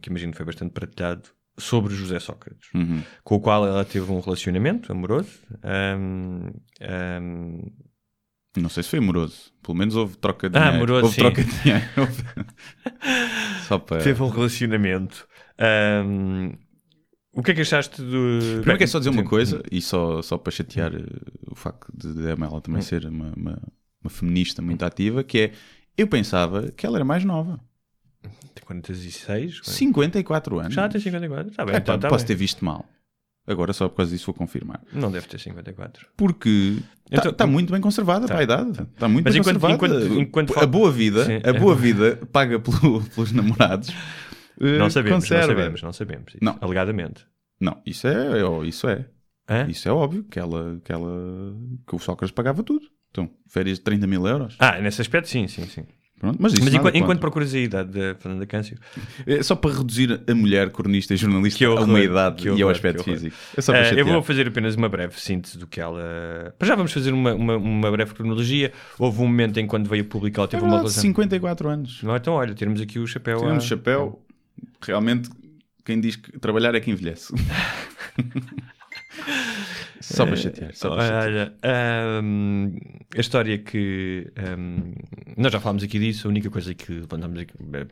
que 0.01 0.09
imagino 0.09 0.33
foi 0.35 0.45
bastante 0.45 0.71
partilhado 0.71 1.23
sobre 1.57 1.93
José 1.93 2.19
Sócrates 2.19 2.67
Uhum. 2.73 3.01
com 3.23 3.35
o 3.35 3.39
qual 3.39 3.65
ela 3.67 3.83
teve 3.85 4.11
um 4.11 4.19
relacionamento 4.19 4.91
amoroso 4.91 5.39
Ahm, 5.63 6.51
ahm, 6.81 7.61
Não 8.57 8.69
sei 8.69 8.83
se 8.83 8.89
foi 8.89 8.99
amoroso. 8.99 9.51
Pelo 9.63 9.77
menos 9.77 9.95
houve 9.95 10.15
troca 10.17 10.47
de 10.49 10.55
Ah, 10.57 10.61
dinheiro. 10.71 10.77
amoroso, 10.77 11.05
houve 11.05 11.15
sim. 11.15 11.21
troca 11.21 11.43
de 11.43 11.51
dinheiro. 11.61 11.83
Só 13.67 13.79
para. 13.79 14.03
teve 14.03 14.21
um 14.23 14.29
relacionamento 14.29 15.27
Ahm, 15.57 16.53
o 17.33 17.41
que 17.43 17.51
é 17.51 17.53
que 17.55 17.61
achaste 17.61 18.01
do 18.01 18.39
Primeiro 18.61 18.77
quero 18.77 18.87
só 18.87 18.99
dizer 18.99 19.09
uma 19.09 19.23
coisa, 19.23 19.61
e 19.71 19.81
só, 19.81 20.21
só 20.21 20.37
para 20.37 20.51
chatear 20.51 20.93
eh, 20.93 21.03
o 21.49 21.55
facto 21.55 21.91
de 21.95 22.27
ela 22.29 22.61
também 22.61 22.81
ser 22.81 23.05
uma, 23.05 23.33
uma, 23.35 23.61
uma 24.01 24.09
feminista 24.09 24.61
muito 24.61 24.83
ativa, 24.85 25.23
que 25.23 25.39
é, 25.39 25.51
eu 25.97 26.07
pensava 26.07 26.71
que 26.71 26.85
ela 26.85 26.97
era 26.97 27.05
mais 27.05 27.25
nova. 27.25 27.59
Tem 28.55 28.63
46? 28.65 29.61
54 29.63 30.59
anos. 30.59 30.73
Já 30.73 30.87
tem 30.87 31.01
54. 31.01 31.49
Está 31.51 31.65
bem, 31.65 31.75
então, 31.75 31.95
pá, 31.95 32.01
tá 32.01 32.07
posso 32.07 32.23
bem. 32.23 32.27
ter 32.27 32.35
visto 32.35 32.63
mal. 32.63 32.85
Agora 33.45 33.73
só 33.73 33.89
por 33.89 33.97
causa 33.97 34.11
disso 34.11 34.27
vou 34.27 34.33
confirmar. 34.35 34.81
Não 34.93 35.11
deve 35.11 35.27
ter 35.27 35.37
54. 35.37 36.07
Porque 36.15 36.77
está 37.11 37.29
Então- 37.29 37.47
muito 37.47 37.73
bem 37.73 37.81
conservada 37.81 38.25
para 38.25 38.39
a 38.39 38.43
idade. 38.43 38.69
Está 38.93 39.09
muito 39.09 39.25
Mas 39.25 39.33
bem 39.33 39.41
enquanto- 39.41 39.59
conservada. 39.59 39.73
enquanto- 40.05 40.21
enquanto 40.21 40.59
a 40.59 40.65
boa 40.65 40.89
vida, 40.89 41.25
Sim. 41.25 41.41
a 41.43 41.51
boa 41.51 41.75
vida 41.75 42.15
paga 42.31 42.57
pelo- 42.59 43.01
pelos 43.13 43.31
namorados. 43.33 43.89
Eh, 44.63 44.77
Não 44.77 44.89
sabemos, 44.89 45.19
conserva. 45.23 45.47
não 45.47 45.55
sabemos, 45.55 45.81
não 45.83 45.93
sabemos. 45.93 46.27
Isso, 46.35 46.43
Não. 46.43 46.57
Alegadamente. 46.61 47.25
Não, 47.59 47.81
isso 47.85 48.07
é, 48.07 48.39
é- 48.41 48.65
isso 48.67 48.87
é. 48.89 49.05
Hã? 49.49 49.65
Isso 49.69 49.87
é 49.87 49.91
óbvio 49.91 50.23
que 50.23 50.39
ela, 50.39 50.79
que 50.83 50.91
ela 50.91 51.11
que 51.87 51.95
o 51.95 51.99
Sócrates 51.99 52.33
pagava 52.33 52.63
tudo. 52.63 52.85
Então, 53.11 53.29
férias 53.47 53.77
de 53.77 53.83
30 53.83 54.07
mil 54.07 54.25
euros. 54.25 54.55
Ah, 54.59 54.79
nesse 54.79 55.01
aspecto, 55.01 55.27
sim, 55.29 55.47
sim, 55.47 55.65
sim. 55.67 55.83
Pronto, 56.19 56.37
mas 56.41 56.53
Mas 56.57 56.73
enquanto, 56.73 56.95
enquanto 56.95 57.19
procuras 57.19 57.53
a 57.53 57.59
idade 57.59 57.91
da 57.91 58.15
Fernanda 58.15 58.45
Câncio, 58.45 58.77
É 59.27 59.43
só 59.43 59.55
para 59.57 59.75
reduzir 59.75 60.21
a 60.25 60.33
mulher 60.33 60.69
cronista 60.71 61.13
e 61.13 61.17
jornalista 61.17 61.57
Que 61.57 61.65
a 61.65 61.71
horror, 61.71 61.83
uma 61.83 61.99
idade 61.99 62.37
que 62.43 62.47
e 62.47 62.51
ao 62.51 62.55
horror, 62.59 62.71
aspecto 62.71 63.01
horror. 63.01 63.13
físico. 63.13 63.35
É 63.57 63.61
só 63.61 63.73
para 63.73 63.87
Eh, 63.93 63.99
eu 63.99 64.05
vou 64.05 64.23
fazer 64.23 64.47
apenas 64.47 64.75
uma 64.75 64.87
breve 64.87 65.19
síntese 65.19 65.57
do 65.57 65.67
que 65.67 65.81
ela. 65.81 66.55
Para 66.57 66.65
já 66.69 66.75
vamos 66.75 66.93
fazer 66.93 67.11
uma, 67.13 67.33
uma, 67.35 67.57
uma 67.57 67.91
breve 67.91 68.13
cronologia. 68.13 68.71
Houve 68.97 69.19
um 69.21 69.25
momento 69.27 69.59
em 69.59 69.67
quando 69.67 69.89
veio 69.89 70.05
público 70.05 70.39
ela 70.39 70.47
É 70.47 70.51
teve 70.51 70.63
uma 70.63 70.69
verdade, 70.69 70.83
relação. 70.93 71.01
54 71.01 71.67
anos. 71.69 72.01
Não, 72.01 72.15
então 72.15 72.35
olha, 72.35 72.55
temos 72.55 72.79
aqui 72.79 72.99
o 72.99 73.05
chapéu. 73.05 73.39
Temos 73.39 73.65
a- 73.65 73.67
chapéu. 73.67 74.22
Realmente, 74.85 75.29
quem 75.85 75.99
diz 75.99 76.15
que 76.15 76.39
trabalhar 76.39 76.75
é 76.75 76.79
que 76.79 76.91
envelhece. 76.91 77.33
só 79.99 80.25
para 80.25 80.35
chatear. 80.35 80.73
Só 80.73 80.89
para 80.89 81.01
chatear. 81.01 81.23
Olha, 81.23 81.53
ahm, 81.63 82.75
a 83.15 83.19
história 83.21 83.57
que 83.57 84.31
ahm, 84.35 84.93
nós 85.37 85.51
já 85.51 85.59
falámos 85.59 85.83
aqui 85.83 85.99
disso, 85.99 86.27
a 86.27 86.29
única 86.29 86.49
coisa 86.49 86.73
que 86.73 86.91
levantamos 86.91 87.39
aqui, 87.39 87.53
eh, 87.73 87.87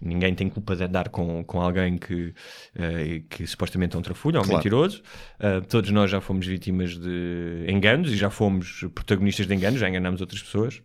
ninguém 0.00 0.34
tem 0.34 0.48
culpa 0.48 0.76
de 0.76 0.84
andar 0.84 1.08
com, 1.08 1.42
com 1.44 1.60
alguém 1.60 1.98
que, 1.98 2.34
eh, 2.76 3.22
que 3.28 3.46
supostamente 3.46 3.96
é 3.96 3.98
um 3.98 4.02
trafulho, 4.02 4.36
é 4.36 4.40
um 4.40 4.44
Claro. 4.44 4.56
mentiroso. 4.58 5.02
Ah, 5.38 5.60
todos 5.68 5.90
nós 5.90 6.10
já 6.10 6.20
fomos 6.20 6.46
vítimas 6.46 6.96
de 6.96 7.64
enganos 7.68 8.10
e 8.12 8.16
já 8.16 8.30
fomos 8.30 8.84
protagonistas 8.94 9.46
de 9.46 9.54
enganos, 9.54 9.80
já 9.80 9.88
enganamos 9.88 10.20
outras 10.20 10.42
pessoas. 10.42 10.82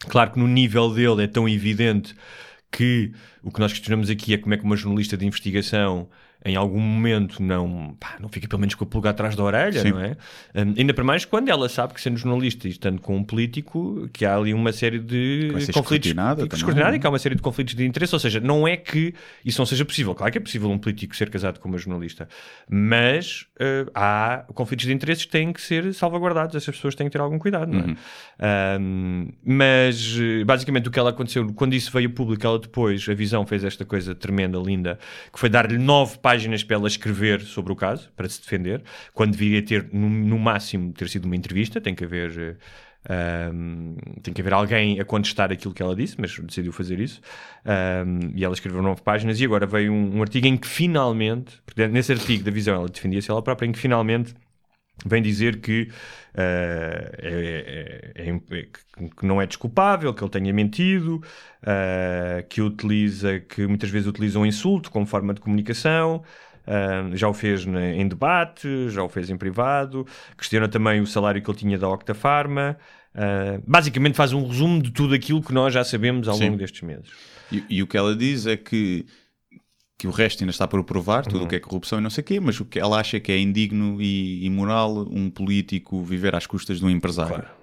Claro 0.00 0.32
que 0.32 0.38
no 0.38 0.46
nível 0.46 0.92
dele 0.92 1.24
é 1.24 1.26
tão 1.26 1.48
evidente 1.48 2.14
que 2.70 3.12
o 3.42 3.50
que 3.50 3.60
nós 3.60 3.72
questionamos 3.72 4.10
aqui 4.10 4.34
é 4.34 4.38
como 4.38 4.54
é 4.54 4.56
que 4.56 4.64
uma 4.64 4.76
jornalista 4.76 5.16
de 5.16 5.26
investigação 5.26 6.08
em 6.46 6.54
algum 6.54 6.80
momento 6.80 7.42
não, 7.42 7.96
pá, 7.98 8.16
não 8.20 8.28
fica 8.28 8.46
pelo 8.46 8.60
menos 8.60 8.76
com 8.76 8.84
a 8.84 8.86
pulga 8.86 9.10
atrás 9.10 9.34
da 9.34 9.42
orelha, 9.42 9.80
Sim. 9.80 9.90
não 9.90 10.00
é? 10.00 10.16
Um, 10.54 10.74
ainda 10.78 10.94
para 10.94 11.02
mais 11.02 11.24
quando 11.24 11.48
ela 11.48 11.68
sabe 11.68 11.92
que 11.92 12.00
sendo 12.00 12.16
jornalista 12.16 12.68
e 12.68 12.70
estando 12.70 13.00
com 13.00 13.16
um 13.16 13.24
político 13.24 14.08
que 14.12 14.24
há 14.24 14.36
ali 14.36 14.54
uma 14.54 14.72
série 14.72 15.00
de 15.00 15.48
conflitos 15.72 16.14
não 16.14 16.92
é? 16.92 16.96
e 16.96 16.98
que 17.00 17.06
há 17.06 17.10
uma 17.10 17.18
série 17.18 17.34
de 17.34 17.42
conflitos 17.42 17.74
de 17.74 17.84
interesse, 17.84 18.14
ou 18.14 18.20
seja, 18.20 18.38
não 18.38 18.66
é 18.66 18.76
que 18.76 19.12
isso 19.44 19.60
não 19.60 19.66
seja 19.66 19.84
possível, 19.84 20.14
claro 20.14 20.30
que 20.30 20.38
é 20.38 20.40
possível 20.40 20.70
um 20.70 20.78
político 20.78 21.16
ser 21.16 21.30
casado 21.30 21.58
com 21.58 21.68
uma 21.68 21.78
jornalista, 21.78 22.28
mas 22.70 23.46
uh, 23.56 23.90
há 23.92 24.44
conflitos 24.54 24.86
de 24.86 24.92
interesses 24.92 25.24
que 25.24 25.32
têm 25.32 25.52
que 25.52 25.60
ser 25.60 25.92
salvaguardados, 25.94 26.54
essas 26.54 26.76
pessoas 26.76 26.94
têm 26.94 27.08
que 27.08 27.12
ter 27.12 27.20
algum 27.20 27.40
cuidado, 27.40 27.72
não 27.72 27.80
é? 27.80 28.78
Um, 28.78 29.32
mas 29.44 30.16
basicamente 30.44 30.88
o 30.88 30.92
que 30.92 30.98
ela 30.98 31.10
aconteceu, 31.10 31.52
quando 31.54 31.74
isso 31.74 31.90
veio 31.90 32.10
público, 32.10 32.46
ela 32.46 32.58
depois, 32.58 33.08
a 33.08 33.14
visão 33.14 33.44
fez 33.44 33.64
esta 33.64 33.84
coisa 33.84 34.14
tremenda, 34.14 34.58
linda, 34.58 34.98
que 35.32 35.40
foi 35.40 35.48
dar-lhe 35.48 35.76
nove 35.76 36.18
páginas 36.18 36.35
para 36.66 36.76
ela 36.76 36.88
escrever 36.88 37.40
sobre 37.42 37.72
o 37.72 37.76
caso, 37.76 38.10
para 38.16 38.28
se 38.28 38.40
defender, 38.40 38.82
quando 39.12 39.32
deveria 39.32 39.62
ter, 39.62 39.88
no, 39.92 40.08
no 40.08 40.38
máximo, 40.38 40.92
ter 40.92 41.08
sido 41.08 41.24
uma 41.24 41.36
entrevista, 41.36 41.80
tem 41.80 41.94
que 41.94 42.04
haver. 42.04 42.58
um, 43.52 43.96
tem 44.22 44.34
que 44.34 44.40
haver 44.40 44.52
alguém 44.52 45.00
a 45.00 45.04
contestar 45.04 45.52
aquilo 45.52 45.72
que 45.72 45.82
ela 45.82 45.94
disse, 45.94 46.16
mas 46.18 46.36
decidiu 46.38 46.72
fazer 46.72 46.98
isso. 46.98 47.20
Um, 47.64 48.32
e 48.34 48.44
ela 48.44 48.54
escreveu 48.54 48.82
nove 48.82 49.02
páginas. 49.02 49.40
E 49.40 49.44
agora 49.44 49.66
veio 49.66 49.92
um, 49.92 50.18
um 50.18 50.22
artigo 50.22 50.46
em 50.46 50.56
que 50.56 50.66
finalmente, 50.66 51.60
nesse 51.90 52.12
artigo 52.12 52.42
da 52.44 52.50
visão 52.50 52.74
ela 52.74 52.88
defendia-se 52.88 53.30
ela 53.30 53.42
própria, 53.42 53.66
em 53.66 53.72
que 53.72 53.78
finalmente 53.78 54.34
vem 55.04 55.22
dizer 55.22 55.60
que, 55.60 55.82
uh, 55.82 56.38
é, 57.18 58.12
é- 58.14 58.30
é- 58.30 58.62
que 59.18 59.26
não 59.26 59.40
é 59.40 59.46
desculpável, 59.46 60.14
que 60.14 60.22
ele 60.22 60.30
tenha 60.30 60.52
mentido, 60.52 61.22
uh, 61.62 62.46
que 62.48 62.62
utiliza, 62.62 63.40
que 63.40 63.66
muitas 63.66 63.90
vezes 63.90 64.08
utiliza 64.08 64.38
um 64.38 64.46
insulto 64.46 64.90
como 64.90 65.06
forma 65.06 65.34
de 65.34 65.40
comunicação. 65.40 66.22
Uh, 66.66 67.16
já 67.16 67.28
o 67.28 67.34
fez 67.34 67.64
em 67.64 68.08
debate, 68.08 68.88
já 68.88 69.02
o 69.02 69.08
fez 69.08 69.30
em 69.30 69.36
privado, 69.36 70.04
questiona 70.36 70.66
também 70.66 71.00
o 71.00 71.06
salário 71.06 71.40
que 71.40 71.48
ele 71.48 71.58
tinha 71.58 71.78
da 71.78 71.88
Octafarma. 71.88 72.76
Basicamente 73.66 74.14
faz 74.14 74.34
um 74.34 74.46
resumo 74.46 74.82
de 74.82 74.90
tudo 74.90 75.14
aquilo 75.14 75.40
que 75.40 75.50
nós 75.50 75.72
já 75.72 75.82
sabemos 75.82 76.28
ao 76.28 76.34
Sim. 76.34 76.46
longo 76.46 76.58
destes 76.58 76.82
meses. 76.82 77.08
E, 77.50 77.64
e 77.70 77.82
o 77.82 77.86
que 77.86 77.96
ela 77.96 78.14
diz 78.14 78.46
é 78.46 78.58
que, 78.58 79.06
que 79.98 80.06
o 80.06 80.10
resto 80.10 80.42
ainda 80.42 80.50
está 80.50 80.66
por 80.68 80.82
provar, 80.84 81.24
tudo 81.24 81.38
Uhum. 81.38 81.44
o 81.44 81.48
que 81.48 81.56
é 81.56 81.60
corrupção 81.60 81.98
e 81.98 82.02
não 82.02 82.10
sei 82.10 82.22
o 82.22 82.24
quê, 82.24 82.40
mas 82.40 82.60
o 82.60 82.64
que 82.64 82.78
ela 82.78 83.00
acha 83.00 83.18
que 83.18 83.32
é 83.32 83.38
indigno 83.38 84.00
e 84.00 84.44
imoral 84.44 85.06
um 85.10 85.30
político 85.30 86.02
viver 86.02 86.34
às 86.34 86.46
custas 86.46 86.78
de 86.78 86.84
um 86.84 86.90
empresário. 86.90 87.36
Claro. 87.36 87.56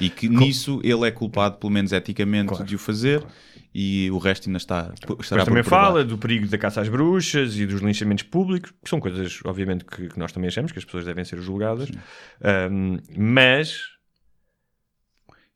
E 0.00 0.08
que 0.08 0.28
nisso 0.28 0.80
ele 0.84 1.08
é 1.08 1.10
culpado, 1.10 1.56
pelo 1.56 1.72
menos 1.72 1.92
eticamente, 1.92 2.50
Claro, 2.50 2.64
de 2.64 2.76
o 2.76 2.78
fazer 2.78 3.24
e 3.74 4.08
o 4.12 4.18
resto 4.18 4.48
ainda 4.48 4.58
está, 4.58 4.92
estará 4.94 5.40
Mas 5.40 5.44
também 5.48 5.64
fala 5.64 6.04
do 6.04 6.16
perigo 6.16 6.46
da 6.46 6.56
caça 6.56 6.80
às 6.80 6.88
bruxas 6.88 7.58
e 7.58 7.66
dos 7.66 7.80
linchamentos 7.80 8.22
públicos, 8.22 8.72
que 8.82 8.88
são 8.88 9.00
coisas, 9.00 9.40
obviamente, 9.44 9.84
que, 9.84 10.08
que 10.08 10.18
nós 10.18 10.30
também 10.30 10.46
achamos 10.46 10.70
que 10.70 10.78
as 10.78 10.84
pessoas 10.84 11.04
devem 11.04 11.24
ser 11.24 11.40
julgadas. 11.40 11.90
Um, 12.70 12.98
mas 13.16 13.93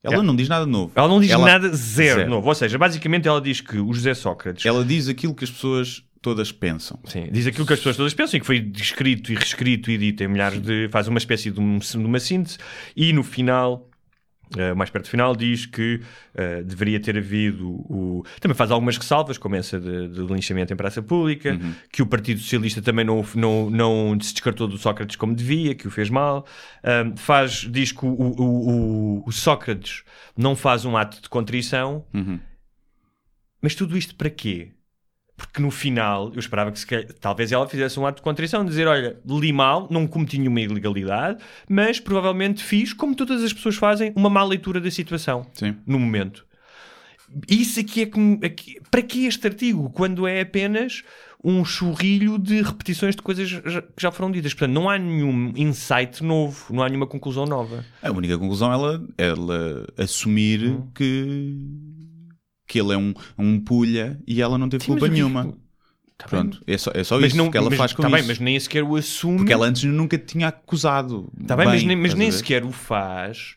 Ela 0.03 0.23
não 0.23 0.37
diz 0.37 0.49
nada 0.49 0.65
novo. 0.67 0.93
ela 0.95 1.09
não 1.09 1.21
diz 1.21 1.31
Ela- 1.31 1.47
nada 1.47 1.69
zero, 1.75 2.21
zero. 2.21 2.31
novo. 2.31 2.49
Ou 2.49 2.55
seja, 2.55 2.79
basicamente 2.79 3.27
ela 3.27 3.41
diz 3.41 3.61
que 3.61 3.79
o 3.79 3.93
José 3.93 4.15
Sócrates 4.15 4.65
Ela 4.65 4.85
diz 4.85 5.09
aquilo 5.09 5.35
que 5.35 5.45
as 5.45 5.51
pessoas 5.51 6.03
todas 6.23 6.51
pensam. 6.53 6.99
Sim, 7.05 7.29
diz 7.33 7.47
aquilo 7.47 7.67
que 7.67 7.73
as 7.73 7.79
pessoas 7.79 7.97
todas 7.97 8.15
pensam 8.15 8.37
e 8.37 8.41
que 8.41 8.47
foi 8.47 8.61
descrito 8.61 9.33
e 9.33 9.35
reescrito 9.35 9.91
e 9.91 9.99
dito 9.99 10.23
em 10.23 10.29
milhares 10.29 10.61
de. 10.61 10.89
faz 10.91 11.09
uma 11.09 11.19
espécie 11.19 11.51
de, 11.51 11.61
um- 11.61 11.79
de 11.79 11.97
uma 11.97 12.21
síntese 12.21 12.59
e 12.97 13.13
no 13.13 13.23
final. 13.23 13.89
Eh, 14.57 14.73
mais 14.75 14.89
perto 14.91 15.05
do 15.07 15.11
final, 15.11 15.37
diz 15.37 15.67
que 15.67 16.01
eh, 16.35 16.63
deveria 16.63 16.99
ter 17.01 17.17
havido 17.19 17.69
o. 17.69 18.25
Também 18.41 18.55
faz 18.57 18.71
algumas 18.71 18.97
ressalvas, 18.97 19.37
como 19.39 19.57
essa 19.57 19.79
de, 19.81 20.09
de 20.09 20.21
linchamento 20.23 20.73
em 20.73 20.77
praça 20.77 21.03
pública, 21.03 21.59
que 21.93 22.01
o 22.03 22.07
Partido 22.07 22.41
Socialista 22.41 22.81
também 22.81 23.05
não, 23.05 23.25
não, 23.35 23.69
não 23.71 24.21
se 24.21 24.33
descartou 24.33 24.67
do 24.69 24.79
Sócrates 24.79 25.17
como 25.17 25.35
devia, 25.35 25.75
que 25.75 25.87
o 25.87 25.91
fez 25.91 26.09
mal. 26.11 26.47
Ahm, 26.85 27.15
faz, 27.17 27.67
diz 27.71 27.93
que 27.93 28.05
o, 28.05 28.09
o, 28.09 28.43
o- 29.21 29.23
o 29.27 29.33
Sócrates 29.33 30.03
não 30.37 30.55
faz 30.57 30.85
um 30.85 30.97
ato 30.97 31.21
de 31.21 31.29
contrição, 31.29 32.05
mas 33.61 33.75
tudo 33.75 33.97
isto 33.97 34.15
para 34.15 34.31
quê? 34.31 34.73
Porque 35.39 35.63
no 35.63 35.71
final 35.71 36.33
eu 36.35 36.41
esperava 36.41 36.73
que 36.73 36.79
se 36.81 36.87
calhar- 36.87 37.07
talvez 37.21 37.53
ela 37.53 37.67
fizesse 37.69 37.99
um 37.99 38.05
ato 38.05 38.17
de 38.17 38.23
contrição, 38.23 38.65
dizer: 38.65 38.89
Olha, 38.89 39.17
li 39.25 39.53
mal, 39.53 39.87
não 39.89 40.05
cometi 40.05 40.37
nenhuma 40.37 40.61
ilegalidade, 40.61 41.39
mas 41.69 42.01
provavelmente 42.01 42.63
fiz, 42.65 42.93
como 42.93 43.15
todas 43.15 43.43
as 43.45 43.53
pessoas 43.53 43.77
fazem, 43.77 44.13
uma 44.17 44.29
má 44.29 44.43
leitura 44.43 44.81
da 44.81 44.91
situação 44.91 45.47
Sim. 45.55 45.77
no 45.87 45.97
momento. 45.99 46.45
Isso 47.49 47.79
aqui 47.79 48.03
é 48.03 48.19
me- 48.19 48.41
aqui- 48.45 48.79
para 48.91 49.01
que 49.03 49.27
este 49.27 49.47
artigo? 49.47 49.91
Quando 49.91 50.27
é 50.27 50.41
apenas 50.41 51.05
um 51.45 51.65
churrilho 51.65 52.37
de 52.37 52.61
repetições 52.63 53.15
de 53.15 53.23
coisas 53.23 53.49
que 53.53 54.03
já 54.03 54.11
foram 54.11 54.33
ditas. 54.33 54.53
Portanto, 54.55 54.75
não 54.75 54.91
há 54.91 54.99
nenhum 54.99 55.53
insight 55.57 56.25
novo, 56.25 56.67
não 56.75 56.83
há 56.83 56.89
nenhuma 56.89 57.07
conclusão 57.07 57.47
nova. 57.47 57.85
A 58.03 58.11
única 58.11 58.37
conclusão 58.37 58.73
é 58.73 58.75
ela, 58.75 59.05
ela 59.17 59.87
assumir 59.97 60.65
Hum. 60.69 60.89
que, 60.93 61.55
que 62.69 62.79
ele 62.79 62.93
é 62.93 62.97
um, 62.97 63.13
um 63.39 63.59
pulha 63.59 64.21
e 64.27 64.41
ela 64.41 64.57
não 64.59 64.69
teve 64.69 64.85
Sim, 64.85 64.93
culpa 64.93 65.09
nenhuma. 65.09 65.45
Tá 66.17 66.27
bem, 66.31 66.41
Pronto, 66.41 66.63
é 66.67 66.77
só, 66.77 66.91
é 66.95 67.03
só 67.05 67.15
mas 67.17 67.29
isso 67.29 67.37
não, 67.37 67.49
que 67.51 67.57
ela 67.57 67.71
mas, 67.71 67.79
faz 67.79 67.93
com 67.93 68.03
tá 68.03 68.09
isso. 68.09 68.17
bem, 68.19 68.27
mas 68.27 68.39
nem 68.41 68.59
sequer 68.61 68.83
o 68.83 68.97
assume. 68.97 69.39
Porque 69.39 69.53
ela 69.53 69.67
antes 69.67 69.85
nunca 69.85 70.19
tinha 70.19 70.49
acusado. 70.49 71.33
Está 71.41 71.57
bem, 71.57 71.67
mas 71.67 71.83
nem, 71.85 71.97
mas 71.97 72.15
nem 72.15 72.31
sequer 72.31 72.65
o 72.65 72.71
faz. 72.73 73.55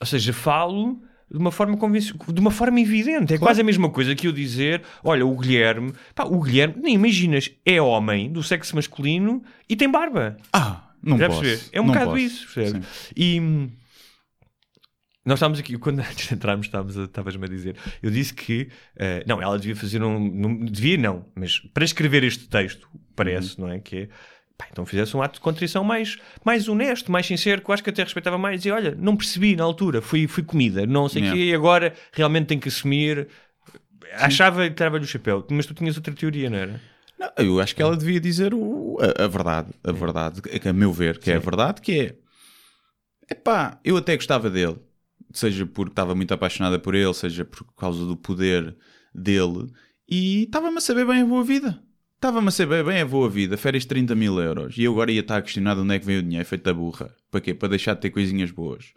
Ou 0.00 0.06
seja, 0.06 0.32
falo 0.32 1.00
de 1.28 1.36
uma 1.38 1.50
forma 1.50 1.76
convenci- 1.76 2.14
de 2.32 2.40
uma 2.40 2.52
forma 2.52 2.80
evidente. 2.80 3.34
É 3.34 3.38
quase 3.38 3.60
a 3.60 3.64
mesma 3.64 3.90
coisa 3.90 4.14
que 4.14 4.28
eu 4.28 4.32
dizer: 4.32 4.82
olha, 5.02 5.26
o 5.26 5.36
Guilherme, 5.36 5.92
pá, 6.14 6.24
o 6.24 6.40
Guilherme, 6.40 6.76
nem 6.80 6.94
imaginas, 6.94 7.50
é 7.64 7.82
homem 7.82 8.30
do 8.30 8.42
sexo 8.44 8.76
masculino 8.76 9.42
e 9.68 9.74
tem 9.74 9.90
barba. 9.90 10.36
Ah, 10.52 10.90
não 11.02 11.18
Já 11.18 11.26
posso. 11.26 11.40
percebes? 11.40 11.68
É 11.72 11.80
um 11.80 11.84
não 11.86 11.92
bocado 11.92 12.10
posso. 12.12 12.22
isso, 12.22 12.54
percebe? 12.54 12.84
Sim. 12.84 13.12
E 13.16 13.40
hum, 13.40 13.70
nós 15.26 15.38
estávamos 15.38 15.58
aqui, 15.58 15.76
quando 15.78 16.00
antes 16.00 16.28
de 16.28 16.34
entrarmos, 16.34 16.70
a- 16.74 17.04
estavas-me 17.04 17.44
a 17.44 17.48
dizer, 17.48 17.76
eu 18.02 18.10
disse 18.10 18.32
que, 18.32 18.68
eh, 18.96 19.24
não, 19.26 19.42
ela 19.42 19.58
devia 19.58 19.76
fazer 19.76 20.02
um, 20.02 20.18
não, 20.32 20.56
devia 20.64 20.96
não, 20.96 21.26
mas 21.34 21.58
para 21.58 21.84
escrever 21.84 22.24
este 22.24 22.48
texto, 22.48 22.88
parece, 23.14 23.60
Uhum. 23.60 23.66
não 23.66 23.72
é? 23.74 23.80
Que 23.80 23.96
é, 23.96 24.08
pá, 24.56 24.66
então 24.70 24.86
fizesse 24.86 25.16
um 25.16 25.22
ato 25.22 25.34
de 25.34 25.40
contrição 25.40 25.84
mais, 25.84 26.16
mais 26.44 26.68
honesto, 26.68 27.10
mais 27.12 27.26
sincero, 27.26 27.60
que 27.60 27.68
eu 27.70 27.74
acho 27.74 27.82
que 27.84 27.90
até 27.90 28.02
respeitava 28.02 28.38
mais, 28.38 28.64
e 28.64 28.70
olha, 28.70 28.94
não 28.98 29.16
percebi 29.16 29.54
na 29.56 29.64
altura, 29.64 30.00
fui, 30.00 30.26
fui 30.26 30.42
comida, 30.42 30.86
não 30.86 31.08
sei 31.08 31.22
o 31.22 31.24
Yeah. 31.24 31.38
quê, 31.44 31.50
e 31.50 31.54
agora 31.54 31.92
realmente 32.12 32.46
tenho 32.46 32.60
que 32.60 32.68
assumir. 32.68 33.28
Achava 34.14 34.64
que 34.66 34.72
estava-lhe 34.72 35.04
o 35.04 35.08
chapéu, 35.08 35.44
mas 35.50 35.66
tu 35.66 35.74
tinhas 35.74 35.96
outra 35.96 36.14
teoria, 36.14 36.48
não 36.48 36.56
era? 36.58 36.80
Não, 37.18 37.30
eu 37.38 37.60
acho 37.60 37.74
que 37.74 37.82
ela 37.82 37.96
devia 37.96 38.20
dizer 38.20 38.54
o- 38.54 38.96
a, 39.00 39.24
a 39.24 39.26
verdade. 39.26 39.70
A 39.82 39.92
verdade, 39.92 40.40
que, 40.42 40.68
a 40.68 40.72
meu 40.72 40.92
ver, 40.92 41.18
que 41.18 41.30
é 41.30 41.36
a 41.36 41.38
verdade, 41.38 41.80
que 41.80 42.00
é 42.00 42.14
Epá, 43.30 43.80
eu 43.84 43.96
até 43.96 44.14
gostava 44.16 44.48
dele, 44.48 44.78
seja 45.32 45.66
porque 45.66 45.92
estava 45.92 46.14
muito 46.14 46.32
apaixonada 46.32 46.78
por 46.78 46.94
ele, 46.94 47.12
seja 47.14 47.44
por 47.44 47.64
causa 47.74 48.04
do 48.04 48.16
poder 48.16 48.76
dele, 49.14 49.70
e 50.08 50.44
estava-me 50.44 50.78
a 50.78 50.80
saber 50.80 51.06
bem 51.06 51.22
a 51.22 51.26
boa 51.26 51.44
vida. 51.44 51.82
Estava-me 52.14 52.48
a 52.48 52.50
saber 52.50 52.82
bem 52.84 53.00
a 53.00 53.06
boa 53.06 53.28
vida, 53.28 53.56
férias 53.58 53.82
de 53.82 53.88
30 53.88 54.14
mil 54.14 54.40
euros, 54.40 54.78
e 54.78 54.84
eu 54.84 54.92
agora 54.92 55.12
ia 55.12 55.20
estar 55.20 55.36
a 55.36 55.42
questionar 55.42 55.74
de 55.74 55.80
onde 55.80 55.94
é 55.94 55.98
que 55.98 56.06
veio 56.06 56.20
o 56.20 56.22
dinheiro 56.22 56.46
feito 56.46 56.64
da 56.64 56.72
burra. 56.72 57.14
Para 57.30 57.40
quê? 57.40 57.52
Para 57.52 57.68
deixar 57.68 57.94
de 57.94 58.00
ter 58.00 58.10
coisinhas 58.10 58.50
boas. 58.50 58.92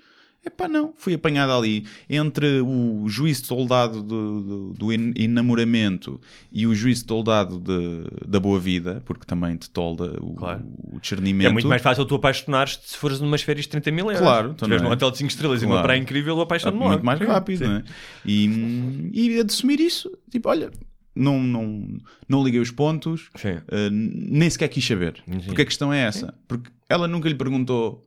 Epá, 0.46 0.68
não, 0.70 0.94
fui 0.98 1.14
apanhado 1.14 1.52
ali 1.52 1.86
entre 2.10 2.62
o 2.62 3.04
juízo 3.10 3.42
de 3.42 3.48
soldado 3.48 4.02
do, 4.02 4.42
do, 4.42 4.74
do 4.74 4.94
en- 4.94 5.14
enamoramento 5.18 6.20
e 6.52 6.66
o 6.66 6.74
juízo 6.74 7.04
de 7.04 7.08
soldado 7.10 7.60
de- 7.60 8.28
da 8.28 8.40
boa 8.40 8.58
vida, 8.60 9.04
porque 9.06 9.26
também 9.26 9.58
te 9.58 9.70
tolda 9.70 10.16
o, 10.22 10.34
Claro. 10.36 10.64
o 10.94 11.00
discernimento. 11.00 11.48
É 11.50 11.52
muito 11.52 11.68
mais 11.68 11.82
fácil 11.82 12.06
tu 12.06 12.16
apaixonares-te 12.16 12.90
se 12.90 12.98
fores 12.98 13.20
numas 13.20 13.42
férias 13.42 13.66
de 13.66 13.70
30 13.72 13.92
mil 13.92 14.06
euros. 14.06 14.20
Claro, 14.22 14.48
Se 14.50 14.56
estiveres 14.56 14.82
num 14.82 14.90
hotel 14.92 15.12
de 15.12 15.18
5 15.18 15.30
estrelas 15.30 15.62
e 15.62 15.66
numa 15.66 15.74
Claro. 15.76 15.88
praia 15.88 16.00
incrível, 16.00 16.36
eu 16.38 16.42
apaixono-me 16.42 16.80
muito 16.80 16.92
logo. 16.94 17.06
mais 17.06 17.20
Sim, 17.20 17.26
rápido, 17.26 17.58
sim. 17.58 17.64
não 17.66 17.76
é? 17.76 17.84
E, 18.26 19.10
e 19.14 19.44
de 19.44 19.52
assumir 19.54 19.80
isso, 19.82 20.10
tipo, 20.32 20.48
olha, 20.50 20.72
não, 21.14 21.38
não, 21.44 21.98
não 22.30 22.44
liguei 22.44 22.62
os 22.62 22.72
pontos, 22.72 23.30
eh, 23.44 23.90
nem 23.92 24.50
sequer 24.50 24.70
quis 24.70 24.86
saber. 24.86 25.16
Sim. 25.30 25.40
Porque 25.48 25.64
a 25.64 25.66
questão 25.66 25.92
é 25.92 26.00
essa. 26.02 26.34
Porque 26.48 26.70
ela 26.88 27.08
nunca 27.10 27.28
lhe 27.28 27.36
perguntou. 27.36 28.06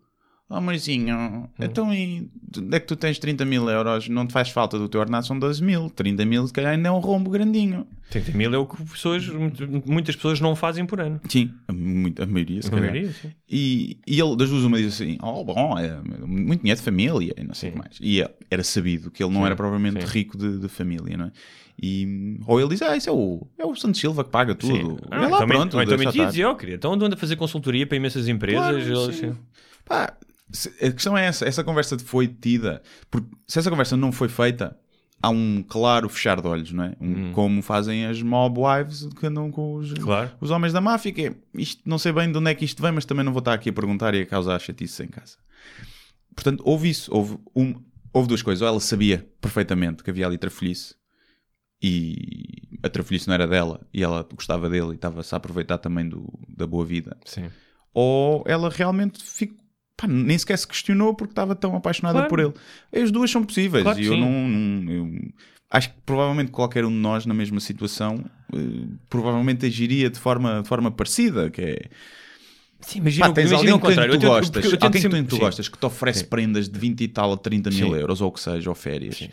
Oh, 0.55 0.61
Marzinho, 0.61 1.17
Hum. 1.17 1.49
então 1.59 1.95
e 1.95 2.29
onde 2.59 2.77
é 2.77 2.81
que 2.81 2.87
tu 2.87 2.95
tens 2.95 3.19
30 3.19 3.45
mil 3.45 3.69
euros? 3.71 4.09
Não 4.09 4.27
te 4.27 4.33
faz 4.35 4.51
falta 4.51 4.79
do 4.79 4.87
teu 4.89 5.01
ordenado, 5.01 5.27
são 5.27 5.39
12 5.39 5.63
mil. 5.63 5.89
30 5.89 6.25
mil, 6.27 6.47
se 6.47 6.53
calhar, 6.53 6.73
ainda 6.73 6.89
é 6.89 6.93
um 6.93 6.99
rombo 6.99 7.31
grandinho. 7.31 7.87
30 8.11 8.33
mil 8.33 8.53
é 8.53 8.59
o 8.59 8.67
que 8.67 8.83
pessoas, 8.85 9.27
muitas 9.87 10.15
pessoas 10.15 10.41
não 10.41 10.55
fazem 10.55 10.85
por 10.85 11.01
ano. 11.01 11.19
Sim, 11.29 11.51
a, 11.67 12.23
a 12.23 12.27
maioria, 12.27 12.61
se 12.61 12.69
A 12.69 12.71
calhar. 12.71 12.91
maioria. 12.91 13.11
E, 13.49 13.99
e 14.07 14.21
ele, 14.21 14.37
das 14.37 14.51
duas, 14.51 14.65
uma 14.65 14.77
diz 14.77 14.93
assim: 14.95 15.17
Oh, 15.23 15.43
bom, 15.43 15.79
é 15.79 15.99
muito 16.27 16.61
dinheiro 16.61 16.79
de 16.79 16.85
família 16.85 17.35
e 17.39 17.43
não 17.45 17.55
sei 17.55 17.71
o 17.71 17.73
que 17.73 17.79
mais. 17.79 17.97
E 18.01 18.21
é- 18.21 18.31
era 18.51 18.63
sabido 18.63 19.11
que 19.11 19.23
ele 19.25 19.33
não 19.33 19.41
Sim, 19.41 19.47
era 19.47 19.57
propriamente 19.57 20.01
sim. 20.03 20.07
rico 20.07 20.37
de, 20.37 20.59
de 20.59 20.69
família, 20.69 21.17
não 21.17 21.25
é? 21.27 21.33
E, 21.83 22.39
ou 22.47 22.61
ele 22.61 22.69
diz: 22.69 22.83
Ah, 22.83 22.95
isso 22.95 23.09
é 23.09 23.13
o, 23.13 23.47
é 23.59 23.65
o 23.65 23.75
Santos 23.75 23.99
Silva 23.99 24.23
que 24.23 24.31
paga 24.31 24.55
tudo. 24.55 24.75
Sim. 24.75 24.99
Ah, 25.11 25.29
lá, 25.29 25.39
também, 25.39 25.57
pronto, 25.57 25.77
ou 25.79 25.83
então 25.83 25.97
e 26.03 26.27
dizia, 26.27 26.51
oh, 26.51 26.55
queria, 26.55 26.75
então 26.75 26.93
ando 26.93 27.07
a 27.07 27.17
fazer 27.17 27.37
consultoria 27.37 27.87
para 27.87 27.97
imensas 27.97 28.29
empresas. 28.29 28.61
Claro, 28.63 28.79
Ele, 28.79 28.93
assim, 29.11 29.35
Pá, 29.85 30.15
a 30.81 30.91
questão 30.93 31.17
é 31.17 31.27
essa: 31.27 31.45
essa 31.47 31.65
conversa 31.65 31.99
foi 31.99 32.29
tida. 32.29 32.83
Porque 33.11 33.29
se 33.47 33.59
essa 33.59 33.71
conversa 33.71 33.97
não 33.97 34.13
foi 34.13 34.29
feita, 34.29 34.77
há 35.23 35.31
um 35.31 35.63
claro 35.67 36.09
fechar 36.09 36.41
de 36.41 36.47
olhos, 36.47 36.73
não 36.73 36.85
é? 36.85 36.97
Um- 37.01 37.33
Como 37.33 37.63
fazem 37.63 38.07
as 38.07 38.21
mob 38.23 38.61
wives 38.61 39.09
que 39.19 39.27
andam 39.27 39.51
com 39.51 39.75
os, 39.75 39.93
Hum. 39.93 39.97
Claro. 40.03 40.31
os 40.41 40.51
homens 40.51 40.73
da 40.73 40.81
máfia. 40.81 41.13
Que 41.13 41.27
é, 41.29 41.35
isto, 41.55 41.83
não 41.87 41.99
sei 41.99 42.13
bem 42.13 42.31
de 42.31 42.39
onde 42.39 42.51
é 42.51 42.55
que 42.55 42.65
isto 42.65 42.83
vem, 42.83 42.93
mas 42.93 43.05
também 43.05 43.25
não 43.25 43.33
vou 43.33 43.39
estar 43.41 43.55
aqui 43.55 43.71
a 43.71 43.73
perguntar 43.73 44.15
e 44.15 44.23
a 44.23 44.27
causar 44.27 44.59
chatice 44.61 45.03
em 45.03 45.09
casa. 45.09 45.37
Portanto, 46.35 46.63
houve 46.67 46.89
isso. 46.91 47.11
Houve, 47.15 47.39
um, 47.55 47.75
houve 48.13 48.29
duas 48.29 48.43
coisas. 48.43 48.63
Ou 48.63 48.69
ela 48.69 48.81
sabia 48.81 49.27
perfeitamente 49.41 50.03
que 50.03 50.11
havia 50.11 50.27
ali 50.27 50.39
trafolhice 50.39 50.95
e 51.81 52.69
a 52.83 52.89
trafolhice 52.89 53.27
não 53.29 53.35
era 53.35 53.47
dela 53.47 53.81
e 53.93 54.03
ela 54.03 54.27
gostava 54.35 54.69
dele 54.71 54.93
e 54.93 54.95
estava-se 54.95 55.35
a 55.35 55.39
aproveitar 55.39 55.79
também 55.79 56.09
do, 56.09 56.27
da 56.49 56.67
boa 56.67 56.85
vida 56.85 57.17
sim. 57.25 57.51
ou 57.93 58.45
ela 58.47 58.71
realmente 58.71 59.23
ficou, 59.23 59.62
pá, 59.97 60.07
nem 60.07 60.37
sequer 60.39 60.59
se 60.59 60.67
questionou 60.67 61.15
porque 61.15 61.33
estava 61.33 61.55
tão 61.55 61.77
apaixonada 61.77 62.27
Claro. 62.27 62.29
por 62.29 62.41
ele. 62.41 63.03
As 63.05 63.11
duas 63.11 63.31
são 63.31 63.43
possíveis 63.45 63.83
Claro 63.85 63.99
que 63.99 64.05
e 64.05 64.07
eu 64.09 64.15
sim. 64.15 64.21
não, 64.21 64.49
não- 64.49 64.93
eu 64.93 65.21
acho 65.71 65.91
que 65.91 65.97
provavelmente 66.05 66.51
qualquer 66.51 66.85
um 66.85 66.91
de 66.91 66.97
nós 66.97 67.25
na 67.27 67.35
mesma 67.35 67.61
situação 67.61 68.25
eh, 68.53 68.59
provavelmente 69.09 69.65
agiria 69.67 70.11
de 70.11 70.19
forma, 70.19 70.63
de 70.63 70.69
forma 70.69 70.91
parecida, 70.91 71.51
que 71.51 71.61
é 71.63 71.89
Sim, 72.81 72.99
imagina, 72.99 73.29
pá, 73.29 73.33
tens 73.33 73.51
imagina 73.51 73.73
alguém 73.75 73.95
que 73.95 73.95
tu. 73.95 74.01
Eu 74.01 74.21
gostas, 74.31 74.65
eu 74.65 74.71
alguém 74.73 74.91
que 74.91 75.01
sempre- 75.01 75.23
tu 75.23 75.37
sim. 75.37 75.41
gostas 75.41 75.69
que 75.69 75.79
te 75.79 75.87
oferece 75.87 76.25
prendas 76.25 76.69
de 76.69 76.77
20 76.79 77.01
e 77.03 77.09
tal 77.09 77.33
a 77.33 77.37
30 77.37 77.71
mil 77.71 77.89
Sim. 77.91 77.95
euros 77.95 78.21
ou 78.21 78.29
o 78.29 78.33
que 78.33 78.41
seja, 78.41 78.69
ou 78.69 78.75
férias. 78.75 79.29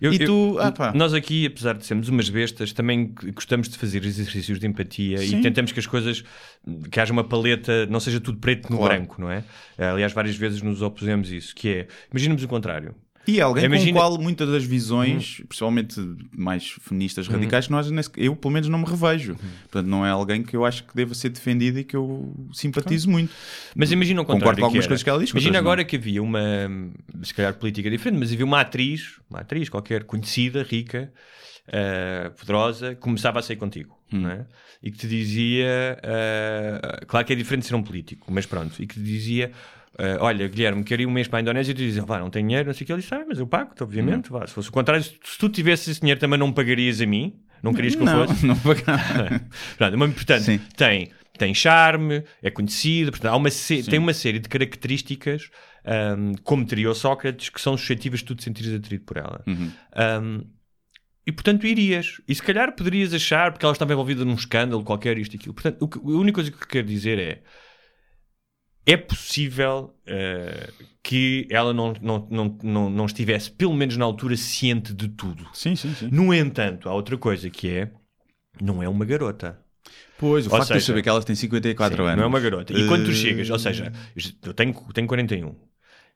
Eu- 0.00 0.12
e 0.12 0.20
eu- 0.20 0.26
tu, 0.26 0.58
ah, 0.60 0.70
pá. 0.72 0.92
nós 0.94 1.14
aqui, 1.14 1.46
apesar 1.46 1.74
de 1.74 1.86
sermos 1.86 2.08
umas 2.08 2.28
bestas, 2.28 2.72
também 2.72 3.14
gostamos 3.34 3.68
de 3.68 3.78
fazer 3.78 4.04
exercícios 4.04 4.58
de 4.58 4.66
empatia 4.66 5.18
Sim. 5.18 5.38
e 5.38 5.42
tentamos 5.42 5.72
que 5.72 5.80
as 5.80 5.86
coisas, 5.86 6.22
que 6.90 7.00
haja 7.00 7.12
uma 7.12 7.24
paleta, 7.24 7.86
não 7.86 7.98
seja 8.00 8.20
tudo 8.20 8.38
preto 8.38 8.70
no 8.70 8.78
Claro. 8.78 8.94
branco, 8.94 9.20
não 9.20 9.30
é? 9.30 9.42
Aliás, 9.78 10.12
várias 10.12 10.36
vezes 10.36 10.60
nos 10.62 10.82
opusemos 10.82 11.30
isso, 11.30 11.54
que 11.54 11.68
é, 11.68 11.86
imaginamos 12.10 12.42
o 12.42 12.48
contrário. 12.48 12.94
E 13.26 13.40
é 13.40 13.42
alguém 13.42 13.64
Imagina- 13.64 13.92
com 13.92 13.98
o 13.98 14.00
qual 14.10 14.18
muitas 14.22 14.48
das 14.48 14.64
visões, 14.64 15.42
principalmente 15.48 16.00
mais 16.36 16.76
feministas 16.80 17.26
radicais, 17.26 17.66
que 17.66 17.72
nós, 17.72 17.88
eu 18.16 18.36
pelo 18.36 18.54
menos 18.54 18.68
não 18.68 18.78
me 18.78 18.84
revejo. 18.84 19.34
Portanto, 19.62 19.86
não 19.88 20.06
é 20.06 20.10
alguém 20.10 20.42
que 20.44 20.54
eu 20.56 20.64
acho 20.64 20.84
que 20.84 20.94
deva 20.94 21.12
ser 21.14 21.30
defendido 21.30 21.78
e 21.80 21.84
que 21.84 21.96
eu 21.96 22.32
simpatizo 22.52 23.10
muito. 23.10 23.32
Mas 23.74 23.90
imagina 23.90 24.20
o 24.20 24.24
Concordo 24.24 24.40
contrário. 24.44 24.60
com 24.60 24.66
algumas 24.66 24.86
coisas 24.86 25.02
que 25.02 25.10
ela 25.10 25.18
diz, 25.18 25.30
Imagina 25.30 25.50
outras 25.50 25.64
não. 25.64 25.70
agora 25.70 25.84
que 25.84 25.96
havia 25.96 26.22
uma, 26.22 26.40
se 27.22 27.34
calhar 27.34 27.52
política 27.54 27.90
diferente, 27.90 28.18
mas 28.20 28.32
havia 28.32 28.44
uma 28.44 28.60
atriz, 28.60 29.18
uma 29.28 29.40
atriz 29.40 29.68
qualquer, 29.68 30.04
conhecida, 30.04 30.62
rica, 30.62 31.12
eh, 31.68 32.30
poderosa, 32.38 32.94
que 32.94 33.00
começava 33.00 33.40
a 33.40 33.42
sair 33.42 33.56
contigo. 33.56 33.96
Hum. 34.12 34.20
Não 34.20 34.30
é? 34.30 34.46
E 34.82 34.90
que 34.92 34.98
te 34.98 35.08
dizia, 35.08 35.98
eh, 36.00 37.00
claro 37.08 37.26
que 37.26 37.32
é 37.32 37.36
diferente 37.36 37.62
de 37.62 37.68
ser 37.68 37.74
um 37.74 37.82
político, 37.82 38.30
mas 38.32 38.46
pronto, 38.46 38.80
e 38.80 38.86
que 38.86 38.94
te 38.94 39.02
dizia. 39.02 39.50
Eh, 39.98 40.16
olha, 40.20 40.46
Guilherme, 40.48 40.84
quero 40.84 41.02
ir 41.02 41.06
um 41.06 41.10
mês 41.10 41.28
para 41.28 41.38
a 41.38 41.42
Indonésia 41.42 41.72
e 41.72 41.74
tu 41.74 41.78
dizes, 41.78 42.02
vá, 42.04 42.18
não 42.18 42.30
tenho 42.30 42.46
dinheiro, 42.46 42.66
não 42.66 42.74
sei 42.74 42.84
o 42.84 42.86
que. 42.86 42.92
Ele 42.92 43.00
disse, 43.00 43.14
ah, 43.14 43.24
mas 43.26 43.38
eu 43.38 43.46
pago-te, 43.46 43.82
obviamente. 43.82 44.30
Hum. 44.32 44.38
Vá. 44.38 44.46
Se 44.46 44.54
fosse 44.54 44.68
o 44.68 44.72
contrário, 44.72 45.02
se, 45.02 45.14
tu 45.38 45.48
tivesse 45.48 45.90
esse 45.90 46.00
dinheiro 46.00 46.20
também 46.20 46.38
não 46.38 46.48
me 46.48 46.54
pagarias 46.54 47.00
a 47.00 47.06
mim, 47.06 47.34
não 47.62 47.72
querias 47.72 47.94
que 47.94 48.02
eu 48.02 48.06
não, 48.06 48.26
fosse. 48.26 48.44
não. 48.46 48.56
Pronto, 49.76 49.98
mas, 49.98 50.14
portanto, 50.14 50.42
Sim. 50.42 50.60
tem, 50.76 51.10
tem 51.38 51.54
charme, 51.54 52.22
é 52.42 52.50
conhecido, 52.50 53.10
portanto, 53.10 53.32
há 53.32 53.36
uma 53.36 53.50
se- 53.50 53.82
tem 53.82 53.98
uma 53.98 54.12
série 54.14 54.38
de 54.38 54.48
características, 54.48 55.50
ahm, 55.84 56.32
como 56.44 56.64
teria 56.66 56.90
o 56.90 56.94
Sócrates, 56.94 57.48
que 57.48 57.60
são 57.60 57.76
suscetíveis 57.76 58.20
de 58.20 58.26
tu 58.26 58.34
te 58.34 58.44
sentires 58.44 58.72
atraído 58.74 59.04
por 59.04 59.16
ela. 59.16 59.42
Uhum. 59.46 59.70
Ahm, 59.94 60.40
e 61.26 61.32
portanto 61.32 61.66
irias. 61.66 62.20
E 62.28 62.34
se 62.34 62.42
calhar 62.42 62.72
poderias 62.76 63.12
achar, 63.12 63.50
porque 63.50 63.64
ela 63.66 63.72
estava 63.72 63.92
envolvida 63.92 64.24
num 64.24 64.34
escândalo 64.34 64.84
qualquer, 64.84 65.18
isto 65.18 65.34
e 65.34 65.36
aquilo. 65.36 65.54
Portanto, 65.54 65.78
o 65.82 65.88
que- 65.88 65.98
a 65.98 66.02
única 66.02 66.36
coisa 66.36 66.50
que 66.52 66.56
eu 66.62 66.68
quero 66.68 66.86
dizer 66.86 67.18
é. 67.18 67.42
É 68.86 68.96
possível 68.96 69.94
eh, 70.06 70.72
que 71.02 71.46
ela 71.50 71.74
não, 71.74 71.92
não, 72.00 72.28
não, 72.30 72.58
não, 72.62 72.90
não 72.90 73.06
estivesse, 73.06 73.50
pelo 73.50 73.74
menos 73.74 73.96
na 73.96 74.04
altura, 74.04 74.36
ciente 74.36 74.94
de 74.94 75.08
tudo. 75.08 75.46
Sim, 75.52 75.74
sim, 75.76 75.94
sim. 75.94 76.08
No 76.10 76.32
entanto, 76.32 76.88
há 76.88 76.94
outra 76.94 77.18
coisa 77.18 77.50
que 77.50 77.68
é. 77.68 77.90
Não 78.60 78.82
é 78.82 78.88
uma 78.88 79.04
garota. 79.04 79.58
Pois, 80.16 80.46
o 80.46 80.50
Ou 80.50 80.56
facto 80.56 80.70
de 80.72 80.76
eu 80.76 80.80
seja, 80.80 80.86
saber 80.86 81.02
que 81.02 81.08
ela 81.08 81.22
tem 81.22 81.36
54 81.36 81.96
Sim, 81.96 82.08
anos. 82.08 82.16
Não 82.16 82.24
é 82.24 82.26
uma 82.26 82.40
garota. 82.40 82.72
E 82.72 82.84
quando 82.86 83.04
tu 83.04 83.10
Eh, 83.10 83.14
chegas, 83.14 83.50
ou 83.50 83.58
seja, 83.58 83.92
eu 84.42 84.54
tenho, 84.54 84.72
tenho 84.94 85.06
41. 85.06 85.54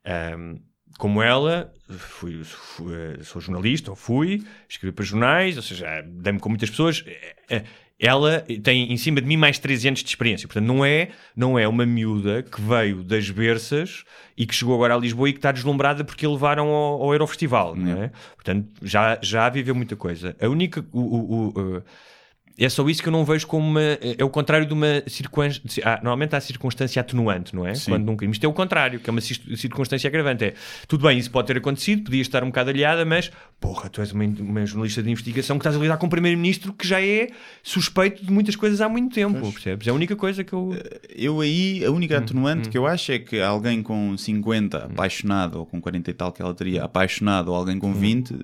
Ahm, 0.05 0.57
como 0.99 1.22
ela, 1.22 1.72
fui, 1.88 2.43
fui, 2.45 2.93
sou 3.22 3.41
jornalista, 3.41 3.91
ou 3.91 3.97
fui, 3.97 4.43
escrevi 4.68 4.93
para 4.95 5.05
jornais, 5.05 5.57
ou 5.57 5.62
seja, 5.62 6.03
dei-me 6.07 6.38
com 6.38 6.49
muitas 6.49 6.70
pessoas. 6.70 7.03
eh, 7.07 7.34
eh, 7.49 7.62
Ela 8.03 8.41
tem 8.62 8.91
em 8.91 8.97
cima 8.97 9.20
de 9.20 9.26
mim 9.26 9.36
mais 9.36 9.59
13 9.59 9.88
anos 9.88 10.01
de 10.03 10.09
experiência. 10.09 10.49
Portanto, 10.49 10.64
não 10.66 10.82
é, 10.82 11.09
não 11.36 11.59
é 11.59 11.68
uma 11.68 11.84
miúda 11.84 12.43
que 12.43 12.59
veio 12.61 13.03
das 13.05 13.28
berças 13.28 14.05
e 14.36 14.47
que 14.47 14.55
chegou 14.55 14.74
agora 14.74 14.95
a 14.95 14.99
Lisboa 14.99 15.28
e 15.28 15.32
que 15.32 15.38
está 15.38 15.53
deslumbrada 15.53 16.03
porque 16.03 16.24
a 16.24 16.30
levaram 16.30 16.68
ao, 16.68 17.03
ao 17.03 17.12
Eurofestival. 17.12 17.76
Não 17.76 18.03
é? 18.05 18.11
Portanto, 18.34 18.68
já, 18.82 19.18
já 19.20 19.47
viveu 19.51 19.74
muita 19.74 19.97
coisa. 19.97 20.34
A 20.41 20.49
única. 20.49 20.82
o- 20.93 20.99
o- 20.99 21.49
o, 21.55 21.76
eh, 21.76 21.82
é 22.59 22.68
só 22.68 22.86
isso 22.88 23.03
que 23.03 23.09
eu 23.09 23.12
não 23.12 23.24
vejo 23.24 23.46
como 23.46 23.66
uma. 23.66 23.80
É 23.80 24.22
o 24.22 24.28
contrário 24.28 24.66
de 24.66 24.72
uma 24.72 25.03
circunstância. 25.07 25.82
Ah, 25.86 25.96
normalmente 25.96 26.36
há 26.36 26.40
circunstância 26.40 27.01
atenuante, 27.01 27.55
não 27.55 27.66
é? 27.66 27.74
Sim. 27.74 27.92
Quando 27.92 28.05
num 28.05 28.16
crime. 28.16 28.32
Isto 28.32 28.44
é 28.44 28.48
o 28.48 28.53
contrário, 28.53 29.01
que 29.01 29.09
é 29.09 29.12
uma 29.12 29.20
circunstância 29.20 30.09
agravante. 30.09 30.44
É 30.44 30.55
tudo 30.86 31.07
bem, 31.07 31.18
isso 31.18 31.30
pode 31.30 31.46
ter 31.46 31.57
acontecido, 31.57 32.05
podia 32.05 32.20
estar 32.20 32.42
um 32.42 32.48
bocado 32.48 32.70
aliada, 32.70 33.05
mas 33.05 33.30
porra, 33.61 33.88
tu 33.88 34.01
és 34.01 34.12
uma, 34.12 34.24
uma 34.24 34.66
jornalista 34.66 35.03
de 35.03 35.11
investigação 35.11 35.59
que 35.59 35.62
estás 35.62 35.76
a 35.76 35.78
lidar 35.78 35.96
com 35.96 36.07
um 36.07 36.11
primeiro-ministro 36.11 36.72
que 36.72 36.86
já 36.86 37.01
é 37.01 37.28
suspeito 37.62 38.24
de 38.24 38.32
muitas 38.32 38.57
coisas 38.57 38.80
há 38.80 38.88
muito 38.88 39.14
tempo, 39.14 39.53
percebes? 39.53 39.86
É 39.86 39.90
a 39.90 39.94
única 39.94 40.16
coisa 40.16 40.44
que 40.44 40.53
eu. 40.53 40.76
Eu 41.14 41.40
aí, 41.40 41.84
a 41.84 41.90
única 41.90 42.14
Hum, 42.14 42.18
atenuante 42.18 42.68
que 42.68 42.76
eu 42.76 42.86
acho 42.86 43.12
é 43.12 43.18
que 43.18 43.40
alguém 43.40 43.82
com 43.82 44.16
50 44.16 44.78
apaixonado, 44.86 45.59
ou 45.59 45.66
com 45.66 45.80
40 45.80 46.11
e 46.11 46.14
tal 46.14 46.32
que 46.32 46.42
ela 46.42 46.55
teria 46.55 46.84
apaixonado, 46.84 47.48
ou 47.48 47.55
alguém 47.55 47.78
com 47.78 47.92
20, 47.94 48.34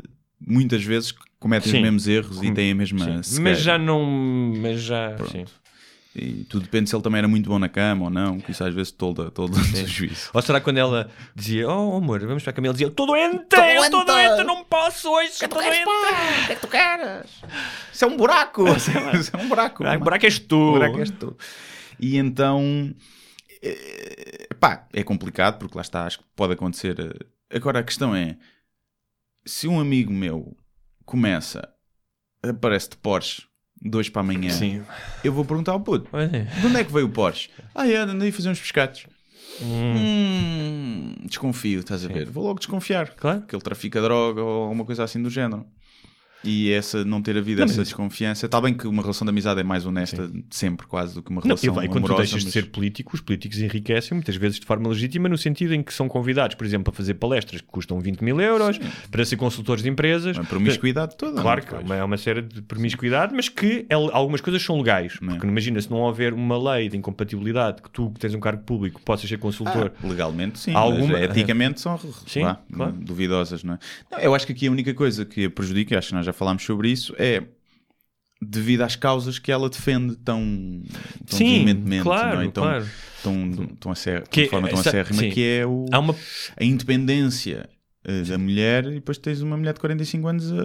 muitas 0.41 0.83
vezes 0.85 1.13
cometem. 1.39 1.71
Sim. 1.71 1.79
os 1.79 1.83
mesmos 1.83 2.09
erros 2.09 2.43
e 2.43 2.53
têm 2.53 2.73
a 2.73 2.75
mesma 2.75 3.23
Sim. 3.23 3.41
Mas 3.41 3.61
já 3.61 3.79
não. 3.79 4.05
Mas 4.57 4.81
já. 4.81 5.17
Sim. 5.31 5.45
E 6.19 6.45
tudo 6.45 6.63
depende 6.63 6.89
se 6.89 6.97
ele 6.97 7.03
também 7.03 7.19
era 7.19 7.29
muito 7.29 7.47
bom 7.51 7.59
na 7.59 7.69
cama 7.69 8.05
ou 8.07 8.11
não, 8.11 8.41
que 8.41 8.51
isso 8.51 8.65
às 8.65 8.75
vezes 8.75 8.91
tolda, 8.91 9.31
tolda 9.31 9.59
o 9.61 9.87
juízo. 9.87 10.31
Ou 10.33 10.41
será 10.41 10.63
quando 10.63 10.79
ela 10.79 11.11
dizia, 11.35 11.69
oh 11.69 11.99
amor, 11.99 12.21
vamos 12.21 12.43
para 12.43 12.53
a 12.53 12.55
cama? 12.55 12.69
Ele 12.69 12.73
dizia, 12.73 12.87
estou 12.87 13.07
doente, 13.07 13.55
eu 13.55 13.83
estou 13.83 14.03
doente, 14.03 14.43
não 14.45 14.65
posso 14.65 15.11
hoje, 15.11 15.33
estou 15.33 15.49
doente. 15.49 15.83
O 15.85 16.47
que 16.47 16.53
é 16.53 16.55
que 16.55 16.61
tu 16.63 16.69
queres? 16.69 17.31
Isso 17.93 18.05
é 18.07 18.09
um 18.09 18.17
buraco! 18.17 18.65
Isso 19.15 19.37
é 19.37 19.39
um 19.39 19.47
buraco! 19.47 19.85
Ah, 19.85 19.97
o 19.97 19.99
buraco 20.01 20.25
és 20.25 20.39
tu. 20.39 20.57
O 20.57 20.73
buraco 20.73 20.99
és 21.01 21.11
tu. 21.11 21.37
E 22.01 22.17
então, 22.17 22.95
eh, 23.63 24.49
pá, 24.59 24.87
é 24.95 25.03
complicado 25.05 25.59
porque 25.59 25.77
lá 25.77 25.83
está, 25.83 26.07
acho 26.07 26.21
que 26.21 26.25
pode 26.35 26.55
acontecer. 26.55 26.99
eh, 26.99 27.27
Agora 27.57 27.81
a 27.81 27.83
questão 27.83 28.17
é: 28.17 28.37
se 29.45 29.69
um 29.69 29.79
amigo 29.79 30.13
meu 30.13 30.57
começa, 31.07 31.69
aparece 32.43 32.91
de 32.91 32.97
Porsche, 32.97 33.45
dois 33.81 34.11
para 34.11 34.21
amanhã, 34.21 34.51
Sim. 34.51 34.83
eu 35.25 35.33
vou 35.33 35.45
perguntar 35.45 35.73
ao 35.73 35.81
puto: 35.81 36.15
é. 36.15 36.41
de 36.61 36.67
onde 36.67 36.77
é 36.77 36.85
que 36.85 36.93
veio 36.93 37.07
o 37.07 37.11
Porsche? 37.11 37.49
Ah, 37.75 37.89
é, 37.89 37.97
andei 37.97 38.29
a 38.29 38.33
fazer 38.33 38.51
uns 38.51 38.61
pescados. 38.61 39.07
Hum, 39.63 41.15
desconfio, 41.25 41.81
estás 41.81 42.05
a 42.05 42.09
ver? 42.09 42.29
Vou 42.29 42.45
logo 42.45 42.59
desconfiar. 42.59 43.15
Claro. 43.15 43.43
Que 43.43 43.55
ele 43.55 43.63
trafica 43.63 44.03
droga 44.03 44.43
ou 44.43 44.65
alguma 44.65 44.85
coisa 44.85 45.05
assim 45.05 45.23
do 45.23 45.31
género. 45.31 45.65
E 46.45 46.71
essa, 46.71 47.05
não 47.05 47.21
ter 47.21 47.37
havido 47.37 47.63
essa 47.63 47.83
desconfiança. 47.83 48.47
Está 48.47 48.61
bem 48.61 48.73
que 48.73 48.87
uma 48.87 49.03
relação 49.03 49.25
de 49.25 49.31
amizade 49.31 49.59
é 49.61 49.65
mais 49.65 49.85
honesta 49.85 50.31
sempre, 50.51 50.87
quase, 50.87 51.15
do 51.15 51.23
que 51.23 51.31
uma 51.31 51.41
Não, 51.41 51.47
relação 51.49 51.73
e 51.73 51.75
vai, 51.75 51.89
quando 51.89 52.05
tu 52.05 52.13
amorosa. 52.13 52.23
deixas 52.23 52.41
de 52.41 52.45
mas- 52.47 52.53
ser 52.53 52.67
político, 52.71 53.15
os 53.15 53.21
políticos 53.21 53.59
enriquecem 53.59 54.15
muitas 54.15 54.37
vezes 54.37 54.61
de 54.61 54.67
forma 54.67 54.89
legítima, 54.89 55.29
no 55.29 55.37
sentido 55.37 55.75
em 55.75 55.83
que 55.83 55.93
são 55.93 56.09
convidados, 56.09 56.55
por 56.55 56.65
exemplo, 56.65 56.93
a 56.93 56.97
fazer 56.97 57.15
palestras 57.15 57.61
que 57.61 57.67
custam 57.67 57.99
20 57.99 58.23
mil 58.23 58.41
euros, 58.41 58.79
para 59.11 59.25
ser 59.25 59.37
consultores 59.37 59.83
de 59.83 59.89
empresas. 59.89 60.37
Uma 60.37 60.45
promiscuidade 60.45 61.17
toda. 61.17 61.41
Claro 61.43 61.63
não 61.73 61.83
que 61.85 61.93
é? 61.93 61.99
é 61.99 62.05
uma, 62.05 62.17
série 62.17 62.43
de 62.43 62.63
promiscuidade, 62.63 63.35
mas 63.35 63.49
que 63.49 63.85
é- 63.89 63.95
algumas 63.95 64.41
coisas 64.41 64.63
são 64.63 64.77
legais. 64.79 65.19
Não 65.21 65.31
é? 65.31 65.33
Porque 65.37 65.49
imagina, 65.49 65.81
se 65.81 65.91
não 65.91 65.99
houver 65.99 66.33
uma 66.33 66.75
lei 66.75 66.89
de 66.89 66.97
incompatibilidade 66.97 67.83
que 67.83 67.91
tu, 67.91 68.11
que 68.11 68.21
tens 68.21 68.35
um 68.35 68.41
cargo 68.41 68.63
público, 68.63 69.01
possas 69.03 69.29
ser 69.29 69.39
consultor. 69.39 69.93
Ah, 70.03 70.07
legalmente, 70.07 70.59
sim. 70.61 70.75
Alguma- 70.75 71.15
mas 71.15 71.23
eticamente 71.31 71.81
são 71.81 71.99
Sim, 72.27 72.43
claro. 72.73 72.93
duvidosas, 72.93 73.65
não 73.65 73.75
é? 73.75 73.79
Não, 74.13 74.19
eu 74.21 74.35
acho 74.35 74.47
que 74.47 74.53
aqui 74.53 74.69
a 74.69 74.71
única 74.71 74.95
coisa 74.95 75.25
que 75.25 75.47
a 75.47 75.51
prejudica, 75.51 75.95
e 75.95 75.97
acho 75.99 76.09
que 76.09 76.15
nós 76.15 76.26
já 76.27 76.33
falámos 76.33 76.63
sobre 76.65 76.91
isso, 76.91 77.15
é 77.19 77.43
devido 78.41 78.83
às 78.83 78.95
causas 78.97 79.39
que 79.39 79.51
ela 79.51 79.69
defende 79.71 80.15
tão, 80.17 80.83
tão 81.27 81.39
Sim, 81.39 81.65
veementemente, 81.65 82.03
claro, 82.03 82.37
não 82.37 82.43
é? 82.43 82.51
tão, 82.51 82.63
claro. 82.65 82.87
tão, 83.23 83.67
tão, 83.81 83.93
acé- 83.93 84.23
Que- 84.31 84.43
de 84.45 84.49
forma 84.51 84.69
tão 84.69 84.79
essa- 84.79 84.91
acérrima, 84.91 85.21
sim. 85.23 85.31
que 85.31 85.43
é 85.43 85.67
o, 85.67 85.87
uma. 85.93 86.15
a 86.57 86.63
independência 86.65 87.69
eh, 88.05 88.23
da 88.23 88.37
mulher 88.37 88.85
e 88.87 88.95
depois 88.97 89.17
tens 89.19 89.41
uma 89.41 89.57
mulher 89.57 89.73
de 89.73 89.81
45 89.81 90.29
anos 90.29 90.53
a, 90.53 90.57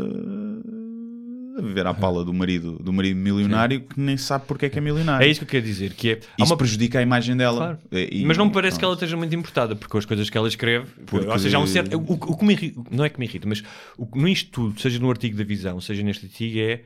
a 1.57 1.61
viver 1.61 1.85
à 1.87 1.93
pala 1.93 2.23
do 2.23 2.33
marido, 2.33 2.77
do 2.81 2.91
marido 2.93 3.15
milionário 3.17 3.81
que 3.81 3.99
nem 3.99 4.15
sabe 4.17 4.45
porque 4.47 4.65
é 4.65 4.69
que 4.69 4.77
é 4.77 4.81
milionário. 4.81 5.25
É 5.25 5.29
isso 5.29 5.39
que 5.41 5.45
eu 5.45 5.49
quero 5.49 5.65
dizer, 5.65 5.93
que 5.93 6.11
é. 6.11 6.19
Isso 6.37 6.51
uma 6.51 6.57
prejudica 6.57 6.99
a 6.99 7.01
imagem 7.01 7.35
dela. 7.35 7.77
Claro. 7.89 8.07
E- 8.11 8.23
Mas 8.25 8.37
não 8.37 8.45
me 8.45 8.51
parece 8.51 8.71
pronto. 8.71 8.79
que 8.79 8.85
ela 8.85 8.93
esteja 8.93 9.17
muito 9.17 9.35
importada, 9.35 9.75
porque 9.75 9.97
as 9.97 10.05
coisas 10.05 10.29
que 10.29 10.37
ela 10.37 10.47
escreve, 10.47 10.87
Porque- 11.05 11.27
ou 11.27 11.39
seja, 11.39 11.57
há 11.57 11.59
um 11.59 11.67
certo. 11.67 11.97
O, 11.97 12.13
o 12.13 12.37
que 12.37 12.45
me 12.45 12.53
irrita, 12.53 12.81
não 12.91 13.03
é 13.05 13.09
que 13.09 13.19
me 13.19 13.25
irrita, 13.25 13.47
mas 13.47 13.63
o, 13.97 14.07
no 14.15 14.27
isto 14.27 14.49
tudo, 14.51 14.79
seja 14.79 14.99
no 14.99 15.09
artigo 15.09 15.37
da 15.37 15.43
visão, 15.43 15.79
seja 15.81 16.01
neste 16.03 16.25
artigo, 16.25 16.59
é 16.59 16.81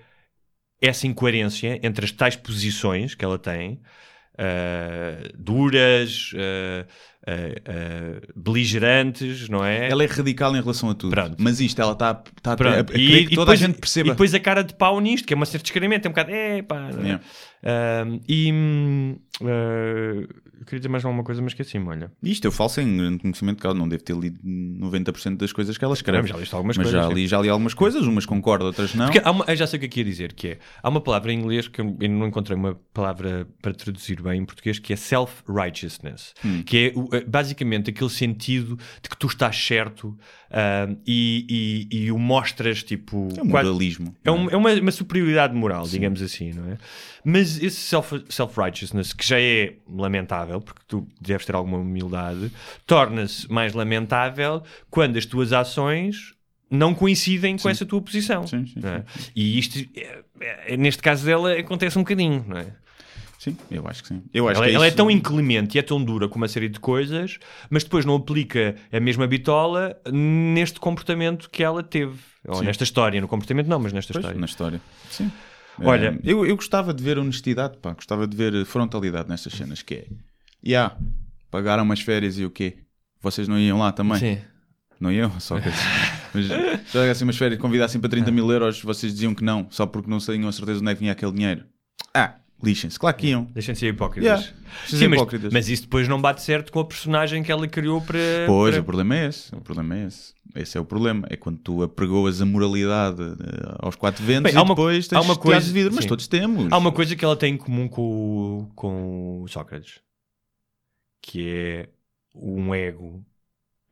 essa 0.82 1.08
incoerência 1.08 1.80
entre 1.84 2.06
as 2.06 2.12
tais 2.12 2.36
posições 2.36 3.16
que 3.16 3.24
ela 3.24 3.40
tem, 3.40 3.80
ah, 4.38 5.30
duras, 5.38 6.32
ah, 6.36 6.86
ah, 7.28 8.22
beligerantes, 8.36 9.50
não 9.50 9.64
é? 9.64 9.90
Ela 9.90 10.04
é 10.04 10.08
radical 10.08 10.56
em 10.56 10.60
relação 10.62 10.90
a 10.90 10.96
tudo. 10.96 11.12
Pronto. 11.12 11.36
Mas 11.40 11.60
isto, 11.60 11.82
ela 11.82 11.94
está 11.94 12.14
tá 12.42 12.54
a, 12.54 12.56
Pronto. 12.56 12.80
a 12.80 12.84
querer 12.84 13.26
que 13.28 13.36
toda 13.36 13.52
depois, 13.52 13.64
a 13.64 13.68
gente 13.68 13.80
perceba. 13.80 14.08
E 14.10 14.12
depois 14.12 14.34
a 14.34 14.40
cara 14.40 14.64
de 14.64 14.74
pau 14.76 15.00
nisto, 15.00 15.26
que 15.28 15.34
é 15.34 15.36
uma 15.38 15.46
certa 15.46 15.64
descaramento, 15.64 16.08
é 16.08 16.10
um 16.10 16.14
bocado, 16.14 16.32
é 16.32 16.62
pá. 16.62 16.90
é? 16.92 17.02
Yeah. 17.02 17.24
Ah, 17.64 18.06
e 18.28 18.52
ah, 19.42 19.46
eu 20.60 20.66
queria 20.66 20.80
dizer 20.80 20.90
mais 20.90 21.04
alguma 21.04 21.24
coisa, 21.24 21.42
mas 21.42 21.52
esqueci-me, 21.52 21.88
olha. 21.88 22.12
Isto 22.24 22.46
eu 22.46 22.52
falo 22.52 22.70
sem 22.70 22.98
grande 22.98 23.20
conhecimento, 23.20 23.60
que 23.60 23.66
ela 23.66 23.76
não 23.76 23.88
deve 23.88 24.04
ter 24.04 24.16
lido 24.16 24.40
90% 24.44 25.38
das 25.38 25.52
coisas 25.52 25.78
que 25.78 25.84
ela 25.84 25.94
escreve. 25.94 26.22
Não, 26.22 26.28
já 26.28 26.38
liste 26.38 26.54
algumas 26.56 26.78
mas 26.78 26.88
coisas, 26.90 27.06
já 27.08 27.14
li, 27.14 27.28
já 27.28 27.42
li 27.42 27.50
algumas 27.50 27.74
coisas, 27.74 28.06
umas 28.08 28.26
concordo, 28.26 28.66
outras 28.66 28.94
não. 28.96 29.06
Porque 29.10 29.28
uma, 29.28 29.44
eu 29.48 29.56
já 29.56 29.68
sei 29.68 29.78
o 29.78 29.80
que 29.82 29.86
é 29.86 29.90
que 29.90 30.00
ia 30.00 30.06
dizer, 30.06 30.34
que 30.34 30.48
é, 30.50 30.58
há 30.82 30.90
uma 30.90 31.02
palavra 31.02 31.32
em 31.34 31.40
inglês 31.40 31.68
que 31.68 31.82
eu, 31.82 31.86
não 32.10 32.28
encontrei 32.28 32.58
uma 32.58 32.76
palavra 32.94 33.48
para 33.62 33.74
traduzir 33.74 34.22
bem 34.22 34.42
em 34.42 34.46
português, 34.46 34.80
que 34.80 34.94
é 34.94 34.96
self-righteousness, 34.96 36.34
Hum. 36.44 36.64
que 36.64 36.78
é 36.78 37.00
o- 37.00 37.10
basicamente 37.22 37.90
aquele 37.90 38.10
sentido 38.10 38.78
de 39.02 39.10
que 39.10 39.18
tu 39.18 39.28
estás 39.28 39.56
certo 39.58 40.18
ah, 40.52 40.88
e, 41.06 41.88
e, 41.92 41.98
e 42.06 42.12
o 42.12 42.18
mostras, 42.18 42.84
tipo... 42.84 43.28
É 43.38 43.42
um 43.42 43.46
moralismo. 43.46 44.16
É, 44.24 44.32
um- 44.32 44.50
é 44.50 44.56
uma, 44.58 44.72
uma 44.74 44.92
superioridade 44.92 45.54
moral, 45.54 45.88
digamos 45.88 46.22
assim, 46.22 46.52
não 46.54 46.72
é? 46.72 46.78
Mas 47.24 47.62
esse 47.62 47.78
self- 47.78 48.24
self-righteousness, 48.30 49.14
que 49.14 49.28
já 49.28 49.40
é 49.40 49.76
lamentável, 49.88 50.62
porque 50.62 50.82
tu 50.88 51.08
deves 51.20 51.46
ter 51.46 51.56
alguma 51.56 51.78
humildade, 51.78 52.52
torna-se 52.86 53.52
mais 53.52 53.74
lamentável 53.74 54.62
quando 54.90 55.18
as 55.18 55.26
tuas 55.26 55.52
ações 55.52 56.34
não 56.70 56.94
coincidem 56.96 57.58
com 57.58 57.70
essa 57.70 57.86
tua 57.86 58.02
posição. 58.02 58.46
Sim, 58.48 58.66
sim, 58.66 58.80
é? 58.84 59.04
E 59.36 59.58
isto, 59.60 59.80
é- 59.96 60.24
é- 60.74 60.78
neste 60.78 61.02
caso 61.02 61.26
dela, 61.26 61.54
acontece 61.54 61.98
um 61.98 62.02
bocadinho, 62.02 62.44
não 62.48 62.58
é? 62.58 62.68
Sim, 63.46 63.56
eu 63.70 63.88
acho 63.88 64.02
que 64.02 64.08
sim. 64.10 64.24
Eu 64.34 64.48
acho 64.50 64.58
Ela, 64.58 64.66
que 64.66 64.72
é 64.72 64.76
ela 64.76 64.88
é 64.88 64.92
tão 64.92 65.10
inclemente 65.12 65.78
e 65.78 65.80
é 65.80 65.82
tão 65.84 66.04
dura 66.04 66.28
com 66.28 66.36
uma 66.36 66.48
série 66.48 66.68
de 66.68 66.80
coisas, 66.80 67.38
mas 67.70 67.84
depois 67.84 68.04
não 68.04 68.16
aplica 68.16 68.76
a 68.92 69.00
mesma 69.00 69.28
bitola 69.28 69.96
neste 70.12 70.80
comportamento 70.80 71.48
que 71.52 71.64
ela 71.64 71.84
teve. 71.84 72.18
Ou 72.48 72.56
Sim. 72.56 72.66
nesta 72.66 72.84
história. 72.84 73.22
No 73.22 73.28
comportamento 73.28 73.68
não, 73.68 73.78
mas 73.80 73.94
nesta 73.94 74.14
Pois, 74.14 74.24
história. 74.24 74.40
na 74.40 74.46
história. 74.48 74.82
Sim. 75.12 75.32
Olha- 75.80 76.18
Eh, 76.24 76.32
eu, 76.32 76.46
eu 76.46 76.56
gostava 76.56 76.94
de 76.94 77.04
ver 77.04 77.18
honestidade, 77.20 77.78
pá, 77.78 77.94
gostava 77.94 78.26
de 78.26 78.36
ver 78.36 78.66
frontalidade 78.66 79.30
nestas 79.30 79.54
cenas, 79.54 79.82
que 79.82 79.94
é, 79.94 80.06
yeah, 80.66 80.98
pagaram 81.52 81.84
umas 81.84 82.00
férias 82.02 82.40
e 82.40 82.46
o 82.46 82.50
quê? 82.50 82.78
Vocês 83.22 83.48
não 83.48 83.60
iam 83.60 83.78
lá 83.80 83.92
também? 83.92 84.18
Sim. 84.18 84.38
Não 85.00 85.12
iam? 85.12 85.32
Só 85.40 85.60
que 85.60 85.68
mas 86.34 86.46
se 86.48 86.98
pagassem 86.98 87.28
umas 87.28 87.38
férias 87.38 87.60
e 87.60 87.62
convidassem 87.62 88.00
para 88.02 88.10
30 88.10 88.32
mil 88.32 88.50
euros, 88.52 88.82
vocês 88.82 89.14
diziam 89.14 89.36
que 89.36 89.44
não, 89.44 89.68
só 89.70 89.86
porque 89.86 90.10
não 90.10 90.18
tinham 90.18 90.48
a 90.48 90.52
certeza 90.52 90.80
de 90.80 90.84
onde 90.84 90.92
é 90.92 90.96
que 90.96 91.00
vinha 91.02 91.12
aquele 91.12 91.32
dinheiro. 91.32 91.66
Ah, 92.14 92.36
lixem-se, 92.64 92.98
claro 93.00 93.16
que 93.18 93.28
iam. 93.28 93.46
Deixem 93.46 93.74
de 93.74 93.80
ser 93.80 93.88
hipócritas. 93.88 94.42
Yeah. 94.42 94.58
Deixem 94.82 95.00
Sim, 95.00 95.08
mas, 95.08 95.20
hipócritas. 95.20 95.54
mas 95.54 95.70
isso 95.70 95.84
depois 95.84 96.08
não 96.08 96.20
bate 96.22 96.42
certo 96.42 96.72
com 96.72 96.80
a 96.80 96.86
personagem 96.86 97.44
que 97.44 97.52
ela 97.52 97.68
criou 97.68 98.02
para. 98.02 98.18
Pois, 98.48 98.74
para- 98.74 98.82
o 98.82 98.86
problema 98.86 99.16
é 99.18 99.28
esse. 99.28 99.54
O 99.56 99.62
problema 99.62 99.98
é 99.98 100.06
esse. 100.08 100.34
Esse 100.56 100.78
é 100.78 100.82
o 100.82 100.86
problema. 100.86 101.28
É 101.30 101.36
quando 101.36 101.58
tu 101.60 101.84
apregoas 101.84 102.42
a 102.42 102.46
moralidade 102.46 103.22
eh, 103.22 103.76
aos 103.80 103.96
quatro 103.96 104.24
ventos 104.24 104.52
Bem, 104.52 104.60
e 104.60 104.64
uma- 104.64 104.74
depois 104.74 105.08
tens 105.08 105.18
há 105.18 105.22
uma 105.22 105.36
coisa 105.36 105.66
de 105.68 105.74
vidro. 105.74 105.94
Mas 105.94 106.06
sim. 106.06 106.10
todos 106.10 106.28
temos. 106.28 106.72
Há 106.72 106.78
uma 106.78 106.92
coisa 106.92 107.16
que 107.16 107.24
ela 107.26 107.36
tem 107.36 107.54
em 107.54 107.58
comum 107.58 107.88
com, 107.88 108.02
o- 108.02 108.72
com 108.74 109.42
o 109.44 109.48
Sócrates, 109.48 110.00
que 111.22 111.50
é 111.50 111.90
um 112.34 112.74
ego 112.74 113.24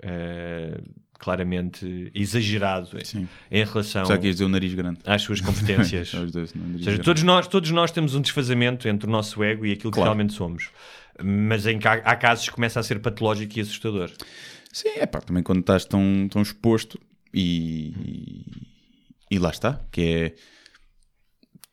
eh, 0.01 0.80
claramente 1.24 2.12
exagerado 2.14 2.90
Sim. 3.06 3.28
em 3.50 3.64
relação 3.64 4.06
Só 4.06 4.18
que 4.18 4.30
dizer 4.30 4.44
o 4.44 4.50
nariz 4.50 4.74
grande. 4.74 5.00
às 5.06 5.22
suas 5.22 5.40
competências. 5.42 6.12
Dois, 6.12 6.36
Ou 6.36 6.48
seja, 6.48 6.84
grande. 6.84 7.02
todos 7.04 7.24
nós, 7.24 7.48
todos 7.48 7.72
nós 7.72 7.92
temos 7.92 8.14
um 8.16 8.22
desfazamento 8.22 8.88
entre 8.88 9.08
o 9.08 9.12
nosso 9.12 9.42
ego 9.44 9.66
e 9.66 9.72
aquilo 9.72 9.92
que 9.92 9.96
Claro. 9.96 10.10
realmente 10.10 10.34
somos. 10.34 10.70
Mas 11.24 11.66
em 11.66 11.80
que 11.80 11.88
há, 11.88 11.94
há 11.94 12.16
casos 12.16 12.50
que 12.50 12.56
começa 12.56 12.80
a 12.80 12.84
ser 12.84 13.00
patológico 13.00 13.58
e 13.58 13.62
assustador. 13.62 14.12
Sim, 14.72 14.90
é 14.98 15.06
pá, 15.06 15.22
também 15.22 15.44
quando 15.44 15.60
estás 15.62 15.86
tão, 15.86 16.28
tão 16.30 16.42
exposto 16.42 17.00
e, 17.34 18.44
e 19.30 19.38
lá 19.40 19.50
está, 19.50 19.80
que 19.92 20.02
é 20.02 20.34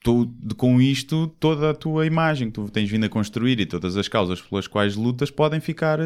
tu, 0.03 0.33
com 0.57 0.81
isto 0.81 1.29
toda 1.39 1.71
a 1.71 1.75
tua 1.75 2.07
imagem 2.07 2.49
que 2.49 2.55
tu 2.55 2.69
tens 2.71 2.91
vindo 2.91 3.05
a 3.05 3.09
construir 3.09 3.61
e 3.61 3.67
todas 3.67 3.97
as 3.97 4.09
causas 4.09 4.41
pelas 4.41 4.67
quais 4.67 4.97
lutas 4.97 5.31
podem 5.31 5.61
ficar 5.61 6.01
eh, 6.01 6.05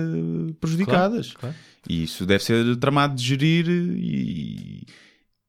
prejudicadas. 0.61 1.33
claro. 1.33 1.55
E 1.89 2.03
isso 2.03 2.25
deve 2.25 2.43
ser 2.43 2.77
tramado 2.77 3.15
de 3.15 3.23
gerir 3.23 3.69
e, 3.69 4.87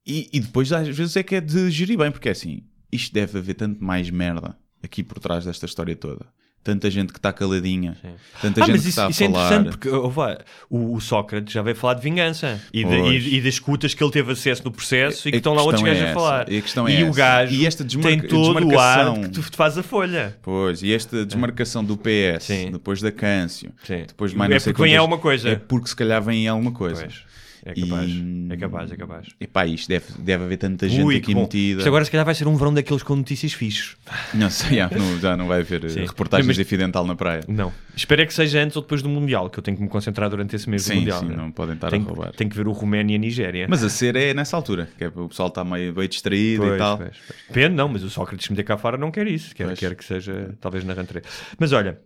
e, 0.06 0.30
e 0.34 0.40
depois 0.40 0.72
às 0.72 0.88
vezes 0.88 1.16
é 1.16 1.24
que 1.24 1.36
é 1.36 1.42
de 1.42 1.72
gerir 1.72 1.98
bem, 1.98 2.12
porque 2.12 2.30
é 2.30 2.34
assim, 2.34 2.64
isto 2.92 3.14
deve 3.14 3.38
haver 3.38 3.56
tanto 3.56 3.84
mais 3.84 4.10
merda 4.10 4.58
aqui 4.84 5.02
por 5.02 5.20
trás 5.20 5.46
desta 5.46 5.66
história 5.66 5.96
toda. 5.96 6.26
Tanta 6.66 6.90
gente 6.90 7.14
que 7.14 7.20
está 7.20 7.32
caladinha, 7.32 7.96
tanta 8.42 8.64
Ah, 8.64 8.66
gente 8.66 8.72
mas 8.74 8.82
que 8.82 8.90
isso, 8.90 8.90
está 8.90 9.06
a 9.06 9.10
isso 9.12 9.24
é 9.24 9.28
falar. 9.28 9.46
interessante 9.46 9.78
porque 9.78 10.10
vá, 10.10 10.38
o, 10.68 10.96
o 10.96 11.00
Sócrates 11.00 11.54
já 11.54 11.62
veio 11.62 11.76
falar 11.76 11.94
de 11.94 12.02
vingança 12.02 12.60
e, 12.74 12.84
de- 12.84 12.92
e- 12.96 13.36
e 13.36 13.42
das 13.42 13.54
escutas 13.54 13.94
que 13.94 14.04
ele 14.04 14.12
teve 14.12 14.32
acesso 14.32 14.64
no 14.66 14.72
processo 14.72 15.28
e 15.28 15.32
que 15.32 15.36
A 15.36 15.38
estão 15.38 15.54
lá 15.54 15.62
outros 15.62 15.84
é 15.84 15.86
gajos 15.86 16.04
a 16.10 16.14
falar. 16.16 16.52
E 16.52 16.58
a 16.58 16.62
questão 16.64 16.88
é 16.88 17.00
e 17.00 17.04
o 17.04 17.14
gajo 17.14 17.54
E 17.54 17.68
esta 17.68 17.86
tem 17.86 18.20
todo 18.20 18.66
o 18.66 18.80
ar 18.80 18.96
desmarcação- 19.06 19.22
que 19.22 19.30
tu 19.30 19.42
te 19.52 19.56
faz 19.56 19.78
a 19.78 19.84
folha. 19.84 20.36
Pois, 20.42 20.82
e 20.82 20.92
esta 20.92 21.24
desmarcação 21.24 21.86
do 21.86 21.96
PS, 21.96 22.46
Sim. 22.46 22.72
depois 22.72 23.00
da 23.00 23.12
Câncio, 23.12 23.72
Sim. 23.84 24.04
depois 24.08 24.34
mais 24.34 24.52
É 24.52 24.60
porque 24.72 24.82
vem 24.82 24.98
alguma 24.98 25.20
coisa. 25.20 25.50
É 25.50 25.56
porque 25.58 25.88
se 25.88 25.96
calhar 25.96 26.20
vem 26.24 26.48
alguma 26.48 26.72
coisa. 26.72 27.02
Pois, 27.04 27.22
é 27.66 27.74
capaz, 27.74 28.10
E- 28.12 28.48
é 28.52 28.58
capaz, 28.58 28.92
é 28.92 28.96
capaz. 28.96 29.28
Epá, 29.42 29.66
isto 29.66 29.90
deve, 29.90 30.06
deve 30.20 30.44
haver 30.44 30.58
tanta 30.58 30.88
gente 30.88 31.04
Ui, 31.04 31.16
aqui 31.18 31.34
bom. 31.34 31.42
metida. 31.42 31.80
Isto 31.80 31.88
agora 31.88 32.06
se 32.06 32.12
calhar 32.12 32.24
vai 32.26 32.36
ser 32.36 32.48
um 32.48 32.56
verão 32.56 32.72
daqueles 32.74 33.02
com 33.02 33.16
notícias 33.16 33.54
fixes. 33.54 33.98
Não 34.36 34.50
sei, 34.52 34.78
já 34.78 34.90
não, 34.90 35.20
já 35.20 35.36
não 35.36 35.48
vai 35.48 35.62
haver 35.62 35.84
eh, 35.86 35.90
Sim. 35.90 36.06
reportagens 36.06 36.46
Mas- 36.46 36.56
de 36.56 36.62
acidental 36.62 37.06
na 37.08 37.16
praia. 37.16 37.42
Não. 37.48 37.74
Espero 37.96 38.22
é 38.22 38.26
que 38.28 38.34
seja 38.34 38.60
antes 38.62 38.76
ou 38.76 38.84
depois 38.84 39.02
do 39.02 39.10
Mundial, 39.10 39.50
que 39.50 39.58
eu 39.58 39.64
tenho 39.64 39.76
que 39.78 39.84
me 39.84 39.90
concentrar 39.90 40.30
durante 40.30 40.56
esse 40.56 40.70
mês 40.70 40.84
do 40.84 40.90
Sim, 40.90 40.96
Mundial. 41.00 41.20
sim, 41.22 41.26
né? 41.30 41.36
não 41.36 41.52
podem 41.52 41.74
estar 41.76 41.90
tenho, 41.90 42.04
a 42.06 42.08
roubar. 42.08 42.32
Tenho 42.34 42.50
que 42.50 42.56
ver 42.56 42.68
o 42.68 42.72
Roménia 42.72 43.14
e 43.14 43.18
a 43.18 43.20
Nigéria. 43.20 43.66
Mas 43.68 43.84
a 43.84 43.90
ser 43.90 44.16
é 44.16 44.34
nessa 44.34 44.56
altura, 44.56 44.88
que 44.98 45.04
é, 45.04 45.08
o 45.08 45.28
pessoal 45.28 45.48
está 45.50 45.64
meio, 45.64 45.94
meio 45.96 46.08
distraído 46.08 46.64
e 46.66 46.68
Pois, 46.68 46.78
tal. 46.78 46.98
pois, 46.98 47.10
pois. 47.28 47.40
Depende, 47.48 47.76
não, 47.76 47.88
mas 47.90 48.04
o 48.04 48.10
Sócrates 48.10 48.48
me 48.50 48.64
cá 48.64 48.78
fora 48.78 48.98
não 48.98 49.10
quer 49.12 49.26
isso. 49.28 49.56
Quer, 49.56 49.76
quer 49.76 49.96
que 49.96 50.06
seja, 50.06 50.56
talvez, 50.62 50.84
na 50.84 50.94
rentrée. 50.94 51.24
Mas 51.60 51.72
olha, 51.74 52.00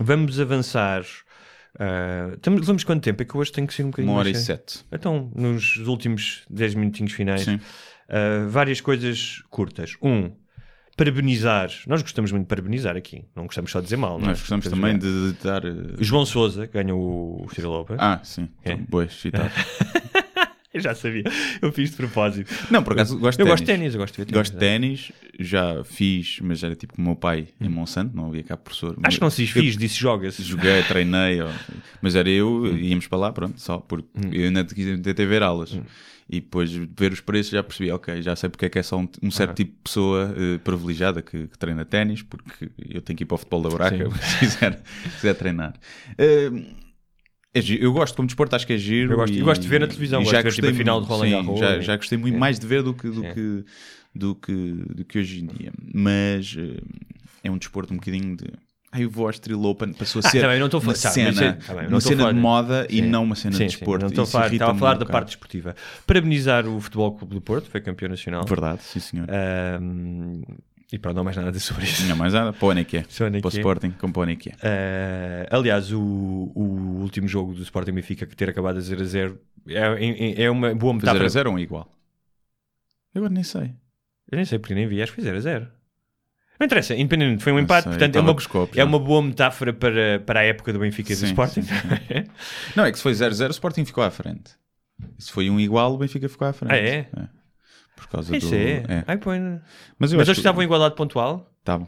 vamos 0.00 0.38
avançar. 0.38 1.02
Ah, 1.78 2.30
estamos- 2.34 2.60
levamos 2.60 2.84
quanto 2.84 3.02
tempo? 3.02 3.22
É 3.22 3.24
que 3.26 3.36
hoje 3.36 3.52
tenho 3.52 3.66
que 3.66 3.74
ser 3.74 3.82
um 3.84 3.90
bocadinho 3.90 4.12
Uma 4.12 4.20
hora 4.20 4.28
mais 4.30 4.42
e 4.42 4.44
sete. 4.44 4.84
Então, 4.92 5.30
nos 5.34 5.76
últimos 5.78 6.42
10 6.50 6.74
minutinhos 6.74 7.12
finais, 7.12 7.46
ah, 8.08 8.46
várias 8.48 8.80
coisas 8.80 9.42
curtas. 9.50 9.96
Um, 10.02 10.30
parabenizar. 10.96 11.70
Nós 11.86 12.02
gostamos 12.02 12.30
muito 12.32 12.44
de 12.44 12.48
parabenizar 12.48 12.96
aqui. 12.96 13.24
Não 13.34 13.46
gostamos 13.46 13.70
só 13.70 13.78
de 13.80 13.84
dizer 13.84 13.96
mal. 13.96 14.18
não 14.18 14.26
é? 14.26 14.28
Nós 14.28 14.40
gostamos 14.40 14.66
também 14.68 14.98
de, 14.98 15.32
de 15.32 15.38
dar. 15.42 15.62
João 15.98 16.26
Souza 16.26 16.66
ganhou 16.66 17.44
o 17.44 17.48
Cyril 17.54 17.72
Open. 17.72 17.96
Ah, 17.98 18.20
sim. 18.22 18.48
É. 18.64 18.72
Então, 18.72 18.86
Boa, 18.88 19.04
excitado. 19.04 19.50
Eu 20.74 20.80
já 20.80 20.94
sabia. 20.94 21.24
Eu 21.60 21.70
fiz 21.70 21.90
de 21.90 21.96
propósito. 21.96 22.50
Não, 22.70 22.82
por 22.82 22.94
acaso 22.94 23.18
gosto 23.18 23.36
de 23.38 23.42
Eu 23.42 23.46
ténis. 23.46 23.60
gosto 23.60 23.64
de 23.64 23.72
ténis, 23.72 23.94
eu 23.94 24.00
gosto 24.00 24.14
de 24.14 24.18
ver 24.20 24.24
ténis. 24.26 24.38
Gosto 24.38 24.52
de 24.54 24.58
ténis, 24.58 25.12
já 25.38 25.84
fiz, 25.84 26.38
mas 26.42 26.62
era 26.64 26.74
tipo 26.74 26.94
com 26.94 27.02
o 27.02 27.04
meu 27.04 27.16
pai 27.16 27.48
em 27.60 27.68
Monsanto, 27.68 28.16
não 28.16 28.28
havia 28.28 28.42
cá 28.42 28.56
professor. 28.56 28.94
Hum. 28.98 29.02
Acho 29.04 29.18
que 29.18 29.22
não 29.22 29.30
se 29.30 29.42
diz 29.42 29.50
fiz, 29.50 29.76
disse 29.76 29.96
joga-se. 29.98 30.42
Joguei, 30.42 30.82
treinei, 30.84 31.42
ó. 31.42 31.50
Mas 32.00 32.14
era 32.16 32.28
eu, 32.30 32.66
íamos 32.78 33.06
para 33.06 33.18
lá, 33.18 33.32
pronto, 33.32 33.60
só 33.60 33.78
porque 33.78 34.08
Hum. 34.16 34.30
eu 34.32 34.44
ainda 34.46 34.64
tentei 34.64 35.26
ver 35.26 35.42
aulas. 35.42 35.78
E 36.30 36.40
depois 36.40 36.72
ver 36.72 37.12
os 37.12 37.20
preços 37.20 37.52
já 37.52 37.62
percebi, 37.62 37.90
ok, 37.90 38.22
já 38.22 38.34
sei 38.34 38.48
porque 38.48 38.64
é 38.64 38.68
que 38.70 38.78
é 38.78 38.82
só 38.82 38.98
um, 38.98 39.06
um 39.22 39.30
certo 39.30 39.54
tipo 39.56 39.72
de 39.72 39.78
pessoa 39.84 40.34
eh, 40.38 40.56
privilegiada 40.64 41.20
que, 41.20 41.46
que 41.48 41.58
treina 41.58 41.84
ténis, 41.84 42.22
porque 42.22 42.70
eu 42.88 43.02
tenho 43.02 43.16
que 43.18 43.24
ir 43.24 43.26
para 43.26 43.34
o 43.34 43.38
futebol 43.38 43.60
da 43.60 43.68
buraca 43.68 44.08
se 44.22 44.38
quiser, 44.38 44.80
se 45.04 45.10
quiser 45.16 45.34
treinar. 45.34 45.74
Eh, 46.16 46.50
é 47.54 47.60
giro. 47.60 47.82
eu 47.84 47.92
gosto 47.92 48.14
como 48.16 48.26
desporto, 48.26 48.54
acho 48.56 48.66
que 48.66 48.72
é 48.72 48.78
giro. 48.78 49.12
Eu 49.12 49.16
gosto- 49.16 49.34
e- 49.34 49.38
e 49.38 49.42
gosto 49.42 49.62
de 49.62 49.68
ver 49.68 49.80
na 49.80 49.86
televisão, 49.86 50.20
e 50.20 50.24
gosto 50.24 50.36
de 50.36 50.42
ver, 50.60 50.66
tipo, 50.68 50.74
final 50.78 51.00
de 51.00 51.06
Roland 51.06 51.24
sim, 51.26 51.30
Garros 51.32 51.58
já, 51.60 51.76
e- 51.76 51.82
já 51.82 51.96
gostei 51.96 52.18
muito 52.18 52.34
Sim. 52.34 52.40
mais 52.40 52.58
de 52.58 52.66
ver 52.66 52.82
do 52.82 52.94
que, 52.94 53.08
do 53.08 53.20
Sim. 53.22 53.32
que, 53.34 53.64
do 54.14 54.34
que, 54.34 54.52
do 54.94 55.04
que 55.04 55.18
hoje 55.18 55.42
em 55.42 55.46
dia. 55.46 55.72
Mas 55.94 56.56
eh, 56.58 56.80
é 57.44 57.50
um 57.50 57.58
desporto 57.58 57.92
um 57.92 57.96
bocadinho 57.96 58.36
de. 58.36 58.44
Ah, 58.94 59.00
eu 59.00 59.08
vou 59.08 59.24
ao 59.24 59.30
Street 59.30 59.58
Open, 59.58 59.94
passou 59.94 60.20
a 60.22 60.26
Ah, 60.26 60.30
ser 60.30 60.42
também 60.42 60.58
não 60.58 60.66
estou 60.66 60.78
uma 60.78 60.94
falar- 60.94 61.02
mas 61.04 61.14
cena, 61.14 61.44
é- 61.46 61.52
tá 61.52 61.88
uma 61.88 62.00
cena 62.00 62.16
falar- 62.18 62.32
de 62.32 62.38
moda 62.38 62.86
e 62.90 62.96
Sim. 62.96 63.06
não 63.08 63.24
uma 63.24 63.34
cena 63.34 63.52
Sim, 63.56 63.64
de 63.66 63.72
sim, 63.72 63.78
desporto. 63.78 64.02
Não 64.04 64.10
estou 64.10 64.24
a 64.24 64.26
falar, 64.26 64.52
estava 64.52 64.72
a 64.72 64.74
falar 64.74 64.96
um 64.96 64.98
da 64.98 65.06
parte 65.06 65.26
desportiva. 65.28 65.74
Parabenizar 66.06 66.68
o 66.68 66.78
Futebol 66.78 67.12
Clube 67.16 67.34
do 67.34 67.40
Porto, 67.40 67.70
foi 67.70 67.80
campeão 67.80 68.10
nacional. 68.10 68.44
Verdade, 68.46 68.82
sim 68.82 69.00
senhor. 69.00 69.26
Ahm, 69.30 70.42
e 70.92 70.98
pronto, 70.98 71.14
não 71.14 71.22
há 71.22 71.24
mais 71.24 71.36
nada 71.36 71.48
a 71.48 71.52
dizer 71.52 71.64
sobre 71.64 71.84
isso. 71.84 72.06
Não 72.06 72.14
mais 72.16 72.32
nada, 72.34 72.52
para 72.52 72.66
o 72.66 72.70
ano 72.70 72.80
é 72.80 72.84
que 72.84 72.98
é. 72.98 73.04
Só 73.08 73.24
ano 73.24 73.36
é 73.38 73.40
Para 73.40 73.48
o 73.48 73.52
é. 73.52 73.56
Sporting, 73.56 73.90
como 73.92 74.12
para 74.12 74.20
o 74.20 74.22
ano 74.24 74.32
é 74.32 74.36
que 74.36 74.50
é. 74.50 74.52
Ah, 74.62 75.56
aliás, 75.56 75.90
o, 75.92 76.00
o 76.00 77.00
último 77.00 77.26
jogo 77.26 77.54
do 77.54 77.62
Sporting 77.62 77.92
Benfica 77.92 78.26
que 78.26 78.36
ter 78.36 78.48
acabado 78.50 78.76
a 78.76 78.80
0 78.80 79.00
a 79.00 79.04
0 79.04 79.40
é, 79.68 79.78
é- 79.78 80.42
é 80.44 80.50
uma 80.50 80.74
boa 80.74 80.92
metáfora. 80.94 81.24
a 81.24 81.28
zero 81.28 81.50
ou 81.50 81.56
um 81.56 81.58
igual? 81.58 81.88
Eu 83.14 83.20
agora 83.20 83.32
nem 83.34 83.42
sei. 83.44 83.74
Eu 84.30 84.36
nem 84.36 84.44
sei 84.44 84.58
porque 84.58 84.74
nem 84.74 84.86
vi, 84.86 85.02
acho 85.02 85.12
que 85.12 85.16
foi 85.16 85.24
0 85.24 85.36
a 85.36 85.40
0. 85.40 85.68
Não 86.60 86.66
interessa, 86.66 86.94
independente, 86.94 87.42
foi 87.42 87.52
um 87.52 87.58
empate, 87.58 87.84
sei, 87.84 87.90
portanto 87.92 88.16
é 88.16 88.20
uma, 88.20 88.32
com 88.34 88.38
os 88.38 88.46
copos, 88.46 88.78
é 88.78 88.84
uma 88.84 88.98
boa 88.98 89.20
metáfora 89.20 89.72
para, 89.72 90.20
para 90.20 90.40
a 90.40 90.42
época 90.44 90.72
do 90.72 90.78
Benfica 90.78 91.12
e 91.12 91.16
do 91.16 91.18
Sim, 91.18 91.26
Sporting. 91.26 91.62
sim, 91.62 91.72
Não, 92.76 92.84
é 92.84 92.92
que 92.92 92.98
se 92.98 93.02
foi 93.02 93.12
0-0, 93.12 93.48
o 93.48 93.50
Sporting 93.50 93.84
ficou 93.84 94.04
à 94.04 94.10
frente. 94.10 94.52
Se 95.18 95.32
foi 95.32 95.50
um 95.50 95.58
igual, 95.58 95.92
o 95.94 95.98
Benfica 95.98 96.28
ficou 96.28 96.46
à 96.46 96.52
frente. 96.52 96.72
Ah, 96.72 96.76
é? 96.76 97.08
Por 97.96 98.08
causa 98.08 98.36
Isso 98.36 98.48
do. 98.50 98.54
é. 98.54 99.04
Ai, 99.06 99.16
põe... 99.18 99.38
Mas 99.98 100.12
eu 100.12 100.18
Mas 100.18 100.28
acho 100.28 100.34
que 100.36 100.40
estavam 100.40 100.62
igualado 100.62 100.94
pontual? 100.94 101.50
Estavam. 101.60 101.86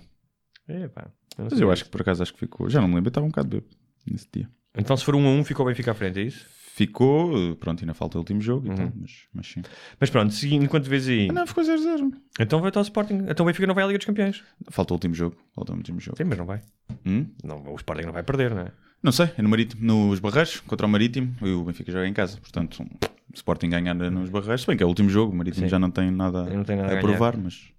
É, 0.68 0.88
pá, 0.88 1.06
eu 1.38 1.46
Mas 1.50 1.60
eu 1.60 1.70
acho 1.70 1.84
que 1.84 1.90
por 1.90 2.00
acaso 2.00 2.22
acho 2.22 2.32
que 2.32 2.40
ficou. 2.40 2.68
Já 2.70 2.80
não 2.80 2.88
me 2.88 2.94
lembro, 2.94 3.08
estava 3.08 3.26
um 3.26 3.30
bocado 3.30 3.48
bêbado 3.48 3.76
nesse 4.10 4.26
dia. 4.32 4.48
Então 4.76 4.96
se 4.96 5.04
for 5.04 5.14
1 5.14 5.26
a 5.26 5.30
1 5.30 5.44
ficou 5.44 5.64
o 5.66 5.68
Benfica 5.68 5.90
à 5.90 5.94
frente, 5.94 6.18
é 6.18 6.22
isso? 6.22 6.46
Ficou, 6.74 7.54
pronto, 7.56 7.82
ainda 7.82 7.94
falta 7.94 8.18
o 8.18 8.20
último 8.20 8.40
jogo 8.40 8.66
e 8.66 8.74
tal, 8.74 8.90
mas, 8.96 9.12
mas 9.32 9.46
sim. 9.46 9.62
Mas 10.00 10.10
pronto, 10.10 10.34
seguindo 10.34 10.64
enquanto 10.64 10.86
vês 10.88 11.06
aí, 11.08 11.28
Ah, 11.30 11.32
não, 11.32 11.46
ficou 11.46 11.62
0-0. 11.62 12.10
então 12.40 12.60
vai 12.60 12.70
estar 12.70 12.80
o 12.80 12.82
Sporting. 12.82 13.26
Então 13.28 13.44
o 13.44 13.46
Benfica 13.46 13.64
não 13.68 13.74
vai 13.76 13.84
à 13.84 13.86
Liga 13.86 13.98
dos 13.98 14.06
Campeões. 14.06 14.42
Falta 14.70 14.92
o 14.92 14.96
último 14.96 15.14
jogo. 15.14 15.36
Falta 15.54 15.72
o 15.72 15.76
último 15.76 16.00
jogo. 16.00 16.16
Sim, 16.16 16.24
mas 16.24 16.36
não 16.36 16.44
vai. 16.46 16.60
Hum? 17.06 17.26
Não, 17.44 17.62
o 17.72 17.76
Sporting 17.76 18.06
não 18.06 18.12
vai 18.12 18.24
perder, 18.24 18.52
não 18.52 18.62
é? 18.62 18.72
Não 19.00 19.12
sei, 19.12 19.30
é 19.38 19.42
no 19.42 19.48
Marítimo, 19.48 19.84
nos 20.08 20.18
Barreiros, 20.18 20.58
contra 20.60 20.84
o 20.86 20.90
Marítimo, 20.90 21.36
e 21.42 21.50
o 21.50 21.62
Benfica 21.62 21.92
joga 21.92 22.08
em 22.08 22.12
casa. 22.12 22.38
Portanto, 22.40 22.82
um, 22.82 22.88
Sporting 23.36 23.70
ganhar 23.70 23.94
nos 23.94 24.30
Barreiros, 24.30 24.60
se 24.62 24.66
bem 24.66 24.76
que 24.76 24.82
é 24.82 24.86
o 24.86 24.88
último 24.88 25.08
jogo, 25.10 25.32
o 25.32 25.36
Marítimo 25.36 25.66
Sim. 25.66 25.70
já 25.70 25.78
não 25.78 25.90
tem 25.90 26.10
nada, 26.10 26.44
Não 26.44 26.64
tem 26.64 26.76
nada 26.76 26.94
a 26.94 26.98
a 26.98 27.00
provar, 27.00 27.36
mas 27.36 27.72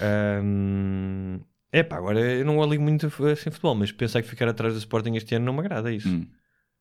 Ahm, 0.00 1.40
É 1.72 1.82
pá, 1.82 1.96
agora 1.96 2.20
eu 2.20 2.44
não 2.44 2.62
ligo 2.64 2.82
muito 2.82 3.06
assim 3.06 3.50
futebol, 3.50 3.74
mas 3.74 3.92
pensar 3.92 4.22
que 4.22 4.28
ficar 4.28 4.48
atrás 4.48 4.74
do 4.74 4.78
Sporting 4.78 5.14
este 5.16 5.34
ano 5.34 5.44
não 5.46 5.52
me 5.52 5.60
agrada 5.60 5.92
isso. 5.92 6.08
Hum. 6.08 6.26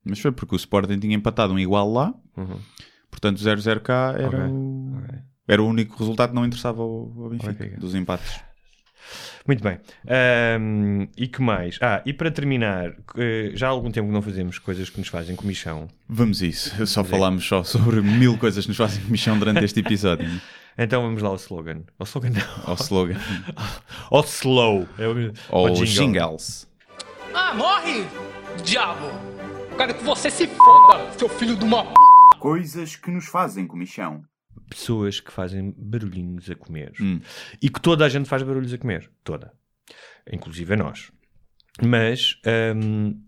Mas 0.04 0.20
foi 0.20 0.32
porque 0.32 0.56
o 0.56 0.58
Sporting 0.58 1.00
tinha 1.00 1.16
empatado 1.16 1.54
um 1.54 1.60
igual 1.60 1.92
lá, 1.92 2.14
Uhum. 2.38 2.60
portanto 3.10 3.38
0-0 3.40 3.80
cá 3.82 4.14
era, 4.18 4.28
Ok, 4.46 4.52
o... 4.52 4.98
ok. 5.04 5.20
era 5.48 5.64
o 5.64 5.68
único 5.68 5.98
resultado 5.98 6.30
que 6.30 6.36
não 6.36 6.46
interessava 6.46 6.82
ao, 6.82 6.90
ao 7.24 7.30
Benfica, 7.30 7.54
Benfica. 7.54 7.78
dos 7.80 7.96
empates. 7.96 8.42
Muito 9.48 9.64
bem. 9.64 9.78
Ahm, 10.08 11.08
e 11.16 11.28
que 11.28 11.42
mais? 11.42 11.78
Ah, 11.82 12.02
e 12.06 12.12
para 12.14 12.32
terminar, 12.32 12.94
eh, 13.18 13.52
já 13.54 13.68
há 13.68 13.70
algum 13.70 13.92
tempo 13.92 14.08
que 14.08 14.14
não 14.14 14.22
fazemos 14.22 14.58
coisas 14.58 14.90
que 14.90 14.98
nos 14.98 15.08
fazem 15.08 15.36
comichão. 15.36 15.88
Vamos 16.10 16.42
isso, 16.42 16.86
só 16.88 17.04
falámos 17.04 17.46
só 17.48 17.64
sobre 17.64 18.02
mil 18.02 18.38
coisas 18.40 18.66
que 18.66 18.70
nos 18.70 18.78
fazem 18.78 19.04
comissão 19.04 19.38
durante 19.38 19.64
este 19.64 19.80
episódio. 19.80 20.30
Então 20.78 21.02
vamos 21.04 21.22
lá 21.22 21.30
ao 21.30 21.36
slogan. 21.38 21.84
Ao 21.98 22.04
slogan 22.06 22.32
não. 22.32 22.64
Ao 22.66 22.74
slogan. 22.76 23.16
Ao 24.12 24.22
slow. 24.26 24.86
É 25.00 25.08
o- 25.08 25.32
Ao 25.50 25.68
ao 25.68 25.74
jingle. 25.74 25.86
jingles. 25.86 26.68
Ah, 27.34 27.54
morre, 27.54 28.04
diabo! 28.62 29.06
Eu 29.72 29.78
quero 29.78 29.94
que 29.94 30.04
você 30.04 30.30
se 30.30 30.48
foda, 30.48 31.10
seu 31.18 31.30
filho 31.30 31.56
de 31.56 31.64
uma 31.64 31.86
p. 31.86 31.94
Coisas 32.40 32.98
que 32.98 33.10
nos 33.10 33.26
fazem 33.26 33.66
comissão. 33.66 34.22
Pessoas 34.70 35.20
que 35.20 35.32
fazem 35.32 35.74
barulhinhos 35.78 36.50
a 36.50 36.56
comer. 36.56 36.94
Hum. 37.00 37.20
E 37.62 37.70
que 37.70 37.80
toda 37.80 38.06
a 38.06 38.10
gente 38.10 38.28
faz 38.28 38.44
barulhos 38.44 38.74
a 38.74 38.78
comer. 38.78 39.10
Toda. 39.24 39.54
Inclusive 40.32 40.74
a 40.74 40.78
nós. 40.78 41.12
Mas 41.82 42.40
hum, 42.76 43.22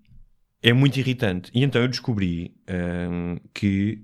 é 0.62 0.74
muito 0.74 0.98
irritante. 0.98 1.52
E 1.54 1.64
então 1.64 1.82
eu 1.82 1.88
descobri 1.88 2.56
hum, 3.12 3.38
que 3.54 4.04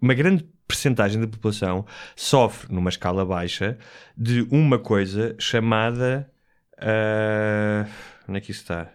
uma 0.00 0.14
grande 0.14 0.48
percentagem 0.66 1.20
da 1.20 1.26
população 1.26 1.84
sofre 2.16 2.72
numa 2.72 2.90
escala 2.90 3.24
baixa 3.24 3.78
de 4.16 4.42
uma 4.50 4.78
coisa 4.78 5.36
chamada 5.38 6.30
ah, 6.80 7.86
onde 8.26 8.38
é 8.38 8.40
que 8.40 8.50
isso 8.50 8.62
está? 8.62 8.92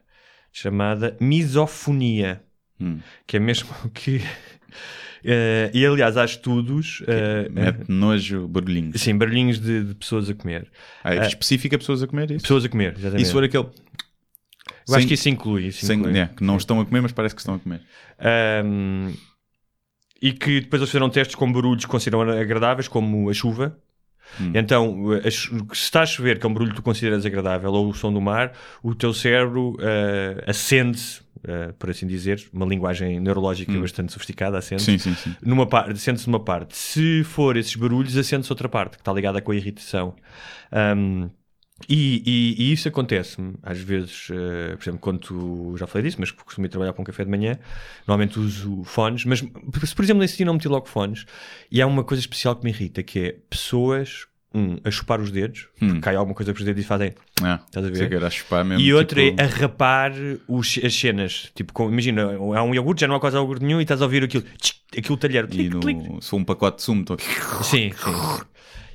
Chamada 0.52 1.16
misofonia 1.20 2.42
Hum. 2.78 3.00
que 3.26 3.38
é 3.38 3.40
mesmo 3.40 3.70
que 3.94 4.20
eh, 5.26 5.72
e 5.74 5.86
aliás 5.86 6.16
há 6.18 6.26
estudos 6.26 7.04
eh, 7.08 7.48
Mete 7.52 7.90
nojo, 7.90 8.48
barulhinhos. 8.48 9.02
sim, 9.02 9.18
barulhinhos 9.18 9.60
de, 9.60 9.84
de 9.84 9.96
pessoas 9.96 10.30
a 10.30 10.34
comer 10.34 10.68
Ah, 11.04 11.16
é 11.16 11.28
específica 11.28 11.78
pessoas 11.78 12.02
a 12.04 12.08
comer 12.08 12.32
isso? 12.32 12.44
pessoas 12.44 12.66
a 12.66 12.70
comer, 12.70 12.94
exatamente 12.98 13.22
E 13.24 13.26
se 13.26 13.32
for 13.32 13.44
aquele. 13.44 13.64
eu 13.66 13.72
acho 14.96 15.00
sem- 15.00 15.08
que 15.08 15.14
isso 15.16 15.30
inclui, 15.30 15.68
isso 15.68 15.86
sem- 15.86 15.98
inclui. 16.00 16.18
é, 16.18 16.28
que 16.28 16.44
não 16.44 16.58
estão 16.58 16.80
a 16.80 16.86
comer, 16.86 17.02
mas 17.02 17.12
parece 17.12 17.34
que 17.36 17.42
estão 17.42 17.56
a 17.56 17.60
comer. 17.60 17.82
Ahm, 18.20 19.14
e 20.22 20.32
que 20.34 20.62
depois 20.62 20.82
eles 20.82 20.90
fizeram 20.90 21.10
testes 21.10 21.36
com 21.36 21.52
barulhos 21.52 21.86
que 21.86 21.92
consideram 21.92 22.22
agradáveis, 22.22 22.88
como 22.88 23.30
a 23.30 23.34
chuva. 23.34 23.78
Hum. 24.42 24.52
Então, 24.56 25.12
a 25.12 25.30
se 25.30 25.50
está 25.72 26.02
a 26.02 26.06
chover, 26.06 26.40
que 26.40 26.46
é 26.46 26.50
um 26.50 26.54
barulho 26.54 26.72
que 26.72 26.78
tu 26.78 26.82
consideras 26.82 27.26
agradável, 27.26 27.72
ou 27.72 27.90
o 27.90 27.94
som 27.94 28.12
do 28.12 28.20
mar, 28.20 28.54
o 28.82 28.96
teu 28.96 29.14
cérebro 29.14 29.78
ah, 29.80 30.50
acende-se, 30.50 31.22
ah, 31.48 31.74
por 31.78 31.90
assim 31.90 32.08
dizer, 32.08 32.44
uma 32.54 32.66
linguagem 32.66 33.20
neurológica 33.20 33.72
bastante 33.80 34.12
sofisticada, 34.14 34.58
acende 34.58 34.82
Sim, 34.84 34.98
sim, 34.98 35.14
sim. 35.16 35.36
numa 35.42 35.66
parte, 35.68 35.98
sente-se 36.00 36.28
numa 36.28 36.40
parte. 36.40 36.76
Se 36.76 37.24
for 37.24 37.58
esses 37.58 37.76
barulhos, 37.76 38.16
acende-se 38.18 38.52
outra 38.52 38.68
parte, 38.70 38.98
que 38.98 39.02
está 39.02 39.12
ligada 39.14 39.42
com 39.42 39.52
a 39.52 39.56
irritação. 39.56 40.16
Ahm, 40.72 41.30
e, 41.90 42.24
e- 42.26 42.64
e 42.64 42.72
isso 42.72 42.88
acontece-me, 42.88 43.56
às 43.62 43.78
vezes, 43.80 44.30
eh, 44.32 44.76
por 44.78 44.82
exemplo, 44.84 45.00
quando 45.00 45.20
tu, 45.20 45.76
já 45.78 45.86
falei 45.86 46.06
disso, 46.08 46.18
mas 46.22 46.32
costumo 46.32 46.66
ir 46.66 46.70
trabalhar 46.70 46.94
com 46.94 47.02
um 47.02 47.06
café 47.06 47.26
de 47.26 47.30
manhã, 47.30 47.60
normalmente 48.08 48.40
uso 48.40 48.84
fones, 48.86 49.26
mas 49.26 49.40
se 49.40 49.94
por 49.96 50.04
exemplo 50.04 50.22
nesse 50.22 50.38
dia 50.38 50.46
não 50.46 50.54
meti 50.54 50.70
logo 50.70 50.88
fones, 50.88 51.26
e 51.70 51.82
há 51.82 51.86
uma 51.88 52.04
coisa 52.06 52.22
especial 52.22 52.56
que 52.56 52.64
me 52.64 52.72
irrita, 52.72 53.04
que 53.04 53.20
é 53.20 53.36
pessoas, 53.50 54.26
um, 54.56 54.78
a 54.84 54.90
chupar 54.90 55.20
os 55.20 55.30
dedos, 55.32 55.68
porque 55.78 56.00
cai 56.00 56.16
alguma 56.16 56.34
coisa 56.34 56.54
para 56.54 56.60
os 56.60 56.66
dedos 56.66 56.84
e 56.84 56.88
fazem 56.88 57.14
Ah, 57.44 57.60
Estás 57.66 57.86
a 57.86 57.90
ver? 57.90 58.14
era 58.14 58.28
a 58.28 58.30
chupar 58.30 58.64
mesmo. 58.64 58.82
e 58.82 58.94
outra 58.94 59.22
tipo, 59.22 59.42
é 59.42 59.44
a 59.44 59.48
rapar 59.48 60.12
os, 60.48 60.80
as 60.84 60.96
cenas. 60.96 61.52
Tipo, 61.54 61.74
com- 61.74 61.90
imagina, 61.92 62.24
há 62.56 62.64
um 62.64 62.74
iogurte, 62.74 63.02
já 63.02 63.08
não 63.08 63.16
há 63.16 63.20
quase 63.20 63.36
iogurte 63.36 63.66
nenhum 63.66 63.80
e 63.80 63.84
estás 63.84 64.02
a 64.02 64.06
ouvir 64.06 64.24
aquilo, 64.24 64.44
tchic, 64.62 64.78
aquilo 64.98 65.18
talher. 65.18 65.44
E 65.46 65.48
clic, 65.50 65.70
no, 65.74 65.80
clic. 65.82 66.24
se 66.24 66.30
for 66.30 66.38
um 66.38 66.44
pacote 66.46 66.78
de 66.78 66.84
sumo, 66.84 67.02
estou 67.02 67.16
aqui. 67.16 67.26
Sim, 67.64 67.92
sim. 67.92 68.42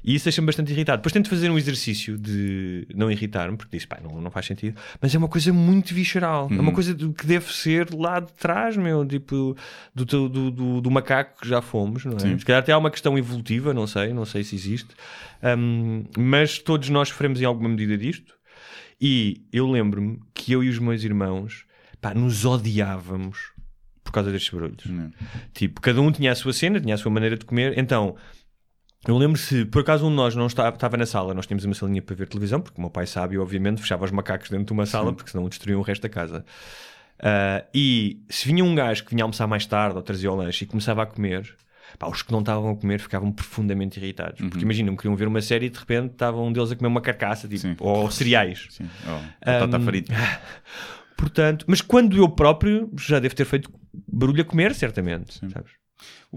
E 0.03 0.15
isso 0.15 0.25
deixa-me 0.25 0.47
bastante 0.47 0.73
irritado. 0.73 0.99
Depois 0.99 1.13
tento 1.13 1.29
fazer 1.29 1.51
um 1.51 1.59
exercício 1.59 2.17
de 2.17 2.87
não 2.95 3.11
irritar-me, 3.11 3.57
porque 3.57 3.77
disse, 3.77 3.87
pá, 3.87 3.99
não, 4.03 4.21
não 4.21 4.31
faz 4.31 4.47
sentido. 4.47 4.81
Mas 5.01 5.15
é 5.15 5.19
uma 5.19 5.29
coisa 5.29 5.53
muito 5.53 5.93
visceral. 5.95 6.49
É 6.51 6.55
Uhum. 6.55 6.61
uma 6.61 6.73
coisa 6.73 6.95
do- 6.95 7.13
que 7.13 7.27
deve 7.27 7.53
ser 7.53 7.93
lá 7.95 8.19
de 8.21 8.33
trás, 8.33 8.77
meu, 8.77 9.05
tipo, 9.07 9.57
do, 9.95 10.05
do, 10.05 10.51
do, 10.51 10.81
do 10.81 10.91
macaco 10.91 11.41
que 11.43 11.49
já 11.49 11.61
fomos, 11.61 12.05
não 12.05 12.17
é? 12.17 12.21
Sim. 12.21 12.39
Se 12.39 12.45
calhar 12.45 12.61
até 12.63 12.73
há 12.73 12.79
uma 12.79 12.91
questão 12.91 13.19
evolutiva, 13.19 13.75
não 13.75 13.87
sei, 13.87 14.13
não 14.15 14.25
sei 14.25 14.43
se 14.43 14.55
existe. 14.55 14.89
Um, 15.43 16.05
mas 16.19 16.59
todos 16.59 16.89
nós 16.89 17.09
sofremos 17.09 17.41
em 17.41 17.45
alguma 17.45 17.69
medida 17.69 17.97
disto. 17.97 18.35
E 19.01 19.45
eu 19.53 19.71
lembro-me 19.71 20.21
que 20.35 20.53
eu 20.53 20.63
e 20.63 20.69
os 20.69 20.79
meus 20.79 21.03
irmãos, 21.05 21.65
pá, 22.01 22.13
nos 22.15 22.45
odiávamos 22.45 23.39
por 24.05 24.13
causa 24.13 24.31
destes 24.33 24.53
barulhos. 24.53 24.85
Não. 24.87 25.11
Tipo, 25.55 25.81
cada 25.81 26.01
um 26.01 26.11
tinha 26.11 26.33
a 26.33 26.35
sua 26.35 26.53
cena, 26.53 26.81
tinha 26.81 26.95
a 26.95 26.99
sua 26.99 27.11
maneira 27.11 27.37
de 27.37 27.45
comer. 27.45 27.79
Então, 27.79 28.17
eu 29.07 29.17
lembro 29.17 29.39
se 29.39 29.65
por 29.65 29.81
acaso 29.81 30.07
um 30.07 30.11
de 30.11 30.17
nós 30.17 30.35
não 30.35 30.47
estava, 30.47 30.75
estava 30.75 30.97
na 30.97 31.07
sala, 31.07 31.33
nós 31.35 31.47
tínhamos 31.47 31.65
uma 31.65 31.75
salinha 31.75 32.03
para 32.03 32.15
ver 32.15 32.29
televisão, 32.29 32.61
porque 32.61 32.79
o 32.79 32.81
meu 32.81 32.91
pai 32.91 33.07
sabe, 33.07 33.39
obviamente, 33.39 33.81
fechava 33.81 34.05
os 34.05 34.11
macacos 34.11 34.51
dentro 34.51 34.67
de 34.67 34.73
uma 34.73 34.87
sala, 34.87 35.13
porque 35.13 35.31
senão 35.31 35.49
destruíam 35.49 35.81
o 35.81 35.83
resto 35.83 36.03
da 36.03 36.09
casa. 36.09 36.45
Ah, 37.23 37.65
e 37.75 38.23
se 38.29 38.47
vinha 38.47 38.65
um 38.65 38.75
gajo 38.75 39.05
que 39.05 39.11
vinha 39.11 39.25
almoçar 39.25 39.47
mais 39.47 39.67
tarde 39.67 39.97
ou 39.97 40.03
trazia 40.03 40.31
o 40.31 40.35
lanche 40.35 40.65
e 40.65 40.67
começava 40.67 41.03
a 41.03 41.07
comer, 41.07 41.55
pá, 41.99 42.09
os 42.09 42.23
que 42.23 42.33
não 42.33 42.41
estavam 42.41 42.71
a 42.71 42.77
comer 42.77 43.01
ficavam 43.01 43.31
profundamente 43.31 44.01
irritados. 44.01 44.41
Porque 44.41 44.61
imagina, 44.61 44.95
queriam 44.97 45.15
ver 45.17 45.29
uma 45.29 45.41
série 45.41 45.67
e 45.67 45.71
de 45.71 45.79
repente 45.79 46.13
estavam 46.13 46.47
um 46.47 46.53
deles 46.53 46.73
a 46.73 46.77
comer 46.77 46.89
uma 46.89 47.01
carcaça, 47.01 47.47
tipo, 47.47 47.61
Sim. 47.61 47.77
ou 47.79 48.11
cereais. 48.11 48.67
Sim. 48.71 48.89
Oh, 49.07 49.77
Um, 49.77 49.85
frita. 49.85 50.15
Portanto, 51.17 51.67
mas 51.69 51.83
quando 51.83 52.17
eu 52.17 52.29
próprio 52.31 52.91
já 52.99 53.19
devo 53.19 53.35
ter 53.35 53.45
feito 53.45 53.71
barulho 54.11 54.41
a 54.41 54.45
comer, 54.45 54.75
certamente. 54.75 55.39
Sabes? 55.53 55.80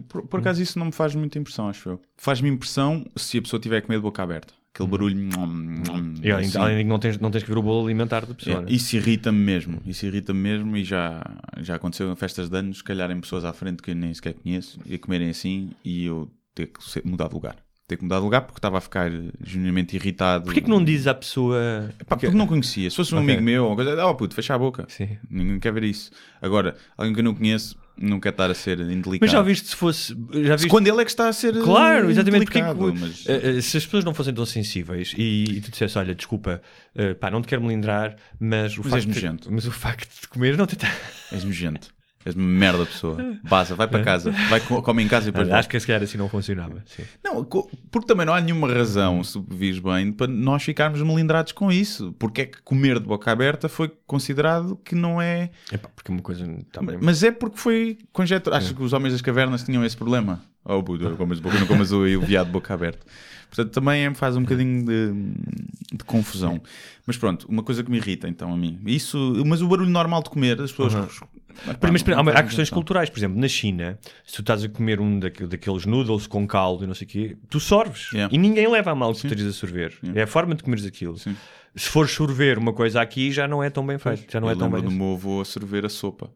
Por, 0.07 0.23
por 0.27 0.39
acaso 0.39 0.61
isso 0.61 0.77
não 0.79 0.87
me 0.87 0.91
faz 0.91 1.15
muita 1.15 1.37
impressão, 1.37 1.69
acho 1.69 1.89
eu. 1.89 2.01
Faz-me 2.17 2.49
impressão 2.49 3.05
se 3.15 3.37
a 3.37 3.41
pessoa 3.41 3.59
tiver 3.59 3.77
a 3.77 3.81
comer 3.81 3.97
de 3.97 4.01
boca 4.01 4.21
aberta. 4.23 4.53
Aquele 4.73 4.89
barulho. 4.89 5.15
Uhum. 5.37 6.15
E 6.23 6.31
além, 6.31 6.47
assim. 6.47 6.57
além 6.57 6.77
de 6.77 6.83
que 6.83 6.89
não 6.89 6.97
tens, 6.97 7.19
não 7.19 7.29
tens 7.29 7.43
que 7.43 7.49
ver 7.49 7.59
o 7.59 7.61
bolo 7.61 7.85
alimentar 7.85 8.25
da 8.25 8.33
pessoa. 8.33 8.57
É, 8.57 8.61
né? 8.61 8.67
isso 8.69 8.95
irrita-me 8.95 9.37
mesmo. 9.37 9.79
Isso 9.85 10.03
irrita-me 10.05 10.39
mesmo 10.39 10.75
e 10.75 10.83
já, 10.83 11.21
já 11.59 11.75
aconteceu 11.75 12.11
em 12.11 12.15
festas 12.15 12.49
de 12.49 12.57
anos, 12.57 12.81
calharem 12.81 13.19
pessoas 13.21 13.45
à 13.45 13.53
frente 13.53 13.83
que 13.83 13.91
eu 13.91 13.95
nem 13.95 14.11
sequer 14.11 14.33
conheço 14.33 14.79
e 14.87 14.97
comerem 14.97 15.29
assim 15.29 15.69
e 15.85 16.05
eu 16.05 16.27
ter 16.55 16.67
que 16.67 17.07
mudar 17.07 17.27
de 17.27 17.35
lugar. 17.35 17.55
Ter 17.87 17.97
que 17.97 18.03
mudar 18.03 18.17
de 18.17 18.23
lugar 18.23 18.41
porque 18.41 18.57
estava 18.57 18.79
a 18.79 18.81
ficar 18.81 19.11
genuinamente 19.43 19.95
irritado. 19.95 20.45
Porquê 20.45 20.61
que 20.61 20.69
não 20.69 20.83
dizes 20.83 21.05
à 21.05 21.13
pessoa. 21.13 21.93
Pá, 22.07 22.17
porque 22.17 22.35
não 22.35 22.47
conhecia. 22.47 22.89
Se 22.89 22.95
fosse 22.95 23.13
um 23.13 23.19
Ok. 23.19 23.29
amigo 23.29 23.43
meu, 23.43 23.67
uma 23.67 23.75
coisa, 23.75 24.05
oh 24.07 24.15
puto, 24.15 24.33
fecha 24.33 24.55
a 24.55 24.57
boca. 24.57 24.85
Sim. 24.87 25.17
Ninguém 25.29 25.59
quer 25.59 25.71
ver 25.71 25.83
isso. 25.83 26.09
Agora, 26.41 26.75
alguém 26.97 27.13
que 27.13 27.19
eu 27.19 27.23
não 27.23 27.35
conheço, 27.35 27.77
quer 28.19 28.29
estar 28.29 28.49
a 28.49 28.53
ser 28.53 28.79
indelicado. 28.79 29.19
Mas 29.21 29.31
já 29.31 29.41
viste 29.41 29.67
se 29.69 29.75
fosse. 29.75 30.15
Já 30.43 30.55
viste... 30.55 30.67
quando 30.69 30.87
ele 30.87 31.01
é 31.01 31.05
que 31.05 31.11
está 31.11 31.27
a 31.27 31.33
ser. 31.33 31.53
Claro, 31.61 32.09
exatamente. 32.09 32.45
Porque, 32.45 32.59
indelicado, 32.59 32.93
mas- 32.99 33.25
eh, 33.27 33.57
eh, 33.57 33.61
se 33.61 33.77
as 33.77 33.85
pessoas 33.85 34.03
não 34.03 34.13
fossem 34.13 34.33
tão 34.33 34.45
sensíveis 34.45 35.13
e, 35.17 35.43
e 35.57 35.61
tu 35.61 35.71
dissesse, 35.71 35.97
olha, 35.97 36.15
desculpa, 36.15 36.61
eh, 36.95 37.13
pá, 37.13 37.29
não 37.29 37.41
te 37.41 37.47
quero 37.47 37.61
melindrar, 37.61 38.15
mas 38.39 38.77
o 38.77 38.81
Mas 38.83 38.91
facto 39.03 39.09
és 39.09 39.35
de- 39.41 39.51
mas 39.51 39.65
o 39.67 39.71
facto 39.71 40.21
de 40.21 40.27
comer 40.27 40.57
não 40.57 40.65
te 40.65 40.75
És 41.31 41.43
nojento. 41.43 41.89
És 42.25 42.35
uma 42.35 42.45
merda 42.47 42.85
pessoa. 42.85 43.17
Baza, 43.43 43.75
vai 43.75 43.87
para 43.87 44.01
casa. 44.03 44.31
Vai, 44.49 44.59
co- 44.61 44.81
come 44.81 45.03
em 45.03 45.07
casa 45.07 45.27
e 45.27 45.31
depois. 45.31 45.49
Acho 45.49 45.67
que 45.69 45.79
se 45.79 45.85
calhar 45.87 46.01
assim 46.01 46.17
não 46.17 46.29
funcionava. 46.29 46.81
Sim. 46.85 47.03
Não, 47.23 47.43
porque 47.43 48.07
também 48.07 48.25
não 48.25 48.33
há 48.33 48.39
nenhuma 48.39 48.71
razão, 48.73 49.23
se 49.23 49.43
vires 49.49 49.79
bem, 49.79 50.11
para 50.11 50.27
nós 50.27 50.63
ficarmos 50.63 51.01
melindrados 51.01 51.51
com 51.51 51.71
isso. 51.71 52.13
Porque 52.17 52.41
é 52.41 52.45
que 52.45 52.61
comer 52.61 52.99
de 52.99 53.05
boca 53.05 53.31
aberta 53.31 53.67
foi 53.67 53.91
considerado 54.07 54.77
que 54.85 54.95
não 54.95 55.21
é. 55.21 55.49
Epá, 55.71 55.89
porque 55.95 56.11
uma 56.11 56.21
coisa 56.21 56.45
também. 56.71 56.97
Mas 57.01 57.23
é 57.23 57.31
porque 57.31 57.57
foi 57.57 57.97
conjectura. 58.13 58.57
Acho 58.57 58.73
que 58.73 58.81
os 58.83 58.93
homens 58.93 59.11
das 59.13 59.21
cavernas 59.21 59.63
tinham 59.63 59.83
esse 59.83 59.97
problema. 59.97 60.41
Oh, 60.65 60.81
puto, 60.81 61.03
eu 61.03 61.17
comas 61.17 61.41
boca, 61.41 61.59
não 61.59 61.67
comas 61.67 61.91
o, 61.91 62.03
o 62.05 62.21
viado 62.21 62.45
de 62.47 62.53
boca 62.53 62.73
aberta. 62.73 63.05
Portanto, 63.53 63.71
também 63.71 64.05
é- 64.05 64.13
faz 64.15 64.35
um 64.35 64.41
bocadinho 64.41 64.83
de, 64.83 65.97
de 65.97 66.03
confusão. 66.05 66.59
Mas 67.05 67.17
pronto, 67.17 67.45
uma 67.47 67.61
coisa 67.61 67.83
que 67.83 67.91
me 67.91 67.97
irrita 67.97 68.27
então 68.27 68.51
a 68.51 68.57
mim. 68.57 68.79
Isso, 68.85 69.43
mas 69.45 69.61
o 69.61 69.67
barulho 69.67 69.89
normal 69.89 70.23
de 70.23 70.29
comer, 70.31 70.59
as 70.59 70.71
pessoas. 70.71 70.93
Mas, 70.95 71.77
Pá, 71.77 71.91
mas, 71.91 72.03
não- 72.03 72.19
há, 72.19 72.23
não 72.23 72.31
há 72.33 72.41
questões 72.43 72.71
culturais, 72.71 73.11
por 73.11 73.19
exemplo, 73.19 73.39
na 73.39 73.47
China, 73.47 73.99
se 74.25 74.33
tu 74.37 74.41
estás 74.41 74.63
a 74.63 74.69
comer 74.69 74.99
um 74.99 75.19
daque- 75.19 75.45
daqueles 75.45 75.85
noodles 75.85 76.25
com 76.25 76.47
caldo 76.47 76.83
e 76.83 76.87
não 76.87 76.95
sei 76.95 77.05
o 77.05 77.09
quê, 77.09 77.37
tu 77.47 77.59
sorves 77.59 78.11
Yeah. 78.11 78.33
e 78.33 78.39
ninguém 78.39 78.67
leva 78.67 78.89
a 78.89 78.95
mal 78.95 79.13
que 79.13 79.21
tu 79.21 79.27
estejas 79.27 79.47
a 79.47 79.53
sorver. 79.53 79.93
É 80.15 80.23
a 80.23 80.27
forma 80.27 80.55
de 80.55 80.63
comeres 80.63 80.83
aquilo. 80.83 81.15
Sim. 81.19 81.35
Se 81.75 81.89
fores 81.89 82.11
sorver 82.11 82.57
uma 82.57 82.73
coisa 82.73 83.01
aqui, 83.01 83.31
já 83.31 83.47
não 83.47 83.61
é 83.63 83.69
tão 83.69 83.85
bem 83.85 83.99
feito. 83.99 84.31
Já 84.31 84.39
não 84.39 84.49
é 84.49 84.53
eu 84.53 84.57
tão 84.57 84.67
lembro 84.67 84.81
bem. 84.81 84.89
do 84.89 84.95
meu 84.95 85.13
avô 85.13 85.41
a 85.41 85.45
sorver 85.45 85.85
a 85.85 85.89
sopa. 85.89 86.31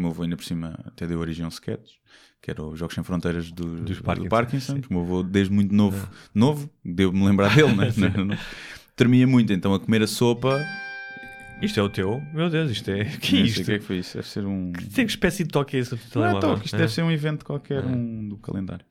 O 0.00 0.02
meu 0.02 0.10
avô 0.12 0.22
ainda 0.22 0.34
por 0.36 0.44
cima 0.46 0.78
até 0.86 1.06
deu 1.06 1.18
origem 1.20 1.44
a 1.44 1.46
um 1.46 1.50
sketch, 1.50 1.90
que 2.40 2.50
era 2.50 2.62
os 2.62 2.78
Jogos 2.78 2.94
Sem 2.94 3.04
Fronteiras 3.04 3.52
do, 3.52 3.82
Dos 3.82 3.98
do 3.98 4.02
Parkinson, 4.02 4.28
Parkinson. 4.30 4.74
sim. 4.76 4.82
o 4.88 4.94
meu 4.94 5.02
avô, 5.02 5.22
desde 5.22 5.52
muito 5.52 5.74
novo, 5.74 6.08
novo 6.34 6.70
deu-me 6.82 7.22
lembrar 7.26 7.54
dele, 7.54 7.74
né? 7.74 7.92
Não- 8.16 8.24
não- 8.24 8.38
Tremia 8.96 9.26
muito, 9.26 9.52
então 9.52 9.74
a 9.74 9.78
comer 9.80 10.02
a 10.02 10.06
sopa. 10.06 10.58
Isto 11.60 11.78
é 11.80 11.82
o 11.82 11.90
teu? 11.90 12.22
Meu 12.32 12.48
Deus, 12.48 12.70
isto 12.70 12.90
é. 12.90 13.04
Que 13.20 13.36
é 13.36 13.40
isto? 13.40 13.60
o 13.60 13.64
que 13.66 13.72
é 13.72 13.78
que 13.78 13.84
foi 13.84 13.98
isso? 13.98 14.14
Deve 14.16 14.26
ser 14.28 14.46
um. 14.46 14.72
Tem 14.94 15.04
que 15.04 15.10
espécie 15.12 15.44
de 15.44 15.50
toque 15.50 15.76
é 15.76 15.80
esse 15.80 15.98
Não 16.14 16.24
é 16.24 16.40
toque, 16.40 16.64
isto 16.64 16.76
É. 16.76 16.78
deve 16.78 16.92
ser 16.92 17.02
um 17.02 17.10
evento 17.10 17.44
qualquer 17.44 17.84
um 17.84 18.26
do 18.26 18.38
calendário. 18.38 18.84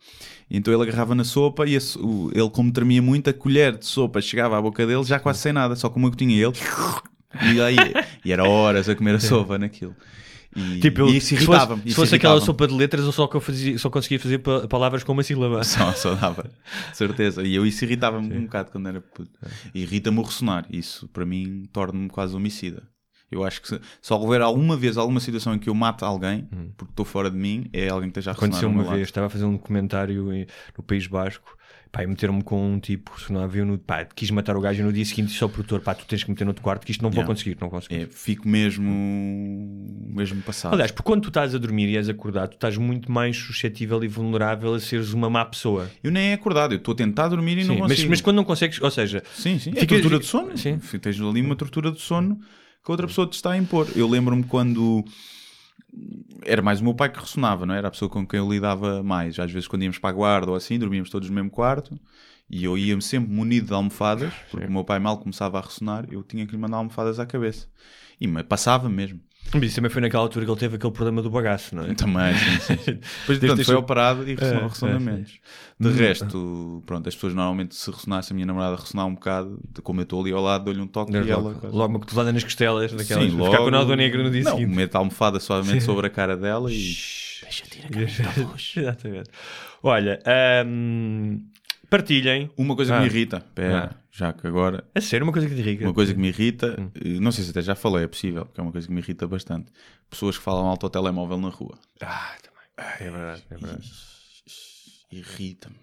E 0.47 0.55
então 0.57 0.71
ele 0.71 0.83
agarrava 0.83 1.15
na 1.15 1.23
sopa 1.23 1.65
e 1.67 1.73
esse- 1.73 1.97
o- 1.97 2.29
ele, 2.35 2.49
como 2.51 2.71
tremia 2.71 3.01
muito, 3.01 3.27
a 3.31 3.33
colher 3.33 3.75
de 3.77 3.85
sopa 3.87 4.21
chegava 4.21 4.55
à 4.59 4.61
boca 4.61 4.85
dele 4.85 5.03
já 5.03 5.19
quase 5.19 5.39
sem 5.39 5.51
nada, 5.53 5.75
só 5.75 5.89
como 5.89 6.05
eu 6.05 6.11
tinha 6.11 6.35
ele. 6.35 6.53
E, 7.53 7.61
aí, 7.61 7.75
e 8.25 8.31
era 8.33 8.43
horas 8.43 8.89
a 8.89 8.95
comer 8.95 9.13
a 9.13 9.19
sopa 9.19 9.55
naquilo. 9.59 9.95
E, 10.55 10.79
Tipo, 10.79 11.01
eu- 11.01 11.09
e 11.09 11.17
isso 11.17 11.27
se 11.37 11.45
fosse, 11.45 11.67
se 11.89 11.93
fosse 11.93 12.15
aquela 12.15 12.41
sopa 12.41 12.67
de 12.67 12.73
letras, 12.73 13.05
eu 13.05 13.11
só, 13.11 13.27
que 13.27 13.35
eu 13.37 13.41
fazia, 13.41 13.77
só 13.77 13.89
conseguia 13.89 14.19
fazer 14.19 14.39
pa- 14.39 14.67
palavras 14.67 15.03
com 15.03 15.11
uma 15.11 15.21
sílaba. 15.23 15.61
Só, 15.63 15.91
só 15.93 16.15
dava, 16.15 16.49
certeza. 16.93 17.43
E 17.43 17.53
eu 17.53 17.65
isso 17.65 17.83
irritava-me 17.85 18.35
um 18.35 18.43
bocado 18.43 18.71
quando 18.71 18.87
era 18.89 18.99
puto. 18.99 19.29
Irrita-me 19.75 20.17
o 20.19 20.21
ressonar. 20.23 20.65
Isso 20.71 21.07
para 21.09 21.25
mim 21.25 21.65
torna-me 21.71 22.09
quase 22.09 22.35
homicida. 22.35 22.83
Eu 23.31 23.43
acho 23.43 23.61
que 23.61 23.67
se, 23.67 23.79
se 24.01 24.11
houver 24.11 24.41
alguma 24.41 24.75
vez 24.75 24.97
alguma 24.97 25.19
situação 25.19 25.53
em 25.53 25.59
que 25.59 25.69
eu 25.69 25.75
mate 25.75 26.03
alguém, 26.03 26.49
porque 26.75 26.91
estou 26.93 27.05
fora 27.05 27.29
de 27.29 27.37
mim, 27.37 27.69
é 27.71 27.87
alguém 27.89 28.09
que 28.09 28.17
esteja 28.19 28.31
a. 28.31 28.33
Aconteceu 28.33 28.69
uma 28.69 28.81
lado. 28.83 28.95
vez, 28.95 29.07
estava 29.07 29.27
a 29.27 29.29
fazer 29.29 29.45
um 29.45 29.51
documentário 29.53 30.33
em- 30.33 30.47
no 30.75 30.83
País 30.83 31.05
Basco, 31.05 31.55
pá, 31.91 32.03
e 32.03 32.07
meteram-me 32.07 32.43
com 32.43 32.73
um 32.73 32.79
tipo, 32.79 33.19
se 33.19 33.31
não 33.33 33.41
havia 33.41 33.65
no, 33.65 33.77
pá, 33.77 34.05
quis 34.05 34.29
matar 34.31 34.55
o 34.55 34.61
gajo 34.61 34.81
e 34.81 34.83
no 34.83 34.93
dia 34.93 35.03
seguinte 35.05 35.29
disse 35.29 35.43
ao 35.43 35.49
produtor, 35.49 35.81
pá, 35.81 35.93
tu 35.95 36.05
tens 36.05 36.23
que 36.23 36.29
meter 36.29 36.43
no 36.45 36.51
outro 36.51 36.63
quarto 36.63 36.85
que 36.85 36.91
isto 36.91 37.01
não 37.01 37.09
vou 37.09 37.17
Yeah. 37.19 37.33
conseguir, 37.33 37.57
não 37.59 37.69
conseguir. 37.69 37.95
É, 38.03 38.05
fico 38.05 38.47
mesmo, 38.47 38.89
mesmo 40.07 40.41
passado. 40.41 40.73
Aliás, 40.73 40.91
porque 40.91 41.05
quando 41.07 41.21
tu 41.23 41.27
estás 41.29 41.53
a 41.55 41.57
dormir 41.57 41.87
e 41.89 41.97
és 41.97 42.09
acordado, 42.09 42.51
tu 42.51 42.53
estás 42.55 42.77
muito 42.77 43.11
mais 43.11 43.37
suscetível 43.37 44.03
e 44.03 44.07
vulnerável 44.07 44.73
a 44.73 44.79
seres 44.79 45.13
uma 45.13 45.29
má 45.29 45.43
pessoa. 45.45 45.89
eu 46.03 46.11
nem 46.11 46.29
é 46.29 46.33
acordado, 46.33 46.73
eu 46.73 46.77
estou 46.77 46.93
a 46.93 46.97
tentar 46.97 47.27
dormir 47.27 47.57
e 47.59 47.63
não 47.63 47.75
Sim, 47.75 47.81
mas, 47.81 47.91
consigo. 47.91 48.09
mas 48.09 48.21
quando 48.21 48.35
não 48.37 48.43
consegues, 48.43 48.81
ou 48.81 48.91
seja, 48.91 49.23
Sim, 49.35 49.57
sim. 49.59 49.71
É 49.71 49.81
Ficas- 49.81 49.87
tortura 50.01 50.19
de 50.19 50.25
sono. 50.25 50.57
Sim. 50.57 50.77
Tens 51.01 51.19
ali 51.21 51.41
uma 51.41 51.55
tortura 51.55 51.91
de 51.91 51.99
sono 52.01 52.35
que 52.37 52.89
a 52.89 52.91
outra 52.91 53.07
pessoa 53.07 53.27
te 53.27 53.33
está 53.33 53.51
a 53.51 53.57
impor. 53.57 53.87
Eu 53.95 54.07
lembro-me 54.07 54.43
quando 54.43 55.03
era 56.43 56.61
mais 56.61 56.79
o 56.79 56.83
meu 56.83 56.93
pai 56.93 57.09
que 57.09 57.19
ressonava, 57.19 57.65
não 57.65 57.73
é? 57.73 57.77
era? 57.77 57.87
a 57.87 57.91
pessoa 57.91 58.09
com 58.09 58.25
quem 58.25 58.39
eu 58.39 58.49
lidava 58.49 59.03
mais. 59.03 59.37
Às 59.39 59.51
vezes, 59.51 59.67
quando 59.67 59.83
íamos 59.83 59.97
para 59.97 60.09
a 60.09 60.13
guarda 60.13 60.51
ou 60.51 60.57
assim, 60.57 60.79
dormíamos 60.79 61.09
todos 61.09 61.29
no 61.29 61.35
mesmo 61.35 61.49
quarto 61.49 61.99
e 62.49 62.63
eu 62.63 62.77
ia 62.77 62.99
sempre 63.01 63.31
munido 63.31 63.67
de 63.67 63.73
almofadas, 63.73 64.33
porque 64.49 64.65
o 64.65 64.71
meu 64.71 64.83
pai 64.83 64.97
mal 64.99 65.17
começava 65.19 65.59
a 65.59 65.61
ressonar, 65.61 66.07
eu 66.11 66.23
tinha 66.23 66.45
que 66.45 66.51
lhe 66.51 66.57
mandar 66.57 66.77
almofadas 66.77 67.19
à 67.19 67.25
cabeça. 67.25 67.67
E 68.19 68.27
me 68.27 68.43
passava 68.43 68.89
mesmo. 68.89 69.19
Mas 69.53 69.63
isso 69.63 69.75
também 69.75 69.89
foi 69.89 70.01
naquela 70.01 70.23
altura 70.23 70.45
que 70.45 70.51
ele 70.51 70.59
teve 70.59 70.75
aquele 70.75 70.93
problema 70.93 71.21
do 71.21 71.29
bagaço, 71.29 71.75
não 71.75 71.83
é? 71.83 71.93
Também, 71.93 72.35
sim, 72.35 72.59
sim. 72.59 72.77
sim. 72.77 72.93
Depois, 73.21 73.39
portanto, 73.39 73.65
foi 73.65 73.75
operado 73.75 74.29
e 74.29 74.35
ressonou 74.35 74.63
É, 74.63 74.67
ressonamentos. 74.67 75.39
De 75.79 75.89
resto, 75.91 76.83
pronto, 76.85 77.07
as 77.07 77.15
pessoas 77.15 77.33
normalmente 77.33 77.75
se 77.75 77.89
ressonasse, 77.89 78.31
a 78.31 78.35
minha 78.35 78.45
namorada 78.45 78.75
ressonar 78.75 79.07
um 79.07 79.13
bocado, 79.13 79.59
como 79.81 80.01
eu 80.01 80.03
estou 80.03 80.21
ali 80.21 80.31
ao 80.31 80.41
lado, 80.41 80.65
dou-lhe 80.65 80.81
um 80.81 80.87
toque 80.87 81.13
e 81.13 81.15
ela... 81.17 81.41
Logo, 81.41 81.67
logo 81.67 81.93
uma 81.93 81.99
cotovelada 81.99 82.33
nas 82.33 82.43
costelas, 82.43 82.91
daquelas, 82.91 83.23
Sim, 83.23 83.37
logo... 83.37 83.51
ficar 83.51 83.63
com 83.63 83.69
o 83.69 83.71
nó 83.71 83.95
negra 83.95 84.21
no 84.23 84.29
dia 84.29 84.43
não, 84.43 84.57
seguinte. 84.57 84.75
mete 84.75 84.95
a 84.95 84.99
almofada 84.99 85.39
suavemente 85.39 85.83
sobre 85.83 86.07
a 86.07 86.09
cara 86.09 86.35
dela 86.35 86.71
e... 86.71 86.95
Exatamente. 88.75 89.29
Olha, 89.81 90.19
hum, 90.65 91.41
partilhem. 91.89 92.49
Uma 92.57 92.75
coisa 92.75 92.93
Ah. 92.95 92.97
que 92.97 93.03
me 93.03 93.09
irrita, 93.09 93.39
pera, 93.55 93.95
já 94.11 94.31
que 94.33 94.45
agora... 94.47 94.83
A 94.93 95.01
sério, 95.01 95.25
uma 95.25 95.33
coisa 95.33 95.47
que 95.49 95.55
te 95.55 95.61
irrita. 95.61 95.83
Uma 95.85 95.93
coisa 95.93 96.13
que 96.13 96.19
me 96.19 96.27
irrita, 96.29 96.75
Hum. 96.79 96.89
eh, 96.95 97.19
não 97.19 97.31
sei 97.31 97.43
se 97.43 97.49
até 97.51 97.61
já 97.61 97.75
falei, 97.75 98.03
é 98.03 98.07
possível, 98.07 98.45
porque 98.45 98.59
é 98.59 98.63
uma 98.63 98.71
coisa 98.71 98.87
que 98.87 98.93
me 98.93 98.99
irrita 99.01 99.27
bastante. 99.27 99.71
Pessoas 100.09 100.37
que 100.37 100.43
falam 100.43 100.65
alto 100.67 100.85
ao 100.85 100.89
telemóvel 100.89 101.37
na 101.39 101.49
rua. 101.49 101.77
Ah, 102.01 102.35
também. 102.41 102.59
É 102.99 103.11
verdade, 103.11 103.43
é 103.49 103.57
verdade. 103.57 103.91
Irrita-me. 105.11 105.75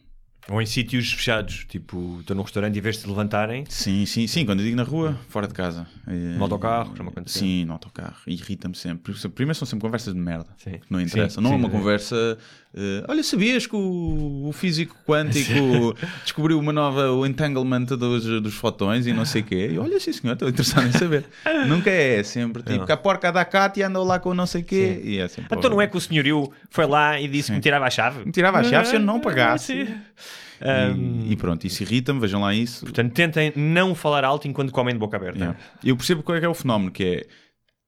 Ou 0.48 0.62
em 0.62 0.66
sítios 0.66 1.12
fechados, 1.12 1.64
tipo, 1.68 2.18
estou 2.20 2.36
num 2.36 2.44
restaurante 2.44 2.76
e 2.76 2.80
vez 2.80 3.02
de 3.02 3.08
levantarem, 3.08 3.64
Sim, 3.68 4.06
sim, 4.06 4.28
sim, 4.28 4.46
quando 4.46 4.60
eu 4.60 4.64
digo 4.64 4.76
na 4.76 4.84
rua, 4.84 5.18
fora 5.28 5.48
de 5.48 5.52
casa. 5.54 5.88
Eh, 6.06 6.36
No 6.36 6.44
autocarro, 6.44 6.94
já 6.96 7.02
me 7.02 7.08
aconteceu. 7.08 7.40
Sim, 7.40 7.64
no 7.64 7.72
autocarro. 7.72 8.14
Irrita-me 8.28 8.76
sempre. 8.76 9.12
Primeiro 9.30 9.56
são 9.58 9.66
sempre 9.66 9.82
conversas 9.82 10.14
de 10.14 10.20
merda. 10.20 10.46
Sim. 10.56 10.78
que 10.78 10.82
Não 10.88 11.00
interessa. 11.00 11.34
Sim, 11.36 11.40
não 11.40 11.50
é 11.50 11.54
sim, 11.54 11.58
uma 11.58 11.68
é. 11.68 11.72
conversa. 11.72 12.38
Eh, 12.76 13.04
olha, 13.08 13.22
sabias 13.22 13.66
que 13.66 13.74
o, 13.74 14.48
o 14.48 14.52
físico 14.52 14.94
quântico 15.06 15.96
descobriu 16.22 16.58
uma 16.58 16.72
nova. 16.72 17.10
o 17.12 17.24
entanglement 17.26 17.84
dos, 17.86 18.24
dos 18.42 18.54
fotões 18.54 19.06
e 19.06 19.12
não 19.12 19.24
sei 19.24 19.40
o 19.42 19.44
quê? 19.44 19.70
E 19.72 19.78
olha, 19.78 19.98
sim 19.98 20.12
senhor, 20.12 20.34
estou 20.34 20.48
interessado 20.48 20.86
em 20.86 20.92
saber. 20.92 21.24
Nunca 21.66 21.90
é, 21.90 22.18
é 22.18 22.22
sempre 22.22 22.62
tipo 22.62 22.78
Não. 22.78 22.86
que 22.86 22.92
a 22.92 22.96
porca 22.96 23.32
da 23.32 23.44
Cátia 23.44 23.86
andou 23.88 24.04
lá 24.04 24.18
com 24.18 24.34
não 24.34 24.46
sei 24.46 24.60
o 24.62 24.64
quê. 24.64 25.00
E 25.04 25.18
é 25.18 25.26
sempre. 25.28 25.56
Então 25.58 25.70
não 25.70 25.80
é 25.80 25.86
que 25.86 25.96
o 25.96 26.00
senhorio 26.00 26.52
foi 26.70 26.86
lá 26.86 27.18
e 27.20 27.26
disse 27.28 27.48
que 27.50 27.54
me 27.56 27.60
tirava 27.62 27.86
a 27.86 27.90
chave? 27.90 28.24
Me 28.26 28.32
tirava 28.32 28.58
a 28.58 28.64
chave 28.64 28.88
se 28.88 28.96
eu 28.96 29.00
não 29.00 29.16
Ah, 29.16 29.20
pagasse. 29.20 29.66
sim. 29.86 29.92
E, 30.60 30.94
Hum, 30.94 31.26
e 31.28 31.36
pronto, 31.36 31.66
isso 31.66 31.82
irrita-me, 31.82 32.18
vejam 32.18 32.40
lá 32.40 32.54
isso. 32.54 32.80
portanto, 32.84 33.12
tentem 33.12 33.52
não 33.54 33.94
falar 33.94 34.24
alto 34.24 34.48
enquanto 34.48 34.72
comem 34.72 34.94
de 34.94 34.98
boca 34.98 35.16
aberta. 35.18 35.38
Yeah. 35.38 35.58
Eu 35.84 35.96
percebo 35.98 36.22
qual 36.22 36.36
é 36.36 36.40
que 36.40 36.46
é 36.46 36.48
o 36.48 36.54
fenómeno, 36.54 36.90
que 36.90 37.04
é 37.04 37.26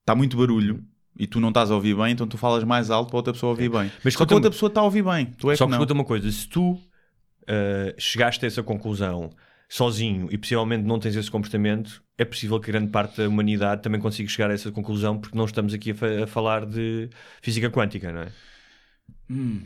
está 0.01 0.15
muito 0.15 0.37
barulho 0.37 0.83
e 1.19 1.27
tu 1.27 1.41
não 1.41 1.49
estás 1.49 1.71
a 1.71 1.75
ouvir 1.75 1.97
bem, 1.97 2.13
então 2.13 2.27
tu 2.27 2.39
falas 2.39 2.63
mais 2.65 2.91
alto 2.91 3.09
para 3.11 3.17
outra 3.17 3.33
pessoa 3.33 3.51
ouvir 3.51 3.69
bem. 3.71 3.91
Mas 4.05 4.15
Só 4.15 4.25
que 4.25 4.35
outra 4.35 4.51
pessoa 4.51 4.69
está 4.69 4.81
a 4.81 4.85
ouvir 4.85 5.03
bem. 5.03 5.27
Tu 5.39 5.51
é 5.51 5.57
Só 5.57 5.65
que 5.65 5.71
que 5.71 5.75
escuta 5.77 5.93
uma 5.93 6.05
coisa, 6.05 6.31
se 6.31 6.49
tu 6.49 6.79
ah, 7.47 7.95
chegaste 7.99 8.45
a 8.45 8.49
essa 8.49 8.63
conclusão 8.63 9.31
sozinho 9.69 10.29
e 10.31 10.39
possivelmente 10.39 10.85
não 10.85 10.99
tens 10.99 11.15
esse 11.17 11.31
comportamento, 11.31 12.03
é 12.17 12.25
possível 12.25 12.59
que 12.59 12.69
grande 12.73 12.91
parte 12.91 13.19
da 13.19 13.29
humanidade 13.29 13.83
também 13.83 14.01
consiga 14.01 14.29
chegar 14.29 14.51
a 14.51 14.55
essa 14.55 14.71
conclusão 14.73 15.19
porque 15.19 15.37
não 15.37 15.45
estamos 15.45 15.75
aqui 15.75 15.91
a, 15.91 15.95
fa- 15.95 16.25
a 16.25 16.27
falar 16.27 16.65
de 16.65 17.11
física 17.43 17.69
quântica, 17.71 18.11
não 18.13 18.23
é? 18.23 18.33
Hum, 19.31 19.61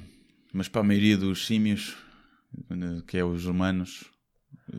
mas 0.52 0.68
para 0.68 0.80
a 0.80 0.84
maioria 0.84 1.16
dos 1.16 1.46
símios, 1.46 1.96
que 3.06 3.16
é 3.16 3.24
os 3.24 3.46
humanos, 3.46 4.04
eh, 4.72 4.76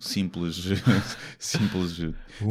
simples, 0.00 0.64
simples 1.38 2.00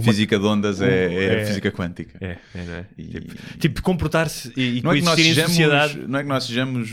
física 0.03 0.37
de 0.39 0.45
ondas 0.45 0.81
é, 0.81 1.05
é, 1.13 1.41
é- 1.41 1.45
física 1.45 1.71
quântica. 1.71 2.17
É, 2.19 2.37
é, 2.53 2.63
não 2.63 2.73
é? 2.73 2.85
E- 2.97 3.05
Tipo, 3.05 3.57
tipo, 3.59 3.81
comportar-se 3.81 4.51
e, 4.57 4.79
e 4.79 4.81
Não 4.81 4.91
é, 4.91 4.95
que 4.95 5.01
nós 5.03 5.15
sejamos, 5.15 5.51
sociedade. 5.51 5.97
não 6.07 6.19
é 6.19 6.23
que 6.23 6.29
nós 6.29 6.43
sejamos 6.45 6.91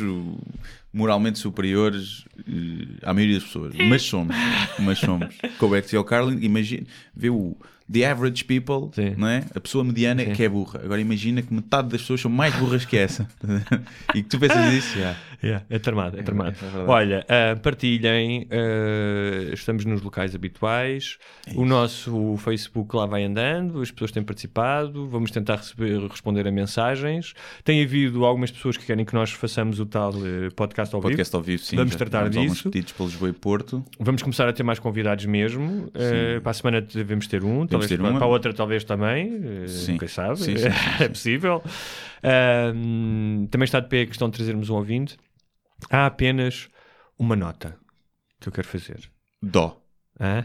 moralmente 0.93 1.39
superiores 1.39 2.25
uh, 2.41 2.99
à 3.03 3.15
maioria 3.15 3.37
das 3.37 3.45
pessoas, 3.45 3.75
mas 3.75 4.03
somos. 4.03 4.37
Mas 4.79 4.99
somos. 4.99 5.35
Com 5.59 5.69
e 5.75 5.97
o 5.97 6.05
Carlin, 6.05 6.39
imagina, 6.43 6.87
vê 7.17 7.31
o, 7.31 7.57
the 7.91 8.05
average 8.05 8.45
people, 8.45 8.91
Sim. 8.93 9.15
não 9.17 9.29
é? 9.29 9.45
A 9.55 9.61
pessoa 9.61 9.85
mediana 9.85 10.23
é 10.23 10.27
que 10.27 10.43
é 10.43 10.49
burra. 10.49 10.81
Agora 10.85 11.01
imagina 11.01 11.43
que 11.43 11.53
metade 11.53 11.89
das 11.89 12.01
pessoas 12.01 12.21
são 12.21 12.31
mais 12.31 12.55
burras 12.57 12.85
que 12.85 12.97
essa. 12.97 13.29
e 14.15 14.23
que 14.23 14.29
tu 14.29 14.39
pensas 14.39 14.73
isso, 14.73 14.99
já. 14.99 15.17
Yeah, 15.43 15.65
é 15.69 15.79
tramado, 15.79 16.21
é 16.21 16.23
tramado. 16.23 16.57
é 16.57 16.69
verdade. 16.69 16.89
Olha, 16.89 17.27
ah, 17.29 17.57
partilhem, 17.57 18.47
ah, 18.49 19.53
estamos 19.53 19.85
nos 19.85 20.01
locais 20.01 20.37
habituais, 20.37 21.19
É 21.47 21.53
o 21.57 21.65
nosso 21.65 22.37
Facebook 22.39 22.95
lá 22.95 23.07
vai 23.07 23.25
andando, 23.25 23.83
as 23.83 23.91
pessoas 23.91 24.13
têm 24.13 24.23
participado, 24.23 25.09
vamos 25.09 25.33
tentar 25.33 25.57
receber, 25.57 26.01
responder 26.07 26.47
a 26.47 26.53
mensagens. 26.53 27.35
Tem 27.65 27.83
havido 27.83 28.25
algumas 28.25 28.53
pessoas 28.53 28.77
que 28.77 28.87
querem 28.87 29.05
que 29.05 29.15
nós 29.15 29.33
façamos 29.33 29.81
o 29.81 29.87
tal 29.87 30.13
eh, 30.15 30.49
podcast 30.55 30.95
ao 30.95 31.01
vivo. 31.01 31.11
Podcast 31.11 31.35
ao 31.35 31.43
vivo, 31.43 31.63
sim. 31.63 31.75
Vamos 31.75 31.97
tratar 31.97 32.25
alguns 32.25 32.53
disso. 32.53 32.71
pedidos 32.71 32.93
para 32.93 33.07
Lisboa 33.07 33.31
e 33.31 33.33
Porto. 33.33 33.85
Vamos 33.99 34.23
começar 34.23 34.49
a 34.49 34.53
ter 34.53 34.63
mais 34.63 34.79
convidados 34.79 35.27
mesmo. 35.27 35.91
Eh, 35.95 36.39
para 36.41 36.51
a 36.51 36.55
semana 36.55 36.81
devemos 36.81 37.27
ter 37.27 37.43
um, 37.43 37.67
talvez 37.73 37.89
ter 37.89 37.99
para, 37.99 38.11
uma. 38.11 38.19
para 38.19 38.27
outra 38.29 38.53
talvez 38.55 38.85
também. 38.85 39.41
eh, 39.65 39.69
Sim. 39.69 39.99
Quem 39.99 40.09
sabe? 40.09 40.39
Sim, 40.39 40.57
sim, 40.59 40.69
é 41.01 41.09
possível. 41.09 41.63
Ahm, 42.23 43.47
também 43.51 43.65
está 43.65 43.81
de 43.81 43.89
pé 43.89 44.03
a 44.03 44.07
questão 44.07 44.29
de 44.31 44.37
trazermos 44.37 44.71
um 44.71 44.75
ouvinte. 44.75 45.17
Há 45.91 46.07
apenas 46.07 46.69
uma 47.19 47.35
nota 47.37 47.77
que 48.41 48.49
eu 48.49 48.53
quero 48.53 48.67
fazer. 48.69 49.01
Dó. 49.43 49.81
Hã? 50.21 50.45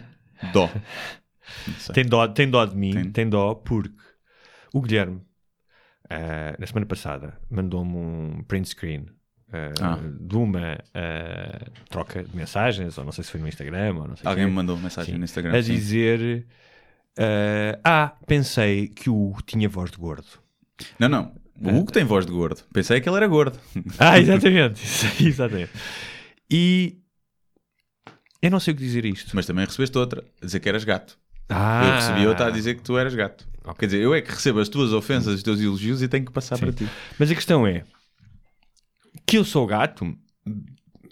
Dó. 0.54 0.70
Tem, 1.94 2.04
dó, 2.06 2.28
tem 2.28 2.50
dó 2.50 2.66
de 2.66 2.76
mim, 2.76 2.92
Tem. 2.92 3.12
tem, 3.12 3.30
dó 3.30 3.56
porque 3.56 3.96
o 4.74 4.82
Guilherme, 4.82 5.22
ah, 6.10 6.54
na 6.60 6.68
semana 6.68 6.86
passada, 6.86 7.40
mandou-me 7.50 7.96
um 7.96 8.44
print 8.46 8.68
screen 8.68 9.06
ah, 9.54 9.72
Ah. 9.82 10.00
de 10.20 10.36
uma 10.36 10.78
ah, 10.94 11.66
troca 11.90 12.22
de 12.22 12.36
mensagens, 12.36 12.98
ou 12.98 13.06
não 13.06 13.14
sei 13.14 13.24
se 13.24 13.32
foi 13.32 13.40
no 13.40 13.48
Instagram, 13.48 13.96
ou 13.96 14.08
não 14.10 14.18
sei 14.18 14.28
Alguém 14.28 14.46
me 14.46 14.52
mandou 14.52 14.76
mensagem 14.76 15.14
Sim. 15.14 15.20
no 15.20 15.24
Instagram. 15.24 15.58
a 15.58 15.64
sim. 15.64 15.72
dizer 15.74 16.46
ah, 17.18 17.80
ah, 17.84 18.16
pensei 18.26 18.88
que 18.88 19.10
o 19.10 19.16
Hugo 19.30 19.42
tinha 19.46 19.68
voz 19.68 19.92
de 19.92 19.98
gordo. 19.98 20.28
Não, 21.00 21.10
não. 21.10 21.36
O 21.60 21.70
Hugo 21.70 21.92
tem 21.92 22.04
voz 22.04 22.26
de 22.26 22.32
gordo. 22.32 22.62
Pensei 22.72 23.02
que 23.02 23.10
ele 23.10 23.18
era 23.18 23.28
gordo. 23.28 23.60
Ah, 23.98 24.20
exatamente, 24.20 24.82
exatamente. 25.24 25.72
E 26.50 26.98
eu 28.42 28.52
não 28.52 28.60
sei 28.60 28.74
o 28.74 28.78
que 28.78 28.84
dizer 28.84 29.06
isto. 29.06 29.36
Mas 29.36 29.46
também 29.46 29.66
recebeste 29.66 29.98
outra, 29.98 30.24
a 30.42 30.46
dizer 30.46 30.60
que 30.60 30.70
eras 30.70 30.84
gato. 30.84 31.18
Ah, 31.50 31.84
Eu 31.86 31.94
recebi 31.96 32.28
outra 32.28 32.48
a 32.48 32.52
dizer 32.52 32.76
que 32.76 32.84
tu 32.84 32.98
eras 32.98 33.16
gato. 33.16 33.48
Quer 33.78 33.86
dizer, 33.88 34.02
eu 34.02 34.14
é 34.14 34.22
que 34.22 34.32
recebo 34.32 34.60
as 34.60 34.70
tuas 34.70 34.94
ofensas, 34.94 35.36
os 35.36 35.44
teus 35.44 35.60
elogios 35.60 36.02
e 36.02 36.08
tenho 36.08 36.26
que 36.26 36.32
passar 36.32 36.58
para 36.58 36.72
ti. 36.72 36.88
Mas 37.20 37.30
a 37.32 37.36
questão 37.36 37.66
é 37.68 37.84
que 39.26 39.38
eu 39.38 39.44
sou 39.44 39.66
gato 39.66 40.18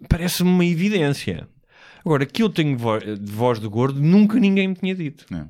parece-me 0.08 0.50
uma 0.50 0.66
evidência. 0.66 1.48
Agora, 2.06 2.26
que 2.26 2.44
eu 2.44 2.50
tenho 2.50 2.78
voz 2.78 3.60
de 3.60 3.68
gordo, 3.68 4.00
nunca 4.00 4.40
ninguém 4.40 4.68
me 4.68 4.76
tinha 4.76 4.94
dito. 4.96 5.26
Não. 5.30 5.50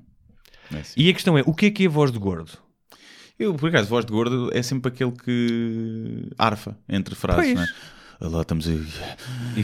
É 0.74 0.78
assim. 0.80 0.94
E 0.98 1.10
a 1.10 1.14
questão 1.14 1.38
é, 1.38 1.44
o 1.46 1.54
que 1.54 1.68
é 1.68 1.72
que 1.72 1.86
é 1.86 1.88
voz 1.88 2.12
de 2.12 2.20
gordo? 2.20 2.52
Eu, 3.38 3.54
por 3.54 3.68
acaso, 3.70 3.90
voz 3.90 4.06
de 4.06 4.12
gordo 4.12 4.50
é 4.54 4.64
sempre 4.64 4.90
aquele 4.90 5.12
que 5.12 6.30
arfa 6.38 6.78
entre 6.88 7.16
frases, 7.16 7.44
Pois. 7.44 7.56
não 7.56 7.64
é? 7.64 7.68
Lá 8.22 8.42
estamos 8.42 8.68
aí. 8.68 8.82
E 9.58 9.64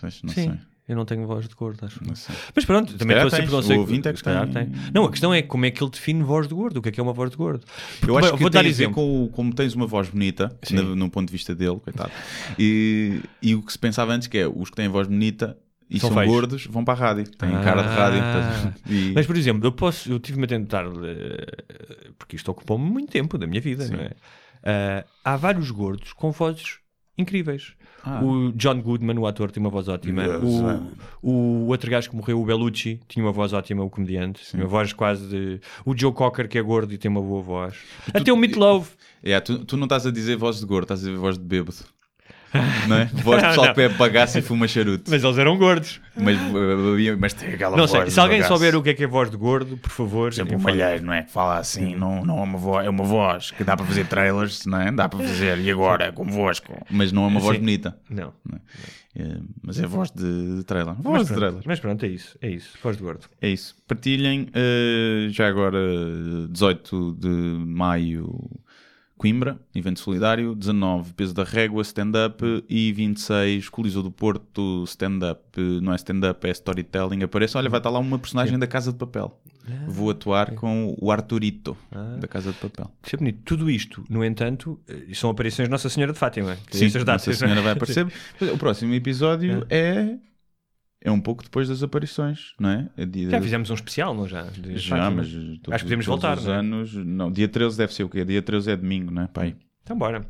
Mas 0.00 0.22
não 0.22 0.32
Sim, 0.32 0.34
sei. 0.34 0.52
eu 0.88 0.94
não 0.94 1.04
tenho 1.04 1.26
voz 1.26 1.48
de 1.48 1.54
gordo, 1.56 1.84
acho. 1.84 1.98
Não 2.06 2.14
sei. 2.14 2.34
Mas 2.54 2.64
pronto, 2.64 2.94
também 2.96 3.16
estou 3.16 3.30
sempre 3.30 3.62
sei. 3.64 3.76
O 3.76 3.80
ouvinte 3.80 4.08
é 4.08 4.12
que 4.12 4.22
calhar 4.22 4.48
tem. 4.48 4.70
Não, 4.94 5.04
a 5.04 5.10
questão 5.10 5.34
é 5.34 5.42
como 5.42 5.66
é 5.66 5.70
que 5.72 5.82
ele 5.82 5.90
define 5.90 6.22
voz 6.22 6.46
de 6.46 6.54
gordo. 6.54 6.76
O 6.78 6.82
que 6.82 6.90
é 6.90 6.92
que 6.92 7.00
é 7.00 7.02
uma 7.02 7.12
voz 7.12 7.30
de 7.30 7.36
gordo? 7.36 7.64
Eu 8.06 8.16
acho 8.16 8.32
que 8.34 8.38
vou 8.40 8.50
dar 8.50 8.64
exemplo. 8.64 8.94
com 8.94 9.28
como 9.32 9.52
tens 9.52 9.74
uma 9.74 9.86
voz 9.86 10.08
bonita, 10.08 10.56
na, 10.70 10.82
num 10.82 11.08
ponto 11.10 11.26
de 11.26 11.32
vista 11.32 11.54
dele, 11.54 11.80
coitado. 11.80 12.12
E, 12.56 13.20
e 13.42 13.54
o 13.56 13.62
que 13.62 13.72
se 13.72 13.78
pensava 13.78 14.12
antes 14.12 14.28
que 14.28 14.38
é 14.38 14.46
os 14.46 14.70
que 14.70 14.76
têm 14.76 14.88
voz 14.88 15.08
bonita 15.08 15.58
e 15.90 15.98
São 15.98 16.12
são, 16.12 16.24
gordos 16.26 16.66
vão 16.66 16.84
para 16.84 16.94
a 16.94 16.96
rádio. 17.08 17.24
Têm 17.36 17.50
cara 17.62 17.82
de 17.82 17.88
rádio. 17.88 18.20
Ah. 18.22 18.72
E- 18.88 19.12
Mas, 19.14 19.26
por 19.26 19.36
exemplo, 19.36 19.66
eu 19.66 19.72
posso, 19.72 20.10
eu 20.10 20.20
tive-me 20.20 20.44
a 20.44 20.48
tentar, 20.48 20.84
eh, 20.86 22.10
porque 22.18 22.36
isto 22.36 22.48
ocupou-me 22.50 22.84
muito 22.88 23.10
tempo 23.10 23.36
da 23.36 23.46
minha 23.46 23.60
vida, 23.60 23.84
Sim. 23.84 23.94
não 23.94 24.00
é? 24.00 24.10
Ah, 24.62 25.04
há 25.24 25.36
vários 25.36 25.70
gordos 25.70 26.12
com 26.12 26.30
vozes 26.30 26.78
incríveis. 27.18 27.74
Ah. 28.02 28.22
O 28.24 28.50
John 28.52 28.80
Goodman, 28.80 29.18
o 29.18 29.26
ator, 29.26 29.50
tem 29.50 29.60
uma 29.62 29.68
voz 29.68 29.88
ótima. 29.88 30.22
Yes, 30.24 30.42
O, 31.22 31.30
o 31.30 31.66
outro 31.66 31.90
gajo 31.90 32.08
que 32.08 32.16
morreu, 32.16 32.40
o 32.40 32.46
Bellucci, 32.46 32.98
tinha 33.08 33.24
uma 33.24 33.32
voz 33.32 33.52
ótima, 33.52 33.82
o 33.84 33.90
comediante. 33.90 34.42
Tinha 34.48 34.62
uma 34.62 34.68
voz 34.68 34.92
quase 34.92 35.26
de. 35.28 35.60
O 35.84 35.94
Joe 35.96 36.12
Cocker, 36.12 36.48
que 36.48 36.56
é 36.56 36.62
gordo 36.62 36.92
e 36.94 36.98
tem 36.98 37.10
uma 37.10 37.20
boa 37.20 37.42
voz. 37.42 37.74
Até 38.14 38.32
o 38.32 38.36
Meat 38.36 38.54
Love. 38.56 38.88
É, 39.22 39.38
tu, 39.40 39.64
tu 39.66 39.76
não 39.76 39.84
estás 39.84 40.06
a 40.06 40.10
dizer 40.10 40.36
voz 40.36 40.60
de 40.60 40.64
gordo, 40.66 40.84
estás 40.84 41.00
a 41.00 41.06
dizer 41.08 41.18
voz 41.18 41.36
de 41.36 41.44
bêbado. 41.44 41.76
Não 42.88 42.96
é? 42.96 43.04
Voz 43.06 43.40
de 43.42 43.48
pessoal 43.48 43.68
que 43.68 43.74
bebe 43.76 43.94
bagaço 43.94 44.38
e 44.38 44.42
fuma 44.42 44.66
charuto. 44.66 45.10
Mas 45.10 45.22
eles 45.22 45.38
eram 45.38 45.56
gordos. 45.56 46.00
Mas, 46.16 46.36
mas, 46.40 47.18
mas 47.18 47.32
tem 47.32 47.54
aquela 47.54 47.76
Não 47.76 47.86
voz 47.86 47.90
sei, 47.90 48.10
se 48.10 48.18
alguém 48.20 48.38
bagaço. 48.38 48.54
souber 48.54 48.76
o 48.76 48.82
que 48.82 48.90
é 48.90 48.94
que 48.94 49.04
é 49.04 49.06
voz 49.06 49.30
de 49.30 49.36
gordo, 49.36 49.76
por 49.76 49.90
favor. 49.90 50.32
Sempre 50.34 50.54
um 50.54 50.58
informe. 50.58 50.78
malheiro, 50.78 51.04
não 51.04 51.12
é? 51.12 51.22
Que 51.22 51.30
fala 51.30 51.58
assim, 51.58 51.94
não, 51.94 52.24
não 52.24 52.38
é 52.38 52.42
uma 52.42 52.58
voz, 52.58 52.86
é 52.86 52.90
uma 52.90 53.04
voz 53.04 53.50
que 53.52 53.62
dá 53.62 53.76
para 53.76 53.86
fazer 53.86 54.06
trailers, 54.06 54.66
não 54.66 54.80
é? 54.80 54.90
Dá 54.90 55.08
para 55.08 55.20
fazer, 55.20 55.58
e 55.58 55.70
agora, 55.70 56.10
convosco. 56.12 56.84
Mas 56.90 57.12
não 57.12 57.24
é 57.24 57.26
uma 57.28 57.40
voz 57.40 57.56
Sim. 57.56 57.60
bonita. 57.62 57.96
Não. 58.10 58.32
não 58.44 58.56
é? 58.56 58.60
É, 59.22 59.38
mas 59.62 59.78
é 59.80 59.86
voz 59.86 60.10
de, 60.12 60.56
de 60.58 60.64
trailer. 60.64 60.94
Mas 60.94 61.02
Voz 61.04 61.22
de 61.22 61.26
pronto, 61.28 61.38
trailer. 61.40 61.62
mas 61.66 61.80
pronto, 61.80 62.04
é 62.04 62.08
isso. 62.08 62.38
É 62.40 62.48
isso. 62.48 62.78
Voz 62.80 62.96
de 62.96 63.02
gordo. 63.02 63.26
É 63.40 63.48
isso. 63.48 63.74
Partilhem. 63.88 64.48
eh, 64.54 65.26
já 65.30 65.48
agora, 65.48 65.78
18 66.48 67.16
de 67.18 67.28
maio, 67.28 68.38
Coimbra, 69.20 69.60
evento 69.74 70.00
solidário. 70.00 70.54
19, 70.54 71.12
Peso 71.12 71.34
da 71.34 71.44
Régua, 71.44 71.82
stand-up. 71.82 72.42
E 72.66 72.90
26, 72.90 73.68
Coliseu 73.68 74.02
do 74.02 74.10
Porto, 74.10 74.82
stand-up. 74.86 75.60
Não 75.82 75.92
é 75.92 75.96
stand-up, 75.96 76.48
é 76.48 76.50
storytelling. 76.52 77.22
Aparece, 77.22 77.54
olha, 77.58 77.68
vai 77.68 77.80
estar 77.80 77.90
lá 77.90 77.98
uma 77.98 78.18
personagem 78.18 78.58
da 78.58 78.66
Casa 78.66 78.90
de 78.90 78.96
Papel. 78.96 79.38
Vou 79.86 80.08
atuar 80.08 80.52
com 80.54 80.96
o 80.98 81.12
Arturito, 81.12 81.76
da 82.18 82.26
Casa 82.26 82.50
de 82.50 82.56
Papel. 82.56 82.90
Isso 83.04 83.14
é 83.14 83.18
bonito. 83.18 83.40
Tudo 83.44 83.70
isto, 83.70 84.02
no 84.08 84.24
entanto, 84.24 84.80
eh, 84.88 85.12
são 85.12 85.28
aparições 85.28 85.68
de 85.68 85.70
Nossa 85.70 85.90
Senhora 85.90 86.14
de 86.14 86.18
Fátima. 86.18 86.56
Sim, 86.70 86.88
datas, 86.88 87.04
Nossa 87.04 87.30
é? 87.30 87.34
Senhora 87.34 87.60
vai 87.60 87.72
aparecer. 87.76 88.06
O 88.40 88.56
próximo 88.56 88.94
episódio 88.94 89.66
é... 89.68 89.80
É 89.80 90.29
um 91.08 91.20
pouco 91.20 91.42
depois 91.44 91.68
das 91.68 91.82
aparições, 91.82 92.52
não 92.58 92.68
é? 92.68 92.90
É 92.96 93.06
dia- 93.06 93.30
Já 93.30 93.40
fizemos 93.40 93.70
um 93.70 93.74
especial, 93.74 94.12
não 94.14 94.26
já? 94.28 94.42
De 94.42 94.76
Já, 94.76 95.10
mas 95.10 95.28
Acho 95.28 95.38
que 95.78 95.82
podemos 95.84 96.04
voltar, 96.04 96.36
os 96.36 96.44
não 96.44 96.52
é? 96.52 96.56
anos. 96.58 96.94
Não, 96.94 97.30
dia 97.32 97.48
13 97.48 97.78
deve 97.78 97.94
ser 97.94 98.02
o 98.04 98.08
quê? 98.10 98.24
Dia 98.24 98.42
13 98.42 98.72
é 98.72 98.76
domingo, 98.76 99.10
não 99.10 99.22
é? 99.22 99.26
Pai. 99.28 99.56
Então 99.82 99.96
bora. 99.96 100.26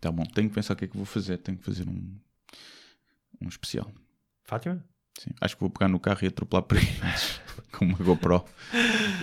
Tá 0.00 0.12
bom, 0.12 0.22
tenho 0.22 0.48
que 0.48 0.54
pensar 0.54 0.74
o 0.74 0.76
que 0.76 0.84
é 0.84 0.88
que 0.88 0.96
vou 0.96 1.06
fazer. 1.06 1.38
Tenho 1.38 1.56
que 1.58 1.64
fazer 1.64 1.88
um, 1.88 2.14
um 3.42 3.48
especial. 3.48 3.90
Fátima? 4.44 4.84
Sim. 5.18 5.30
Acho 5.40 5.54
que 5.56 5.60
vou 5.60 5.70
pegar 5.70 5.88
no 5.88 5.98
carro 5.98 6.18
e 6.22 6.26
atropelar 6.26 6.62
peritos 6.66 7.40
com 7.72 7.84
uma 7.86 7.96
GoPro. 7.98 8.44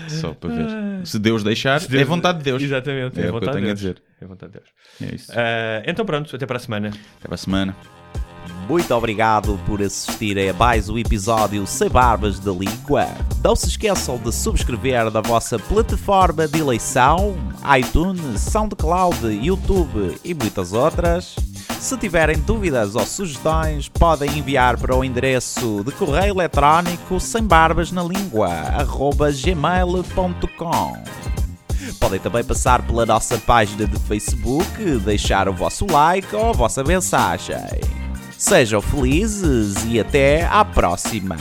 Só 0.10 0.34
para 0.34 0.50
ver. 0.56 1.06
Se 1.06 1.20
Deus 1.20 1.44
deixar, 1.44 1.80
Se 1.80 1.88
Deus- 1.90 2.02
é 2.02 2.06
vontade 2.06 2.40
de 2.40 2.44
Deus. 2.46 2.62
Exatamente. 2.64 3.20
É, 3.20 3.24
É, 3.26 3.30
o 3.30 3.30
que 3.32 3.36
eu 3.36 3.40
vontade 3.40 3.58
tenho 3.58 3.72
a 3.72 3.74
de 3.74 3.82
Deus. 3.84 3.96
dizer. 3.96 4.04
É 4.22 4.26
vontade 4.26 4.54
de 4.54 4.60
Deus. 4.60 4.70
É 5.12 5.16
isso. 5.16 5.32
Ah, 5.34 5.84
então 5.86 6.06
pronto, 6.06 6.36
até 6.36 6.46
para 6.46 6.58
a 6.58 6.60
semana. 6.60 6.88
Até 6.90 7.28
para 7.28 7.36
a 7.36 7.38
semana. 7.38 7.76
Muito 8.68 8.94
obrigado 8.94 9.60
por 9.66 9.82
assistirem 9.82 10.50
a 10.50 10.54
mais 10.54 10.88
um 10.88 10.98
episódio 10.98 11.68
Sem 11.68 11.90
Barbas 11.90 12.40
da 12.40 12.52
Língua. 12.52 13.08
Não 13.44 13.56
se 13.56 13.68
esqueçam 13.68 14.18
de 14.18 14.32
subscrever 14.32 15.12
na 15.12 15.20
vossa 15.20 15.60
plataforma 15.60 16.48
de 16.48 16.60
eleição, 16.60 17.36
iTunes, 17.78 18.42
SoundCloud, 18.42 19.28
YouTube 19.28 20.18
e 20.24 20.34
muitas 20.34 20.72
outras. 20.74 21.36
Se 21.80 21.98
tiverem 21.98 22.38
dúvidas 22.38 22.96
ou 22.96 23.06
sugestões, 23.06 23.90
podem 23.90 24.38
enviar 24.38 24.78
para 24.78 24.96
o 24.96 25.04
endereço 25.04 25.84
de 25.84 25.92
correio 25.92 26.36
eletrónico 26.36 27.20
sem 27.20 27.44
barbas 27.44 27.92
na 27.92 28.04
língua, 28.04 28.50
gmail.com. 29.44 30.94
Podem 32.00 32.20
também 32.20 32.44
passar 32.44 32.82
pela 32.84 33.06
nossa 33.06 33.38
página 33.40 33.86
de 33.86 34.00
Facebook, 34.02 35.00
deixar 35.00 35.50
o 35.50 35.54
vosso 35.54 35.86
like 35.92 36.34
ou 36.36 36.52
a 36.52 36.54
vossa 36.54 36.84
mensagem. 36.84 37.58
Sejam 38.42 38.82
felizes 38.82 39.76
e 39.88 40.00
até 40.00 40.48
à 40.48 40.66
próxima. 40.66 41.38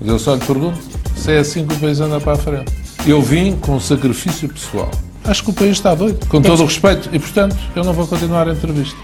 Mas 0.00 0.08
eu 0.08 0.18
só 0.18 0.34
lhe 0.34 0.40
pergunto 0.40 0.78
se 1.14 1.32
é 1.32 1.40
assim 1.40 1.66
que 1.66 1.74
o 1.74 1.78
país 1.78 2.00
anda 2.00 2.18
para 2.18 2.32
a 2.32 2.36
frente. 2.36 2.72
Eu 3.06 3.20
vim 3.20 3.54
com 3.54 3.78
sacrifício 3.78 4.48
pessoal. 4.48 4.90
Acho 5.24 5.44
que 5.44 5.50
o 5.50 5.52
país 5.52 5.72
está 5.72 5.94
doido, 5.94 6.26
com 6.26 6.40
todo 6.40 6.62
o 6.62 6.64
respeito, 6.64 7.10
e 7.12 7.18
portanto 7.18 7.54
eu 7.76 7.84
não 7.84 7.92
vou 7.92 8.06
continuar 8.06 8.48
a 8.48 8.52
entrevista. 8.52 8.96